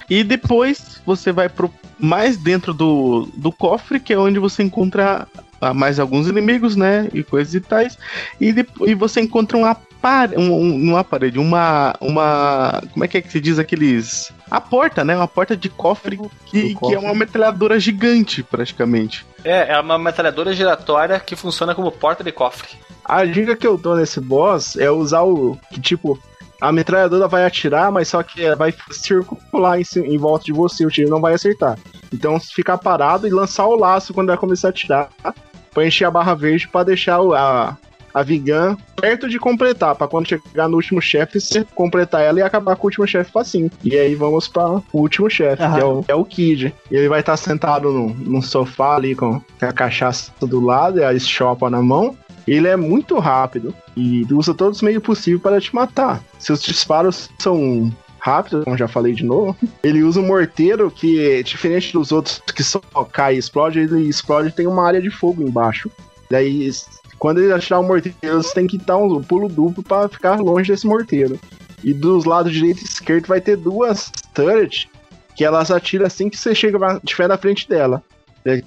E 0.10 0.26
depois 0.26 1.02
você 1.06 1.32
vai 1.32 1.47
pro 1.47 1.74
mais 1.97 2.36
dentro 2.36 2.74
do, 2.74 3.30
do 3.34 3.49
cofre, 3.49 3.97
que 3.97 4.12
é 4.12 4.20
onde 4.20 4.39
você 4.39 4.62
encontra 4.62 5.26
mais 5.74 5.99
alguns 5.99 6.28
inimigos, 6.28 6.76
né? 6.76 7.07
E 7.14 7.24
coisas 7.24 7.53
e 7.53 7.62
tais. 7.62 7.97
E, 8.39 8.51
depois, 8.51 8.89
e 8.89 8.95
você 8.95 9.22
encontra 9.22 9.57
uma 9.57 9.76
parede, 10.01 10.41
um, 10.41 10.51
um, 10.51 10.91
uma 10.91 11.03
parede, 11.03 11.38
uma, 11.38 11.93
uma. 12.01 12.82
Como 12.91 13.05
é 13.05 13.07
que 13.07 13.18
é 13.18 13.22
que 13.22 13.32
se 13.32 13.39
diz 13.39 13.59
aqueles. 13.59 14.34
A 14.49 14.59
porta, 14.59 15.05
né? 15.05 15.16
Uma 15.16 15.28
porta 15.28 15.55
de 15.55 15.70
cofre 15.70 16.18
que, 16.45 16.74
cofre. 16.74 16.78
que 16.88 16.95
é 16.95 16.99
uma 16.99 17.14
metralhadora 17.14 17.80
gigante, 17.80 18.41
praticamente. 18.43 19.26
É, 19.43 19.74
é 19.74 19.80
uma 19.80 19.97
metralhadora 19.97 20.53
giratória 20.53 21.20
que 21.20 21.36
funciona 21.36 21.76
como 21.76 21.91
porta 21.91 22.24
de 22.24 22.32
cofre. 22.32 22.70
A 23.05 23.24
dica 23.24 23.55
que 23.55 23.68
eu 23.68 23.78
dou 23.78 23.95
nesse 23.95 24.20
boss 24.20 24.76
é 24.76 24.89
usar 24.89 25.22
o. 25.22 25.57
Que 25.72 25.80
tipo, 25.80 26.20
a 26.59 26.72
metralhadora 26.72 27.28
vai 27.28 27.45
atirar, 27.45 27.91
mas 27.91 28.07
só 28.07 28.22
que 28.22 28.53
vai 28.55 28.74
circular 28.91 29.80
em, 29.80 29.84
em 29.97 30.18
volta 30.18 30.45
de 30.45 30.51
você, 30.53 30.86
o 30.86 30.89
tiro 30.89 31.09
não 31.09 31.20
vai 31.22 31.34
acertar. 31.34 31.78
Então 32.14 32.39
ficar 32.39 32.78
parado 32.78 33.28
e 33.28 33.32
lançar 33.32 33.66
o 33.66 33.76
laço 33.76 34.14
quando 34.14 34.28
vai 34.28 34.38
começar 34.38 34.68
a 34.68 34.70
atirar, 34.70 35.09
pra 35.74 35.86
encher 35.86 36.06
a 36.06 36.12
barra 36.12 36.34
verde 36.34 36.68
pra 36.68 36.84
deixar 36.84 37.20
a, 37.20 37.78
a 38.14 38.24
Vigan 38.24 38.78
perto 38.96 39.28
de 39.28 39.40
completar, 39.40 39.96
pra 39.96 40.08
quando 40.08 40.28
chegar 40.28 40.68
no 40.68 40.76
último 40.76 41.02
chefe, 41.02 41.40
você 41.40 41.66
completar 41.74 42.22
ela 42.22 42.40
e 42.40 42.44
acabar 42.44 42.76
com 42.76 42.84
o 42.84 42.88
último 42.88 43.08
chefe 43.08 43.32
facinho. 43.32 43.72
E 43.84 43.98
aí 43.98 44.14
vamos 44.14 44.48
para 44.48 44.70
o 44.70 44.84
último 44.94 45.30
chefe, 45.30 45.58
que 45.58 45.80
é 45.80 45.86
o, 45.86 46.06
é 46.08 46.16
o 46.16 46.24
Kid. 46.24 46.74
E 46.92 46.96
ele 46.96 47.10
vai 47.10 47.22
estar 47.22 47.36
sentado 47.36 47.92
num, 47.92 48.14
num 48.14 48.42
sofá 48.42 48.96
ali 48.96 49.16
com 49.16 49.42
a 49.60 49.74
cachaça 49.74 50.32
do 50.42 50.64
lado 50.64 51.00
e 51.00 51.04
a 51.04 51.18
chopa 51.20 51.70
na 51.70 51.82
mão. 51.82 52.16
Ele 52.48 52.68
é 52.68 52.76
muito 52.76 53.18
rápido 53.20 53.74
e 53.96 54.26
usa 54.32 54.54
todos 54.54 54.78
os 54.78 54.84
meios 54.84 55.04
possíveis 55.04 55.42
para 55.42 55.62
te 55.62 55.74
matar. 55.74 56.24
Seus 56.39 56.62
disparos 56.62 57.30
são 57.39 57.92
rápidos, 58.22 58.64
como 58.64 58.78
já 58.78 58.88
falei 58.88 59.14
de 59.14 59.26
novo. 59.26 59.58
Ele 59.84 60.04
usa 60.04 60.20
um 60.20 60.28
morteiro 60.28 60.89
que, 60.92 61.43
diferente 61.43 61.92
dos 61.92 62.12
outros 62.12 62.42
que 62.56 62.64
só 62.64 62.80
cai 63.12 63.36
e 63.36 63.39
explode, 63.39 63.80
ele 63.80 64.08
explode 64.08 64.52
tem 64.52 64.68
uma 64.68 64.86
área 64.86 65.02
de 65.02 65.10
fogo 65.10 65.42
embaixo. 65.42 65.89
Daí, 66.30 66.70
quando 67.18 67.42
ele 67.42 67.52
atirar 67.52 67.80
o 67.80 67.84
morteiro, 67.84 68.18
você 68.22 68.54
tem 68.54 68.68
que 68.68 68.78
dar 68.78 68.98
um 68.98 69.22
pulo 69.22 69.50
duplo 69.50 69.84
para 69.84 70.08
ficar 70.08 70.39
longe 70.39 70.72
desse 70.72 70.88
morteiro. 70.88 71.39
E 71.84 71.93
dos 71.93 72.26
lados 72.26 72.54
direito 72.54 72.82
e 72.82 72.86
esquerdo 72.86 73.28
vai 73.28 73.42
ter 73.42 73.58
duas 73.58 74.12
turrets 74.34 74.88
que 75.36 75.43
elas 75.43 75.72
atiram 75.72 76.06
assim 76.06 76.30
que 76.30 76.38
você 76.38 76.54
chega 76.54 76.78
estiver 77.04 77.28
na 77.28 77.38
frente 77.38 77.68
dela. 77.68 78.04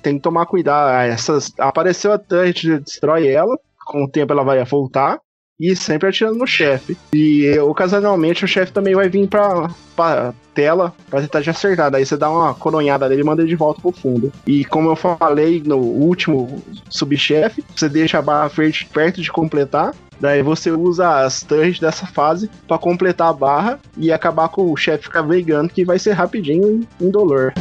Tem 0.03 0.17
que 0.17 0.21
tomar 0.21 0.47
cuidado. 0.47 0.89
Ah, 0.89 1.05
Essas, 1.05 1.53
apareceu 1.59 2.13
a 2.13 2.19
turret, 2.19 2.79
destrói 2.81 3.29
ela. 3.29 3.59
Com 3.87 4.05
o 4.05 4.09
tempo 4.09 4.33
ela 4.33 4.43
vai 4.43 4.65
voltar. 4.65 5.21
E 5.65 5.75
sempre 5.75 6.11
atirando 6.11 6.37
no 6.37 6.47
chefe. 6.47 6.95
E 7.15 7.59
ocasionalmente 7.59 8.45
o 8.45 8.49
chefe 8.49 8.71
também 8.71 8.95
vai 8.95 9.09
vir 9.09 9.27
pra, 9.27 9.71
pra 9.97 10.35
tela 10.53 10.93
pra 11.09 11.23
tentar 11.23 11.41
te 11.41 11.49
acertar. 11.49 11.91
Daí 11.91 12.05
você 12.05 12.19
dá 12.19 12.29
uma 12.29 12.53
coronhada 12.53 13.09
nele 13.09 13.23
e 13.23 13.25
manda 13.25 13.41
ele 13.41 13.49
de 13.49 13.57
volta 13.57 13.81
pro 13.81 13.91
fundo. 13.91 14.31
E 14.47 14.63
como 14.67 14.91
eu 14.91 14.97
falei 14.97 15.63
no 15.65 15.79
último 15.79 16.63
subchefe, 16.91 17.65
você 17.75 17.89
deixa 17.89 18.19
a 18.19 18.23
barra 18.23 18.49
verde 18.49 18.87
perto 18.93 19.23
de 19.23 19.33
completar. 19.33 19.95
Daí 20.21 20.43
você 20.43 20.71
usa 20.71 21.25
as 21.25 21.41
turrets 21.41 21.81
dessa 21.81 22.07
fase 22.07 22.51
pra 22.69 22.77
completar 22.77 23.29
a 23.29 23.33
barra 23.33 23.81
e 23.97 24.13
acabar 24.13 24.51
com 24.51 24.71
o 24.71 24.77
chefe 24.77 25.05
ficar 25.05 25.23
brigando, 25.23 25.71
que 25.71 25.83
vai 25.83 25.99
ser 25.99 26.13
rapidinho 26.13 26.87
e 27.01 27.05
indolor. 27.05 27.55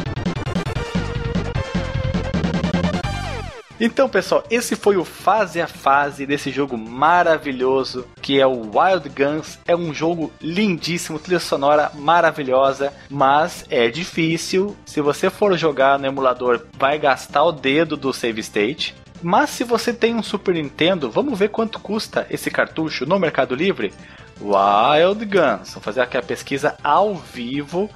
Então, 3.80 4.08
pessoal, 4.08 4.44
esse 4.48 4.76
foi 4.76 4.96
o 4.96 5.04
fase 5.04 5.60
a 5.60 5.66
fase 5.66 6.24
desse 6.24 6.50
jogo 6.50 6.78
maravilhoso 6.78 8.06
que 8.22 8.40
é 8.40 8.46
o 8.46 8.70
Wild 8.70 9.08
Guns. 9.08 9.58
É 9.66 9.74
um 9.74 9.92
jogo 9.92 10.32
lindíssimo, 10.40 11.18
trilha 11.18 11.40
sonora 11.40 11.90
maravilhosa, 11.94 12.92
mas 13.10 13.64
é 13.68 13.88
difícil. 13.88 14.76
Se 14.86 15.00
você 15.00 15.28
for 15.28 15.56
jogar 15.58 15.98
no 15.98 16.06
emulador, 16.06 16.64
vai 16.78 16.98
gastar 16.98 17.42
o 17.42 17.52
dedo 17.52 17.96
do 17.96 18.12
save 18.12 18.40
state. 18.40 18.94
Mas 19.20 19.50
se 19.50 19.64
você 19.64 19.92
tem 19.92 20.14
um 20.14 20.22
Super 20.22 20.54
Nintendo, 20.54 21.10
vamos 21.10 21.38
ver 21.38 21.48
quanto 21.48 21.80
custa 21.80 22.26
esse 22.30 22.50
cartucho 22.50 23.06
no 23.06 23.18
Mercado 23.18 23.54
Livre? 23.54 23.92
Wild 24.40 25.24
Guns. 25.24 25.70
Vamos 25.70 25.84
fazer 25.84 26.00
aqui 26.02 26.16
a 26.16 26.22
pesquisa 26.22 26.76
ao 26.82 27.14
vivo. 27.14 27.90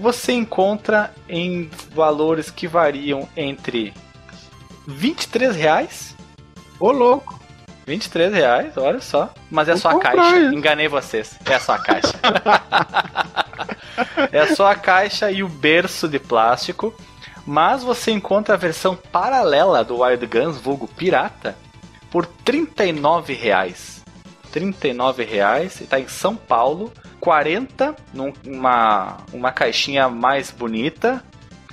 Você 0.00 0.32
encontra 0.32 1.12
em 1.28 1.70
valores 1.94 2.50
que 2.50 2.66
variam 2.66 3.28
entre 3.36 3.92
23 4.86 5.56
reais. 5.56 6.14
Ô, 6.78 6.90
louco. 6.90 7.40
23 7.86 8.32
reais, 8.32 8.76
olha 8.76 9.00
só. 9.00 9.32
Mas 9.50 9.68
é 9.68 9.72
Vou 9.72 9.80
só 9.80 9.90
a 9.90 10.00
caixa. 10.00 10.38
isso. 10.38 10.54
Enganei 10.54 10.88
vocês. 10.88 11.38
É 11.44 11.58
só 11.58 11.74
a 11.74 11.78
caixa. 11.78 12.14
é 14.32 14.46
só 14.54 14.70
a 14.70 14.74
caixa 14.74 15.30
e 15.30 15.42
o 15.42 15.48
berço 15.48 16.08
de 16.08 16.18
plástico. 16.18 16.94
Mas 17.46 17.82
você 17.82 18.10
encontra 18.10 18.54
a 18.54 18.58
versão 18.58 18.96
paralela 18.96 19.84
do 19.84 20.00
Wild 20.00 20.26
Guns, 20.26 20.58
vulgo 20.58 20.88
pirata, 20.88 21.54
por 22.10 22.24
39 22.24 23.34
reais. 23.34 24.02
39 24.50 25.24
reais, 25.24 25.80
está 25.80 26.00
em 26.00 26.08
São 26.08 26.36
Paulo. 26.36 26.92
40 27.20 27.96
numa 28.12 29.16
uma 29.32 29.50
caixinha 29.50 30.10
mais 30.10 30.50
bonita, 30.50 31.24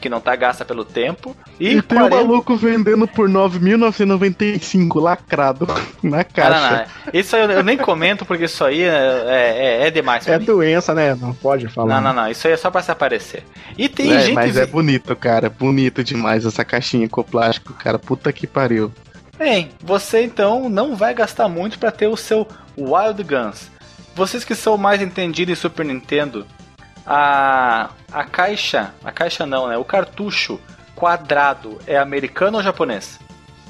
que 0.02 0.10
não 0.10 0.20
tá 0.20 0.36
gasta 0.36 0.66
pelo 0.66 0.84
tempo. 0.84 1.36
E, 1.60 1.76
E, 1.76 1.82
tem 1.82 1.98
um 2.00 2.10
40 2.10 2.16
maluco 2.28 2.56
vendendo 2.58 3.08
por 3.08 3.30
9.995 3.30 5.00
lacrado 5.02 5.68
na 6.04 6.20
Ah, 6.20 6.24
caixa. 6.24 6.50
não, 6.70 6.78
não. 6.78 6.86
Isso 7.14 7.36
aí 7.36 7.44
eu, 7.44 7.52
eu 7.52 7.64
nem 7.64 7.78
comento 7.78 8.26
porque 8.26 8.46
isso 8.46 8.64
aí 8.66 8.82
é, 8.82 9.24
é, 9.28 9.88
é 9.88 9.92
demais 9.92 10.24
pra 10.26 10.34
É 10.36 10.40
mim. 10.40 10.46
doença, 10.46 10.94
né? 10.94 11.16
Não 11.16 11.34
pode 11.34 11.68
falar. 11.68 11.96
Não, 12.02 12.14
não, 12.14 12.24
não. 12.24 12.32
Isso 12.32 12.48
aí 12.48 12.54
é 12.54 12.58
só 12.58 12.70
pra 12.72 12.82
se 12.82 12.92
aparecer. 12.92 13.44
E 13.78 13.88
tem 13.88 14.12
É, 14.14 14.20
gente. 14.22 14.34
mas 14.36 14.58
é 14.58 14.66
bonito, 14.66 15.16
cara. 15.16 15.50
Bonito 15.50 16.04
demais 16.04 16.46
essa 16.46 16.66
caixinha 16.66 17.08
com 17.08 17.24
plástico, 17.24 17.74
cara. 17.74 17.98
Puta 18.00 18.32
que 18.34 18.48
pariu. 18.48 18.92
Bem, 19.38 19.70
você 19.82 20.24
então 20.24 20.70
não 20.70 20.96
vai 20.96 21.14
gastar 21.14 21.48
muito 21.48 21.80
pra 21.80 21.92
ter 21.92 22.08
o 22.08 22.18
seu 22.18 22.48
Wild 22.78 23.24
Guns. 23.24 23.70
Vocês 24.16 24.44
que 24.44 24.54
são 24.54 24.78
mais 24.78 25.02
entendidos 25.02 25.54
em 25.58 25.60
Super 25.60 25.86
Nintendo, 25.86 26.46
a, 27.06 27.90
a 28.12 28.24
caixa. 28.24 28.94
A 29.04 29.12
caixa 29.12 29.46
não, 29.46 29.68
né? 29.68 29.78
O 29.78 29.86
cartucho 29.86 30.60
quadrado 30.96 31.80
é 31.88 31.98
americano 31.98 32.58
ou 32.58 32.64
japonês? 32.64 33.20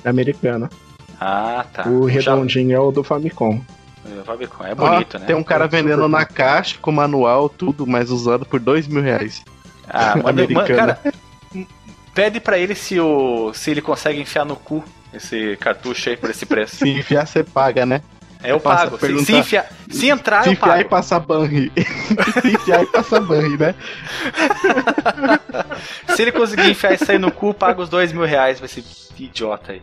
É 0.04 0.10
americano. 0.10 0.70
Ah, 1.20 1.66
tá. 1.72 1.88
o 1.88 2.06
redondinho 2.06 2.76
é 2.76 2.80
o 2.80 2.92
do 2.92 3.04
Famicom. 3.04 3.62
Famicom. 4.26 4.66
É 4.66 4.74
bonito, 4.74 5.18
Ó, 5.18 5.20
né? 5.20 5.26
Tem 5.28 5.36
um 5.36 5.44
cara 5.44 5.68
vendendo 5.68 6.08
na 6.08 6.26
caixa 6.26 6.78
com 6.82 6.92
manual, 6.92 7.48
tudo, 7.48 7.86
mas 7.86 8.10
usado 8.10 8.46
por 8.46 8.60
dois 8.60 8.88
mil 8.88 9.02
reais. 9.02 9.44
Ah, 9.88 10.16
manda, 10.16 10.48
cara, 10.66 11.00
pede 12.14 12.40
pra 12.40 12.58
ele 12.58 12.74
se, 12.74 13.00
o, 13.00 13.54
se 13.54 13.72
ele 13.72 13.82
consegue 13.82 14.20
enfiar 14.20 14.46
no 14.46 14.56
cu 14.56 14.84
esse 15.14 15.56
cartucho 15.58 16.10
aí 16.10 16.18
por 16.18 16.30
esse 16.30 16.46
preço. 16.48 16.78
Se 16.78 16.90
enfiar, 16.90 17.28
você 17.28 17.44
paga, 17.44 17.86
né? 17.86 18.02
É, 18.44 18.52
eu 18.52 18.60
pago. 18.60 18.98
Se, 18.98 19.26
se, 19.26 19.36
enfiar, 19.36 19.70
se 19.90 20.10
entrar, 20.10 20.44
Se 20.44 20.50
eu 20.50 20.54
enfiar 20.54 20.80
e 20.80 20.84
pago. 20.84 20.90
passar 20.90 21.20
banri. 21.20 21.72
Se 22.42 22.48
enfiar 22.54 22.84
e 22.84 22.86
passar 22.88 23.20
banri, 23.22 23.58
né? 23.58 23.76
Se 26.16 26.22
ele 26.22 26.32
conseguir 26.32 26.70
enfiar 26.70 26.94
isso 26.94 27.10
aí 27.12 27.18
no 27.18 27.32
cu, 27.32 27.54
paga 27.54 27.82
os 27.82 27.90
dois 27.90 28.12
mil 28.12 28.26
reais 28.26 28.58
pra 28.58 28.66
esse 28.66 28.84
idiota 29.20 29.74
aí. 29.74 29.82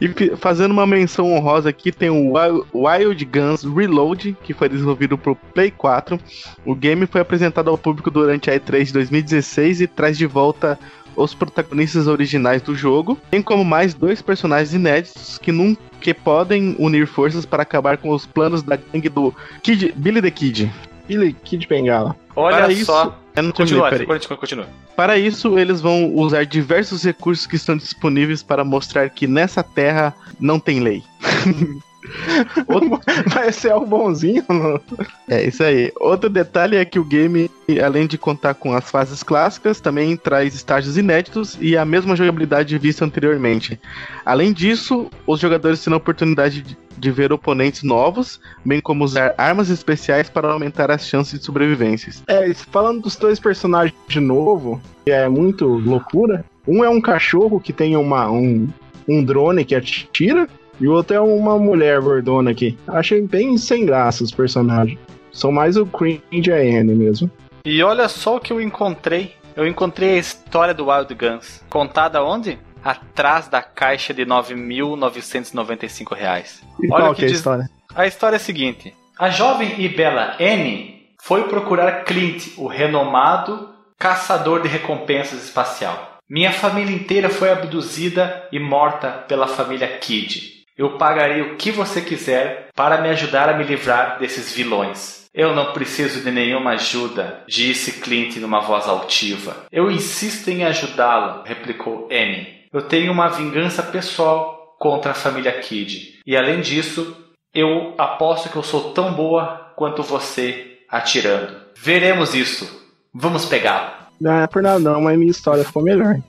E 0.00 0.36
fazendo 0.36 0.70
uma 0.72 0.86
menção 0.86 1.30
honrosa 1.32 1.68
aqui, 1.68 1.92
tem 1.92 2.08
o 2.08 2.32
Wild- 2.74 3.24
Guns 3.26 3.62
Reload, 3.64 4.36
que 4.42 4.54
foi 4.54 4.68
desenvolvido 4.68 5.18
por 5.18 5.36
Play 5.54 5.70
4. 5.70 6.18
O 6.64 6.74
game 6.74 7.06
foi 7.06 7.20
apresentado 7.20 7.68
ao 7.68 7.76
público 7.76 8.10
durante 8.10 8.50
a 8.50 8.58
E3 8.58 8.84
de 8.84 8.92
2016 8.94 9.80
e 9.82 9.86
traz 9.86 10.16
de 10.16 10.26
volta 10.26 10.78
os 11.14 11.34
protagonistas 11.34 12.06
originais 12.06 12.62
do 12.62 12.76
jogo, 12.76 13.18
bem 13.30 13.42
como 13.42 13.64
mais 13.64 13.92
dois 13.92 14.22
personagens 14.22 14.72
inéditos 14.72 15.36
que 15.36 15.50
nunca 15.50 15.82
que 16.00 16.14
podem 16.14 16.74
unir 16.78 17.06
forças 17.06 17.44
para 17.44 17.62
acabar 17.62 17.98
com 17.98 18.10
os 18.10 18.26
planos 18.26 18.62
da 18.62 18.76
gangue 18.76 19.08
do 19.08 19.34
Kid, 19.62 19.92
Billy 19.96 20.22
the 20.22 20.30
Kid. 20.30 20.72
Billy 21.06 21.32
Kid 21.32 21.66
Bengala. 21.66 22.14
Olha 22.36 22.56
Para 22.56 22.66
só. 22.66 22.70
isso, 22.70 22.92
eu 23.36 23.42
não 23.42 23.52
terminei, 23.52 23.80
Continua, 23.80 24.06
continua, 24.06 24.38
continua. 24.38 24.66
Para 24.94 25.18
isso, 25.18 25.58
eles 25.58 25.80
vão 25.80 26.14
usar 26.14 26.44
diversos 26.44 27.02
recursos 27.02 27.46
que 27.46 27.56
estão 27.56 27.76
disponíveis 27.76 28.42
para 28.42 28.64
mostrar 28.64 29.08
que 29.10 29.26
nessa 29.26 29.62
terra 29.62 30.14
não 30.38 30.60
tem 30.60 30.80
lei. 30.80 31.02
Outro- 32.68 33.00
Mas 33.34 33.48
esse 33.48 33.68
é 33.68 33.74
o 33.74 33.84
bonzinho, 33.84 34.44
não? 34.48 34.80
É 35.28 35.46
isso 35.46 35.62
aí. 35.62 35.92
Outro 36.00 36.28
detalhe 36.30 36.76
é 36.76 36.84
que 36.84 36.98
o 36.98 37.04
game, 37.04 37.50
além 37.84 38.06
de 38.06 38.16
contar 38.16 38.54
com 38.54 38.72
as 38.74 38.90
fases 38.90 39.22
clássicas, 39.22 39.80
também 39.80 40.16
traz 40.16 40.54
estágios 40.54 40.96
inéditos 40.96 41.56
e 41.60 41.76
a 41.76 41.84
mesma 41.84 42.14
jogabilidade 42.16 42.76
vista 42.78 43.04
anteriormente. 43.04 43.78
Além 44.24 44.52
disso, 44.52 45.10
os 45.26 45.40
jogadores 45.40 45.82
terão 45.82 45.96
a 45.96 45.98
oportunidade 45.98 46.62
de- 46.62 46.76
de 46.96 47.10
ver 47.12 47.32
oponentes 47.32 47.82
novos, 47.84 48.40
bem 48.64 48.80
como 48.80 49.04
usar 49.04 49.32
armas 49.38 49.68
especiais 49.70 50.28
para 50.28 50.50
aumentar 50.50 50.90
as 50.90 51.06
chances 51.06 51.38
de 51.38 51.44
sobrevivências. 51.46 52.22
É, 52.26 52.52
falando 52.54 53.02
dos 53.02 53.14
dois 53.16 53.38
personagens 53.38 53.94
de 54.08 54.18
novo, 54.18 54.80
que 55.04 55.12
é 55.12 55.28
muito 55.28 55.64
loucura. 55.66 56.44
Um 56.66 56.82
é 56.84 56.88
um 56.88 57.00
cachorro 57.00 57.60
que 57.60 57.72
tem 57.72 57.96
uma, 57.96 58.28
um, 58.30 58.68
um 59.08 59.22
drone 59.24 59.64
que 59.64 59.74
atira, 59.76 60.48
e 60.80 60.86
o 60.88 60.92
outro 60.92 61.16
é 61.16 61.20
uma 61.20 61.58
mulher 61.58 62.00
gordona 62.00 62.50
aqui. 62.50 62.78
Achei 62.86 63.20
bem 63.22 63.56
sem 63.58 63.84
graça 63.86 64.22
os 64.24 64.30
personagens. 64.30 64.98
São 65.32 65.52
mais 65.52 65.76
o 65.76 65.84
Cringe 65.86 66.52
a 66.52 66.56
Anne 66.56 66.94
mesmo. 66.94 67.30
E 67.64 67.82
olha 67.82 68.08
só 68.08 68.36
o 68.36 68.40
que 68.40 68.52
eu 68.52 68.60
encontrei. 68.60 69.34
Eu 69.56 69.66
encontrei 69.66 70.14
a 70.14 70.18
história 70.18 70.72
do 70.72 70.88
Wild 70.88 71.14
Guns. 71.14 71.62
Contada 71.68 72.22
onde? 72.22 72.58
Atrás 72.84 73.48
da 73.48 73.60
caixa 73.60 74.14
de 74.14 74.24
9.995 74.24 76.14
reais. 76.16 76.62
E 76.82 76.86
Olha 76.92 77.04
qual 77.04 77.14
que 77.14 77.22
é 77.22 77.24
a 77.24 77.28
diz- 77.28 77.38
história? 77.38 77.68
A 77.94 78.06
história 78.06 78.36
é 78.36 78.38
a 78.38 78.40
seguinte: 78.40 78.94
a 79.18 79.28
jovem 79.30 79.74
e 79.78 79.88
bela 79.88 80.36
Anne 80.40 81.02
foi 81.20 81.44
procurar 81.44 82.04
Clint, 82.04 82.48
o 82.56 82.66
renomado 82.68 83.70
caçador 83.98 84.62
de 84.62 84.68
recompensas 84.68 85.42
espacial. 85.42 86.18
Minha 86.30 86.52
família 86.52 86.94
inteira 86.94 87.28
foi 87.28 87.50
abduzida 87.50 88.46
e 88.52 88.60
morta 88.60 89.08
pela 89.26 89.46
família 89.48 89.88
Kidd. 89.98 90.57
Eu 90.78 90.96
pagarei 90.96 91.42
o 91.42 91.56
que 91.56 91.72
você 91.72 92.00
quiser 92.00 92.68
para 92.72 93.00
me 93.00 93.08
ajudar 93.08 93.48
a 93.48 93.58
me 93.58 93.64
livrar 93.64 94.20
desses 94.20 94.52
vilões. 94.52 95.26
Eu 95.34 95.52
não 95.52 95.72
preciso 95.72 96.20
de 96.20 96.30
nenhuma 96.30 96.70
ajuda, 96.70 97.42
disse 97.48 98.00
Clint 98.00 98.36
numa 98.36 98.60
voz 98.60 98.86
altiva. 98.86 99.66
Eu 99.72 99.90
insisto 99.90 100.48
em 100.48 100.62
ajudá-lo, 100.62 101.42
replicou 101.44 102.08
Anne. 102.12 102.60
Eu 102.72 102.82
tenho 102.82 103.10
uma 103.10 103.26
vingança 103.26 103.82
pessoal 103.82 104.76
contra 104.78 105.10
a 105.10 105.14
família 105.14 105.50
Kidd. 105.60 106.20
E 106.24 106.36
além 106.36 106.60
disso, 106.60 107.16
eu 107.52 107.94
aposto 107.98 108.48
que 108.48 108.56
eu 108.56 108.62
sou 108.62 108.92
tão 108.92 109.12
boa 109.12 109.72
quanto 109.74 110.04
você 110.04 110.78
atirando. 110.88 111.56
Veremos 111.76 112.36
isso. 112.36 112.88
Vamos 113.12 113.44
pegá-lo. 113.46 113.90
Não 114.20 114.42
é 114.42 114.46
por 114.46 114.62
nada 114.62 114.78
não, 114.78 115.00
mas 115.00 115.18
minha 115.18 115.32
história 115.32 115.64
ficou 115.64 115.82
melhor. 115.82 116.20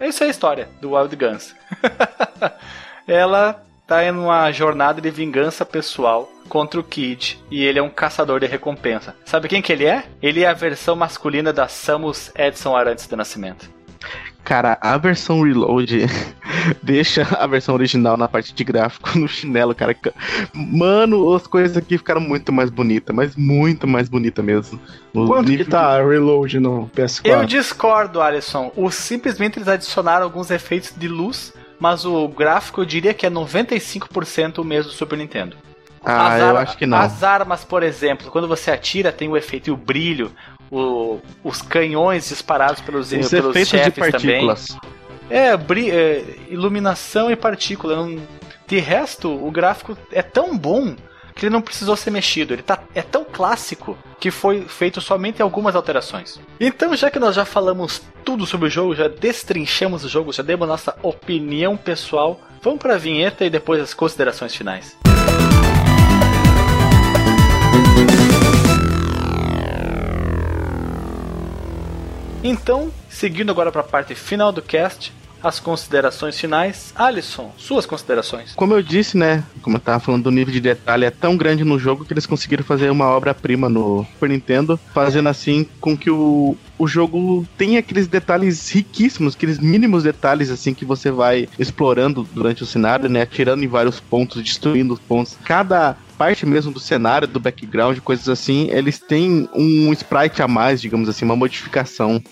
Essa 0.00 0.24
é 0.24 0.26
a 0.26 0.30
história 0.30 0.68
do 0.80 0.96
Wild 0.96 1.14
Guns. 1.14 1.54
Ela 3.06 3.62
tá 3.92 4.02
em 4.02 4.10
uma 4.10 4.50
jornada 4.50 5.02
de 5.02 5.10
vingança 5.10 5.66
pessoal 5.66 6.32
contra 6.48 6.80
o 6.80 6.82
Kid 6.82 7.38
e 7.50 7.62
ele 7.62 7.78
é 7.78 7.82
um 7.82 7.90
caçador 7.90 8.40
de 8.40 8.46
recompensa. 8.46 9.14
Sabe 9.22 9.48
quem 9.48 9.60
que 9.60 9.70
ele 9.70 9.84
é? 9.84 10.04
Ele 10.22 10.42
é 10.42 10.48
a 10.48 10.54
versão 10.54 10.96
masculina 10.96 11.52
da 11.52 11.68
Samus 11.68 12.32
Edson 12.34 12.74
Arantes 12.74 13.06
do 13.06 13.18
Nascimento. 13.18 13.68
Cara, 14.42 14.78
a 14.80 14.96
versão 14.96 15.42
Reload 15.42 16.06
deixa 16.82 17.22
a 17.38 17.46
versão 17.46 17.74
original 17.74 18.16
na 18.16 18.26
parte 18.26 18.54
de 18.54 18.64
gráfico 18.64 19.18
no 19.18 19.28
chinelo, 19.28 19.74
cara. 19.74 19.94
Mano, 20.54 21.30
as 21.34 21.46
coisas 21.46 21.76
aqui 21.76 21.98
ficaram 21.98 22.20
muito 22.20 22.50
mais 22.50 22.70
bonitas, 22.70 23.14
mas 23.14 23.36
muito 23.36 23.86
mais 23.86 24.08
bonita 24.08 24.42
mesmo. 24.42 24.80
O 25.12 25.26
Quanto 25.26 25.50
nível 25.50 25.66
que 25.66 25.70
tá 25.70 25.82
a 25.82 26.02
Reload 26.02 26.58
no 26.58 26.90
PS4? 26.96 27.26
Eu 27.26 27.44
discordo, 27.44 28.22
Alisson. 28.22 28.72
O 28.74 28.90
simplesmente 28.90 29.58
eles 29.58 29.68
adicionaram 29.68 30.24
alguns 30.24 30.50
efeitos 30.50 30.94
de 30.96 31.08
luz, 31.08 31.52
mas 31.82 32.04
o 32.04 32.28
gráfico 32.28 32.80
eu 32.80 32.84
diria 32.84 33.12
que 33.12 33.26
é 33.26 33.30
95% 33.30 34.58
o 34.58 34.64
mesmo 34.64 34.92
do 34.92 34.96
Super 34.96 35.18
Nintendo. 35.18 35.56
Ah, 36.04 36.34
As 36.34 36.40
eu 36.40 36.56
acho 36.56 36.78
que 36.78 36.86
não. 36.86 36.96
As 36.96 37.24
armas, 37.24 37.64
por 37.64 37.82
exemplo, 37.82 38.30
quando 38.30 38.46
você 38.46 38.70
atira, 38.70 39.10
tem 39.10 39.28
o 39.28 39.36
efeito 39.36 39.68
e 39.68 39.70
o 39.72 39.76
brilho. 39.76 40.30
o- 40.74 41.20
os 41.44 41.60
canhões 41.60 42.30
disparados 42.30 42.80
pelos, 42.80 43.12
Os 43.12 43.28
pelos 43.28 43.50
efeitos 43.50 43.72
de 43.72 43.76
chefes 43.78 43.94
também. 43.94 44.46
partículas. 44.46 44.78
É, 45.28 45.48
é, 45.90 46.24
iluminação 46.48 47.30
e 47.30 47.36
partícula. 47.36 47.94
não- 47.96 48.18
De 48.66 48.78
resto, 48.78 49.28
o 49.28 49.50
gráfico 49.50 49.98
é 50.10 50.22
tão 50.22 50.56
bom 50.56 50.96
que 51.34 51.46
ele 51.46 51.52
não 51.52 51.62
precisou 51.62 51.96
ser 51.96 52.10
mexido. 52.10 52.54
Ele 52.54 52.62
tá, 52.62 52.82
é 52.94 53.02
tão 53.02 53.24
clássico 53.24 53.96
que 54.20 54.30
foi 54.30 54.62
feito 54.62 55.00
somente 55.00 55.42
algumas 55.42 55.74
alterações. 55.74 56.40
Então, 56.60 56.94
já 56.94 57.10
que 57.10 57.18
nós 57.18 57.34
já 57.34 57.44
falamos 57.44 58.02
tudo 58.24 58.46
sobre 58.46 58.68
o 58.68 58.70
jogo, 58.70 58.94
já 58.94 59.08
destrinchamos 59.08 60.04
o 60.04 60.08
jogo, 60.08 60.32
já 60.32 60.42
demos 60.42 60.68
nossa 60.68 60.96
opinião 61.02 61.76
pessoal, 61.76 62.40
vamos 62.62 62.80
para 62.80 62.94
a 62.94 62.98
vinheta 62.98 63.44
e 63.44 63.50
depois 63.50 63.80
as 63.80 63.94
considerações 63.94 64.54
finais. 64.54 64.96
Então, 72.44 72.92
seguindo 73.08 73.50
agora 73.50 73.70
para 73.70 73.82
a 73.82 73.84
parte 73.84 74.16
final 74.16 74.50
do 74.50 74.60
cast, 74.60 75.12
as 75.42 75.58
considerações 75.58 76.38
finais. 76.38 76.92
Alisson, 76.94 77.52
suas 77.56 77.86
considerações. 77.86 78.52
Como 78.54 78.74
eu 78.74 78.82
disse, 78.82 79.16
né? 79.16 79.44
Como 79.60 79.76
eu 79.76 79.80
tava 79.80 80.00
falando, 80.00 80.26
o 80.26 80.30
nível 80.30 80.52
de 80.52 80.60
detalhe 80.60 81.04
é 81.04 81.10
tão 81.10 81.36
grande 81.36 81.64
no 81.64 81.78
jogo 81.78 82.04
que 82.04 82.12
eles 82.12 82.26
conseguiram 82.26 82.64
fazer 82.64 82.90
uma 82.90 83.06
obra-prima 83.06 83.68
no 83.68 84.06
Super 84.12 84.28
Nintendo, 84.28 84.78
fazendo 84.94 85.28
assim 85.28 85.66
com 85.80 85.96
que 85.96 86.10
o, 86.10 86.56
o 86.78 86.86
jogo 86.86 87.46
tenha 87.56 87.80
aqueles 87.80 88.06
detalhes 88.06 88.70
riquíssimos, 88.70 89.34
aqueles 89.34 89.58
mínimos 89.58 90.02
detalhes 90.02 90.50
assim 90.50 90.74
que 90.74 90.84
você 90.84 91.10
vai 91.10 91.48
explorando 91.58 92.26
durante 92.32 92.62
o 92.62 92.66
cenário, 92.66 93.08
né? 93.08 93.22
Atirando 93.22 93.64
em 93.64 93.68
vários 93.68 94.00
pontos, 94.00 94.42
destruindo 94.42 94.94
os 94.94 95.00
pontos. 95.00 95.36
Cada 95.44 95.96
parte 96.16 96.46
mesmo 96.46 96.70
do 96.70 96.78
cenário, 96.78 97.26
do 97.26 97.40
background, 97.40 97.98
coisas 97.98 98.28
assim, 98.28 98.68
eles 98.70 98.98
têm 98.98 99.48
um 99.54 99.92
sprite 99.92 100.40
a 100.40 100.46
mais, 100.46 100.80
digamos 100.80 101.08
assim, 101.08 101.24
uma 101.24 101.34
modificação. 101.34 102.22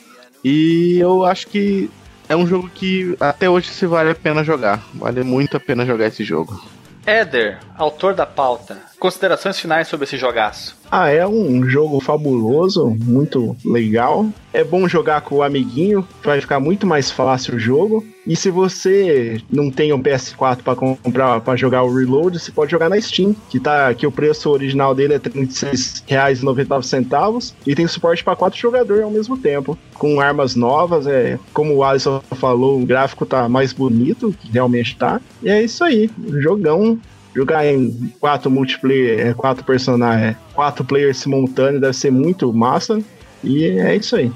E 0.44 0.96
eu 0.98 1.24
acho 1.24 1.48
que 1.48 1.90
é 2.30 2.36
um 2.36 2.46
jogo 2.46 2.70
que 2.72 3.16
até 3.18 3.50
hoje 3.50 3.68
se 3.70 3.84
vale 3.86 4.10
a 4.12 4.14
pena 4.14 4.44
jogar. 4.44 4.80
Vale 4.94 5.24
muito 5.24 5.56
a 5.56 5.60
pena 5.60 5.84
jogar 5.84 6.06
esse 6.06 6.22
jogo. 6.22 6.64
Éder, 7.04 7.58
autor 7.76 8.14
da 8.14 8.24
pauta, 8.24 8.78
considerações 9.00 9.58
finais 9.58 9.88
sobre 9.88 10.04
esse 10.04 10.18
jogaço. 10.18 10.76
Ah, 10.90 11.08
é 11.08 11.26
um 11.26 11.66
jogo 11.68 11.98
fabuloso, 12.00 12.94
muito 13.02 13.56
legal. 13.64 14.28
É 14.52 14.62
bom 14.62 14.86
jogar 14.86 15.22
com 15.22 15.36
o 15.36 15.42
amiguinho, 15.42 16.06
vai 16.22 16.38
ficar 16.40 16.60
muito 16.60 16.86
mais 16.86 17.10
fácil 17.10 17.54
o 17.54 17.58
jogo. 17.58 18.06
E 18.26 18.36
se 18.36 18.50
você 18.50 19.40
não 19.50 19.70
tem 19.70 19.90
um 19.92 20.02
PS4 20.02 20.58
para 20.62 20.76
comprar 20.76 21.40
para 21.40 21.56
jogar 21.56 21.82
o 21.82 21.94
Reload, 21.94 22.38
você 22.38 22.52
pode 22.52 22.70
jogar 22.70 22.90
na 22.90 23.00
Steam, 23.00 23.34
que 23.48 23.58
tá 23.58 23.94
que 23.94 24.06
o 24.06 24.12
preço 24.12 24.50
original 24.50 24.94
dele 24.94 25.14
é 25.14 25.16
R$ 25.16 25.22
36,99 25.22 27.54
e 27.66 27.74
tem 27.74 27.86
suporte 27.86 28.22
para 28.22 28.36
quatro 28.36 28.58
jogadores 28.58 29.02
ao 29.02 29.10
mesmo 29.10 29.38
tempo, 29.38 29.78
com 29.94 30.20
armas 30.20 30.54
novas, 30.54 31.06
é, 31.06 31.38
como 31.54 31.74
o 31.74 31.82
Alisson 31.82 32.20
falou, 32.32 32.78
o 32.80 32.86
gráfico 32.86 33.24
tá 33.24 33.48
mais 33.48 33.72
bonito, 33.72 34.34
realmente 34.52 34.94
tá. 34.96 35.18
E 35.42 35.48
é 35.48 35.62
isso 35.62 35.82
aí, 35.82 36.10
jogão 36.40 37.00
jogar 37.34 37.66
em 37.66 38.12
quatro 38.20 38.50
multiplayer, 38.50 39.28
é, 39.28 39.34
quatro 39.34 39.64
personagens, 39.64 40.32
é, 40.32 40.36
quatro 40.54 40.84
players 40.84 41.18
simultâneos 41.18 41.80
deve 41.80 41.94
ser 41.94 42.10
muito 42.10 42.52
massa. 42.52 43.00
E 43.42 43.64
é 43.64 43.96
isso 43.96 44.16
aí. 44.16 44.30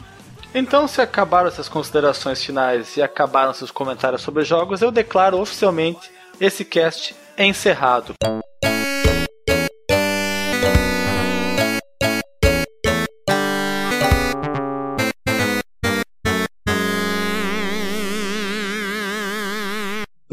Então, 0.54 0.86
se 0.86 1.00
acabaram 1.00 1.48
essas 1.48 1.68
considerações 1.68 2.42
finais 2.42 2.96
e 2.96 3.02
acabaram 3.02 3.52
seus 3.52 3.70
comentários 3.70 4.22
sobre 4.22 4.44
jogos, 4.44 4.82
eu 4.82 4.90
declaro 4.90 5.40
oficialmente 5.40 6.10
esse 6.40 6.64
cast 6.64 7.14
encerrado. 7.36 8.14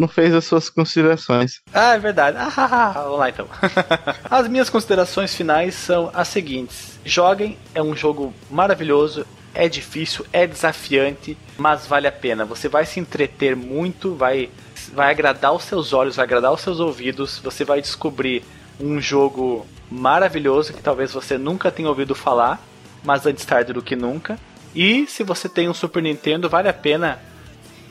Não 0.02 0.08
fez 0.08 0.34
as 0.34 0.46
suas 0.46 0.68
considerações. 0.68 1.62
Ah, 1.72 1.94
é 1.94 2.00
verdade. 2.00 2.38
Ah, 2.40 2.92
vamos 2.96 3.20
lá 3.20 3.30
então. 3.30 3.48
as 4.30 4.48
minhas 4.48 4.70
considerações 4.70 5.34
finais 5.36 5.76
são 5.76 6.10
as 6.14 6.28
seguintes: 6.28 7.00
joguem, 7.06 7.58
é 7.76 7.82
um 7.82 7.96
jogo 7.96 8.34
maravilhoso. 8.50 9.26
É 9.54 9.68
difícil, 9.68 10.26
é 10.32 10.48
desafiante, 10.48 11.38
mas 11.58 11.86
vale 11.86 12.08
a 12.08 12.12
pena. 12.12 12.46
Você 12.46 12.70
vai 12.70 12.86
se 12.86 13.02
entreter 13.02 13.54
muito, 13.54 14.16
vai, 14.16 14.50
vai 14.94 15.12
agradar 15.12 15.54
os 15.54 15.64
seus 15.64 15.92
olhos, 15.92 16.16
vai 16.16 16.26
agradar 16.26 16.54
os 16.54 16.62
seus 16.62 16.80
ouvidos. 16.80 17.38
Você 17.40 17.66
vai 17.66 17.82
descobrir 17.82 18.44
um 18.80 19.00
jogo 19.00 19.68
maravilhoso 19.90 20.74
que 20.74 20.82
talvez 20.82 21.12
você 21.12 21.38
nunca 21.38 21.70
tenha 21.70 21.90
ouvido 21.90 22.16
falar, 22.16 22.66
mas 23.04 23.26
antes 23.26 23.46
tarde 23.46 23.74
do 23.74 23.82
que 23.82 23.96
nunca. 23.96 24.40
E 24.74 25.06
se 25.06 25.22
você 25.22 25.50
tem 25.50 25.68
um 25.68 25.74
Super 25.74 26.02
Nintendo, 26.02 26.50
vale 26.50 26.70
a 26.70 26.74
pena 26.74 27.20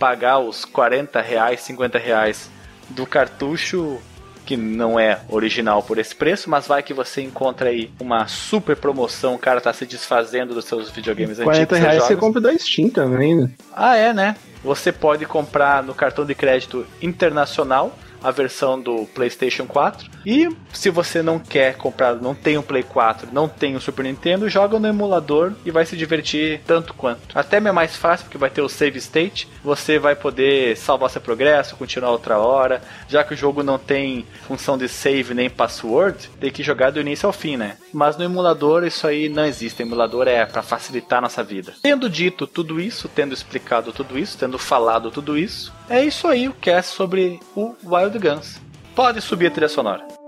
pagar 0.01 0.39
os 0.39 0.64
40 0.64 1.20
reais, 1.20 1.60
50 1.60 1.98
reais 1.98 2.51
do 2.89 3.06
cartucho 3.06 4.01
que 4.47 4.56
não 4.56 4.98
é 4.98 5.20
original 5.28 5.81
por 5.81 5.98
esse 5.98 6.12
preço, 6.12 6.51
mas 6.51 6.66
vai 6.66 6.82
que 6.82 6.93
você 6.93 7.22
encontra 7.22 7.68
aí 7.68 7.90
uma 8.01 8.27
super 8.27 8.74
promoção, 8.74 9.35
o 9.35 9.39
cara 9.39 9.60
tá 9.60 9.72
se 9.72 9.86
desfazendo 9.86 10.55
dos 10.55 10.64
seus 10.64 10.90
videogames 10.90 11.39
40 11.39 11.51
antigos. 11.52 11.68
40 11.68 11.77
reais 11.77 12.02
você 12.02 12.16
compra 12.16 12.40
da 12.40 12.59
Steam 12.59 12.89
também, 12.89 13.36
né? 13.36 13.51
Ah, 13.77 13.94
é, 13.94 14.12
né? 14.12 14.35
Você 14.64 14.90
pode 14.90 15.24
comprar 15.27 15.85
no 15.85 15.94
cartão 15.94 16.24
de 16.24 16.35
crédito 16.35 16.85
internacional 17.01 17.97
a 18.23 18.31
versão 18.31 18.81
do 18.81 19.07
PlayStation 19.07 19.67
4. 19.67 20.11
E 20.25 20.49
se 20.73 20.91
você 20.91 21.23
não 21.23 21.39
quer 21.39 21.77
comprar, 21.77 22.17
não 22.17 22.35
tem 22.35 22.59
um 22.59 22.63
Play 22.63 22.83
4, 22.83 23.29
não 23.33 23.49
tem 23.49 23.77
um 23.77 23.81
Super 23.81 24.05
Nintendo, 24.05 24.49
joga 24.49 24.79
no 24.79 24.89
emulador 24.89 25.53
e 25.65 25.71
vai 25.71 25.87
se 25.87 25.97
divertir 25.97 26.61
tanto 26.67 26.95
quanto. 26.95 27.37
Até 27.37 27.57
é 27.57 27.73
mais 27.73 27.97
fácil 27.97 28.25
porque 28.25 28.39
vai 28.39 28.51
ter 28.51 28.63
o 28.63 28.69
save 28.69 28.99
state, 28.99 29.49
você 29.63 29.99
vai 29.99 30.17
poder 30.17 30.77
salvar 30.77 31.11
seu 31.11 31.21
progresso, 31.21 31.77
continuar 31.77 32.11
outra 32.11 32.39
hora. 32.39 32.83
Já 33.09 33.23
que 33.23 33.35
o 33.35 33.37
jogo 33.37 33.63
não 33.63 33.79
tem 33.79 34.25
função 34.47 34.79
de 34.79 34.89
save 34.89 35.35
nem 35.35 35.51
password, 35.51 36.31
tem 36.41 36.51
que 36.51 36.63
jogar 36.63 36.91
do 36.91 37.01
início 37.01 37.27
ao 37.27 37.33
fim, 37.33 37.57
né? 37.57 37.77
Mas 37.93 38.17
no 38.17 38.25
emulador 38.25 38.85
isso 38.85 39.07
aí 39.07 39.29
não 39.29 39.45
existe. 39.45 39.83
O 39.83 39.87
emulador 39.87 40.27
é 40.29 40.45
para 40.47 40.63
facilitar 40.63 41.19
a 41.19 41.23
nossa 41.23 41.43
vida. 41.43 41.75
Tendo 41.83 42.09
dito 42.09 42.47
tudo 42.47 42.81
isso, 42.81 43.09
tendo 43.09 43.35
explicado 43.35 43.93
tudo 43.93 44.19
isso, 44.19 44.39
tendo 44.39 44.59
falado 44.59 45.11
tudo 45.11 45.37
isso, 45.37 45.73
é 45.89 46.05
isso 46.05 46.29
aí 46.29 46.49
o 46.49 46.55
cast 46.55 46.95
sobre 46.95 47.41
o 47.57 47.75
Wild 47.85 48.10
Guns. 48.19 48.61
Pode 48.95 49.20
subir 49.20 49.47
a 49.47 49.51
trilha 49.51 49.69
sonora. 49.69 50.20